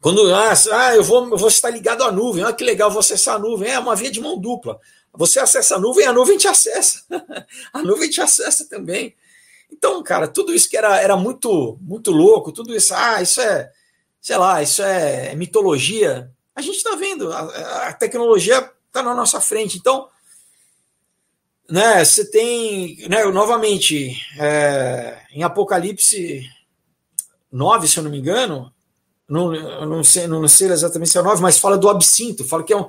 Quando 0.00 0.34
ah, 0.34 0.52
ah, 0.72 0.94
eu, 0.94 1.02
vou, 1.02 1.28
eu 1.30 1.36
vou 1.36 1.48
estar 1.48 1.70
ligado 1.70 2.02
à 2.02 2.10
nuvem, 2.10 2.44
ah, 2.44 2.52
que 2.52 2.64
legal, 2.64 2.90
vou 2.90 3.00
acessar 3.00 3.36
a 3.36 3.38
nuvem. 3.38 3.70
É 3.70 3.78
uma 3.78 3.96
via 3.96 4.10
de 4.10 4.20
mão 4.20 4.38
dupla. 4.38 4.80
Você 5.12 5.38
acessa 5.38 5.76
a 5.76 5.78
nuvem, 5.78 6.06
a 6.06 6.12
nuvem 6.12 6.38
te 6.38 6.48
acessa. 6.48 7.02
a 7.72 7.82
nuvem 7.82 8.08
te 8.08 8.20
acessa 8.20 8.66
também. 8.68 9.14
Então, 9.70 10.02
cara, 10.02 10.28
tudo 10.28 10.54
isso 10.54 10.68
que 10.68 10.76
era, 10.76 10.98
era 11.00 11.16
muito, 11.16 11.78
muito 11.80 12.10
louco, 12.10 12.52
tudo 12.52 12.74
isso, 12.74 12.94
ah, 12.94 13.20
isso 13.20 13.40
é 13.40 13.70
sei 14.24 14.38
lá, 14.38 14.62
isso 14.62 14.82
é 14.82 15.34
mitologia. 15.34 16.32
A 16.56 16.62
gente 16.62 16.76
está 16.76 16.96
vendo, 16.96 17.30
a, 17.30 17.88
a 17.88 17.92
tecnologia 17.92 18.70
está 18.86 19.02
na 19.02 19.14
nossa 19.14 19.38
frente. 19.38 19.76
Então, 19.76 20.08
né, 21.68 22.02
você 22.02 22.24
tem, 22.30 23.06
né, 23.06 23.22
novamente, 23.26 24.18
é, 24.38 25.20
em 25.30 25.42
Apocalipse 25.42 26.42
9, 27.52 27.86
se 27.86 27.98
eu 27.98 28.02
não 28.02 28.10
me 28.10 28.18
engano, 28.18 28.72
não, 29.28 29.52
não, 29.86 30.02
sei, 30.02 30.26
não 30.26 30.48
sei 30.48 30.68
exatamente 30.68 31.10
se 31.10 31.18
é 31.18 31.22
9, 31.22 31.42
mas 31.42 31.58
fala 31.58 31.76
do 31.76 31.90
absinto, 31.90 32.46
fala 32.46 32.64
que 32.64 32.72
é 32.72 32.76
um, 32.78 32.86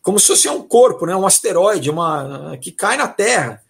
como 0.00 0.20
se 0.20 0.28
fosse 0.28 0.48
um 0.48 0.62
corpo, 0.62 1.04
né, 1.04 1.16
um 1.16 1.26
asteroide, 1.26 1.90
uma, 1.90 2.56
que 2.58 2.70
cai 2.70 2.96
na 2.96 3.08
Terra. 3.08 3.60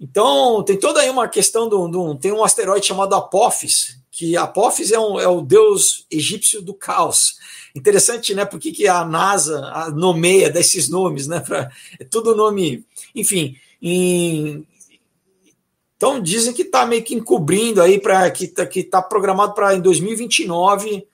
Então, 0.00 0.62
tem 0.62 0.78
toda 0.78 1.00
aí 1.02 1.10
uma 1.10 1.28
questão 1.28 1.68
do, 1.68 1.86
do 1.86 2.14
tem 2.14 2.32
um 2.32 2.42
asteroide 2.42 2.86
chamado 2.86 3.14
Apophis, 3.14 3.98
que 4.16 4.34
Apófis 4.34 4.92
é, 4.92 4.98
um, 4.98 5.20
é, 5.20 5.28
o 5.28 5.42
deus 5.42 6.06
egípcio 6.10 6.62
do 6.62 6.72
caos. 6.72 7.36
Interessante, 7.74 8.34
né? 8.34 8.46
Por 8.46 8.58
que, 8.58 8.72
que 8.72 8.88
a 8.88 9.04
NASA 9.04 9.90
nomeia 9.94 10.48
desses 10.48 10.88
nomes, 10.88 11.26
né? 11.26 11.40
Pra, 11.40 11.70
é 12.00 12.04
tudo 12.04 12.34
nome. 12.34 12.82
Enfim. 13.14 13.56
Em, 13.82 14.66
então 15.98 16.22
dizem 16.22 16.54
que 16.54 16.62
está 16.62 16.86
meio 16.86 17.02
que 17.02 17.14
encobrindo 17.14 17.82
aí 17.82 18.00
para 18.00 18.30
que 18.30 18.44
está 18.44 18.64
que 18.64 18.82
tá 18.82 19.02
programado 19.02 19.52
para 19.52 19.74
em 19.74 19.82
2029. 19.82 21.06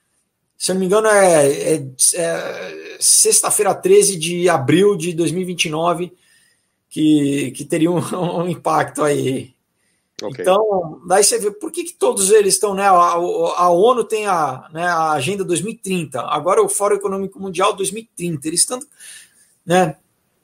Se 0.57 0.71
eu 0.71 0.75
não 0.75 0.79
me 0.79 0.85
engano, 0.85 1.07
é, 1.09 1.73
é, 1.75 1.85
é 2.15 2.97
sexta-feira, 3.01 3.75
13 3.75 4.15
de 4.17 4.47
abril 4.47 4.95
de 4.95 5.11
2029, 5.11 6.13
que, 6.89 7.51
que 7.51 7.65
teria 7.65 7.91
um, 7.91 7.97
um 8.43 8.47
impacto 8.47 9.03
aí 9.03 9.52
Okay. 10.21 10.41
Então, 10.41 11.01
daí 11.07 11.23
você 11.23 11.37
vê 11.39 11.51
por 11.51 11.71
que, 11.71 11.83
que 11.83 11.93
todos 11.93 12.31
eles 12.31 12.53
estão, 12.53 12.73
né? 12.73 12.83
A, 12.83 12.91
a, 12.91 13.69
ONU 13.69 14.03
tem 14.03 14.27
a, 14.27 14.69
né, 14.71 14.85
a 14.85 15.11
Agenda 15.11 15.43
2030, 15.43 16.21
agora 16.21 16.61
o 16.61 16.69
Fórum 16.69 16.95
Econômico 16.95 17.39
Mundial 17.39 17.73
2030. 17.73 18.47
Eles 18.47 18.61
estão, 18.61 18.79
né? 19.65 19.97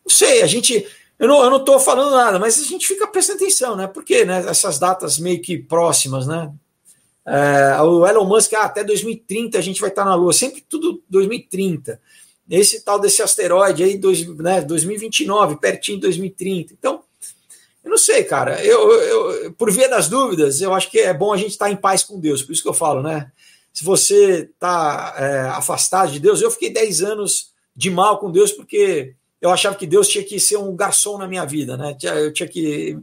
Não 0.05 0.13
sei, 0.13 0.41
a 0.41 0.47
gente. 0.47 0.87
Eu 1.17 1.27
não, 1.27 1.43
eu 1.43 1.49
não 1.49 1.79
falando 1.79 2.15
nada, 2.15 2.39
mas 2.39 2.59
a 2.59 2.63
gente 2.63 2.87
fica 2.87 3.05
prestando 3.05 3.43
atenção, 3.43 3.75
né? 3.75 3.87
Porque 3.87 4.25
né, 4.25 4.43
essas 4.47 4.79
datas 4.79 5.19
meio 5.19 5.41
que 5.41 5.57
próximas, 5.57 6.25
né? 6.25 6.51
É, 7.25 7.79
o 7.81 8.07
Elon 8.07 8.25
Musk, 8.25 8.53
ah, 8.53 8.63
até 8.63 8.83
2030 8.83 9.57
a 9.57 9.61
gente 9.61 9.79
vai 9.79 9.89
estar 9.89 10.03
na 10.03 10.15
Lua, 10.15 10.33
sempre 10.33 10.61
tudo 10.67 11.03
2030. 11.09 12.01
Esse 12.49 12.83
tal 12.83 12.99
desse 12.99 13.21
asteroide 13.21 13.83
aí, 13.83 13.97
dois, 13.97 14.25
né, 14.37 14.61
2029, 14.61 15.57
pertinho 15.57 15.97
de 15.97 16.03
2030. 16.03 16.73
Então, 16.73 17.03
eu 17.89 17.91
não 17.91 17.97
sei, 17.97 18.23
cara. 18.23 18.63
Eu, 18.63 18.91
eu, 18.91 19.53
por 19.53 19.71
via 19.71 19.89
das 19.89 20.07
dúvidas, 20.07 20.61
eu 20.61 20.73
acho 20.73 20.89
que 20.91 20.99
é 20.99 21.13
bom 21.13 21.33
a 21.33 21.37
gente 21.37 21.49
estar 21.49 21.65
tá 21.65 21.71
em 21.71 21.75
paz 21.75 22.03
com 22.03 22.19
Deus. 22.19 22.43
Por 22.43 22.53
isso 22.53 22.61
que 22.61 22.69
eu 22.69 22.73
falo, 22.73 23.01
né? 23.01 23.31
Se 23.73 23.83
você 23.83 24.49
está 24.53 25.15
é, 25.17 25.41
afastado 25.49 26.11
de 26.11 26.19
Deus, 26.19 26.41
eu 26.41 26.51
fiquei 26.51 26.69
10 26.69 27.01
anos 27.01 27.51
de 27.75 27.89
mal 27.89 28.19
com 28.19 28.31
Deus 28.31 28.51
porque 28.51 29.13
eu 29.41 29.49
achava 29.49 29.75
que 29.75 29.87
Deus 29.87 30.07
tinha 30.07 30.23
que 30.23 30.39
ser 30.39 30.57
um 30.57 30.75
garçom 30.75 31.17
na 31.17 31.27
minha 31.27 31.45
vida, 31.45 31.75
né? 31.75 31.97
Eu 32.03 32.31
tinha 32.31 32.47
que 32.47 32.97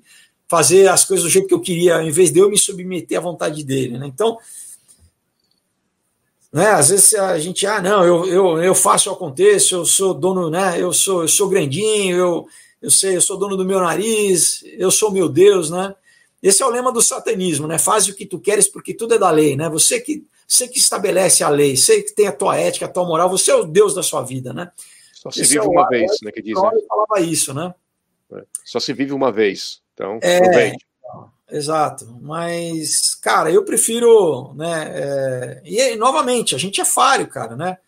fazer 0.48 0.88
as 0.88 1.04
coisas 1.04 1.24
do 1.24 1.30
jeito 1.30 1.48
que 1.48 1.54
eu 1.54 1.60
queria, 1.60 2.02
em 2.02 2.10
vez 2.10 2.30
de 2.30 2.38
eu 2.38 2.48
me 2.48 2.58
submeter 2.58 3.18
à 3.18 3.22
vontade 3.22 3.64
dele, 3.64 3.98
né? 3.98 4.06
Então, 4.06 4.38
né? 6.52 6.68
Às 6.68 6.90
vezes 6.90 7.14
a 7.14 7.38
gente, 7.38 7.66
ah, 7.66 7.82
não, 7.82 8.04
eu, 8.04 8.26
eu, 8.26 8.62
eu 8.62 8.74
faço, 8.74 9.08
eu 9.08 9.14
aconteço, 9.14 9.74
eu 9.74 9.84
sou 9.84 10.14
dono, 10.14 10.48
né? 10.48 10.80
Eu 10.80 10.92
sou, 10.92 11.22
eu 11.22 11.28
sou 11.28 11.48
grandinho, 11.48 12.16
eu, 12.16 12.48
eu 12.80 12.90
sei, 12.90 13.16
eu 13.16 13.20
sou 13.20 13.38
dono 13.38 13.56
do 13.56 13.64
meu 13.64 13.80
nariz, 13.80 14.62
eu 14.78 14.90
sou 14.90 15.10
meu 15.10 15.28
Deus, 15.28 15.70
né? 15.70 15.94
Esse 16.42 16.62
é 16.62 16.66
o 16.66 16.70
lema 16.70 16.92
do 16.92 17.00
satanismo, 17.00 17.66
né? 17.66 17.78
Faz 17.78 18.06
o 18.08 18.14
que 18.14 18.26
tu 18.26 18.38
queres 18.38 18.68
porque 18.68 18.94
tudo 18.94 19.14
é 19.14 19.18
da 19.18 19.30
lei, 19.30 19.56
né? 19.56 19.68
Você 19.68 20.00
que, 20.00 20.24
você 20.46 20.68
que 20.68 20.78
estabelece 20.78 21.42
a 21.42 21.48
lei, 21.48 21.76
você 21.76 22.02
que 22.02 22.14
tem 22.14 22.26
a 22.26 22.32
tua 22.32 22.56
ética, 22.56 22.86
a 22.86 22.88
tua 22.88 23.04
moral, 23.04 23.28
você 23.28 23.50
é 23.50 23.54
o 23.54 23.64
Deus 23.64 23.94
da 23.94 24.02
sua 24.02 24.22
vida, 24.22 24.52
né? 24.52 24.70
Só 25.12 25.30
se 25.30 25.40
Esse 25.40 25.54
vive 25.54 25.66
é 25.66 25.68
uma 25.68 25.88
vez, 25.88 26.10
né? 26.22 26.30
Que 26.30 26.42
diz, 26.42 26.54
né? 26.54 26.70
falava 26.88 27.20
isso, 27.20 27.52
né? 27.52 27.74
É. 28.32 28.42
Só 28.64 28.78
se 28.78 28.92
vive 28.92 29.12
uma 29.12 29.32
vez, 29.32 29.80
então 29.94 30.18
é, 30.22 30.72
Exato, 31.48 32.18
mas, 32.20 33.14
cara, 33.14 33.50
eu 33.50 33.64
prefiro, 33.64 34.52
né? 34.54 34.90
É... 34.94 35.62
E 35.64 35.96
novamente, 35.96 36.54
a 36.54 36.58
gente 36.58 36.80
é 36.80 36.84
falho, 36.84 37.28
cara, 37.28 37.54
né? 37.54 37.78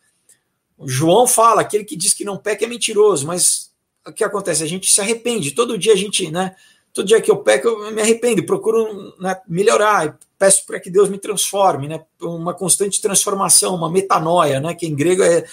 O 0.76 0.88
João 0.88 1.26
fala, 1.26 1.60
aquele 1.60 1.84
que 1.84 1.96
diz 1.96 2.14
que 2.14 2.24
não 2.24 2.38
peca 2.38 2.64
é 2.64 2.68
mentiroso, 2.68 3.26
mas 3.26 3.67
o 4.08 4.12
que 4.12 4.24
acontece? 4.24 4.62
A 4.62 4.66
gente 4.66 4.92
se 4.92 5.00
arrepende. 5.00 5.52
Todo 5.52 5.78
dia 5.78 5.92
a 5.92 5.96
gente, 5.96 6.30
né? 6.30 6.54
Todo 6.92 7.06
dia 7.06 7.20
que 7.20 7.30
eu 7.30 7.36
peco, 7.36 7.68
eu 7.68 7.92
me 7.92 8.00
arrependo, 8.02 8.44
procuro 8.44 9.14
né, 9.20 9.38
melhorar, 9.46 10.18
peço 10.38 10.66
para 10.66 10.80
que 10.80 10.90
Deus 10.90 11.08
me 11.08 11.18
transforme, 11.18 11.86
né? 11.86 12.02
Uma 12.20 12.54
constante 12.54 13.00
transformação, 13.00 13.74
uma 13.74 13.90
metanoia, 13.90 14.60
né? 14.60 14.74
Que 14.74 14.86
em 14.86 14.94
grego 14.94 15.22
é 15.22 15.44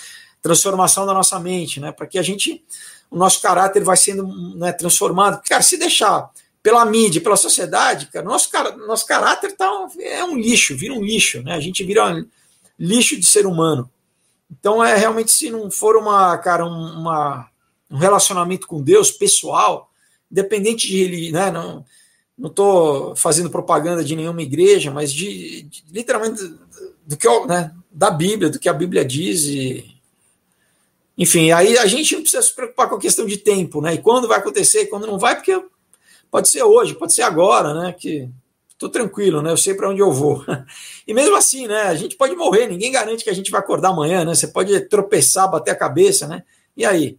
transformação 0.42 1.06
da 1.06 1.14
nossa 1.14 1.40
mente, 1.40 1.80
né? 1.80 1.92
Para 1.92 2.08
que 2.08 2.18
a 2.18 2.22
gente, 2.22 2.64
o 3.12 3.18
nosso 3.18 3.42
caráter 3.42 3.84
vai 3.84 3.98
sendo 3.98 4.28
né, 4.56 4.72
transformado. 4.72 5.42
Cara, 5.48 5.62
se 5.62 5.78
deixar 5.78 6.32
pela 6.64 6.86
mídia, 6.86 7.22
pela 7.22 7.38
sociedade, 7.38 8.08
cara, 8.08 8.26
nosso, 8.26 8.50
nosso 8.88 9.06
caráter 9.06 9.56
tá, 9.56 9.70
é 10.00 10.24
um 10.24 10.38
lixo, 10.38 10.76
vira 10.76 10.94
um 10.94 11.04
lixo, 11.04 11.44
né? 11.44 11.54
A 11.54 11.60
gente 11.60 11.84
vira 11.84 12.08
um 12.08 12.26
lixo 12.80 13.20
de 13.20 13.26
ser 13.26 13.46
humano. 13.46 13.90
Então, 14.52 14.84
é 14.84 14.96
realmente, 14.96 15.32
se 15.32 15.50
não 15.50 15.70
for 15.70 15.96
uma, 15.96 16.38
cara, 16.38 16.66
uma, 16.66 17.48
um 17.90 17.98
relacionamento 17.98 18.68
com 18.68 18.82
Deus 18.82 19.12
pessoal, 19.12 19.92
independente 20.32 20.88
de 20.88 21.00
ele, 21.00 21.32
né? 21.32 21.52
Não, 21.52 21.86
não 22.38 22.50
estou 22.50 23.16
fazendo 23.16 23.50
propaganda 23.50 24.04
de 24.04 24.16
nenhuma 24.16 24.42
igreja, 24.42 24.92
mas 24.92 25.12
de, 25.12 25.64
de 25.64 25.84
literalmente 25.92 26.42
do 27.06 27.16
que 27.16 27.28
né, 27.46 27.72
da 27.92 28.12
Bíblia, 28.12 28.50
do 28.50 28.60
que 28.60 28.68
a 28.68 28.74
Bíblia 28.74 29.06
diz 29.06 29.46
e 29.46 29.96
enfim, 31.18 31.52
aí 31.52 31.78
a 31.78 31.86
gente 31.86 32.14
não 32.14 32.22
precisa 32.22 32.44
se 32.44 32.54
preocupar 32.54 32.90
com 32.90 32.96
a 32.96 33.00
questão 33.00 33.26
de 33.26 33.38
tempo, 33.38 33.80
né? 33.80 33.94
E 33.94 33.98
quando 34.00 34.28
vai 34.28 34.38
acontecer, 34.38 34.82
e 34.82 34.88
quando 34.88 35.08
não 35.08 35.18
vai, 35.18 35.36
porque 35.36 35.64
pode 36.30 36.50
ser 36.50 36.62
hoje, 36.64 36.94
pode 36.94 37.14
ser 37.14 37.22
agora, 37.22 37.74
né? 37.74 37.94
Que 37.94 38.30
estou 38.70 38.90
tranquilo, 38.90 39.42
né? 39.42 39.50
Eu 39.50 39.58
sei 39.58 39.74
para 39.74 39.90
onde 39.90 40.02
eu 40.02 40.12
vou. 40.12 40.44
E 41.08 41.14
mesmo 41.14 41.36
assim, 41.36 41.68
né? 41.68 41.84
A 41.84 41.96
gente 41.96 42.18
pode 42.18 42.36
morrer, 42.36 42.68
ninguém 42.68 42.92
garante 42.92 43.24
que 43.24 43.30
a 43.30 43.34
gente 43.34 43.52
vai 43.52 43.60
acordar 43.60 43.90
amanhã, 43.90 44.26
né? 44.26 44.34
Você 44.34 44.48
pode 44.48 44.78
tropeçar, 44.90 45.50
bater 45.50 45.70
a 45.70 45.76
cabeça, 45.76 46.28
né? 46.28 46.44
E 46.76 46.84
aí? 46.84 47.18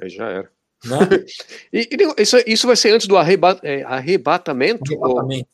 Aí 0.00 0.08
já 0.08 0.28
era. 0.28 0.50
Né? 0.84 0.98
e, 1.72 1.88
e, 1.90 2.22
isso, 2.22 2.36
isso 2.46 2.66
vai 2.66 2.76
ser 2.76 2.92
antes 2.94 3.06
do 3.06 3.16
arreba, 3.16 3.58
é, 3.62 3.82
arrebatamento? 3.82 4.82
Arrebatamento. 4.92 5.48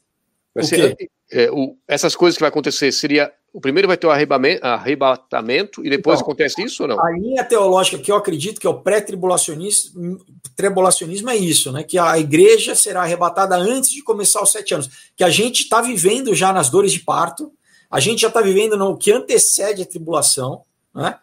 Vai 0.55 0.65
ser, 0.65 0.97
é, 1.31 1.51
o, 1.51 1.77
essas 1.87 2.15
coisas 2.15 2.37
que 2.37 2.43
vai 2.43 2.49
acontecer 2.49 2.91
seria 2.93 3.33
o 3.57 3.61
primeiro 3.61 3.89
vai 3.89 3.97
ter 3.97 4.07
o 4.07 4.11
arrebatamento 4.11 5.83
e 5.83 5.89
depois 5.89 6.19
então, 6.21 6.27
acontece 6.27 6.63
isso 6.63 6.83
ou 6.83 6.89
não? 6.91 7.01
A 7.01 7.11
linha 7.13 7.43
teológica 7.43 7.97
que 7.99 8.13
eu 8.13 8.17
acredito 8.17 8.61
que 8.61 8.67
é 8.67 8.71
o 8.71 8.81
pré-tribulacionismo 8.81 10.19
tribulacionismo 10.55 11.31
é 11.31 11.37
isso, 11.37 11.73
né? 11.73 11.83
Que 11.83 11.99
a 11.99 12.19
igreja 12.19 12.75
será 12.75 13.03
arrebatada 13.03 13.57
antes 13.57 13.91
de 13.91 14.03
começar 14.03 14.43
os 14.43 14.53
sete 14.53 14.75
anos. 14.75 14.91
Que 15.17 15.25
a 15.25 15.31
gente 15.31 15.63
está 15.63 15.81
vivendo 15.81 16.35
já 16.35 16.53
nas 16.53 16.69
dores 16.69 16.93
de 16.93 17.01
parto, 17.01 17.51
a 17.91 17.99
gente 17.99 18.21
já 18.21 18.29
está 18.29 18.43
vivendo 18.43 18.77
no 18.77 18.95
que 18.95 19.11
antecede 19.11 19.81
a 19.81 19.87
tribulação, 19.87 20.61
né? 20.95 21.19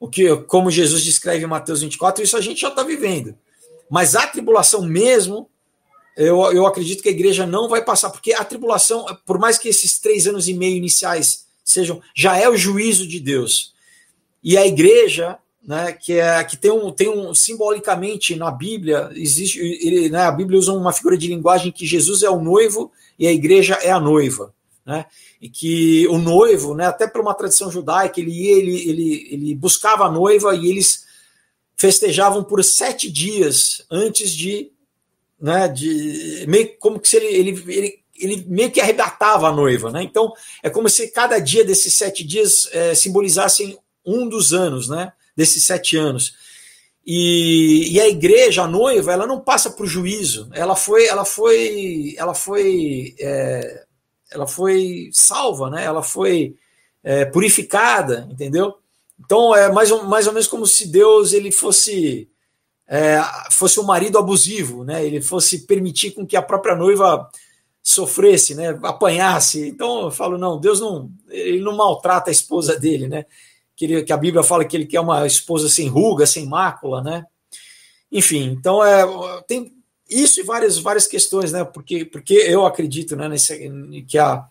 O 0.00 0.08
que, 0.08 0.34
como 0.44 0.70
Jesus 0.70 1.04
descreve 1.04 1.44
em 1.44 1.48
Mateus 1.48 1.82
24, 1.82 2.24
isso 2.24 2.36
a 2.36 2.40
gente 2.40 2.62
já 2.62 2.68
está 2.68 2.82
vivendo. 2.82 3.36
Mas 3.90 4.16
a 4.16 4.26
tribulação 4.26 4.82
mesmo, 4.82 5.46
eu, 6.16 6.40
eu 6.52 6.66
acredito 6.66 7.02
que 7.02 7.10
a 7.10 7.12
igreja 7.12 7.46
não 7.46 7.68
vai 7.68 7.84
passar, 7.84 8.08
porque 8.08 8.32
a 8.32 8.42
tribulação, 8.42 9.04
por 9.26 9.38
mais 9.38 9.58
que 9.58 9.68
esses 9.68 9.98
três 9.98 10.26
anos 10.26 10.48
e 10.48 10.54
meio 10.54 10.74
iniciais 10.74 11.44
sejam, 11.62 12.00
já 12.16 12.38
é 12.38 12.48
o 12.48 12.56
juízo 12.56 13.06
de 13.06 13.20
Deus. 13.20 13.74
E 14.42 14.56
a 14.56 14.66
igreja, 14.66 15.38
né, 15.62 15.92
que 15.92 16.14
é 16.14 16.42
que 16.44 16.56
tem 16.56 16.70
um, 16.70 16.90
tem 16.90 17.10
um 17.10 17.34
simbolicamente 17.34 18.34
na 18.36 18.50
Bíblia 18.50 19.10
existe, 19.12 19.58
ele, 19.58 20.08
né, 20.08 20.22
a 20.22 20.32
Bíblia 20.32 20.58
usa 20.58 20.72
uma 20.72 20.94
figura 20.94 21.18
de 21.18 21.28
linguagem 21.28 21.70
que 21.70 21.84
Jesus 21.84 22.22
é 22.22 22.30
o 22.30 22.40
noivo 22.40 22.90
e 23.18 23.26
a 23.26 23.32
igreja 23.32 23.74
é 23.82 23.90
a 23.90 24.00
noiva, 24.00 24.54
né? 24.86 25.04
E 25.40 25.48
que 25.48 26.06
o 26.08 26.18
noivo, 26.18 26.74
né, 26.74 26.86
até 26.86 27.06
por 27.06 27.20
uma 27.20 27.34
tradição 27.34 27.70
judaica, 27.70 28.20
ele 28.20 28.30
ia, 28.30 28.58
ele, 28.58 28.90
ele, 28.90 29.28
ele 29.30 29.54
buscava 29.54 30.04
a 30.04 30.10
noiva 30.10 30.54
e 30.54 30.68
eles 30.68 31.06
festejavam 31.76 32.44
por 32.44 32.62
sete 32.62 33.10
dias 33.10 33.82
antes 33.90 34.32
de, 34.32 34.70
né, 35.40 35.66
de 35.66 36.44
meio 36.46 36.76
como 36.78 37.00
que 37.00 37.08
se 37.08 37.16
ele, 37.16 37.26
ele, 37.26 37.64
ele 37.68 38.00
ele 38.20 38.44
meio 38.46 38.70
que 38.70 38.80
arrebatava 38.80 39.48
a 39.48 39.52
noiva, 39.52 39.90
né? 39.90 40.02
Então 40.02 40.32
é 40.62 40.68
como 40.68 40.88
se 40.88 41.08
cada 41.08 41.38
dia 41.38 41.64
desses 41.64 41.94
sete 41.94 42.22
dias 42.22 42.68
é, 42.70 42.94
simbolizassem 42.94 43.78
um 44.04 44.28
dos 44.28 44.52
anos, 44.52 44.88
né? 44.88 45.12
Desses 45.34 45.64
sete 45.64 45.96
anos. 45.96 46.34
E, 47.06 47.94
e, 47.94 48.00
a 48.00 48.08
igreja, 48.08 48.62
a 48.62 48.68
noiva, 48.68 49.12
ela 49.12 49.26
não 49.26 49.40
passa 49.40 49.70
por 49.70 49.86
juízo. 49.86 50.48
Ela 50.52 50.76
foi, 50.76 51.06
ela 51.06 51.24
foi, 51.24 52.14
ela 52.16 52.34
foi, 52.34 53.14
é, 53.18 53.84
ela 54.30 54.46
foi 54.46 55.10
salva, 55.12 55.70
né? 55.70 55.84
Ela 55.84 56.02
foi 56.02 56.56
é, 57.02 57.24
purificada, 57.24 58.28
entendeu? 58.30 58.76
Então 59.18 59.54
é 59.54 59.70
mais 59.70 59.90
ou, 59.90 60.04
mais 60.04 60.26
ou 60.26 60.32
menos 60.32 60.48
como 60.48 60.66
se 60.66 60.86
Deus 60.86 61.32
ele 61.32 61.52
fosse 61.52 62.28
é, 62.88 63.20
fosse 63.52 63.78
um 63.78 63.84
marido 63.84 64.18
abusivo, 64.18 64.84
né? 64.84 65.04
Ele 65.04 65.20
fosse 65.20 65.66
permitir 65.66 66.12
com 66.12 66.26
que 66.26 66.36
a 66.36 66.42
própria 66.42 66.74
noiva 66.74 67.28
sofresse, 67.82 68.54
né, 68.54 68.78
apanhasse. 68.82 69.68
Então 69.68 70.02
eu 70.02 70.10
falo, 70.10 70.36
não, 70.36 70.58
Deus 70.60 70.80
não, 70.80 71.10
ele 71.28 71.60
não 71.60 71.76
maltrata 71.76 72.30
a 72.30 72.32
esposa 72.32 72.78
dele, 72.78 73.08
né? 73.08 73.24
Que, 73.76 73.84
ele, 73.86 74.02
que 74.02 74.12
a 74.12 74.16
Bíblia 74.16 74.42
fala 74.42 74.64
que 74.64 74.76
ele 74.76 74.86
quer 74.86 75.00
uma 75.00 75.26
esposa 75.26 75.68
sem 75.68 75.88
ruga, 75.88 76.26
sem 76.26 76.46
mácula, 76.46 77.02
né? 77.02 77.24
Enfim, 78.12 78.50
então 78.58 78.84
é, 78.84 79.06
tem 79.46 79.72
isso 80.10 80.40
e 80.40 80.42
várias, 80.42 80.78
várias 80.78 81.06
questões, 81.06 81.52
né? 81.52 81.64
Porque, 81.64 82.04
porque 82.04 82.34
eu 82.34 82.66
acredito 82.66 83.14
né, 83.16 83.28
nesse, 83.28 83.70
que 84.08 84.18
a, 84.18 84.44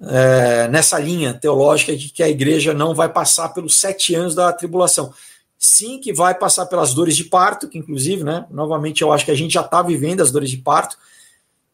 é, 0.00 0.68
nessa 0.68 0.98
linha 0.98 1.32
teológica 1.32 1.96
de 1.96 2.08
que 2.08 2.22
a 2.22 2.28
igreja 2.28 2.74
não 2.74 2.94
vai 2.94 3.08
passar 3.08 3.50
pelos 3.50 3.78
sete 3.78 4.14
anos 4.14 4.34
da 4.34 4.52
tribulação. 4.52 5.12
Sim, 5.58 5.98
que 5.98 6.12
vai 6.12 6.34
passar 6.34 6.66
pelas 6.66 6.92
dores 6.92 7.16
de 7.16 7.24
parto, 7.24 7.68
que 7.68 7.78
inclusive, 7.78 8.24
né? 8.24 8.44
Novamente, 8.50 9.02
eu 9.02 9.12
acho 9.12 9.24
que 9.24 9.30
a 9.30 9.36
gente 9.36 9.54
já 9.54 9.62
está 9.62 9.80
vivendo 9.80 10.20
as 10.20 10.30
dores 10.30 10.50
de 10.50 10.58
parto, 10.58 10.98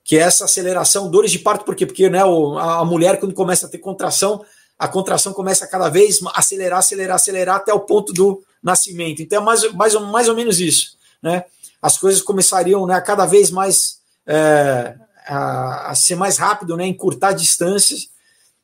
que 0.04 0.16
é 0.16 0.20
essa 0.20 0.44
aceleração, 0.44 1.10
dores 1.10 1.30
de 1.30 1.38
parto, 1.38 1.64
por 1.64 1.74
quê? 1.74 1.86
Porque 1.86 2.08
né, 2.08 2.20
a 2.20 2.84
mulher, 2.84 3.18
quando 3.18 3.34
começa 3.34 3.66
a 3.66 3.68
ter 3.68 3.78
contração, 3.78 4.44
a 4.78 4.88
contração 4.88 5.32
começa 5.32 5.64
a 5.64 5.68
cada 5.68 5.88
vez 5.88 6.20
acelerar, 6.34 6.78
acelerar, 6.78 7.16
acelerar 7.16 7.56
até 7.56 7.72
o 7.72 7.80
ponto 7.80 8.12
do 8.12 8.42
nascimento. 8.62 9.22
Então 9.22 9.40
é 9.40 9.44
mais, 9.44 9.72
mais, 9.72 9.94
mais 9.94 10.28
ou 10.28 10.34
menos 10.34 10.60
isso. 10.60 10.96
Né? 11.22 11.44
As 11.80 11.96
coisas 11.96 12.22
começariam 12.22 12.86
né, 12.86 12.94
a 12.94 13.00
cada 13.00 13.26
vez 13.26 13.50
mais 13.50 14.00
é, 14.26 14.96
a, 15.26 15.90
a, 15.90 15.94
ser 15.94 16.14
mais 16.14 16.36
rápido, 16.36 16.76
né, 16.76 16.86
encurtar 16.86 17.32
distâncias. 17.32 18.10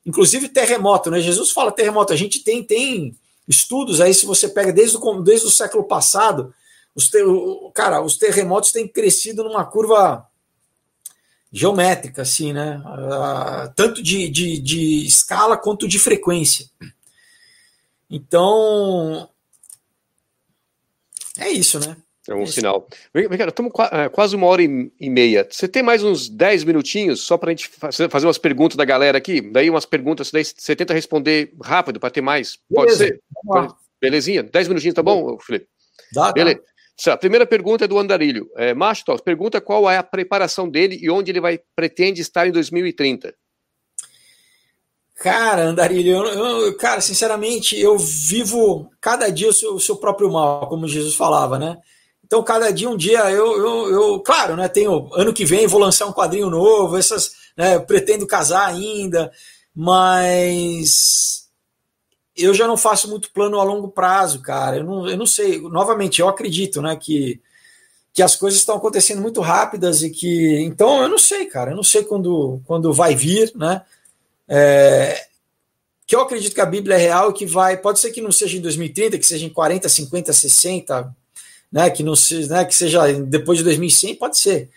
Inclusive 0.05 0.49
terremoto, 0.49 1.11
né? 1.11 1.19
Jesus 1.19 1.51
fala 1.51 1.71
terremoto. 1.71 2.13
A 2.13 2.15
gente 2.15 2.39
tem, 2.39 2.63
tem 2.63 3.17
estudos 3.47 3.99
aí, 3.99 4.13
se 4.13 4.25
você 4.25 4.47
pega 4.47 4.71
desde 4.71 4.97
o, 4.97 5.21
desde 5.21 5.47
o 5.47 5.51
século 5.51 5.83
passado, 5.83 6.53
os 6.95 7.09
ter, 7.09 7.25
cara, 7.73 8.01
os 8.01 8.17
terremotos 8.17 8.71
têm 8.71 8.87
crescido 8.87 9.43
numa 9.43 9.65
curva 9.65 10.25
geométrica, 11.51 12.21
assim, 12.21 12.53
né? 12.53 12.81
Tanto 13.75 14.01
de, 14.01 14.29
de, 14.29 14.59
de 14.59 15.05
escala 15.05 15.57
quanto 15.57 15.87
de 15.87 15.99
frequência. 15.99 16.69
Então, 18.09 19.29
é 21.37 21.49
isso, 21.49 21.79
né? 21.79 21.97
É 22.29 22.35
um 22.35 22.43
é 22.43 22.45
sinal. 22.45 22.87
Cara, 23.37 23.49
estamos 23.49 23.71
é, 23.91 24.09
quase 24.09 24.35
uma 24.35 24.47
hora 24.47 24.61
e 24.61 25.09
meia. 25.09 25.47
Você 25.49 25.67
tem 25.67 25.81
mais 25.81 26.03
uns 26.03 26.27
10 26.27 26.63
minutinhos 26.63 27.21
só 27.21 27.37
para 27.37 27.49
a 27.49 27.53
gente 27.53 27.69
fazer 28.09 28.25
umas 28.25 28.37
perguntas 28.37 28.75
da 28.75 28.85
galera 28.85 29.17
aqui? 29.17 29.41
Daí 29.41 29.69
umas 29.69 29.85
perguntas, 29.85 30.31
daí 30.31 30.43
você 30.43 30.75
tenta 30.75 30.93
responder 30.93 31.53
rápido 31.61 31.99
para 31.99 32.09
ter 32.09 32.21
mais. 32.21 32.57
Pode 32.73 32.97
Beleza, 32.97 33.05
ser? 33.05 33.21
Belezinha? 34.01 34.43
10 34.43 34.67
minutinhos, 34.67 34.95
tá 34.95 35.03
bom, 35.03 35.37
Felipe? 35.39 35.67
Dá, 36.13 36.31
Beleza. 36.31 36.59
Tá. 37.03 37.13
A 37.13 37.17
primeira 37.17 37.45
pergunta 37.45 37.85
é 37.85 37.87
do 37.87 37.99
Andarilho. 37.99 38.49
É, 38.55 38.73
Mastros, 38.73 39.21
pergunta 39.21 39.61
qual 39.61 39.89
é 39.89 39.97
a 39.97 40.03
preparação 40.03 40.67
dele 40.67 40.97
e 40.99 41.09
onde 41.09 41.31
ele 41.31 41.39
vai 41.39 41.59
pretende 41.75 42.21
estar 42.21 42.47
em 42.47 42.51
2030. 42.51 43.33
Cara, 45.15 45.63
Andarilho, 45.63 46.11
eu, 46.11 46.25
eu, 46.25 46.77
cara, 46.77 47.01
sinceramente, 47.01 47.79
eu 47.79 47.97
vivo 47.97 48.89
cada 49.01 49.29
dia 49.29 49.49
o 49.49 49.53
seu, 49.53 49.73
o 49.73 49.79
seu, 49.79 49.95
próprio 49.95 50.31
mal, 50.31 50.67
como 50.69 50.87
Jesus 50.87 51.15
falava, 51.15 51.57
né? 51.57 51.77
Então, 52.27 52.43
cada 52.43 52.69
dia, 52.71 52.89
um 52.89 52.97
dia, 52.97 53.31
eu, 53.31 53.57
eu, 53.57 53.89
eu, 53.89 54.19
claro, 54.19 54.57
né? 54.57 54.67
Tenho 54.67 55.09
ano 55.13 55.33
que 55.33 55.45
vem 55.45 55.65
vou 55.65 55.79
lançar 55.79 56.05
um 56.07 56.11
quadrinho 56.11 56.49
novo, 56.49 56.97
essas, 56.97 57.31
né? 57.55 57.79
Pretendo 57.79 58.27
casar 58.27 58.67
ainda, 58.67 59.31
mas 59.73 61.47
eu 62.35 62.53
já 62.53 62.67
não 62.67 62.75
faço 62.75 63.09
muito 63.09 63.31
plano 63.31 63.61
a 63.61 63.63
longo 63.63 63.87
prazo, 63.87 64.41
cara. 64.41 64.75
Eu 64.75 64.83
não, 64.83 65.07
eu 65.07 65.15
não 65.15 65.25
sei. 65.25 65.61
Novamente, 65.61 66.19
eu 66.19 66.27
acredito, 66.27 66.81
né, 66.81 66.97
que, 66.97 67.39
que 68.13 68.21
as 68.21 68.35
coisas 68.35 68.59
estão 68.59 68.75
acontecendo 68.75 69.21
muito 69.21 69.39
rápidas 69.39 70.03
e 70.03 70.09
que. 70.09 70.59
Então, 70.63 71.01
eu 71.01 71.07
não 71.07 71.17
sei, 71.17 71.45
cara. 71.45 71.71
Eu 71.71 71.77
não 71.77 71.83
sei 71.83 72.03
quando, 72.03 72.59
quando 72.65 72.91
vai 72.91 73.15
vir, 73.15 73.53
né? 73.55 73.83
É, 74.49 75.27
que 76.05 76.13
eu 76.13 76.19
acredito 76.19 76.53
que 76.53 76.61
a 76.61 76.65
Bíblia 76.65 76.95
é 76.95 76.99
real 76.99 77.29
e 77.29 77.33
que 77.33 77.45
vai. 77.45 77.77
Pode 77.77 77.99
ser 77.99 78.11
que 78.11 78.19
não 78.19 78.33
seja 78.33 78.57
em 78.57 78.61
2030, 78.61 79.17
que 79.17 79.25
seja 79.25 79.45
em 79.45 79.49
40, 79.49 79.87
50, 79.87 80.33
60, 80.33 81.15
né? 81.71 81.89
Que 81.89 82.03
não 82.03 82.15
seja, 82.15 82.47
né, 82.47 82.65
que 82.65 82.75
seja 82.75 83.11
depois 83.13 83.57
de 83.57 83.63
2100, 83.63 84.15
pode 84.15 84.39
ser. 84.39 84.69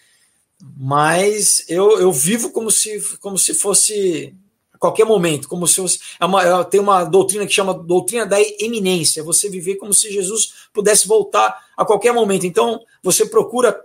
Mas 0.77 1.65
eu, 1.69 1.99
eu 2.01 2.13
vivo 2.13 2.51
como 2.51 2.71
se, 2.71 3.01
como 3.21 3.39
se 3.39 3.55
fosse 3.55 4.35
qualquer 4.79 5.05
momento, 5.05 5.47
como 5.47 5.67
se 5.67 5.77
fosse, 5.77 6.01
é 6.19 6.25
uma, 6.25 6.43
é, 6.43 6.65
tem 6.65 6.81
uma 6.81 7.05
doutrina 7.05 7.47
que 7.47 7.53
chama 7.53 7.75
doutrina 7.75 8.25
da 8.25 8.41
eminência, 8.41 9.23
você 9.23 9.51
viver 9.51 9.77
como 9.77 9.93
se 9.93 10.11
Jesus 10.11 10.69
pudesse 10.73 11.07
voltar 11.07 11.67
a 11.77 11.85
qualquer 11.85 12.15
momento. 12.15 12.47
Então, 12.47 12.81
você 13.03 13.27
procura 13.27 13.79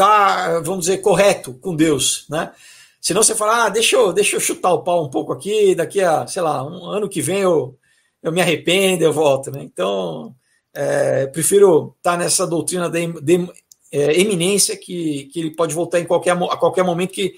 tá, 0.00 0.60
vamos 0.60 0.86
dizer, 0.86 0.98
correto 0.98 1.52
com 1.54 1.76
Deus, 1.76 2.24
né? 2.30 2.52
Senão 2.98 3.22
você 3.22 3.34
fala, 3.34 3.66
ah, 3.66 3.68
deixa 3.68 3.96
eu, 3.96 4.14
deixa 4.14 4.34
eu 4.34 4.40
chutar 4.40 4.72
o 4.72 4.82
pau 4.82 5.04
um 5.04 5.10
pouco 5.10 5.30
aqui, 5.30 5.74
daqui 5.74 6.00
a, 6.00 6.26
sei 6.26 6.40
lá, 6.40 6.64
um 6.64 6.86
ano 6.86 7.08
que 7.08 7.20
vem 7.20 7.40
eu, 7.40 7.78
eu 8.22 8.32
me 8.32 8.40
arrependo, 8.40 9.04
eu 9.04 9.12
volto, 9.12 9.50
né? 9.50 9.62
Então, 9.62 10.34
é, 10.74 11.26
prefiro 11.26 11.94
estar 11.98 12.12
tá 12.12 12.16
nessa 12.16 12.46
doutrina 12.46 12.88
da 12.88 12.98
é, 13.00 14.20
eminência 14.20 14.76
que, 14.76 15.24
que 15.32 15.40
ele 15.40 15.50
pode 15.50 15.74
voltar 15.74 16.00
em 16.00 16.04
qualquer, 16.04 16.32
a 16.32 16.56
qualquer 16.56 16.84
momento 16.84 17.12
que 17.12 17.34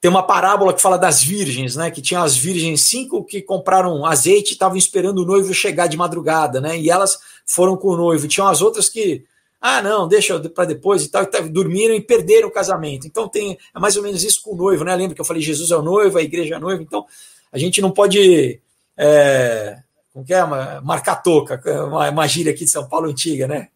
tem 0.00 0.10
uma 0.10 0.22
parábola 0.24 0.74
que 0.74 0.82
fala 0.82 0.98
das 0.98 1.22
virgens, 1.22 1.76
né? 1.76 1.88
Que 1.88 2.02
tinha 2.02 2.20
as 2.20 2.36
virgens 2.36 2.80
cinco 2.80 3.24
que 3.24 3.40
compraram 3.40 4.04
azeite 4.04 4.50
e 4.50 4.54
estavam 4.54 4.76
esperando 4.76 5.18
o 5.18 5.24
noivo 5.24 5.54
chegar 5.54 5.86
de 5.86 5.96
madrugada, 5.96 6.60
né? 6.60 6.76
E 6.76 6.90
elas 6.90 7.20
foram 7.46 7.76
com 7.76 7.88
o 7.90 7.96
noivo. 7.96 8.26
Tinham 8.26 8.48
as 8.48 8.60
outras 8.60 8.88
que, 8.88 9.24
ah, 9.60 9.80
não, 9.80 10.08
deixa 10.08 10.40
para 10.40 10.64
depois 10.64 11.04
e 11.04 11.08
tal, 11.08 11.22
e 11.22 11.48
dormiram 11.48 11.94
e 11.94 12.00
perderam 12.00 12.48
o 12.48 12.50
casamento. 12.50 13.06
Então 13.06 13.28
tem 13.28 13.56
é 13.72 13.78
mais 13.78 13.96
ou 13.96 14.02
menos 14.02 14.24
isso 14.24 14.42
com 14.42 14.54
o 14.54 14.56
noivo, 14.56 14.82
né? 14.82 14.96
Lembra 14.96 15.14
que 15.14 15.20
eu 15.20 15.24
falei 15.24 15.40
Jesus 15.40 15.70
é 15.70 15.76
o 15.76 15.82
noivo, 15.82 16.18
a 16.18 16.22
igreja 16.22 16.54
é 16.54 16.56
a 16.56 16.60
noiva. 16.60 16.82
Então 16.82 17.06
a 17.52 17.58
gente 17.58 17.80
não 17.80 17.92
pode 17.92 18.60
é, 18.96 19.81
como 20.12 20.24
que 20.24 20.34
é? 20.34 20.44
marcar 20.82 21.16
toca, 21.16 21.60
uma, 21.86 22.10
uma 22.10 22.26
gíria 22.26 22.52
aqui 22.52 22.64
de 22.64 22.70
São 22.70 22.88
Paulo 22.88 23.08
antiga, 23.08 23.46
né? 23.46 23.68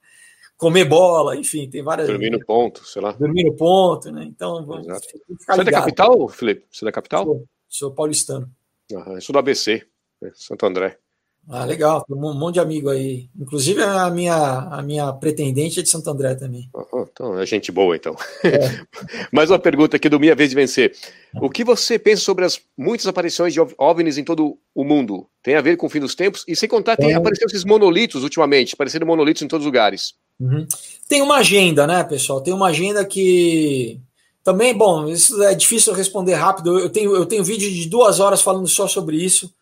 comer 0.57 0.85
bola, 0.85 1.37
enfim, 1.37 1.69
tem 1.69 1.83
várias. 1.83 2.09
Dormir 2.09 2.31
no 2.31 2.45
ponto, 2.45 2.85
sei 2.87 3.03
lá. 3.03 3.13
Dormir 3.13 3.45
no 3.45 3.55
ponto, 3.55 4.11
né? 4.11 4.25
Então, 4.25 4.65
vamos 4.65 4.87
Exato. 4.87 5.07
ficar 5.39 5.55
Você 5.55 5.61
é 5.61 5.65
da 5.65 5.73
capital, 5.73 6.29
Felipe? 6.29 6.67
Você 6.71 6.85
é 6.85 6.87
da 6.87 6.93
capital? 6.93 7.25
Sou, 7.25 7.49
sou 7.69 7.91
paulistano. 7.93 8.51
Sou 9.21 9.33
do 9.33 9.39
ABC, 9.39 9.87
né? 10.21 10.31
Santo 10.35 10.67
André. 10.67 10.99
Ah, 11.49 11.65
legal, 11.65 12.05
tem 12.05 12.17
um 12.17 12.35
monte 12.35 12.55
de 12.55 12.61
amigo 12.61 12.91
aí. 12.91 13.29
Inclusive 13.39 13.81
a 13.81 14.11
minha, 14.11 14.35
a 14.35 14.83
minha 14.83 15.13
pretendente 15.13 15.79
é 15.79 15.83
de 15.83 15.89
Santo 15.89 16.11
André 16.11 16.35
também. 16.35 16.69
então 16.93 17.39
é 17.39 17.47
gente 17.47 17.71
boa, 17.71 17.95
então. 17.95 18.17
É. 18.43 18.85
Mais 19.31 19.49
uma 19.49 19.59
pergunta 19.59 19.97
aqui 19.97 20.09
do 20.09 20.19
Minha 20.19 20.35
Vez 20.35 20.51
de 20.51 20.57
Vencer. 20.57 20.93
O 21.41 21.49
que 21.49 21.63
você 21.63 22.01
pensa 22.01 22.23
sobre 22.23 22.45
as 22.45 22.61
muitas 22.77 23.07
aparições 23.07 23.53
de 23.53 23.61
OVNIs 23.79 24.19
em 24.19 24.25
todo 24.25 24.59
o 24.75 24.85
mundo? 24.85 25.29
Tem 25.41 25.55
a 25.55 25.61
ver 25.61 25.77
com 25.77 25.87
o 25.87 25.91
fim 25.91 26.01
dos 26.01 26.17
tempos? 26.17 26.45
E 26.49 26.57
sem 26.57 26.69
contar, 26.69 26.97
tem 26.97 27.13
é. 27.13 27.15
aparecido 27.15 27.47
esses 27.47 27.65
monolitos 27.65 28.25
ultimamente, 28.25 28.75
apareceram 28.75 29.07
monolitos 29.07 29.43
em 29.43 29.49
todos 29.49 29.65
os 29.65 29.67
lugares. 29.67 30.15
Uhum. 30.41 30.67
Tem 31.09 31.23
uma 31.23 31.37
agenda, 31.37 31.87
né, 31.87 32.03
pessoal? 32.03 32.41
Tem 32.41 32.53
uma 32.53 32.69
agenda 32.69 33.05
que 33.05 34.01
também, 34.43 34.75
bom, 34.75 35.09
isso 35.09 35.41
é 35.45 35.55
difícil 35.55 35.93
responder 35.93 36.35
rápido. 36.35 36.77
Eu 36.77 36.91
tenho, 36.91 37.15
eu 37.15 37.25
tenho 37.25 37.45
vídeo 37.45 37.71
de 37.71 37.89
duas 37.89 38.19
horas 38.19 38.43
falando 38.43 38.67
só 38.67 38.89
sobre 38.89 39.17
isso 39.17 39.55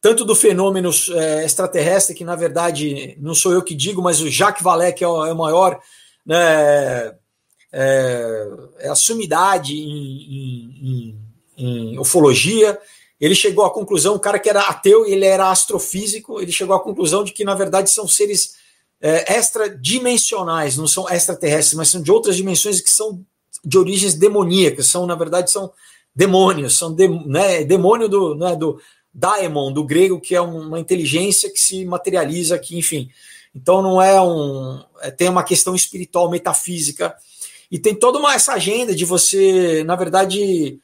tanto 0.00 0.24
do 0.24 0.34
fenômeno 0.34 0.90
é, 1.10 1.44
extraterrestre, 1.44 2.14
que 2.14 2.24
na 2.24 2.34
verdade 2.34 3.16
não 3.20 3.34
sou 3.34 3.52
eu 3.52 3.62
que 3.62 3.74
digo, 3.74 4.00
mas 4.00 4.20
o 4.20 4.30
Jacques 4.30 4.62
Vallée, 4.62 4.92
que 4.92 5.04
é 5.04 5.08
o, 5.08 5.26
é 5.26 5.32
o 5.32 5.36
maior, 5.36 5.80
né, 6.24 7.14
é, 7.72 8.48
é 8.78 8.88
a 8.88 8.94
sumidade 8.94 9.74
em, 9.74 10.78
em, 10.82 11.18
em, 11.56 11.98
ufologia. 11.98 12.78
Ele 13.20 13.34
chegou 13.34 13.64
à 13.64 13.70
conclusão, 13.70 14.14
o 14.14 14.20
cara 14.20 14.38
que 14.38 14.48
era 14.48 14.62
ateu, 14.62 15.04
ele 15.04 15.26
era 15.26 15.50
astrofísico, 15.50 16.40
ele 16.40 16.50
chegou 16.50 16.74
à 16.74 16.80
conclusão 16.80 17.22
de 17.22 17.32
que 17.32 17.44
na 17.44 17.54
verdade 17.54 17.90
são 17.90 18.08
seres 18.08 18.54
é, 19.02 19.38
extradimensionais, 19.38 20.78
não 20.78 20.86
são 20.86 21.08
extraterrestres, 21.10 21.74
mas 21.74 21.88
são 21.88 22.02
de 22.02 22.10
outras 22.10 22.36
dimensões 22.36 22.80
que 22.80 22.90
são 22.90 23.22
de 23.62 23.76
origens 23.76 24.14
demoníacas, 24.14 24.86
são 24.86 25.06
na 25.06 25.14
verdade 25.14 25.50
são 25.50 25.70
demônios, 26.14 26.78
são 26.78 26.94
de, 26.94 27.06
né, 27.26 27.62
demônio 27.64 28.08
do, 28.08 28.34
né, 28.34 28.56
do 28.56 28.80
daemon, 29.12 29.72
do 29.72 29.84
grego, 29.84 30.20
que 30.20 30.34
é 30.34 30.40
uma 30.40 30.78
inteligência 30.78 31.50
que 31.50 31.58
se 31.58 31.84
materializa 31.84 32.54
aqui, 32.54 32.78
enfim. 32.78 33.10
Então 33.54 33.82
não 33.82 34.00
é 34.00 34.20
um. 34.20 34.82
É, 35.00 35.10
tem 35.10 35.28
uma 35.28 35.42
questão 35.42 35.74
espiritual, 35.74 36.30
metafísica. 36.30 37.14
E 37.70 37.78
tem 37.78 37.94
toda 37.94 38.18
uma, 38.18 38.34
essa 38.34 38.52
agenda 38.52 38.94
de 38.94 39.04
você, 39.04 39.84
na 39.84 39.96
verdade. 39.96 40.78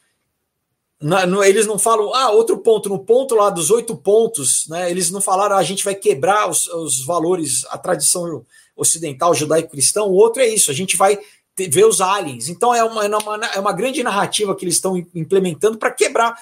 Na, 0.98 1.27
no, 1.27 1.44
eles 1.44 1.66
não 1.66 1.78
falam, 1.78 2.15
ah, 2.15 2.31
outro 2.31 2.57
ponto, 2.59 2.89
no 2.89 2.98
ponto 2.98 3.35
lá 3.35 3.51
dos 3.51 3.70
oito 3.70 3.94
pontos, 3.94 4.66
né? 4.69 4.90
Eles 4.90 5.11
não 5.11 5.20
falaram, 5.20 5.57
ah, 5.57 5.59
a 5.59 5.62
gente 5.62 5.85
vai 5.85 5.94
quebrar 5.94 6.48
os, 6.48 6.66
os 6.69 7.05
valores, 7.05 7.66
a 7.69 7.77
tradição 7.77 8.44
ocidental, 8.74 9.35
judaico-cristão. 9.35 10.09
O 10.09 10.15
outro 10.15 10.40
é 10.40 10.48
isso, 10.48 10.70
a 10.70 10.74
gente 10.74 10.97
vai 10.97 11.19
ter, 11.55 11.69
ver 11.69 11.85
os 11.85 12.01
aliens. 12.01 12.48
Então 12.48 12.74
é 12.74 12.82
uma, 12.82 13.05
é 13.05 13.09
uma, 13.09 13.47
é 13.47 13.61
uma 13.61 13.73
grande 13.73 14.03
narrativa 14.03 14.57
que 14.57 14.65
eles 14.65 14.77
estão 14.77 14.97
implementando 15.15 15.77
para 15.77 15.90
quebrar 15.90 16.35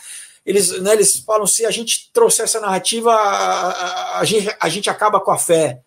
eles, 0.44 0.80
né, 0.80 0.92
eles 0.92 1.18
falam: 1.18 1.46
se 1.46 1.64
a 1.64 1.70
gente 1.70 2.10
trouxer 2.12 2.44
essa 2.44 2.60
narrativa, 2.60 3.12
a, 3.12 3.70
a, 3.70 4.20
a, 4.20 4.24
gente, 4.24 4.56
a 4.60 4.68
gente 4.68 4.90
acaba 4.90 5.20
com 5.20 5.30
a 5.30 5.38
fé 5.38 5.80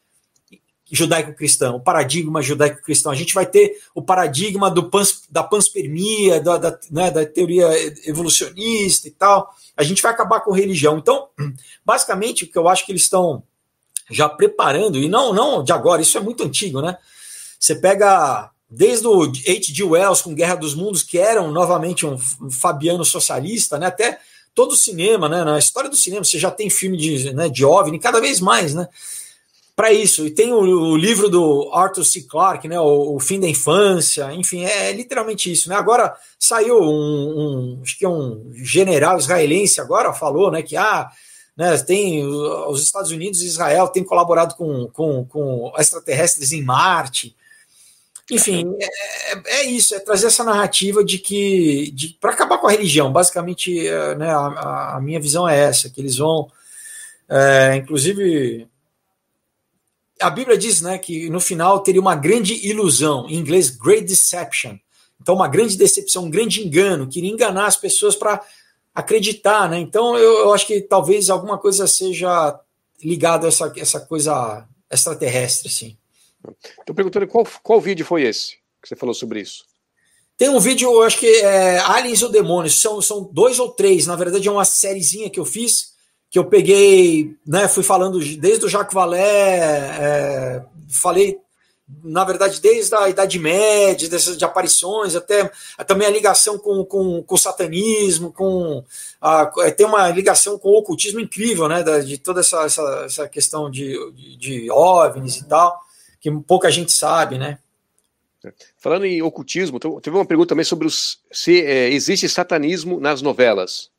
judaico-cristã, 0.89 1.73
o 1.73 1.79
paradigma 1.79 2.41
judaico-cristão. 2.41 3.11
A 3.11 3.15
gente 3.15 3.33
vai 3.33 3.45
ter 3.45 3.77
o 3.93 4.01
paradigma 4.01 4.71
do 4.71 4.89
pans, 4.89 5.23
da 5.29 5.43
panspermia, 5.43 6.39
da, 6.39 6.57
da, 6.57 6.79
né, 6.89 7.11
da 7.11 7.25
teoria 7.25 7.67
evolucionista 8.07 9.07
e 9.07 9.11
tal. 9.11 9.53
A 9.75 9.83
gente 9.83 10.01
vai 10.01 10.11
acabar 10.11 10.39
com 10.41 10.51
religião. 10.51 10.97
Então, 10.97 11.27
basicamente, 11.85 12.45
o 12.45 12.47
que 12.47 12.57
eu 12.57 12.67
acho 12.67 12.85
que 12.85 12.91
eles 12.91 13.03
estão 13.03 13.43
já 14.09 14.29
preparando, 14.29 14.97
e 14.97 15.09
não, 15.09 15.33
não 15.33 15.61
de 15.61 15.73
agora, 15.73 16.01
isso 16.01 16.17
é 16.17 16.21
muito 16.21 16.43
antigo, 16.43 16.81
né? 16.81 16.97
Você 17.59 17.75
pega 17.75 18.49
desde 18.69 19.05
o 19.05 19.23
H.G. 19.23 19.83
Wells 19.83 20.21
com 20.21 20.33
Guerra 20.33 20.55
dos 20.55 20.73
Mundos, 20.73 21.03
que 21.03 21.17
era 21.17 21.41
novamente 21.41 22.05
um 22.05 22.17
fabiano 22.49 23.03
socialista, 23.03 23.77
né? 23.77 23.87
Até 23.87 24.19
todo 24.57 24.71
o 24.71 24.75
cinema, 24.75 25.29
né? 25.29 25.43
Na 25.43 25.59
história 25.59 25.87
do 25.87 25.95
cinema, 25.95 26.23
você 26.23 26.39
já 26.39 26.49
tem 26.49 26.67
filme 26.67 26.97
de, 26.97 27.31
né, 27.31 27.47
de 27.47 27.63
OVNI, 27.63 27.99
cada 27.99 28.19
vez 28.19 28.41
mais, 28.41 28.73
né? 28.73 28.87
Para 29.75 29.93
isso. 29.93 30.25
E 30.25 30.31
tem 30.31 30.51
o, 30.51 30.57
o, 30.57 30.97
livro 30.97 31.29
do 31.29 31.69
Arthur 31.71 32.03
C. 32.03 32.23
Clarke, 32.23 32.67
né? 32.67 32.79
O, 32.79 33.15
o, 33.15 33.19
Fim 33.19 33.39
da 33.39 33.47
Infância, 33.47 34.33
enfim, 34.33 34.65
é, 34.65 34.89
é, 34.89 34.91
literalmente 34.91 35.51
isso, 35.51 35.69
né? 35.69 35.75
Agora 35.75 36.11
saiu 36.39 36.81
um, 36.81 36.87
um, 36.87 37.79
acho 37.83 37.99
que 37.99 38.03
é 38.03 38.09
um 38.09 38.51
general 38.55 39.19
israelense 39.19 39.79
agora 39.79 40.11
falou, 40.11 40.49
né? 40.49 40.63
Que 40.63 40.75
ah, 40.75 41.07
né, 41.55 41.77
tem 41.77 42.25
os 42.25 42.81
Estados 42.81 43.11
Unidos 43.11 43.43
e 43.43 43.45
Israel 43.45 43.87
têm 43.89 44.03
colaborado 44.03 44.55
com, 44.55 44.87
com, 44.87 45.23
com 45.25 45.71
extraterrestres 45.77 46.51
em 46.51 46.63
Marte. 46.63 47.35
Enfim, 48.29 48.75
é, 48.79 48.85
é, 48.85 49.41
é, 49.45 49.65
isso, 49.65 49.95
é 49.95 49.99
trazer 49.99 50.27
essa 50.27 50.43
narrativa 50.43 51.03
de 51.03 51.17
que. 51.17 51.93
Para 52.19 52.31
acabar 52.31 52.57
com 52.57 52.67
a 52.67 52.71
religião, 52.71 53.11
basicamente, 53.11 53.87
é, 53.87 54.15
né, 54.15 54.29
a, 54.29 54.95
a, 54.95 55.01
minha 55.01 55.19
visão 55.19 55.47
é 55.47 55.57
essa, 55.57 55.89
que 55.89 56.01
eles 56.01 56.17
vão. 56.17 56.51
É, 57.29 57.75
inclusive. 57.75 58.67
A 60.19 60.29
Bíblia 60.31 60.57
diz 60.57 60.81
né, 60.81 60.97
que 60.97 61.29
no 61.29 61.39
final 61.39 61.79
teria 61.79 62.01
uma 62.01 62.15
grande 62.15 62.67
ilusão, 62.67 63.27
em 63.29 63.35
inglês, 63.35 63.69
great 63.69 64.03
deception. 64.03 64.77
Então, 65.21 65.35
uma 65.35 65.47
grande 65.47 65.77
decepção, 65.77 66.25
um 66.25 66.29
grande 66.29 66.65
engano, 66.65 67.07
queria 67.07 67.29
enganar 67.29 67.67
as 67.67 67.77
pessoas 67.77 68.15
para 68.15 68.41
acreditar. 68.95 69.69
Né? 69.69 69.79
Então, 69.79 70.17
eu, 70.17 70.39
eu, 70.39 70.53
acho 70.53 70.65
que 70.65 70.81
talvez 70.81 71.29
alguma 71.29 71.57
coisa 71.57 71.85
seja 71.85 72.59
ligada 73.03 73.45
a 73.45 73.49
essa, 73.49 73.71
essa 73.77 73.99
coisa 73.99 74.67
extraterrestre, 74.89 75.67
assim. 75.67 75.97
Estou 76.79 76.95
perguntando 76.95 77.27
qual, 77.27 77.45
qual 77.61 77.81
vídeo 77.81 78.05
foi 78.05 78.23
esse 78.23 78.57
que 78.81 78.87
você 78.87 78.95
falou 78.95 79.13
sobre 79.13 79.41
isso. 79.41 79.65
Tem 80.37 80.49
um 80.49 80.59
vídeo, 80.59 80.91
eu 80.91 81.01
acho 81.01 81.17
que 81.17 81.27
é 81.27 81.79
Aliens 81.79 82.21
ou 82.21 82.29
Demônios, 82.29 82.79
são, 82.79 83.01
são 83.01 83.23
dois 83.23 83.57
ou 83.57 83.69
três, 83.69 84.05
na 84.05 84.15
verdade 84.15 84.47
é 84.47 84.51
uma 84.51 84.65
sériezinha 84.65 85.31
que 85.31 85.39
eu 85.39 85.45
fiz, 85.45 85.93
que 86.29 86.37
eu 86.37 86.45
peguei, 86.45 87.35
né, 87.45 87.67
fui 87.67 87.81
falando 87.81 88.19
desde 88.37 88.63
o 88.63 88.69
Jacques 88.69 88.93
Vallée, 88.93 89.19
é, 89.19 90.63
falei, 90.87 91.39
na 92.03 92.23
verdade, 92.23 92.61
desde 92.61 92.93
a 92.93 93.09
Idade 93.09 93.39
Média, 93.39 94.07
dessas 94.07 94.37
de 94.37 94.45
aparições, 94.45 95.15
até 95.15 95.49
também 95.87 96.07
a 96.07 96.11
ligação 96.11 96.59
com, 96.59 96.85
com, 96.85 97.23
com 97.23 97.35
o 97.35 97.37
satanismo, 97.37 98.31
com 98.31 98.83
a, 99.19 99.51
é, 99.59 99.71
tem 99.71 99.87
uma 99.87 100.07
ligação 100.09 100.59
com 100.59 100.69
o 100.69 100.77
ocultismo 100.77 101.19
incrível, 101.19 101.67
né, 101.67 101.81
de 102.01 102.19
toda 102.19 102.41
essa, 102.41 102.61
essa, 102.63 103.03
essa 103.05 103.27
questão 103.27 103.71
de, 103.71 103.97
de, 104.11 104.37
de 104.37 104.71
OVNIs 104.71 105.37
e 105.37 105.47
tal 105.47 105.86
que 106.31 106.43
pouca 106.43 106.69
gente 106.71 106.91
sabe, 106.91 107.37
né? 107.37 107.57
Falando 108.77 109.05
em 109.05 109.21
ocultismo, 109.21 109.79
teve 109.99 110.15
uma 110.15 110.25
pergunta 110.25 110.49
também 110.49 110.63
sobre 110.63 110.87
os, 110.87 111.19
se 111.31 111.61
é, 111.61 111.89
existe 111.89 112.29
satanismo 112.29 112.99
nas 112.99 113.21
novelas. 113.21 113.89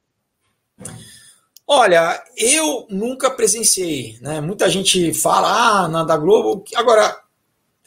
Olha, 1.66 2.22
eu 2.36 2.86
nunca 2.88 3.30
presenciei, 3.30 4.16
né? 4.22 4.40
Muita 4.40 4.70
gente 4.70 5.12
fala, 5.12 5.82
ah, 5.82 5.88
na 5.88 6.02
da 6.02 6.16
Globo. 6.16 6.64
Agora, 6.74 7.20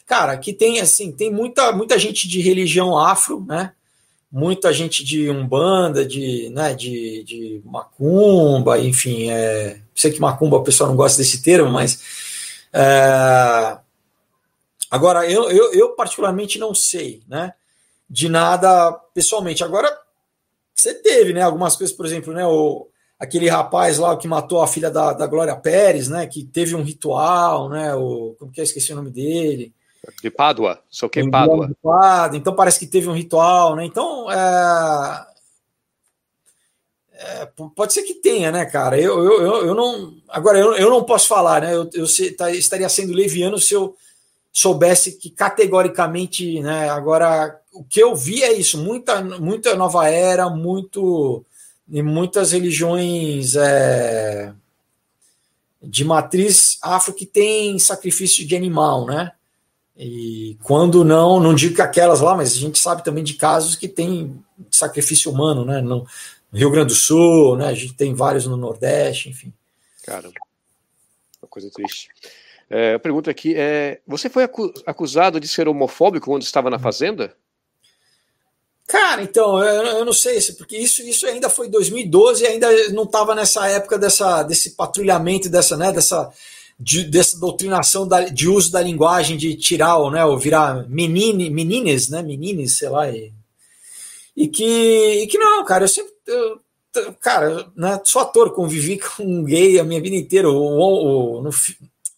cara, 0.06 0.36
que 0.36 0.52
tem 0.52 0.78
assim, 0.78 1.10
tem 1.10 1.32
muita, 1.32 1.72
muita 1.72 1.98
gente 1.98 2.28
de 2.28 2.40
religião 2.40 2.96
afro, 2.96 3.44
né? 3.44 3.72
Muita 4.30 4.72
gente 4.72 5.04
de 5.04 5.28
umbanda, 5.28 6.06
de, 6.06 6.48
né, 6.50 6.74
de, 6.74 7.22
de 7.24 7.60
macumba, 7.66 8.78
enfim, 8.78 9.28
é, 9.30 9.80
sei 9.94 10.10
que 10.10 10.20
macumba 10.20 10.56
o 10.56 10.62
pessoal 10.62 10.88
não 10.88 10.96
gosta 10.96 11.18
desse 11.18 11.42
termo, 11.42 11.70
mas 11.70 12.00
é, 12.72 13.78
Agora, 14.92 15.24
eu, 15.24 15.50
eu, 15.50 15.72
eu, 15.72 15.94
particularmente 15.94 16.58
não 16.58 16.74
sei, 16.74 17.22
né? 17.26 17.54
De 18.10 18.28
nada 18.28 18.92
pessoalmente. 19.14 19.64
Agora, 19.64 19.90
você 20.74 20.92
teve, 20.92 21.32
né? 21.32 21.40
Algumas 21.40 21.74
coisas, 21.76 21.96
por 21.96 22.04
exemplo, 22.04 22.34
né? 22.34 22.46
O, 22.46 22.86
aquele 23.18 23.48
rapaz 23.48 23.96
lá 23.96 24.14
que 24.18 24.28
matou 24.28 24.60
a 24.60 24.66
filha 24.66 24.90
da, 24.90 25.14
da 25.14 25.26
Glória 25.26 25.56
Pérez, 25.56 26.08
né? 26.08 26.26
Que 26.26 26.44
teve 26.44 26.74
um 26.74 26.82
ritual, 26.82 27.70
né? 27.70 27.94
O, 27.94 28.36
como 28.38 28.52
que 28.52 28.60
é? 28.60 28.64
Esqueci 28.64 28.92
o 28.92 28.96
nome 28.96 29.10
dele. 29.10 29.72
De 30.22 30.30
Pádua, 30.30 30.82
sou 30.90 31.08
que 31.08 31.26
Pádua. 31.30 31.70
Pádua. 31.82 32.36
Então 32.36 32.54
parece 32.54 32.78
que 32.78 32.86
teve 32.86 33.08
um 33.08 33.14
ritual, 33.14 33.74
né? 33.74 33.86
Então, 33.86 34.30
é, 34.30 35.26
é, 37.14 37.48
pode 37.74 37.94
ser 37.94 38.02
que 38.02 38.16
tenha, 38.16 38.52
né, 38.52 38.66
cara? 38.66 39.00
Eu, 39.00 39.24
eu, 39.24 39.40
eu, 39.40 39.66
eu 39.68 39.74
não. 39.74 40.16
Agora, 40.28 40.58
eu, 40.58 40.74
eu 40.74 40.90
não 40.90 41.02
posso 41.02 41.28
falar, 41.28 41.62
né? 41.62 41.74
Eu, 41.74 41.88
eu 41.94 42.04
tá, 42.36 42.50
estaria 42.50 42.90
sendo 42.90 43.14
leviano 43.14 43.58
se 43.58 43.72
eu 43.72 43.96
soubesse 44.52 45.18
que 45.18 45.30
categoricamente, 45.30 46.60
né, 46.60 46.90
agora 46.90 47.58
o 47.72 47.82
que 47.82 48.00
eu 48.00 48.14
vi 48.14 48.42
é 48.42 48.52
isso, 48.52 48.76
muita, 48.78 49.22
muita 49.22 49.74
nova 49.74 50.06
era, 50.08 50.50
muito 50.50 51.44
e 51.88 52.02
muitas 52.02 52.52
religiões 52.52 53.56
é, 53.56 54.52
de 55.82 56.04
matriz 56.04 56.78
afro 56.82 57.12
que 57.12 57.26
tem 57.26 57.78
sacrifício 57.78 58.46
de 58.46 58.54
animal, 58.54 59.06
né? 59.06 59.32
E 59.96 60.56
quando 60.62 61.04
não, 61.04 61.38
não 61.38 61.54
digo 61.54 61.74
que 61.74 61.82
aquelas 61.82 62.20
lá, 62.20 62.34
mas 62.34 62.52
a 62.52 62.58
gente 62.58 62.78
sabe 62.78 63.04
também 63.04 63.22
de 63.22 63.34
casos 63.34 63.76
que 63.76 63.88
tem 63.88 64.42
sacrifício 64.70 65.30
humano, 65.30 65.64
né? 65.64 65.80
No 65.82 66.06
Rio 66.52 66.70
Grande 66.70 66.88
do 66.88 66.98
Sul, 66.98 67.56
né? 67.56 67.66
A 67.66 67.74
gente 67.74 67.94
tem 67.94 68.14
vários 68.14 68.46
no 68.46 68.56
Nordeste, 68.56 69.28
enfim. 69.28 69.52
Caramba, 70.02 70.34
uma 71.42 71.48
coisa 71.48 71.70
triste. 71.70 72.08
É, 72.74 72.94
a 72.94 72.98
pergunta 72.98 73.30
aqui 73.30 73.54
é: 73.54 74.00
você 74.06 74.30
foi 74.30 74.48
acusado 74.86 75.38
de 75.38 75.46
ser 75.46 75.68
homofóbico 75.68 76.30
quando 76.30 76.40
estava 76.40 76.70
na 76.70 76.78
fazenda? 76.78 77.36
Cara, 78.88 79.22
então, 79.22 79.62
eu, 79.62 79.98
eu 79.98 80.04
não 80.06 80.12
sei, 80.14 80.40
porque 80.56 80.78
isso, 80.78 81.02
isso 81.02 81.26
ainda 81.26 81.50
foi 81.50 81.68
2012 81.68 82.42
e 82.42 82.46
ainda 82.46 82.88
não 82.90 83.02
estava 83.02 83.34
nessa 83.34 83.68
época 83.68 83.98
dessa, 83.98 84.42
desse 84.42 84.70
patrulhamento, 84.70 85.50
dessa, 85.50 85.76
né, 85.76 85.92
dessa, 85.92 86.30
de, 86.80 87.04
dessa 87.04 87.38
doutrinação 87.38 88.08
da, 88.08 88.24
de 88.24 88.48
uso 88.48 88.72
da 88.72 88.80
linguagem, 88.80 89.36
de 89.36 89.54
tirar 89.54 89.98
ou, 89.98 90.10
né, 90.10 90.24
ou 90.24 90.38
virar 90.38 90.88
menine, 90.88 91.50
menines, 91.50 92.08
né, 92.08 92.22
menines, 92.22 92.78
sei 92.78 92.88
lá, 92.88 93.10
e, 93.10 93.32
e, 94.34 94.48
que, 94.48 95.22
e 95.22 95.26
que 95.26 95.36
não, 95.36 95.62
cara, 95.64 95.84
eu 95.84 95.88
sempre, 95.88 96.12
eu, 96.26 96.60
cara, 97.20 97.70
né, 97.76 98.00
sou 98.04 98.22
ator, 98.22 98.52
convivi 98.52 98.98
com 99.16 99.24
um 99.24 99.44
gay 99.44 99.78
a 99.78 99.84
minha 99.84 100.00
vida 100.00 100.16
inteira, 100.16 100.50
o, 100.50 100.54
o, 100.54 101.42
no, 101.42 101.50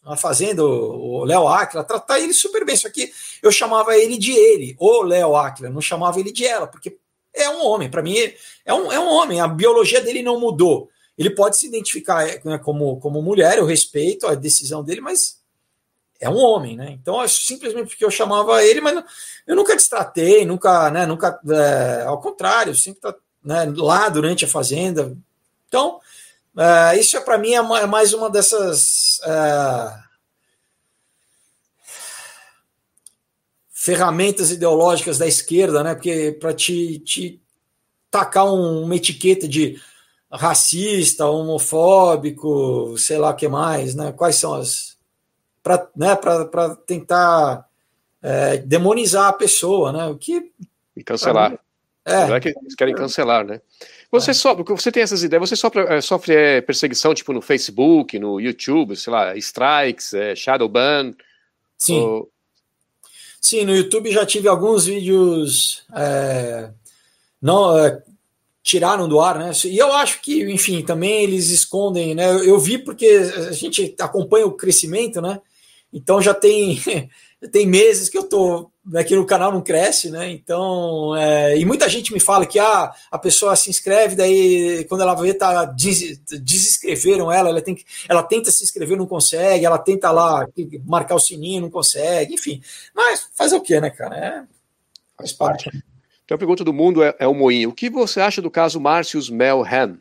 na 0.04 0.16
fazenda, 0.16 0.64
o 0.64 1.24
Léo 1.24 1.48
Aquila, 1.48 1.82
tratar 1.82 2.20
ele 2.20 2.34
super 2.34 2.64
bem. 2.64 2.76
Só 2.76 2.90
que 2.90 3.12
eu 3.42 3.50
chamava 3.50 3.96
ele 3.96 4.18
de 4.18 4.32
ele, 4.32 4.76
o 4.78 5.02
Léo 5.02 5.34
Aquila, 5.34 5.70
não 5.70 5.80
chamava 5.80 6.20
ele 6.20 6.30
de 6.30 6.44
ela, 6.44 6.66
porque 6.66 6.98
é 7.32 7.48
um 7.48 7.64
homem. 7.64 7.90
Para 7.90 8.02
mim, 8.02 8.16
é 8.64 8.74
um, 8.74 8.92
é 8.92 8.98
um 8.98 9.08
homem. 9.08 9.40
A 9.40 9.48
biologia 9.48 10.00
dele 10.00 10.22
não 10.22 10.38
mudou. 10.38 10.88
Ele 11.16 11.30
pode 11.30 11.56
se 11.58 11.66
identificar 11.66 12.26
né, 12.44 12.58
como, 12.58 12.98
como 12.98 13.22
mulher, 13.22 13.58
eu 13.58 13.64
respeito 13.64 14.26
a 14.26 14.34
decisão 14.34 14.82
dele, 14.82 15.00
mas 15.00 15.38
é 16.20 16.28
um 16.28 16.38
homem, 16.38 16.76
né? 16.76 16.90
Então, 16.90 17.22
é 17.22 17.28
simplesmente 17.28 17.88
porque 17.88 18.04
eu 18.04 18.10
chamava 18.10 18.62
ele, 18.64 18.80
mas 18.80 18.94
não, 18.94 19.04
eu 19.46 19.56
nunca 19.56 19.76
destratei, 19.76 20.44
nunca, 20.44 20.90
né? 20.90 21.06
Nunca, 21.06 21.38
é, 21.48 22.02
ao 22.02 22.20
contrário, 22.20 22.74
sempre 22.74 23.00
tá 23.00 23.14
né, 23.44 23.72
lá 23.76 24.08
durante 24.08 24.44
a 24.44 24.48
fazenda. 24.48 25.16
Então, 25.68 26.00
Uh, 26.56 26.98
isso 26.98 27.16
é 27.16 27.20
para 27.20 27.36
mim 27.36 27.52
é, 27.52 27.56
é, 27.56 27.86
mais 27.86 28.12
uma 28.12 28.30
dessas 28.30 29.18
uh, 29.24 30.04
ferramentas 33.70 34.52
ideológicas 34.52 35.18
da 35.18 35.26
esquerda, 35.26 35.82
né? 35.82 35.94
Porque 35.94 36.36
para 36.40 36.54
te, 36.54 37.00
te 37.00 37.42
tacar 38.08 38.46
um, 38.46 38.84
uma 38.84 38.94
etiqueta 38.94 39.48
de 39.48 39.80
racista, 40.30 41.26
homofóbico, 41.26 42.96
sei 42.98 43.18
lá 43.18 43.30
o 43.30 43.36
que 43.36 43.48
mais, 43.48 43.96
né? 43.96 44.12
Quais 44.12 44.36
são 44.36 44.54
as 44.54 44.94
para 45.60 45.88
né, 45.96 46.14
tentar 46.86 47.66
é, 48.22 48.58
demonizar 48.58 49.28
a 49.28 49.32
pessoa, 49.32 49.92
né? 49.92 50.06
O 50.06 50.16
que 50.16 50.52
e 50.96 51.02
cancelar. 51.02 51.58
é, 52.04 52.30
é 52.30 52.40
que 52.40 52.48
eles 52.50 52.74
querem 52.76 52.94
cancelar, 52.94 53.44
né? 53.44 53.60
Você 54.14 54.30
é. 54.30 54.34
sofre, 54.34 54.62
você 54.64 54.92
tem 54.92 55.02
essas 55.02 55.24
ideias, 55.24 55.48
você 55.48 55.56
sofre, 55.56 55.80
eh, 55.80 56.00
sofre 56.00 56.34
é, 56.34 56.60
perseguição 56.60 57.12
tipo 57.12 57.32
no 57.32 57.42
Facebook, 57.42 58.16
no 58.16 58.40
YouTube, 58.40 58.94
sei 58.94 59.12
lá, 59.12 59.36
strikes, 59.36 60.14
é, 60.14 60.36
shadow 60.36 60.68
ban? 60.68 61.12
Sim. 61.76 61.98
Ou... 61.98 62.30
Sim, 63.40 63.64
no 63.64 63.74
YouTube 63.74 64.12
já 64.12 64.24
tive 64.24 64.46
alguns 64.46 64.86
vídeos 64.86 65.82
é, 65.96 66.70
não 67.42 67.76
é, 67.76 68.00
tiraram 68.62 69.08
do 69.08 69.20
ar, 69.20 69.36
né? 69.36 69.50
E 69.64 69.76
eu 69.76 69.92
acho 69.92 70.22
que, 70.22 70.48
enfim, 70.48 70.82
também 70.82 71.24
eles 71.24 71.50
escondem, 71.50 72.14
né? 72.14 72.30
Eu, 72.30 72.44
eu 72.44 72.58
vi 72.60 72.78
porque 72.78 73.06
a 73.06 73.50
gente 73.50 73.96
acompanha 73.98 74.46
o 74.46 74.52
crescimento, 74.56 75.20
né? 75.20 75.40
Então 75.92 76.22
já 76.22 76.32
tem 76.32 76.80
tem 77.50 77.66
meses 77.66 78.08
que 78.08 78.18
eu 78.18 78.24
tô 78.24 78.70
aqui 78.94 79.16
no 79.16 79.24
canal 79.24 79.50
não 79.50 79.62
cresce, 79.62 80.10
né? 80.10 80.30
Então, 80.30 81.16
é, 81.16 81.56
e 81.58 81.64
muita 81.64 81.88
gente 81.88 82.12
me 82.12 82.20
fala 82.20 82.44
que 82.44 82.58
ah, 82.58 82.92
a 83.10 83.18
pessoa 83.18 83.56
se 83.56 83.70
inscreve, 83.70 84.14
daí 84.14 84.84
quando 84.88 85.00
ela 85.00 85.14
vê, 85.14 85.32
tá, 85.32 85.64
des, 85.64 86.18
desinscreveram 86.18 87.32
ela, 87.32 87.48
ela, 87.48 87.62
tem 87.62 87.74
que, 87.74 87.84
ela 88.08 88.22
tenta 88.22 88.50
se 88.50 88.62
inscrever, 88.62 88.96
não 88.96 89.06
consegue, 89.06 89.64
ela 89.64 89.78
tenta 89.78 90.10
lá 90.10 90.46
marcar 90.84 91.14
o 91.14 91.20
sininho, 91.20 91.62
não 91.62 91.70
consegue, 91.70 92.34
enfim. 92.34 92.60
Mas 92.94 93.28
fazer 93.34 93.56
o 93.56 93.62
que, 93.62 93.80
né, 93.80 93.90
cara? 93.90 94.16
É, 94.16 94.42
faz 95.16 95.32
parte. 95.32 95.70
Então 96.24 96.34
a 96.34 96.38
pergunta 96.38 96.64
do 96.64 96.72
mundo 96.72 97.02
é, 97.02 97.14
é 97.18 97.26
o 97.26 97.34
Moinho. 97.34 97.70
O 97.70 97.74
que 97.74 97.90
você 97.90 98.20
acha 98.20 98.40
do 98.40 98.50
caso 98.50 98.80
Márcios 98.80 99.28
Melham? 99.28 99.98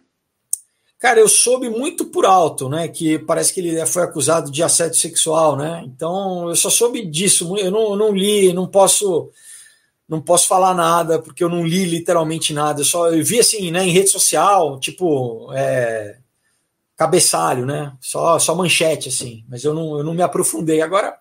Cara, 1.03 1.19
eu 1.19 1.27
soube 1.27 1.69
muito 1.69 2.05
por 2.05 2.25
alto, 2.25 2.69
né? 2.69 2.87
Que 2.87 3.19
parece 3.19 3.53
que 3.53 3.59
ele 3.59 3.85
foi 3.85 4.03
acusado 4.03 4.49
de 4.49 4.63
assédio 4.63 4.97
sexual, 4.97 5.57
né? 5.57 5.83
Então 5.85 6.47
eu 6.47 6.55
só 6.55 6.69
soube 6.69 7.05
disso. 7.05 7.57
Eu 7.57 7.69
não, 7.69 7.93
não 7.93 8.15
li, 8.15 8.53
não 8.53 8.65
posso, 8.65 9.29
não 10.07 10.21
posso 10.21 10.47
falar 10.47 10.73
nada 10.73 11.21
porque 11.21 11.43
eu 11.43 11.49
não 11.49 11.67
li 11.67 11.83
literalmente 11.83 12.53
nada. 12.53 12.79
Eu 12.79 12.85
só 12.85 13.11
eu 13.11 13.21
vi 13.21 13.37
assim, 13.37 13.69
né? 13.69 13.83
Em 13.85 13.91
rede 13.91 14.11
social, 14.11 14.79
tipo 14.79 15.51
é, 15.53 16.19
cabeçalho, 16.95 17.65
né? 17.65 17.91
Só, 17.99 18.39
só 18.39 18.55
manchete 18.55 19.09
assim. 19.09 19.43
Mas 19.49 19.65
eu 19.65 19.73
não, 19.73 19.97
eu 19.97 20.05
não 20.05 20.13
me 20.13 20.21
aprofundei. 20.21 20.81
Agora 20.81 21.17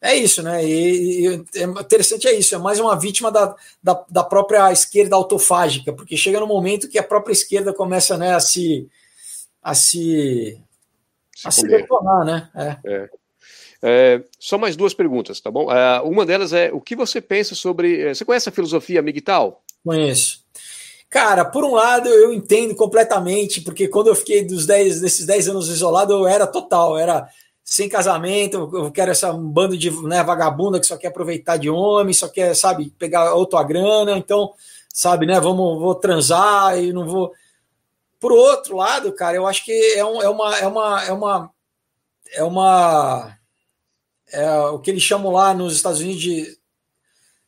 é 0.00 0.14
isso, 0.14 0.42
né? 0.42 0.64
E, 0.64 1.26
e 1.26 1.44
é 1.54 1.64
interessante 1.64 2.28
é 2.28 2.34
isso, 2.34 2.54
é 2.54 2.58
mais 2.58 2.78
uma 2.78 2.98
vítima 2.98 3.30
da, 3.30 3.54
da, 3.82 4.04
da, 4.08 4.24
própria 4.24 4.70
esquerda 4.70 5.16
autofágica, 5.16 5.92
porque 5.92 6.16
chega 6.16 6.40
no 6.40 6.46
momento 6.46 6.88
que 6.88 6.98
a 6.98 7.02
própria 7.02 7.32
esquerda 7.32 7.72
começa 7.72 8.16
né, 8.16 8.34
a 8.34 8.40
se 8.40 8.88
a 9.62 9.74
se, 9.74 10.60
se 11.34 11.48
a 11.48 11.50
se 11.50 11.66
detonar, 11.66 12.24
né? 12.24 12.50
É. 12.54 12.76
É. 12.84 13.08
É, 13.82 14.22
só 14.38 14.56
mais 14.56 14.74
duas 14.74 14.94
perguntas, 14.94 15.40
tá 15.40 15.50
bom? 15.50 15.70
É, 15.70 16.00
uma 16.00 16.24
delas 16.24 16.52
é 16.52 16.72
o 16.72 16.80
que 16.80 16.96
você 16.96 17.20
pensa 17.20 17.54
sobre. 17.54 18.00
É, 18.00 18.14
você 18.14 18.24
conhece 18.24 18.48
a 18.48 18.52
filosofia 18.52 19.02
Migtal? 19.02 19.62
Conheço. 19.84 20.44
Cara, 21.08 21.44
por 21.44 21.64
um 21.64 21.74
lado 21.74 22.08
eu 22.08 22.32
entendo 22.32 22.74
completamente, 22.74 23.60
porque 23.60 23.86
quando 23.86 24.08
eu 24.08 24.14
fiquei 24.14 24.44
dos 24.44 24.66
10, 24.66 25.00
desses 25.00 25.24
10 25.26 25.48
anos 25.48 25.68
isolado, 25.68 26.12
eu 26.12 26.26
era 26.26 26.46
total, 26.46 26.98
era 26.98 27.28
sem 27.68 27.88
casamento, 27.88 28.70
eu 28.72 28.92
quero 28.92 29.10
essa 29.10 29.32
um 29.32 29.50
bando 29.50 29.76
de 29.76 29.90
né, 30.04 30.22
vagabunda 30.22 30.78
que 30.78 30.86
só 30.86 30.96
quer 30.96 31.08
aproveitar 31.08 31.56
de 31.56 31.68
homem, 31.68 32.14
só 32.14 32.28
quer, 32.28 32.54
sabe, 32.54 32.90
pegar 32.96 33.34
outra 33.34 33.60
grana, 33.64 34.16
então, 34.16 34.54
sabe, 34.88 35.26
né, 35.26 35.40
vamos, 35.40 35.80
vou 35.80 35.96
transar 35.96 36.78
e 36.78 36.92
não 36.92 37.04
vou. 37.04 37.32
Por 38.20 38.30
outro 38.30 38.76
lado, 38.76 39.12
cara, 39.12 39.36
eu 39.36 39.48
acho 39.48 39.64
que 39.64 39.72
é, 39.72 40.04
um, 40.04 40.22
é 40.22 40.28
uma 40.28 40.56
é 40.56 40.66
uma 40.68 41.04
é 41.04 41.12
uma 41.12 41.50
é 42.34 42.44
uma 42.44 43.36
é 44.32 44.58
o 44.68 44.78
que 44.78 44.92
eles 44.92 45.02
chamam 45.02 45.32
lá 45.32 45.52
nos 45.52 45.74
Estados 45.74 45.98
Unidos 46.00 46.22
de 46.22 46.56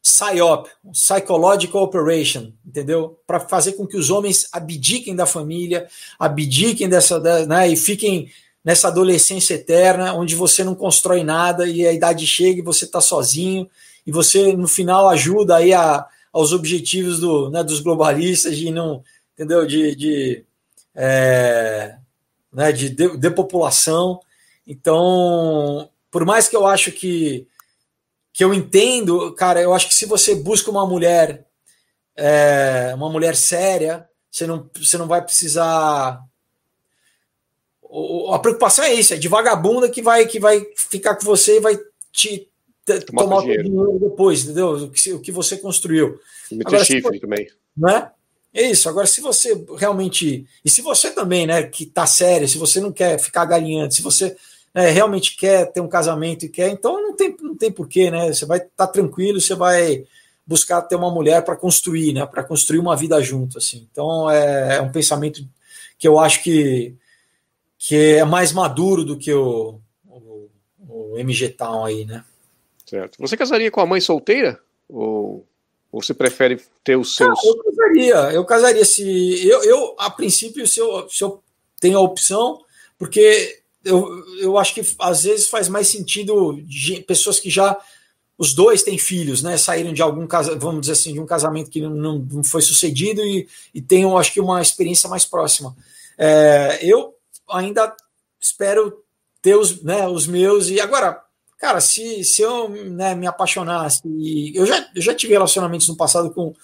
PSYOP, 0.03 0.69
Psychological 0.93 1.83
Operation, 1.83 2.53
entendeu? 2.67 3.21
Para 3.25 3.39
fazer 3.39 3.75
com 3.75 3.87
que 3.87 3.97
os 3.97 4.11
homens 4.11 4.49
abdiquem 4.53 5.15
da 5.15 5.27
família, 5.27 5.89
abdiquem 6.19 6.89
dessa, 6.89 7.21
né, 7.47 7.69
e 7.69 7.77
fiquem 7.77 8.29
nessa 8.69 8.89
adolescência 8.89 9.55
eterna, 9.55 10.13
onde 10.13 10.35
você 10.35 10.63
não 10.63 10.75
constrói 10.75 11.25
nada 11.25 11.67
e 11.67 11.87
a 11.87 11.93
idade 11.95 12.27
chega 12.27 12.59
e 12.59 12.63
você 12.63 12.85
está 12.85 13.01
sozinho 13.01 13.67
e 14.07 14.13
você 14.13 14.53
no 14.53 14.69
final 14.69 15.09
ajuda 15.09 15.57
aí 15.57 15.73
a, 15.73 16.07
aos 16.31 16.53
objetivos 16.53 17.19
do, 17.19 17.49
né, 17.49 17.65
dos 17.65 17.81
globalistas 17.81 18.55
de 18.55 18.71
não, 18.71 19.03
entendeu? 19.33 19.67
De, 19.67 19.97
de, 19.97 20.45
é, 20.95 21.97
né, 22.53 22.71
de, 22.71 22.91
de 22.91 23.17
depopulação. 23.17 24.21
Então, 24.67 25.89
por 26.11 26.27
mais 26.27 26.47
que 26.47 26.55
eu 26.55 26.67
acho 26.67 26.93
que 26.93 27.47
que 28.35 28.45
eu 28.45 28.53
entendo, 28.53 29.35
cara, 29.35 29.63
eu 29.63 29.73
acho 29.73 29.89
que 29.89 29.95
se 29.95 30.05
você 30.05 30.35
busca 30.35 30.71
uma 30.71 30.87
mulher, 30.87 31.47
é, 32.15 32.93
uma 32.95 33.09
mulher 33.09 33.35
séria, 33.35 34.07
você 34.31 34.47
não, 34.47 34.69
você 34.77 34.99
não 34.99 35.09
vai 35.09 35.23
precisar 35.23 36.23
a 38.33 38.39
preocupação 38.39 38.85
é 38.85 38.93
isso, 38.93 39.15
é 39.15 39.17
de 39.17 39.29
vagabunda 39.29 39.89
que 39.89 40.03
vai 40.03 40.27
que 40.27 40.39
vai 40.39 40.67
ficar 40.77 41.17
com 41.17 41.25
você 41.25 41.57
e 41.57 41.61
vai 41.61 41.79
te 42.13 42.49
tomar, 43.07 43.23
tomar 43.23 43.37
o 43.39 43.43
dinheiro 43.43 43.99
depois, 44.01 44.45
entendeu? 44.45 44.71
O 44.73 44.91
que, 44.91 45.13
o 45.13 45.21
que 45.21 45.33
você 45.33 45.57
construiu. 45.57 46.19
Meter 46.51 46.85
chifre 46.85 47.21
também. 47.21 47.49
Né? 47.77 48.11
É 48.53 48.71
isso. 48.71 48.89
Agora, 48.89 49.07
se 49.07 49.21
você 49.21 49.65
realmente. 49.77 50.47
E 50.65 50.71
se 50.71 50.81
você 50.83 51.11
também, 51.11 51.47
né, 51.47 51.63
que 51.65 51.87
tá 51.87 52.07
sério, 52.07 52.49
se 52.49 52.59
você 52.59 52.81
não 52.81 52.93
quer 52.93 53.19
ficar 53.19 53.45
galinhando, 53.45 53.93
se 53.93 54.03
você 54.03 54.37
né, 54.75 54.91
realmente 54.91 55.37
quer 55.37 55.71
ter 55.71 55.81
um 55.81 55.89
casamento 55.89 56.45
e 56.45 56.49
quer, 56.49 56.71
então 56.71 57.01
não 57.01 57.15
tem, 57.15 57.37
não 57.41 57.57
tem 57.57 57.71
porquê, 57.71 58.11
né? 58.11 58.33
Você 58.33 58.47
vai 58.47 58.59
estar 58.59 58.87
tá 58.87 58.87
tranquilo, 58.87 59.41
você 59.41 59.55
vai 59.55 60.05
buscar 60.47 60.83
ter 60.83 60.97
uma 60.97 61.11
mulher 61.11 61.43
para 61.45 61.57
construir, 61.57 62.13
né? 62.15 62.25
Para 62.27 62.43
construir 62.43 62.79
uma 62.79 62.97
vida 62.97 63.21
junto, 63.21 63.59
assim. 63.59 63.87
Então 63.91 64.31
é, 64.31 64.77
é 64.77 64.81
um 64.81 64.91
pensamento 64.91 65.47
que 65.99 66.09
eu 66.09 66.19
acho 66.19 66.43
que 66.43 66.95
que 67.79 67.95
é 68.17 68.25
mais 68.25 68.53
maduro 68.53 69.05
do 69.05 69.17
que 69.17 69.33
o, 69.33 69.81
o, 70.05 70.51
o 70.81 71.19
MG 71.19 71.51
Town 71.51 71.85
aí, 71.85 72.05
né? 72.05 72.25
Certo. 72.85 73.17
Você 73.21 73.37
casaria 73.37 73.71
com 73.71 73.81
a 73.81 73.87
mãe 73.87 74.01
solteira? 74.01 74.59
Ou, 74.89 75.47
ou 75.93 76.03
você 76.03 76.13
prefere 76.13 76.61
ter 76.83 76.97
os 76.97 77.15
seus. 77.15 77.39
Não, 77.45 77.51
eu 77.51 77.65
casaria. 77.65 78.15
Eu 78.33 78.45
casaria 78.45 78.85
se. 78.85 79.47
Eu, 79.47 79.63
eu 79.63 79.95
a 79.99 80.11
princípio, 80.11 80.67
se 80.67 80.81
eu, 80.81 81.09
se 81.09 81.23
eu 81.23 81.43
tenho 81.81 81.99
a 81.99 82.03
opção, 82.03 82.61
porque 82.99 83.61
eu, 83.85 84.25
eu 84.41 84.59
acho 84.59 84.75
que 84.75 84.83
às 84.99 85.23
vezes 85.23 85.49
faz 85.49 85.69
mais 85.69 85.87
sentido 85.87 86.61
de 86.63 87.01
pessoas 87.03 87.39
que 87.39 87.49
já 87.49 87.79
os 88.37 88.55
dois 88.55 88.83
têm 88.83 88.99
filhos, 88.99 89.43
né? 89.43 89.57
Saíram 89.57 89.93
de 89.93 90.03
algum 90.03 90.27
casamento, 90.27 90.61
vamos 90.61 90.81
dizer 90.83 90.93
assim, 90.93 91.13
de 91.13 91.21
um 91.21 91.27
casamento 91.27 91.71
que 91.71 91.81
não, 91.81 92.19
não 92.19 92.43
foi 92.43 92.63
sucedido 92.63 93.21
e, 93.23 93.49
e 93.75 93.83
tenham, 93.83 94.17
acho 94.17 94.33
que, 94.33 94.41
uma 94.41 94.63
experiência 94.63 95.09
mais 95.09 95.25
próxima. 95.25 95.77
É, 96.17 96.79
eu 96.83 97.18
ainda 97.51 97.95
espero 98.41 99.03
ter 99.41 99.57
os, 99.57 99.83
né, 99.83 100.07
os 100.09 100.27
meus, 100.27 100.69
e 100.69 100.81
agora, 100.81 101.21
cara, 101.59 101.81
se, 101.81 102.25
se 102.25 102.43
eu 102.43 102.69
né, 102.69 103.15
me 103.15 103.27
apaixonasse, 103.27 104.03
eu 104.55 104.67
já, 104.67 104.89
eu 104.95 105.03
já 105.03 105.15
tive 105.15 105.33
relacionamentos 105.33 105.89
no 105.89 105.97
passado 105.97 106.31
com, 106.31 106.55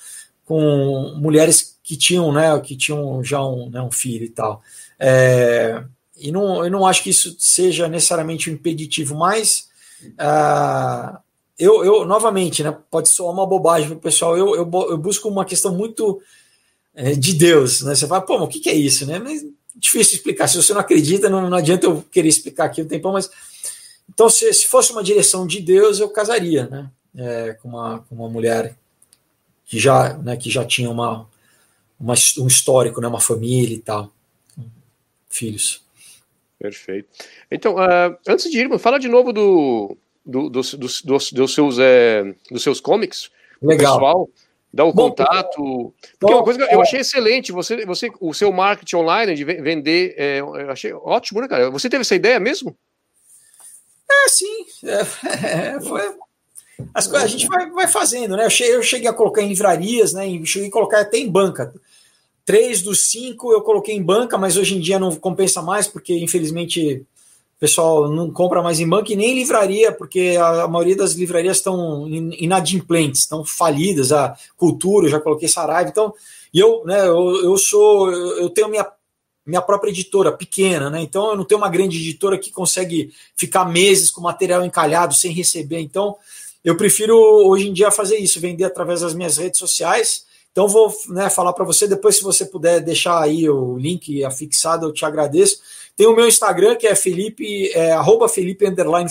com 0.45 1.15
mulheres 1.17 1.79
que 1.83 1.97
tinham, 1.97 2.33
né, 2.33 2.59
que 2.61 2.77
tinham 2.77 3.23
já 3.23 3.45
um, 3.45 3.71
né, 3.71 3.81
um 3.81 3.91
filho 3.91 4.25
e 4.25 4.31
tal. 4.31 4.63
É, 4.99 5.85
e 6.17 6.31
não, 6.31 6.65
eu 6.65 6.71
não 6.71 6.87
acho 6.87 7.03
que 7.03 7.11
isso 7.11 7.35
seja 7.39 7.89
necessariamente 7.89 8.51
um 8.51 8.55
impeditivo, 8.55 9.15
mas 9.15 9.69
uh, 10.03 11.19
eu, 11.59 11.85
eu, 11.85 12.05
novamente, 12.05 12.63
né, 12.63 12.77
pode 12.91 13.09
soar 13.09 13.33
uma 13.33 13.47
bobagem 13.47 13.89
para 13.89 13.99
o 13.99 14.01
pessoal, 14.01 14.37
eu, 14.37 14.55
eu, 14.55 14.71
eu, 14.91 14.99
busco 14.99 15.29
uma 15.29 15.45
questão 15.45 15.75
muito 15.75 16.21
é, 16.95 17.13
de 17.13 17.35
Deus, 17.35 17.83
né? 17.83 17.95
Você 17.95 18.07
fala, 18.07 18.21
pô, 18.21 18.39
mas 18.39 18.49
o 18.49 18.49
que, 18.49 18.61
que 18.61 18.71
é 18.71 18.75
isso, 18.75 19.07
né? 19.07 19.19
Mas 19.19 19.45
difícil 19.75 20.17
explicar. 20.17 20.49
Se 20.49 20.57
você 20.57 20.73
não 20.73 20.81
acredita, 20.81 21.29
não, 21.29 21.49
não 21.49 21.59
adianta 21.59 21.87
eu 21.87 22.05
querer 22.11 22.29
explicar 22.29 22.67
aqui 22.67 22.83
um 22.83 22.89
tempão, 22.89 23.13
mas 23.13 23.31
então, 24.09 24.29
se, 24.29 24.53
se 24.53 24.67
fosse 24.67 24.93
uma 24.93 25.03
direção 25.03 25.47
de 25.47 25.61
Deus, 25.61 25.99
eu 25.99 26.09
casaria, 26.09 26.67
né? 26.67 26.91
É, 27.17 27.53
com, 27.55 27.69
uma, 27.69 28.01
com 28.01 28.15
uma 28.15 28.29
mulher 28.29 28.77
que 29.65 29.79
já, 29.79 30.15
né, 30.19 30.37
que 30.37 30.51
já 30.51 30.65
tinha 30.65 30.91
uma, 30.91 31.29
uma, 31.99 32.15
um 32.39 32.47
histórico, 32.47 33.01
né, 33.01 33.07
uma 33.07 33.21
família 33.21 33.77
e 33.77 33.79
tal, 33.79 34.13
filhos. 35.29 35.83
Perfeito. 36.59 37.09
Então, 37.51 37.77
uh, 37.77 38.17
antes 38.27 38.51
de 38.51 38.59
ir, 38.59 38.79
fala 38.79 38.99
de 38.99 39.09
novo 39.09 39.33
do, 39.33 39.97
do, 40.27 40.51
dos, 40.51 40.75
dos, 40.75 41.03
dos, 41.03 41.33
dos 41.33 41.55
seus, 41.55 41.79
é, 41.79 42.35
dos 42.51 42.63
seus 42.63 42.81
comics. 42.81 43.31
Legal. 43.63 43.95
Pessoal, 43.95 44.31
dá 44.75 44.85
o 44.85 44.93
Bom, 44.93 45.09
contato. 45.09 45.95
Porque 46.19 46.33
bom, 46.33 46.39
uma 46.39 46.45
coisa 46.45 46.67
que 46.67 46.75
eu 46.75 46.83
achei 46.83 47.01
excelente, 47.01 47.53
você, 47.53 47.87
você, 47.87 48.11
o 48.21 48.35
seu 48.35 48.53
marketing 48.53 48.97
online 48.97 49.35
de 49.35 49.45
vender, 49.45 50.15
é, 50.19 50.41
eu 50.41 50.71
achei 50.71 50.93
ótimo, 50.93 51.41
né, 51.41 51.49
cara? 51.49 51.71
Você 51.71 51.89
teve 51.89 52.01
essa 52.01 52.15
ideia 52.15 52.41
mesmo? 52.41 52.77
É, 54.11 54.29
sim. 54.29 54.67
É, 54.85 55.77
é, 55.77 55.81
foi, 55.81 56.03
as 56.93 57.07
coisas 57.07 57.25
a 57.25 57.31
gente 57.31 57.47
vai, 57.47 57.71
vai 57.71 57.87
fazendo, 57.87 58.37
né? 58.37 58.47
Eu 58.47 58.51
cheguei, 58.51 58.75
eu 58.75 58.83
cheguei, 58.83 59.09
a 59.09 59.13
colocar 59.13 59.43
em 59.43 59.49
livrarias, 59.49 60.13
né? 60.13 60.25
Cheguei 60.45 60.69
a 60.69 60.73
colocar 60.73 61.01
até 61.01 61.19
em 61.19 61.31
banca. 61.31 61.73
Três 62.45 62.83
dos 62.83 63.09
cinco 63.09 63.53
eu 63.53 63.63
coloquei 63.63 63.95
em 63.95 64.03
banca, 64.03 64.37
mas 64.37 64.57
hoje 64.57 64.77
em 64.77 64.81
dia 64.81 64.99
não 64.99 65.15
compensa 65.15 65.63
mais, 65.63 65.87
porque 65.87 66.19
infelizmente 66.19 67.07
pessoal 67.65 68.11
não 68.11 68.31
compra 68.31 68.63
mais 68.63 68.79
em 68.79 68.87
banca 68.87 69.11
e 69.11 69.17
nem 69.17 69.31
em 69.31 69.35
livraria, 69.37 69.91
porque 69.91 70.37
a, 70.39 70.65
a 70.65 70.69
maioria 70.69 70.95
das 70.95 71.13
livrarias 71.13 71.57
estão 71.57 72.07
inadimplentes, 72.07 73.23
estão 73.23 73.43
falidas. 73.43 74.13
A 74.13 74.37
cultura, 74.55 75.07
eu 75.07 75.11
já 75.11 75.19
coloquei 75.19 75.49
Saraiva. 75.49 75.89
Então, 75.89 76.13
e 76.53 76.61
eu, 76.61 76.85
né, 76.85 77.09
eu, 77.09 77.43
eu 77.43 77.57
sou, 77.57 78.13
eu 78.13 78.51
tenho 78.51 78.69
minha 78.69 78.87
minha 79.47 79.61
própria 79.61 79.91
editora, 79.91 80.33
pequena, 80.33 80.89
né? 80.89 81.03
Então 81.03 81.31
eu 81.31 81.37
não 81.37 81.45
tenho 81.45 81.61
uma 81.61 81.69
grande 81.69 81.99
editora 81.99 82.39
que 82.39 82.51
consegue 82.51 83.13
ficar 83.37 83.67
meses 83.67 84.11
com 84.11 84.23
material 84.23 84.65
encalhado 84.65 85.13
sem 85.13 85.33
receber. 85.33 85.81
Então 85.81 86.17
eu 86.65 86.77
prefiro 86.77 87.15
hoje 87.15 87.69
em 87.69 87.73
dia 87.73 87.91
fazer 87.91 88.17
isso, 88.17 88.41
vender 88.41 88.65
através 88.65 89.03
das 89.03 89.13
minhas 89.13 89.37
redes 89.37 89.59
sociais. 89.59 90.24
Então 90.55 90.69
vou 90.69 90.95
né, 91.09 91.29
falar 91.29 91.53
para 91.53 91.65
você 91.65 91.89
depois, 91.89 92.17
se 92.17 92.23
você 92.23 92.47
puder 92.47 92.81
deixar 92.81 93.21
aí 93.21 93.51
o 93.51 93.77
link 93.77 94.23
afixado, 94.23 94.87
eu 94.87 94.93
te 94.93 95.05
agradeço. 95.05 95.59
Tem 95.97 96.07
o 96.07 96.15
meu 96.15 96.29
Instagram 96.29 96.77
que 96.77 96.87
é 96.87 96.95
Felipe, 96.95 97.73
é, 97.73 97.93
Felipe 98.29 98.65
underline 98.65 99.11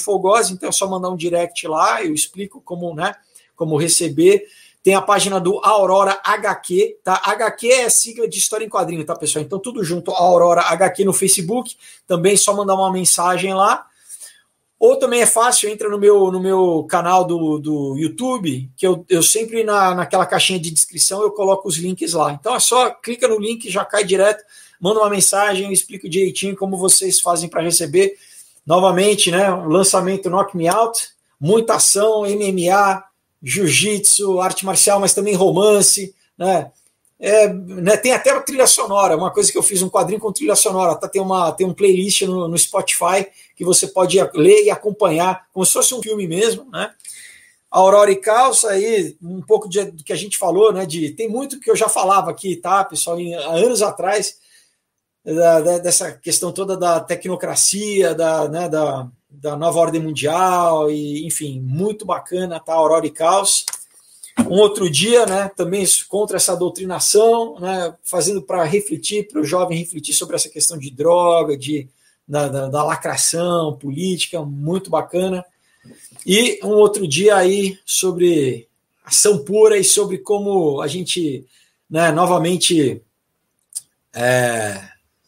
então 0.50 0.70
é 0.70 0.72
só 0.72 0.88
mandar 0.88 1.10
um 1.10 1.18
direct 1.18 1.68
lá, 1.68 2.02
eu 2.02 2.14
explico 2.14 2.62
como, 2.62 2.96
né, 2.96 3.14
como 3.58 3.76
receber. 3.76 4.46
Tem 4.82 4.96
a 4.96 5.02
página 5.02 5.38
do 5.38 5.60
Aurora 5.60 6.18
HQ, 6.24 7.00
tá? 7.04 7.22
HQ 7.26 7.68
é 7.68 7.90
sigla 7.90 8.26
de 8.26 8.38
história 8.38 8.64
em 8.64 8.70
quadrinho, 8.70 9.04
tá, 9.06 9.14
pessoal? 9.14 9.44
Então, 9.44 9.60
tudo 9.60 9.84
junto, 9.84 10.12
Aurora 10.12 10.62
HQ 10.62 11.04
no 11.04 11.14
Facebook. 11.14 11.76
Também 12.08 12.38
só 12.38 12.54
mandar 12.54 12.76
uma 12.76 12.92
mensagem 12.92 13.54
lá. 13.54 13.86
Ou 14.84 14.98
também 14.98 15.22
é 15.22 15.26
fácil, 15.26 15.70
entra 15.70 15.88
no 15.88 15.98
meu, 15.98 16.30
no 16.30 16.42
meu 16.42 16.84
canal 16.90 17.24
do, 17.24 17.58
do 17.58 17.98
YouTube, 17.98 18.70
que 18.76 18.86
eu, 18.86 19.06
eu 19.08 19.24
sempre 19.24 19.64
na, 19.64 19.96
naquela 19.96 20.26
caixinha 20.26 20.60
de 20.60 20.70
descrição 20.70 21.22
eu 21.22 21.32
coloco 21.32 21.70
os 21.70 21.78
links 21.78 22.12
lá. 22.12 22.34
Então 22.34 22.54
é 22.54 22.60
só 22.60 22.90
clica 22.90 23.26
no 23.26 23.40
link, 23.40 23.72
já 23.72 23.86
cai 23.86 24.04
direto, 24.04 24.44
manda 24.82 25.00
uma 25.00 25.10
mensagem, 25.10 25.68
eu 25.68 25.72
explico 25.72 26.10
direitinho 26.10 26.58
como 26.58 26.76
vocês 26.76 27.22
fazem 27.22 27.48
para 27.48 27.62
receber. 27.62 28.18
Novamente, 28.66 29.32
né? 29.32 29.50
Lançamento 29.52 30.30
Knock 30.30 30.54
Me 30.54 30.68
Out, 30.68 31.12
muita 31.40 31.76
ação, 31.76 32.24
MMA, 32.24 33.06
jiu-jitsu, 33.42 34.42
arte 34.42 34.66
marcial, 34.66 35.00
mas 35.00 35.14
também 35.14 35.34
romance, 35.34 36.14
né? 36.38 36.70
É, 37.26 37.48
né, 37.48 37.96
tem 37.96 38.12
até 38.12 38.38
trilha 38.42 38.68
sonora, 38.68 39.16
uma 39.16 39.32
coisa 39.32 39.50
que 39.50 39.58
eu 39.58 39.64
fiz 39.64 39.82
um 39.82 39.90
quadrinho 39.90 40.20
com 40.20 40.34
trilha 40.34 40.58
sonora, 40.58 40.94
tá? 40.94 41.08
Tem, 41.08 41.22
uma, 41.22 41.54
tem 41.54 41.66
um 41.66 41.74
playlist 41.74 42.24
no, 42.24 42.50
no 42.50 42.58
Spotify 42.58 43.26
que 43.56 43.64
você 43.64 43.88
pode 43.88 44.20
ler 44.34 44.66
e 44.66 44.70
acompanhar, 44.70 45.48
como 45.54 45.66
se 45.66 45.72
fosse 45.72 45.96
um 45.96 46.02
filme 46.02 46.28
mesmo, 46.28 46.70
né? 46.70 46.92
Aurora 47.72 48.12
e 48.12 48.18
Calça, 48.18 48.72
aí, 48.72 49.16
um 49.24 49.42
pouco 49.42 49.70
de, 49.70 49.86
do 49.86 50.04
que 50.04 50.12
a 50.12 50.18
gente 50.18 50.38
falou, 50.38 50.74
né? 50.74 50.86
De, 50.86 51.12
tem 51.12 51.30
muito 51.30 51.62
que 51.62 51.72
eu 51.72 51.78
já 51.78 51.88
falava 51.88 52.30
aqui, 52.30 52.58
tá, 52.58 52.84
pessoal, 52.84 53.18
em, 53.18 53.34
há 53.34 53.52
anos 53.52 53.82
atrás, 53.82 54.38
da, 55.24 55.62
da, 55.62 55.78
dessa 55.78 56.12
questão 56.12 56.52
toda 56.52 56.76
da 56.76 57.00
tecnocracia, 57.00 58.14
da, 58.14 58.50
né, 58.50 58.68
da, 58.68 59.08
da 59.30 59.56
nova 59.56 59.80
ordem 59.80 60.02
mundial, 60.02 60.92
e 60.92 61.26
enfim, 61.26 61.62
muito 61.62 62.06
bacana, 62.06 62.60
tá? 62.60 62.74
Aurora 62.74 63.08
e 63.08 63.12
Caos. 63.12 63.66
Um 64.40 64.60
outro 64.60 64.90
dia, 64.90 65.26
né, 65.26 65.52
também 65.56 65.86
contra 66.08 66.38
essa 66.38 66.56
doutrinação, 66.56 67.60
né, 67.60 67.96
fazendo 68.04 68.42
para 68.42 68.64
refletir, 68.64 69.28
para 69.28 69.40
o 69.40 69.46
jovem 69.46 69.78
refletir 69.78 70.14
sobre 70.14 70.36
essa 70.36 70.50
questão 70.50 70.78
de 70.78 70.90
droga, 70.90 71.56
de, 71.56 71.88
da, 72.28 72.48
da, 72.48 72.68
da, 72.68 72.84
lacração 72.84 73.78
política, 73.78 74.42
muito 74.42 74.90
bacana. 74.90 75.46
E 76.26 76.60
um 76.64 76.70
outro 76.70 77.08
dia 77.08 77.36
aí 77.36 77.78
sobre 77.86 78.68
ação 79.06 79.38
pura 79.38 79.78
e 79.78 79.84
sobre 79.84 80.18
como 80.18 80.82
a 80.82 80.88
gente, 80.88 81.46
né, 81.90 82.12
novamente, 82.12 83.02
é, 84.14 84.82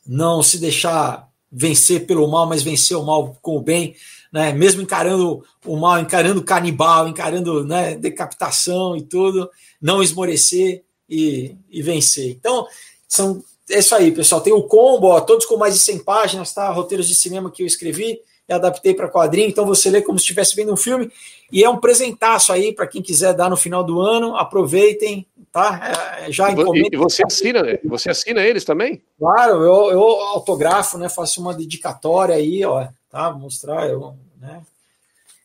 não 0.06 0.42
se 0.42 0.58
deixar 0.58 1.30
vencer 1.52 2.06
pelo 2.06 2.28
mal, 2.28 2.48
mas 2.48 2.64
vencer 2.64 2.98
o 2.98 3.04
mal 3.04 3.38
com 3.42 3.58
o 3.58 3.62
bem, 3.62 3.96
né? 4.36 4.52
Mesmo 4.52 4.82
encarando 4.82 5.42
o 5.66 5.78
mal, 5.78 5.98
encarando 5.98 6.44
canibal, 6.44 7.08
encarando 7.08 7.64
né, 7.64 7.96
decapitação 7.96 8.98
e 8.98 9.02
tudo, 9.02 9.50
não 9.82 10.04
esmorecer 10.04 10.84
e, 11.10 11.56
e 11.70 11.82
vencer. 11.82 12.32
Então, 12.32 12.68
são, 13.08 13.42
é 13.72 13.80
isso 13.80 13.96
aí, 13.96 14.12
pessoal. 14.12 14.42
Tem 14.42 14.52
o 14.52 14.64
combo, 14.64 15.08
ó, 15.08 15.22
todos 15.22 15.46
com 15.46 15.56
mais 15.56 15.74
de 15.74 15.80
100 15.80 16.00
páginas, 16.00 16.54
tá? 16.54 16.70
Roteiros 16.70 17.08
de 17.08 17.16
cinema 17.16 17.50
que 17.50 17.64
eu 17.64 17.66
escrevi 17.66 18.20
e 18.50 18.54
adaptei 18.54 18.94
para 18.94 19.10
quadrinho, 19.10 19.48
então 19.48 19.66
você 19.66 19.90
lê 19.90 20.02
como 20.02 20.20
se 20.20 20.24
estivesse 20.24 20.54
vendo 20.54 20.74
um 20.74 20.78
filme, 20.78 21.10
e 21.50 21.64
é 21.64 21.70
um 21.70 21.78
presentaço 21.78 22.52
aí 22.52 22.74
para 22.74 22.86
quem 22.86 23.02
quiser 23.02 23.34
dar 23.34 23.50
no 23.50 23.56
final 23.56 23.86
do 23.86 24.02
ano, 24.02 24.36
aproveitem, 24.36 25.26
tá? 25.50 26.18
É, 26.20 26.32
já 26.32 26.52
encomenda. 26.52 26.90
E 26.92 26.98
você 26.98 27.24
assina, 27.26 27.64
você 27.86 28.10
assina 28.10 28.42
eles 28.42 28.66
também? 28.66 29.02
Claro, 29.18 29.64
eu, 29.64 29.92
eu 29.92 30.02
autografo, 30.04 30.98
né? 30.98 31.08
Faço 31.08 31.40
uma 31.40 31.54
dedicatória 31.54 32.36
aí, 32.36 32.66
ó, 32.66 32.86
tá? 33.10 33.32
Mostrar, 33.32 33.90
eu, 33.90 34.14
né? 34.46 34.62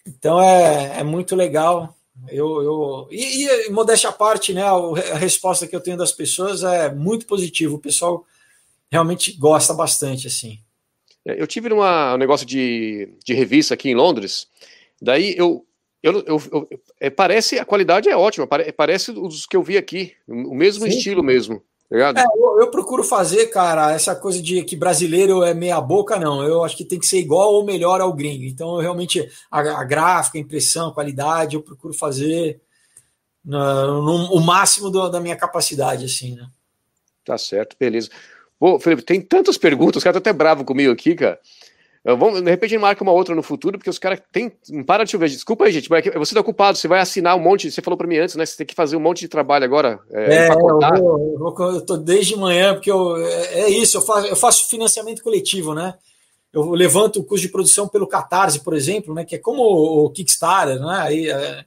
Então 0.06 0.40
é, 0.40 1.01
é 1.01 1.05
muito 1.05 1.35
legal. 1.35 1.94
Eu, 2.28 2.62
eu 2.62 3.09
e, 3.10 3.47
e 3.47 3.70
modéstia 3.70 4.10
à 4.10 4.12
parte, 4.12 4.52
né? 4.52 4.62
A 4.62 5.16
resposta 5.16 5.66
que 5.66 5.74
eu 5.74 5.81
tenho 5.81 5.97
das 5.97 6.12
pessoas 6.12 6.62
é 6.62 6.93
muito 6.93 7.27
positiva. 7.27 7.74
O 7.74 7.78
pessoal 7.78 8.27
realmente 8.90 9.32
gosta 9.32 9.72
bastante, 9.72 10.27
assim. 10.27 10.59
É, 11.24 11.40
eu 11.40 11.47
tive 11.47 11.68
numa, 11.68 12.14
um 12.14 12.18
negócio 12.18 12.47
de, 12.47 13.09
de 13.24 13.35
revista 13.35 13.74
aqui 13.74 13.90
em 13.90 13.94
Londres, 13.94 14.48
daí 15.01 15.35
eu, 15.36 15.66
eu, 16.02 16.24
eu, 16.27 16.43
eu 16.52 16.68
é, 16.98 17.10
parece, 17.10 17.59
a 17.59 17.64
qualidade 17.64 18.09
é 18.09 18.16
ótima, 18.16 18.47
pare, 18.47 18.72
parece 18.72 19.10
os 19.10 19.47
que 19.47 19.56
eu 19.56 19.62
vi 19.62 19.77
aqui, 19.77 20.14
o 20.27 20.55
mesmo 20.55 20.85
Sim. 20.85 20.97
estilo 20.97 21.22
mesmo. 21.22 21.62
Tá 21.91 22.21
é, 22.21 22.25
eu, 22.37 22.61
eu, 22.61 22.71
procuro 22.71 23.03
fazer, 23.03 23.47
cara, 23.47 23.91
essa 23.91 24.15
coisa 24.15 24.41
de 24.41 24.62
que 24.62 24.77
brasileiro 24.77 25.43
é 25.43 25.53
meia 25.53 25.81
boca, 25.81 26.21
não. 26.21 26.41
Eu 26.45 26.62
acho 26.62 26.77
que 26.77 26.85
tem 26.85 27.01
que 27.01 27.07
ser 27.07 27.19
igual 27.19 27.53
ou 27.53 27.65
melhor 27.65 28.01
ao 28.01 28.12
gringo. 28.12 28.45
Então, 28.45 28.77
eu 28.77 28.81
realmente, 28.81 29.29
a, 29.51 29.59
a 29.59 29.83
gráfica, 29.83 30.39
a 30.39 30.41
impressão, 30.41 30.89
a 30.89 30.95
qualidade, 30.95 31.57
eu 31.57 31.62
procuro 31.62 31.93
fazer 31.93 32.61
no, 33.45 34.03
no, 34.03 34.35
o 34.35 34.41
máximo 34.41 34.89
do, 34.89 35.09
da 35.09 35.19
minha 35.19 35.37
capacidade, 35.37 36.05
assim, 36.05 36.37
né? 36.37 36.47
Tá 37.25 37.37
certo, 37.37 37.77
beleza. 37.79 38.09
Pô, 38.57 38.79
Felipe, 38.79 39.03
tem 39.03 39.21
tantas 39.21 39.59
perguntas, 39.59 40.01
o 40.01 40.05
cara 40.05 40.15
tá 40.15 40.19
até 40.19 40.33
bravo 40.33 40.65
comigo 40.65 40.93
aqui, 40.93 41.17
cara. 41.17 41.41
Vamos, 42.02 42.40
de 42.40 42.51
repente 42.51 42.78
marca 42.78 43.02
uma 43.02 43.12
outra 43.12 43.35
no 43.35 43.43
futuro, 43.43 43.77
porque 43.77 43.90
os 43.90 43.98
caras 43.98 44.20
tem. 44.32 44.51
Para 44.86 45.05
de 45.05 45.10
chover. 45.10 45.28
Desculpa 45.28 45.66
aí, 45.66 45.72
gente, 45.72 45.93
é 45.93 46.18
você 46.18 46.35
tá 46.35 46.40
ocupado, 46.40 46.78
você 46.78 46.89
vai 46.89 46.98
assinar 46.98 47.36
um 47.36 47.40
monte. 47.40 47.70
Você 47.70 47.82
falou 47.82 47.98
para 47.98 48.06
mim 48.06 48.16
antes, 48.16 48.36
né? 48.36 48.47
Você 48.47 48.56
tem 48.56 48.66
que 48.66 48.74
fazer 48.74 48.97
um 48.97 49.01
monte 49.01 49.20
de 49.20 49.28
trabalho 49.28 49.64
agora. 49.66 50.01
É, 50.10 50.47
é 50.47 50.51
eu, 50.51 50.59
vou, 50.59 50.82
eu, 50.82 51.39
vou, 51.39 51.72
eu 51.72 51.81
tô 51.82 51.98
desde 51.98 52.36
manhã, 52.36 52.72
porque 52.72 52.90
eu, 52.90 53.18
é, 53.18 53.60
é 53.60 53.70
isso, 53.70 53.98
eu 53.98 54.02
faço, 54.02 54.27
eu 54.27 54.36
faço 54.36 54.70
financiamento 54.70 55.22
coletivo, 55.22 55.74
né? 55.74 55.94
Eu 56.51 56.70
levanto 56.70 57.20
o 57.20 57.24
custo 57.24 57.47
de 57.47 57.52
produção 57.52 57.86
pelo 57.86 58.09
Catarse, 58.09 58.60
por 58.60 58.74
exemplo, 58.74 59.14
né? 59.14 59.22
Que 59.22 59.35
é 59.35 59.39
como 59.39 59.62
o 59.62 60.10
Kickstarter, 60.10 60.81
né? 60.81 61.01
Aí, 61.02 61.31
é, 61.31 61.64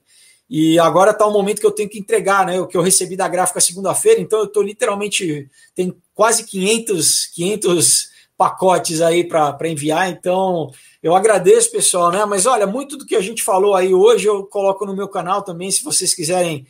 e 0.50 0.80
agora 0.80 1.12
está 1.12 1.24
o 1.26 1.32
momento 1.32 1.60
que 1.60 1.66
eu 1.66 1.70
tenho 1.70 1.88
que 1.88 1.98
entregar, 1.98 2.44
né? 2.44 2.60
O 2.60 2.66
que 2.66 2.76
eu 2.76 2.82
recebi 2.82 3.16
da 3.16 3.28
gráfica 3.28 3.60
segunda-feira, 3.60 4.20
então 4.20 4.40
eu 4.40 4.46
estou 4.46 4.64
literalmente. 4.64 5.48
Tem 5.76 5.94
quase 6.12 6.44
500, 6.44 7.26
500 7.26 8.13
pacotes 8.36 9.00
aí 9.00 9.22
para 9.24 9.68
enviar, 9.68 10.10
então 10.10 10.70
eu 11.02 11.14
agradeço, 11.14 11.70
pessoal, 11.70 12.10
né? 12.10 12.24
Mas 12.24 12.46
olha, 12.46 12.66
muito 12.66 12.96
do 12.96 13.06
que 13.06 13.14
a 13.14 13.20
gente 13.20 13.42
falou 13.42 13.74
aí 13.74 13.94
hoje 13.94 14.26
eu 14.26 14.44
coloco 14.44 14.84
no 14.84 14.96
meu 14.96 15.08
canal 15.08 15.42
também, 15.42 15.70
se 15.70 15.84
vocês 15.84 16.14
quiserem 16.14 16.66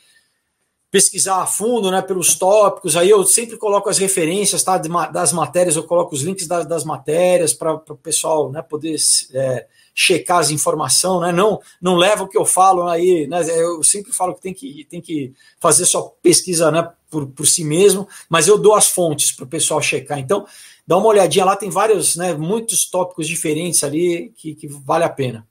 pesquisar 0.95 1.43
a 1.43 1.47
fundo, 1.47 1.91
né, 1.91 2.01
pelos 2.01 2.37
tópicos, 2.37 2.97
aí 2.97 3.11
eu 3.11 3.25
sempre 3.25 3.57
coloco 3.57 3.91
as 3.91 3.99
referências, 3.99 4.63
tá, 4.63 4.79
das 4.79 5.33
matérias, 5.33 5.75
eu 5.75 5.83
coloco 5.83 6.15
os 6.15 6.23
links 6.23 6.47
das, 6.47 6.65
das 6.69 6.85
matérias 6.85 7.53
para 7.53 7.75
o 7.75 7.97
pessoal, 7.97 8.53
né, 8.53 8.63
poder 8.63 8.95
é, 9.33 9.67
checar 9.93 10.39
as 10.39 10.53
informações, 10.53 11.21
né, 11.23 11.33
não, 11.33 11.59
não 11.83 11.97
leva 11.97 12.23
o 12.23 12.29
que 12.29 12.39
eu 12.39 12.45
falo 12.45 12.87
aí, 12.87 13.27
né, 13.27 13.41
eu 13.61 13.83
sempre 13.83 14.13
falo 14.13 14.37
que 14.37 14.41
tem 14.41 14.55
que, 14.55 14.87
tem 14.89 15.01
que 15.01 15.33
fazer 15.59 15.85
sua 15.85 16.09
pesquisa, 16.23 16.71
né, 16.71 16.89
por, 17.11 17.27
por 17.27 17.45
si 17.45 17.65
mesmo, 17.65 18.07
mas 18.29 18.47
eu 18.47 18.57
dou 18.57 18.77
as 18.77 18.87
fontes 18.87 19.33
para 19.33 19.47
o 19.47 19.49
pessoal 19.49 19.83
checar, 19.83 20.21
então 20.21 20.47
dá 20.87 20.97
uma 20.97 21.09
olhadinha 21.09 21.45
lá, 21.45 21.57
tem 21.57 21.71
vários, 21.71 22.17
né, 22.17 22.35
muitos 22.35 22.89
tópicos 22.89 23.27
diferentes 23.27 23.83
ali 23.83 24.33
que, 24.37 24.55
que 24.55 24.69
vale 24.69 25.05
a 25.05 25.09
pena. 25.09 25.47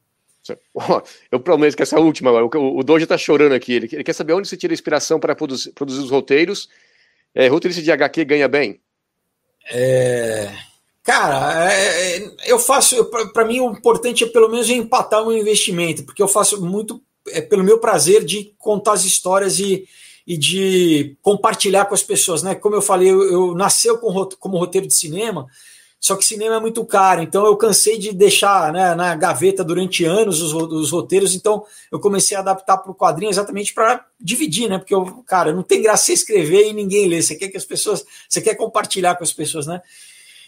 Eu 1.32 1.40
prometo 1.40 1.76
que 1.76 1.84
essa 1.84 2.00
última, 2.00 2.32
o, 2.32 2.78
o 2.78 2.84
Doja 2.84 3.08
tá 3.08 3.18
chorando 3.18 3.54
aqui, 3.54 3.74
ele, 3.74 3.90
ele, 3.92 4.04
quer 4.04 4.14
saber 4.14 4.34
onde 4.34 4.48
você 4.48 4.58
tira 4.58 4.74
inspiração 4.74 5.20
para 5.20 5.36
produzir, 5.36 5.72
produzir, 5.72 6.02
os 6.02 6.12
roteiros. 6.12 6.68
É, 7.34 7.48
roteirista 7.48 7.82
de 7.82 7.92
HQ 7.92 8.26
ganha 8.26 8.48
bem? 8.48 8.80
É... 9.72 10.54
Cara, 11.02 11.72
é, 11.72 12.18
é 12.18 12.34
eu 12.46 12.60
faço, 12.60 13.10
para 13.32 13.46
mim 13.46 13.60
o 13.60 13.72
importante 13.72 14.24
é 14.24 14.28
pelo 14.28 14.50
menos 14.50 14.70
empatar 14.70 15.24
o 15.24 15.28
meu 15.28 15.38
investimento, 15.38 16.04
porque 16.04 16.22
eu 16.22 16.28
faço 16.28 16.62
muito 16.62 17.02
é, 17.30 17.42
pelo 17.42 17.64
meu 17.64 17.80
prazer 17.80 18.24
de 18.24 18.54
contar 18.58 18.94
as 18.94 19.06
histórias 19.06 19.60
e, 19.60 19.86
e 20.26 20.38
de 20.38 21.18
compartilhar 21.22 21.86
com 21.86 21.94
as 21.94 22.04
pessoas, 22.04 22.42
né? 22.42 22.56
Como 22.56 22.76
eu 22.76 22.82
falei, 22.82 23.12
eu, 23.12 23.24
eu 23.24 23.56
nasceu 23.56 23.98
com, 23.98 24.30
como 24.40 24.58
roteiro 24.58 24.88
de 24.88 24.94
cinema, 24.94 25.48
só 26.00 26.18
que 26.18 26.26
cinema 26.26 26.56
é 26.56 26.60
muito 26.60 26.84
caro, 26.84 27.22
então 27.22 27.46
eu 27.46 27.56
cansei 27.56 27.98
de 27.98 28.12
deixar 28.12 28.74
né, 28.74 28.94
na 28.94 29.16
gaveta 29.16 29.64
durante 29.64 30.04
anos 30.04 30.42
os, 30.42 30.54
os 30.54 30.92
roteiros, 30.92 31.34
então 31.34 31.64
eu 31.90 31.98
comecei 31.98 32.36
a 32.36 32.42
adaptar 32.42 32.78
para 32.78 32.92
o 32.92 32.96
quadrinho 32.96 33.30
exatamente 33.30 33.74
para 33.74 34.06
dividir, 34.20 34.70
né? 34.70 34.78
Porque 34.78 34.94
eu, 34.94 35.06
cara, 35.26 35.54
não 35.54 35.64
tem 35.64 35.82
graça 35.82 36.08
você 36.08 36.14
escrever 36.14 36.68
e 36.68 36.74
ninguém 36.74 37.08
lê. 37.08 37.22
Você 37.22 37.36
quer 37.36 37.48
que 37.48 37.56
as 37.56 37.64
pessoas, 37.64 38.06
você 38.28 38.42
quer 38.42 38.56
compartilhar 38.56 39.16
com 39.16 39.24
as 39.24 39.32
pessoas, 39.32 39.66
né? 39.66 39.82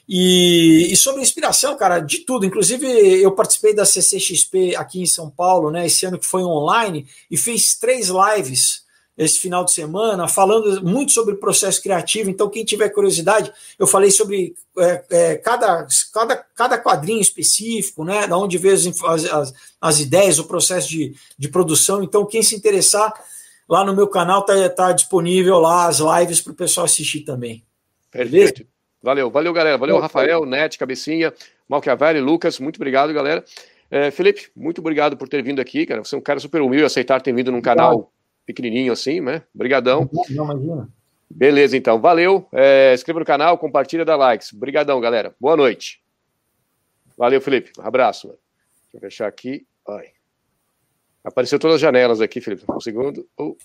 E, 0.08 0.90
e, 0.92 0.96
sobre 0.98 1.22
inspiração, 1.22 1.76
cara, 1.78 2.00
de 2.00 2.20
tudo. 2.20 2.46
Inclusive, 2.46 2.86
eu 2.86 3.32
participei 3.32 3.74
da 3.74 3.86
CCXP 3.86 4.76
aqui 4.76 5.02
em 5.02 5.08
São 5.08 5.30
Paulo, 5.30 5.72
né? 5.72 5.86
Esse 5.86 6.06
ano 6.06 6.20
que 6.20 6.26
foi 6.26 6.44
online, 6.44 7.08
e 7.32 7.38
fiz 7.38 7.76
três 7.76 8.10
lives 8.10 8.85
esse 9.18 9.40
final 9.40 9.64
de 9.64 9.72
semana, 9.72 10.28
falando 10.28 10.84
muito 10.84 11.14
sobre 11.14 11.36
o 11.36 11.38
processo 11.38 11.82
criativo. 11.82 12.30
Então, 12.30 12.50
quem 12.50 12.66
tiver 12.66 12.90
curiosidade, 12.90 13.52
eu 13.80 13.88
falei 13.88 14.12
sobre 14.12 14.54
é, 14.78 15.04
é, 15.10 15.36
cada, 15.36 15.88
cada, 16.14 16.36
cada 16.36 16.78
quadrinho 16.78 17.22
específico, 17.22 18.04
né? 18.04 18.28
Da 18.28 18.38
onde 18.38 18.58
veio 18.58 18.76
as, 18.76 19.26
as, 19.26 19.54
as, 19.80 20.00
ideias, 20.00 20.38
o 20.38 20.46
processo 20.46 20.90
de, 20.90 21.16
de 21.38 21.48
produção. 21.48 22.04
Então, 22.04 22.26
quem 22.26 22.44
se 22.44 22.56
interessar, 22.56 23.14
lá 23.70 23.86
no 23.86 23.96
meu 23.96 24.08
canal 24.08 24.44
tá, 24.44 24.70
tá 24.70 24.92
disponível 24.92 25.60
lá 25.60 25.88
as 25.88 26.00
lives 26.00 26.42
para 26.42 26.52
o 26.52 26.56
pessoal 26.56 26.86
assistir 26.86 27.22
também. 27.22 27.64
Perfeito. 28.12 28.66
Valeu, 29.02 29.30
valeu, 29.30 29.54
galera. 29.54 29.78
Valeu, 29.78 30.00
Rafael, 30.00 30.46
Net, 30.46 30.78
Cabecinha, 30.78 31.34
Malchiavelli, 31.70 32.20
Lucas. 32.20 32.60
Muito 32.60 32.78
obrigado, 32.78 33.14
galera. 33.14 33.46
É, 33.90 34.12
Felipe, 34.12 34.50
muito 34.56 34.80
obrigado 34.80 35.16
por 35.16 35.30
ter 35.30 35.44
vindo 35.44 35.62
aqui, 35.62 35.86
cara. 35.86 36.04
Você 36.04 36.16
é 36.16 36.18
um 36.18 36.22
cara 36.22 36.40
super 36.40 36.60
humilde, 36.62 36.84
aceitar 36.84 37.22
ter 37.22 37.34
vindo 37.34 37.52
num 37.52 37.62
canal 37.62 38.12
pequenininho 38.46 38.94
assim, 38.94 39.20
né? 39.22 39.44
Obrigadão. 39.54 40.10
Não, 40.30 40.46
imagina. 40.46 40.90
Beleza, 41.30 41.76
então. 41.76 42.00
Valeu. 42.00 42.48
É, 42.54 42.94
inscreva 42.94 43.20
no 43.20 43.26
canal, 43.26 43.58
compartilha, 43.58 44.06
dá 44.06 44.16
likes. 44.16 44.54
Obrigadão, 44.54 45.02
galera. 45.02 45.36
Boa 45.40 45.58
noite. 45.58 46.02
Valeu, 47.18 47.42
Felipe. 47.42 47.72
Um 47.80 47.84
abraço. 47.84 48.28
Mano. 48.28 48.40
Deixa 48.84 48.98
eu 48.98 49.02
fechar 49.02 49.28
aqui. 49.28 49.66
Ai. 49.88 50.10
Apareceu 51.24 51.58
todas 51.58 51.76
as 51.76 51.82
janelas 51.82 52.22
aqui, 52.22 52.40
Felipe. 52.40 52.64
Um 52.70 52.80
segundo. 52.80 53.28
Oh. 53.38 53.58